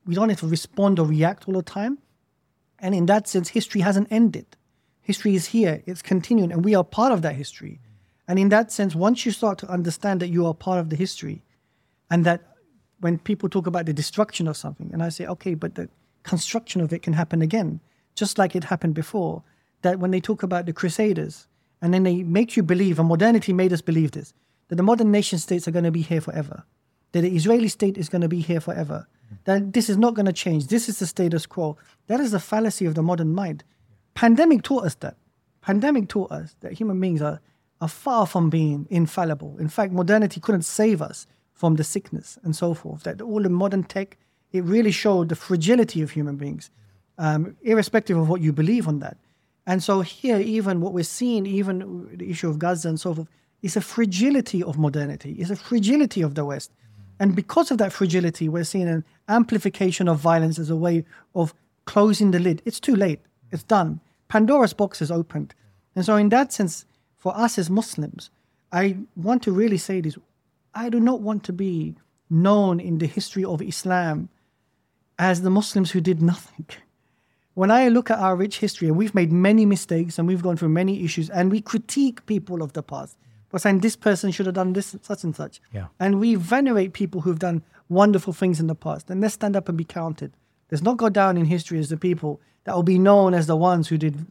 we 0.06 0.14
don't 0.14 0.30
have 0.30 0.40
to 0.40 0.48
respond 0.48 0.98
or 0.98 1.06
react 1.06 1.46
all 1.46 1.54
the 1.54 1.62
time. 1.62 1.98
And 2.78 2.94
in 2.94 3.06
that 3.06 3.28
sense, 3.28 3.48
history 3.50 3.82
hasn't 3.82 4.08
ended. 4.10 4.46
History 5.02 5.34
is 5.34 5.46
here, 5.46 5.82
it's 5.86 6.02
continuing, 6.02 6.50
and 6.52 6.64
we 6.64 6.74
are 6.74 6.84
part 6.84 7.12
of 7.12 7.20
that 7.22 7.34
history. 7.36 7.78
And 8.28 8.38
in 8.38 8.48
that 8.50 8.70
sense, 8.70 8.94
once 8.94 9.26
you 9.26 9.32
start 9.32 9.58
to 9.58 9.70
understand 9.70 10.20
that 10.20 10.28
you 10.28 10.46
are 10.46 10.54
part 10.54 10.78
of 10.78 10.90
the 10.90 10.96
history, 10.96 11.42
and 12.10 12.24
that 12.24 12.42
when 13.00 13.18
people 13.18 13.48
talk 13.48 13.66
about 13.66 13.86
the 13.86 13.92
destruction 13.92 14.46
of 14.46 14.56
something, 14.56 14.90
and 14.92 15.02
I 15.02 15.08
say, 15.08 15.26
okay, 15.26 15.54
but 15.54 15.74
the 15.74 15.88
construction 16.22 16.80
of 16.80 16.92
it 16.92 17.02
can 17.02 17.14
happen 17.14 17.42
again, 17.42 17.80
just 18.14 18.38
like 18.38 18.54
it 18.54 18.64
happened 18.64 18.94
before. 18.94 19.42
That 19.82 19.98
when 19.98 20.10
they 20.10 20.20
talk 20.20 20.42
about 20.42 20.66
the 20.66 20.72
Crusaders, 20.72 21.48
and 21.80 21.94
then 21.94 22.02
they 22.02 22.22
make 22.22 22.56
you 22.56 22.62
believe, 22.62 22.98
and 22.98 23.08
modernity 23.08 23.52
made 23.52 23.72
us 23.72 23.80
believe 23.80 24.10
this, 24.10 24.34
that 24.68 24.76
the 24.76 24.82
modern 24.82 25.10
nation 25.10 25.38
states 25.38 25.66
are 25.66 25.72
going 25.72 25.84
to 25.84 25.90
be 25.90 26.02
here 26.02 26.20
forever, 26.20 26.64
that 27.12 27.22
the 27.22 27.34
Israeli 27.34 27.68
state 27.68 27.96
is 27.96 28.08
going 28.08 28.22
to 28.22 28.28
be 28.28 28.40
here 28.40 28.60
forever, 28.60 29.08
that 29.44 29.72
this 29.72 29.88
is 29.88 29.96
not 29.96 30.14
going 30.14 30.26
to 30.26 30.32
change, 30.32 30.66
this 30.66 30.88
is 30.88 30.98
the 30.98 31.06
status 31.06 31.46
quo. 31.46 31.76
That 32.08 32.20
is 32.20 32.32
the 32.32 32.40
fallacy 32.40 32.84
of 32.84 32.94
the 32.94 33.02
modern 33.02 33.32
mind. 33.32 33.64
Pandemic 34.14 34.62
taught 34.62 34.84
us 34.84 34.96
that. 34.96 35.16
Pandemic 35.62 36.08
taught 36.08 36.30
us 36.30 36.56
that 36.60 36.72
human 36.72 37.00
beings 37.00 37.22
are, 37.22 37.40
are 37.80 37.88
far 37.88 38.26
from 38.26 38.50
being 38.50 38.86
infallible. 38.90 39.56
In 39.58 39.68
fact, 39.68 39.92
modernity 39.92 40.40
couldn't 40.40 40.62
save 40.62 41.00
us 41.00 41.26
from 41.52 41.76
the 41.76 41.84
sickness 41.84 42.38
and 42.42 42.54
so 42.54 42.74
forth. 42.74 43.02
That 43.04 43.20
all 43.20 43.42
the 43.42 43.48
modern 43.48 43.84
tech, 43.84 44.16
it 44.52 44.64
really 44.64 44.90
showed 44.90 45.28
the 45.28 45.36
fragility 45.36 46.02
of 46.02 46.10
human 46.10 46.36
beings, 46.36 46.70
um, 47.18 47.56
irrespective 47.62 48.16
of 48.16 48.28
what 48.28 48.40
you 48.40 48.52
believe 48.52 48.88
on 48.88 48.98
that. 49.00 49.16
And 49.66 49.82
so 49.82 50.00
here, 50.00 50.38
even 50.38 50.80
what 50.80 50.92
we're 50.92 51.04
seeing, 51.04 51.46
even 51.46 52.08
the 52.16 52.30
issue 52.30 52.48
of 52.48 52.58
Gaza 52.58 52.88
and 52.88 53.00
so 53.00 53.14
forth, 53.14 53.28
is 53.62 53.76
a 53.76 53.80
fragility 53.80 54.62
of 54.62 54.78
modernity, 54.78 55.32
is 55.38 55.50
a 55.50 55.56
fragility 55.56 56.22
of 56.22 56.34
the 56.34 56.44
West. 56.44 56.72
And 57.18 57.36
because 57.36 57.70
of 57.70 57.78
that 57.78 57.92
fragility, 57.92 58.48
we're 58.48 58.64
seeing 58.64 58.88
an 58.88 59.04
amplification 59.28 60.08
of 60.08 60.18
violence 60.18 60.58
as 60.58 60.70
a 60.70 60.76
way 60.76 61.04
of 61.34 61.54
closing 61.84 62.30
the 62.30 62.38
lid. 62.38 62.62
It's 62.64 62.80
too 62.80 62.96
late. 62.96 63.20
It's 63.52 63.62
done. 63.62 64.00
Pandora's 64.28 64.72
box 64.72 65.02
is 65.02 65.10
opened. 65.10 65.54
And 65.94 66.04
so, 66.04 66.16
in 66.16 66.30
that 66.30 66.52
sense, 66.52 66.86
for 67.20 67.36
us 67.36 67.58
as 67.58 67.70
Muslims, 67.70 68.30
I 68.72 68.96
want 69.14 69.42
to 69.44 69.52
really 69.52 69.78
say 69.78 70.00
this. 70.00 70.18
I 70.74 70.88
do 70.88 70.98
not 70.98 71.20
want 71.20 71.44
to 71.44 71.52
be 71.52 71.94
known 72.28 72.80
in 72.80 72.98
the 72.98 73.06
history 73.06 73.44
of 73.44 73.62
Islam 73.62 74.28
as 75.18 75.42
the 75.42 75.50
Muslims 75.50 75.90
who 75.90 76.00
did 76.00 76.22
nothing. 76.22 76.66
When 77.54 77.70
I 77.70 77.88
look 77.88 78.10
at 78.10 78.18
our 78.18 78.36
rich 78.36 78.58
history, 78.58 78.88
and 78.88 78.96
we've 78.96 79.14
made 79.14 79.30
many 79.30 79.66
mistakes 79.66 80.18
and 80.18 80.26
we've 80.26 80.42
gone 80.42 80.56
through 80.56 80.70
many 80.70 81.04
issues, 81.04 81.28
and 81.28 81.50
we 81.50 81.60
critique 81.60 82.24
people 82.26 82.62
of 82.62 82.72
the 82.72 82.82
past. 82.82 83.16
We're 83.52 83.58
saying 83.58 83.80
this 83.80 83.96
person 83.96 84.30
should 84.30 84.46
have 84.46 84.54
done 84.54 84.72
this, 84.72 84.96
such 85.02 85.24
and 85.24 85.36
such. 85.36 85.60
Yeah. 85.72 85.88
And 85.98 86.20
we 86.20 86.36
venerate 86.36 86.92
people 86.92 87.20
who've 87.20 87.38
done 87.38 87.62
wonderful 87.88 88.32
things 88.32 88.60
in 88.60 88.68
the 88.68 88.76
past. 88.76 89.10
And 89.10 89.20
let's 89.20 89.34
stand 89.34 89.56
up 89.56 89.68
and 89.68 89.76
be 89.76 89.84
counted. 89.84 90.32
Let's 90.70 90.82
not 90.82 90.96
go 90.96 91.08
down 91.08 91.36
in 91.36 91.46
history 91.46 91.80
as 91.80 91.88
the 91.88 91.96
people 91.96 92.40
that 92.64 92.74
will 92.74 92.84
be 92.84 92.98
known 92.98 93.34
as 93.34 93.48
the 93.48 93.56
ones 93.56 93.88
who 93.88 93.98
did 93.98 94.24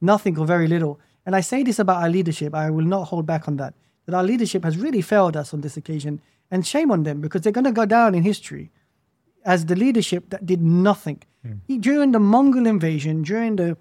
nothing 0.00 0.36
or 0.36 0.44
very 0.44 0.66
little. 0.66 0.98
And 1.26 1.36
I 1.36 1.40
say 1.40 1.62
this 1.62 1.78
about 1.78 2.02
our 2.02 2.08
leadership. 2.08 2.54
I 2.54 2.70
will 2.70 2.84
not 2.84 3.04
hold 3.04 3.26
back 3.26 3.48
on 3.48 3.56
that. 3.56 3.74
That 4.06 4.14
our 4.14 4.22
leadership 4.22 4.64
has 4.64 4.78
really 4.78 5.02
failed 5.02 5.36
us 5.36 5.52
on 5.52 5.60
this 5.60 5.76
occasion. 5.76 6.22
And 6.50 6.64
shame 6.64 6.92
on 6.92 7.02
them 7.02 7.20
because 7.20 7.42
they're 7.42 7.52
going 7.52 7.64
to 7.64 7.72
go 7.72 7.84
down 7.84 8.14
in 8.14 8.22
history 8.22 8.70
as 9.44 9.66
the 9.66 9.74
leadership 9.74 10.30
that 10.30 10.46
did 10.46 10.62
nothing. 10.62 11.22
Hmm. 11.44 11.78
During 11.80 12.12
the 12.12 12.20
Mongol 12.20 12.66
invasion, 12.66 13.22
during 13.22 13.56
the 13.56 13.76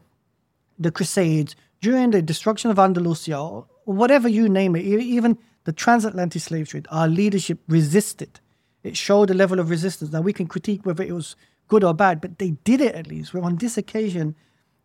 the 0.77 0.91
Crusades, 0.91 1.55
during 1.79 2.11
the 2.11 2.21
destruction 2.21 2.69
of 2.69 2.79
Andalusia, 2.79 3.39
or 3.39 3.65
whatever 3.85 4.27
you 4.27 4.49
name 4.49 4.75
it, 4.75 4.83
even 4.83 5.37
the 5.63 5.71
transatlantic 5.71 6.41
slave 6.41 6.67
trade, 6.67 6.87
our 6.91 7.07
leadership 7.07 7.59
resisted. 7.67 8.39
It 8.83 8.97
showed 8.97 9.29
a 9.29 9.33
level 9.33 9.59
of 9.59 9.69
resistance. 9.69 10.11
Now 10.11 10.21
we 10.21 10.33
can 10.33 10.47
critique 10.47 10.85
whether 10.85 11.03
it 11.03 11.13
was 11.13 11.35
good 11.67 11.83
or 11.83 11.93
bad, 11.93 12.21
but 12.21 12.37
they 12.37 12.51
did 12.63 12.81
it 12.81 12.93
at 12.93 13.07
least. 13.07 13.33
Where 13.33 13.43
on 13.43 13.55
this 13.55 13.77
occasion, 13.77 14.35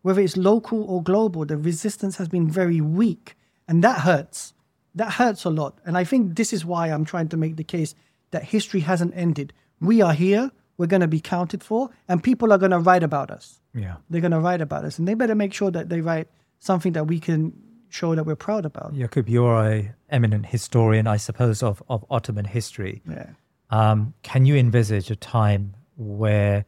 whether 0.01 0.21
it's 0.21 0.37
local 0.37 0.83
or 0.83 1.01
global, 1.03 1.45
the 1.45 1.57
resistance 1.57 2.17
has 2.17 2.27
been 2.27 2.49
very 2.49 2.81
weak, 2.81 3.35
and 3.67 3.83
that 3.83 4.01
hurts. 4.01 4.53
That 4.95 5.13
hurts 5.13 5.45
a 5.45 5.49
lot. 5.49 5.77
And 5.85 5.97
I 5.97 6.03
think 6.03 6.35
this 6.35 6.51
is 6.53 6.65
why 6.65 6.87
I'm 6.87 7.05
trying 7.05 7.29
to 7.29 7.37
make 7.37 7.55
the 7.55 7.63
case 7.63 7.95
that 8.31 8.43
history 8.43 8.81
hasn't 8.81 9.13
ended. 9.15 9.53
We 9.79 10.01
are 10.01 10.13
here. 10.13 10.51
We're 10.77 10.87
going 10.87 11.01
to 11.01 11.07
be 11.07 11.19
counted 11.21 11.63
for, 11.63 11.89
and 12.07 12.23
people 12.23 12.51
are 12.51 12.57
going 12.57 12.71
to 12.71 12.79
write 12.79 13.03
about 13.03 13.29
us 13.29 13.61
Yeah. 13.75 13.97
they're 14.09 14.21
going 14.21 14.31
to 14.31 14.39
write 14.39 14.61
about 14.61 14.83
us 14.83 14.97
and 14.97 15.07
they 15.07 15.13
better 15.13 15.35
make 15.35 15.53
sure 15.53 15.69
that 15.71 15.89
they 15.89 16.01
write 16.01 16.27
something 16.59 16.93
that 16.93 17.05
we 17.05 17.19
can 17.19 17.53
show 17.89 18.15
that 18.15 18.25
we're 18.25 18.35
proud 18.35 18.65
about 18.65 18.93
Yakoob, 18.93 19.29
you're 19.29 19.53
a 19.63 19.93
eminent 20.09 20.47
historian, 20.47 21.05
I 21.07 21.17
suppose, 21.17 21.61
of, 21.61 21.83
of 21.87 22.03
Ottoman 22.09 22.45
history. 22.45 23.01
yeah 23.07 23.27
Um, 23.69 24.13
can 24.23 24.45
you 24.47 24.55
envisage 24.55 25.11
a 25.11 25.15
time 25.15 25.75
where 25.97 26.65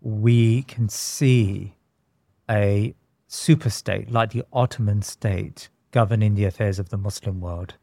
we 0.00 0.62
can 0.62 0.88
see 0.88 1.74
a 2.50 2.94
superstate 3.28 4.10
like 4.10 4.30
the 4.32 4.44
Ottoman 4.52 5.02
state 5.02 5.68
governing 5.92 6.34
the 6.34 6.44
affairs 6.44 6.78
of 6.78 6.88
the 6.88 6.96
Muslim 6.96 7.40
world? 7.40 7.74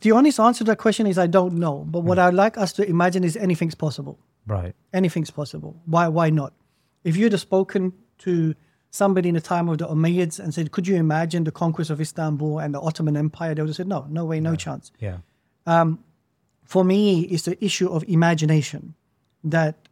the 0.00 0.10
honest 0.10 0.40
answer 0.40 0.58
to 0.58 0.64
that 0.64 0.78
question 0.78 1.06
is 1.06 1.18
i 1.18 1.26
don't 1.26 1.52
know 1.52 1.84
but 1.88 2.00
what 2.00 2.16
hmm. 2.16 2.24
i'd 2.24 2.34
like 2.34 2.56
us 2.56 2.72
to 2.72 2.88
imagine 2.88 3.24
is 3.24 3.36
anything's 3.36 3.74
possible. 3.74 4.18
Right. 4.44 4.74
anything's 4.92 5.30
possible. 5.30 5.80
Why 5.86 6.08
why 6.08 6.30
not? 6.30 6.52
If 7.04 7.16
you'd 7.16 7.30
have 7.30 7.40
spoken 7.40 7.92
to 8.18 8.56
somebody 8.90 9.28
in 9.28 9.36
the 9.36 9.40
time 9.40 9.68
of 9.68 9.78
the 9.78 9.86
umayyads 9.86 10.40
and 10.40 10.52
said 10.52 10.72
could 10.72 10.88
you 10.88 10.96
imagine 10.96 11.44
the 11.44 11.52
conquest 11.52 11.90
of 11.90 12.00
istanbul 12.00 12.58
and 12.58 12.74
the 12.74 12.80
ottoman 12.80 13.16
empire? 13.16 13.54
they 13.54 13.62
would 13.62 13.68
have 13.68 13.76
said 13.76 13.86
no 13.86 14.06
no 14.08 14.24
way 14.24 14.40
no 14.40 14.56
chance. 14.56 14.90
Yeah. 14.98 15.18
Um, 15.66 16.02
for 16.64 16.84
me 16.84 17.20
it's 17.22 17.44
the 17.44 17.62
issue 17.64 17.88
of 17.88 18.02
imagination 18.08 18.94
that 19.44 19.88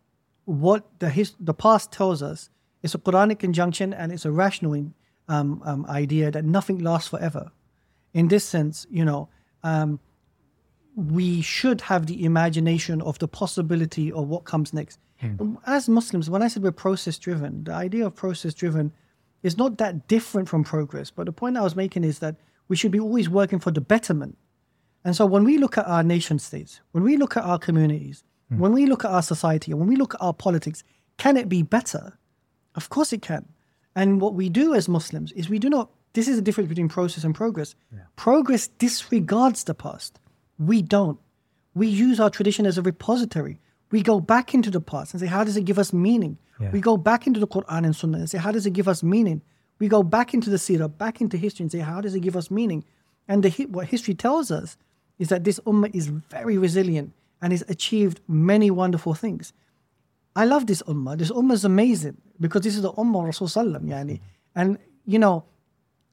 what 0.47 0.89
the 0.99 1.11
his, 1.11 1.35
the 1.39 1.55
past 1.55 1.93
tells 1.93 2.23
us 2.23 2.51
is 2.82 2.94
a 2.94 2.98
Quranic 2.98 3.44
injunction 3.44 3.93
and 3.93 4.12
it's 4.12 4.24
a 4.24 4.32
rational 4.32 4.93
um, 5.28 5.62
um, 5.65 5.86
idea 5.89 6.31
that 6.31 6.44
nothing 6.44 6.78
lasts 6.78 7.09
forever. 7.09 7.51
In 8.15 8.28
this 8.28 8.44
sense, 8.44 8.86
you 8.90 9.05
know, 9.05 9.28
um, 9.62 10.01
we 10.97 11.40
should 11.40 11.82
have 11.82 12.07
the 12.07 12.24
imagination 12.24 13.01
of 13.02 13.19
the 13.19 13.28
possibility 13.28 14.11
of 14.11 14.28
what 14.28 14.44
comes 14.44 14.73
next. 14.73 14.98
As 15.66 15.89
Muslims, 15.89 16.31
when 16.31 16.43
I 16.43 16.48
said 16.48 16.62
we're 16.62 16.73
process 16.73 17.19
driven, 17.19 17.65
the 17.65 17.73
idea 17.73 18.07
of 18.07 18.15
process 18.16 18.55
driven 18.55 18.93
is 19.43 19.57
not 19.57 19.78
that 19.78 20.09
different 20.09 20.48
from 20.48 20.65
progress. 20.65 21.11
But 21.11 21.27
the 21.27 21.32
point 21.32 21.57
I 21.57 21.62
was 21.62 21.77
making 21.77 22.05
is 22.05 22.19
that 22.20 22.36
we 22.69 22.77
should 22.77 22.90
be 22.90 23.01
always 23.01 23.28
working 23.28 23.59
for 23.59 23.70
the 23.70 23.81
betterment. 23.81 24.39
And 25.05 25.15
so 25.15 25.27
when 25.27 25.44
we 25.44 25.59
look 25.59 25.78
at 25.78 25.86
our 25.86 26.02
nation 26.02 26.39
states, 26.39 26.81
when 26.93 27.05
we 27.05 27.16
look 27.16 27.36
at 27.36 27.44
our 27.44 27.59
communities, 27.59 28.24
when 28.59 28.73
we 28.73 28.86
look 28.86 29.05
at 29.05 29.11
our 29.11 29.23
society, 29.23 29.70
and 29.70 29.81
when 29.81 29.89
we 29.89 29.97
look 29.97 30.15
at 30.15 30.23
our 30.23 30.35
politics, 30.35 30.82
can 31.19 31.36
it 31.36 31.48
be 31.48 31.62
better? 31.62 32.19
Of 32.75 32.89
course 32.89 33.13
it 33.13 33.23
can. 33.23 33.47
And 33.97 34.21
what 34.21 34.35
we 34.35 34.49
do 34.49 34.75
as 34.75 34.89
Muslims 34.89 35.33
is 35.33 35.49
we 35.49 35.59
do 35.59 35.69
not, 35.69 35.91
this 36.13 36.29
is 36.29 36.37
the 36.37 36.43
difference 36.43 36.69
between 36.69 36.89
process 36.89 37.25
and 37.25 37.35
progress. 37.35 37.75
Progress 38.17 38.69
disregards 38.69 39.65
the 39.65 39.75
past. 39.75 40.19
We 40.59 40.83
don't. 40.83 41.19
We 41.75 41.87
use 41.89 42.21
our 42.21 42.31
tradition 42.31 42.67
as 42.67 42.79
a 42.79 42.83
repository. 42.83 43.61
We 43.91 44.03
go 44.03 44.21
back 44.21 44.55
into 44.55 44.71
the 44.71 44.81
past 44.81 45.13
and 45.13 45.21
say, 45.21 45.27
how 45.27 45.45
does 45.45 45.57
it 45.57 45.65
give 45.65 45.79
us 45.79 45.93
meaning? 45.93 46.39
Yeah. 46.61 46.71
We 46.71 46.81
go 46.81 46.97
back 46.97 47.27
into 47.27 47.41
the 47.41 47.47
Quran 47.47 47.85
and 47.85 47.97
Sunnah 47.97 48.19
and 48.19 48.31
say, 48.31 48.39
how 48.39 48.53
does 48.53 48.67
it 48.67 48.73
give 48.73 48.87
us 48.87 49.03
meaning? 49.03 49.43
We 49.79 49.89
go 49.89 50.03
back 50.03 50.35
into 50.35 50.51
the 50.51 50.59
Seerah, 50.59 50.97
back 50.97 51.21
into 51.21 51.37
history 51.37 51.65
and 51.65 51.73
say, 51.73 51.79
how 51.79 52.01
does 52.01 52.15
it 52.15 52.21
give 52.21 52.37
us 52.37 52.51
meaning? 52.51 52.85
And 53.27 53.43
the, 53.43 53.51
what 53.67 53.87
history 53.87 54.15
tells 54.15 54.51
us 54.51 54.77
is 55.19 55.29
that 55.29 55.45
this 55.45 55.59
ummah 55.61 55.95
is 55.95 56.09
very 56.09 56.59
resilient 56.59 57.13
and 57.41 57.53
has 57.53 57.65
achieved 57.69 58.21
many 58.29 58.71
wonderful 58.71 59.15
things. 59.15 59.53
I 60.36 60.44
love 60.44 60.66
this 60.66 60.82
ummah. 60.82 61.19
This 61.19 61.31
ummah 61.31 61.52
is 61.52 61.65
amazing 61.65 62.16
because 62.39 62.62
this 62.62 62.77
is 62.77 62.82
the 62.82 62.93
ummah 62.93 63.20
of 63.20 63.24
Rasul 63.27 63.48
Sallam, 63.48 63.85
yani. 63.85 64.20
And, 64.55 64.78
you 65.05 65.19
know, 65.19 65.44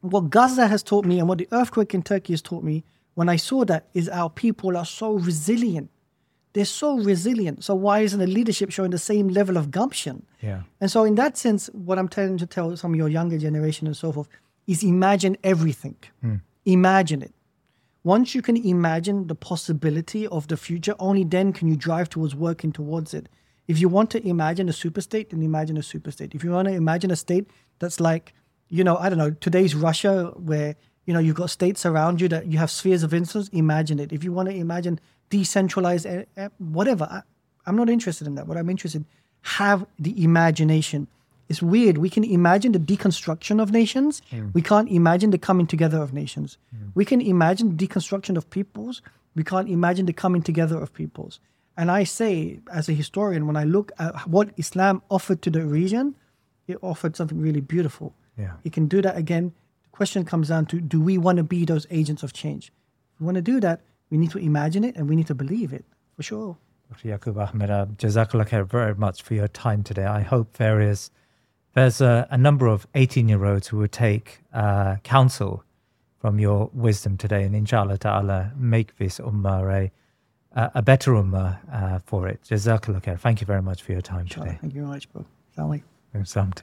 what 0.01 0.29
Gaza 0.29 0.67
has 0.67 0.83
taught 0.83 1.05
me 1.05 1.19
and 1.19 1.27
what 1.27 1.37
the 1.37 1.47
earthquake 1.51 1.93
in 1.93 2.03
Turkey 2.03 2.33
has 2.33 2.41
taught 2.41 2.63
me 2.63 2.83
when 3.15 3.29
I 3.29 3.35
saw 3.35 3.65
that 3.65 3.87
is 3.93 4.09
our 4.09 4.29
people 4.29 4.77
are 4.77 4.85
so 4.85 5.13
resilient. 5.13 5.89
They're 6.53 6.65
so 6.65 6.97
resilient. 6.97 7.63
So 7.63 7.75
why 7.75 7.99
isn't 7.99 8.19
the 8.19 8.27
leadership 8.27 8.71
showing 8.71 8.91
the 8.91 8.97
same 8.97 9.27
level 9.27 9.57
of 9.57 9.69
gumption? 9.69 10.25
Yeah. 10.41 10.61
And 10.81 10.89
so 10.89 11.03
in 11.03 11.15
that 11.15 11.37
sense, 11.37 11.67
what 11.73 11.99
I'm 11.99 12.07
trying 12.07 12.37
to 12.37 12.45
tell 12.45 12.75
some 12.77 12.93
of 12.93 12.97
your 12.97 13.09
younger 13.09 13.37
generation 13.37 13.85
and 13.87 13.95
so 13.95 14.11
forth 14.11 14.27
is 14.65 14.83
imagine 14.83 15.37
everything. 15.43 15.95
Hmm. 16.21 16.35
Imagine 16.65 17.21
it. 17.21 17.33
Once 18.03 18.33
you 18.33 18.41
can 18.41 18.57
imagine 18.57 19.27
the 19.27 19.35
possibility 19.35 20.27
of 20.27 20.47
the 20.47 20.57
future, 20.57 20.95
only 20.99 21.23
then 21.23 21.53
can 21.53 21.67
you 21.67 21.75
drive 21.75 22.09
towards 22.09 22.35
working 22.35 22.71
towards 22.71 23.13
it. 23.13 23.27
If 23.67 23.79
you 23.79 23.89
want 23.89 24.09
to 24.11 24.25
imagine 24.27 24.69
a 24.69 24.73
super 24.73 25.01
state, 25.01 25.29
then 25.29 25.43
imagine 25.43 25.77
a 25.77 25.83
super 25.83 26.11
state. 26.11 26.33
If 26.33 26.43
you 26.43 26.51
want 26.51 26.67
to 26.67 26.73
imagine 26.73 27.11
a 27.11 27.15
state 27.15 27.49
that's 27.79 27.99
like, 27.99 28.33
you 28.69 28.83
know, 28.83 28.97
I 28.97 29.09
don't 29.09 29.17
know, 29.17 29.31
today's 29.31 29.75
Russia, 29.75 30.33
where, 30.37 30.75
you 31.05 31.13
know, 31.13 31.19
you've 31.19 31.35
got 31.35 31.49
states 31.49 31.85
around 31.85 32.21
you 32.21 32.27
that 32.29 32.47
you 32.47 32.57
have 32.57 32.71
spheres 32.71 33.03
of 33.03 33.13
influence, 33.13 33.49
imagine 33.49 33.99
it. 33.99 34.13
If 34.13 34.23
you 34.23 34.31
want 34.31 34.49
to 34.49 34.55
imagine 34.55 34.99
decentralized, 35.29 36.05
eh, 36.05 36.23
eh, 36.37 36.49
whatever, 36.59 37.07
I, 37.09 37.21
I'm 37.65 37.75
not 37.75 37.89
interested 37.89 38.27
in 38.27 38.35
that. 38.35 38.47
What 38.47 38.57
I'm 38.57 38.69
interested 38.69 39.01
in, 39.01 39.05
have 39.41 39.85
the 39.99 40.23
imagination. 40.23 41.07
It's 41.49 41.61
weird. 41.61 41.97
We 41.97 42.09
can 42.09 42.23
imagine 42.23 42.73
the 42.73 42.79
deconstruction 42.79 43.61
of 43.61 43.71
nations. 43.71 44.21
We 44.53 44.61
can't 44.61 44.89
imagine 44.89 45.31
the 45.31 45.37
coming 45.37 45.67
together 45.67 46.01
of 46.01 46.13
nations. 46.13 46.57
We 46.93 47.05
can 47.05 47.21
imagine 47.21 47.75
the 47.75 47.87
deconstruction 47.87 48.35
of 48.37 48.49
peoples. 48.49 49.01
We 49.35 49.43
can't 49.43 49.69
imagine 49.69 50.05
the 50.07 50.13
coming 50.13 50.41
together 50.41 50.77
of 50.81 50.93
peoples. 50.93 51.39
And 51.77 51.91
I 51.91 52.03
say, 52.03 52.59
as 52.73 52.89
a 52.89 52.93
historian, 52.93 53.45
when 53.45 53.55
I 53.55 53.63
look 53.63 53.91
at 53.99 54.27
what 54.27 54.49
Islam 54.57 55.01
offered 55.09 55.41
to 55.43 55.51
the 55.51 55.63
region, 55.63 56.15
it 56.67 56.77
offered 56.81 57.15
something 57.15 57.39
really 57.39 57.61
beautiful. 57.61 58.13
Yeah. 58.37 58.53
It 58.63 58.73
can 58.73 58.87
do 58.87 59.01
that 59.03 59.15
again. 59.15 59.53
The 59.83 59.89
question 59.89 60.25
comes 60.25 60.49
down 60.49 60.65
to 60.67 60.81
do 60.81 60.99
we 60.99 61.17
want 61.17 61.37
to 61.37 61.43
be 61.43 61.65
those 61.65 61.85
agents 61.91 62.23
of 62.23 62.33
change? 62.33 62.71
If 63.13 63.21
we 63.21 63.25
want 63.25 63.35
to 63.35 63.41
do 63.41 63.59
that, 63.59 63.81
we 64.09 64.17
need 64.17 64.31
to 64.31 64.39
imagine 64.39 64.83
it 64.83 64.95
and 64.95 65.07
we 65.07 65.15
need 65.15 65.27
to 65.27 65.35
believe 65.35 65.71
it, 65.71 65.85
for 66.15 66.23
sure. 66.23 66.57
Dr. 66.89 67.09
Yakoob 67.09 67.49
Ahmed, 67.49 67.69
uh, 67.69 67.85
Jazakallah 67.97 68.47
khair 68.47 68.65
very 68.65 68.95
much 68.95 69.21
for 69.21 69.33
your 69.33 69.47
time 69.47 69.83
today. 69.83 70.05
I 70.05 70.21
hope 70.21 70.53
there 70.53 70.79
is 70.79 71.11
there's 71.73 72.01
a, 72.01 72.27
a 72.31 72.37
number 72.37 72.65
of 72.65 72.87
18 72.95 73.29
year 73.29 73.45
olds 73.45 73.67
who 73.67 73.77
will 73.77 73.87
take 73.87 74.39
uh, 74.53 74.95
counsel 75.03 75.63
from 76.19 76.39
your 76.39 76.71
wisdom 76.73 77.17
today, 77.17 77.43
and 77.43 77.55
inshallah 77.55 77.99
ta'ala 77.99 78.51
make 78.55 78.97
this 78.97 79.19
ummah 79.19 79.71
a, 79.71 79.91
a 80.57 80.81
better 80.81 81.11
ummah 81.11 81.59
uh, 81.71 81.99
for 82.05 82.27
it. 82.27 82.41
Jazakallah 82.43 83.03
khair. 83.03 83.19
Thank 83.19 83.41
you 83.41 83.47
very 83.47 83.61
much 83.61 83.83
for 83.83 83.91
your 83.91 84.01
time 84.01 84.21
Inshallah. 84.21 84.47
today. 84.47 84.57
Thank 84.61 84.73
you 84.73 84.81
very 84.81 84.93
much, 84.93 85.11
bro. 85.11 85.25
Assalamu 85.55 86.53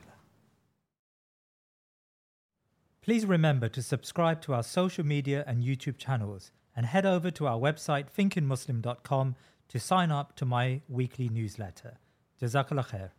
Please 3.02 3.26
remember 3.26 3.68
to 3.68 3.82
subscribe 3.82 4.40
to 4.42 4.54
our 4.54 4.62
social 4.62 5.04
media 5.04 5.44
and 5.46 5.62
YouTube 5.62 5.98
channels 5.98 6.50
and 6.74 6.86
head 6.86 7.06
over 7.06 7.30
to 7.30 7.46
our 7.46 7.58
website 7.58 8.06
thinkingmuslim.com 8.16 9.36
to 9.68 9.78
sign 9.78 10.10
up 10.10 10.34
to 10.36 10.44
my 10.44 10.80
weekly 10.88 11.28
newsletter. 11.28 11.98
Jazakallah 12.40 12.88
khair. 12.88 13.10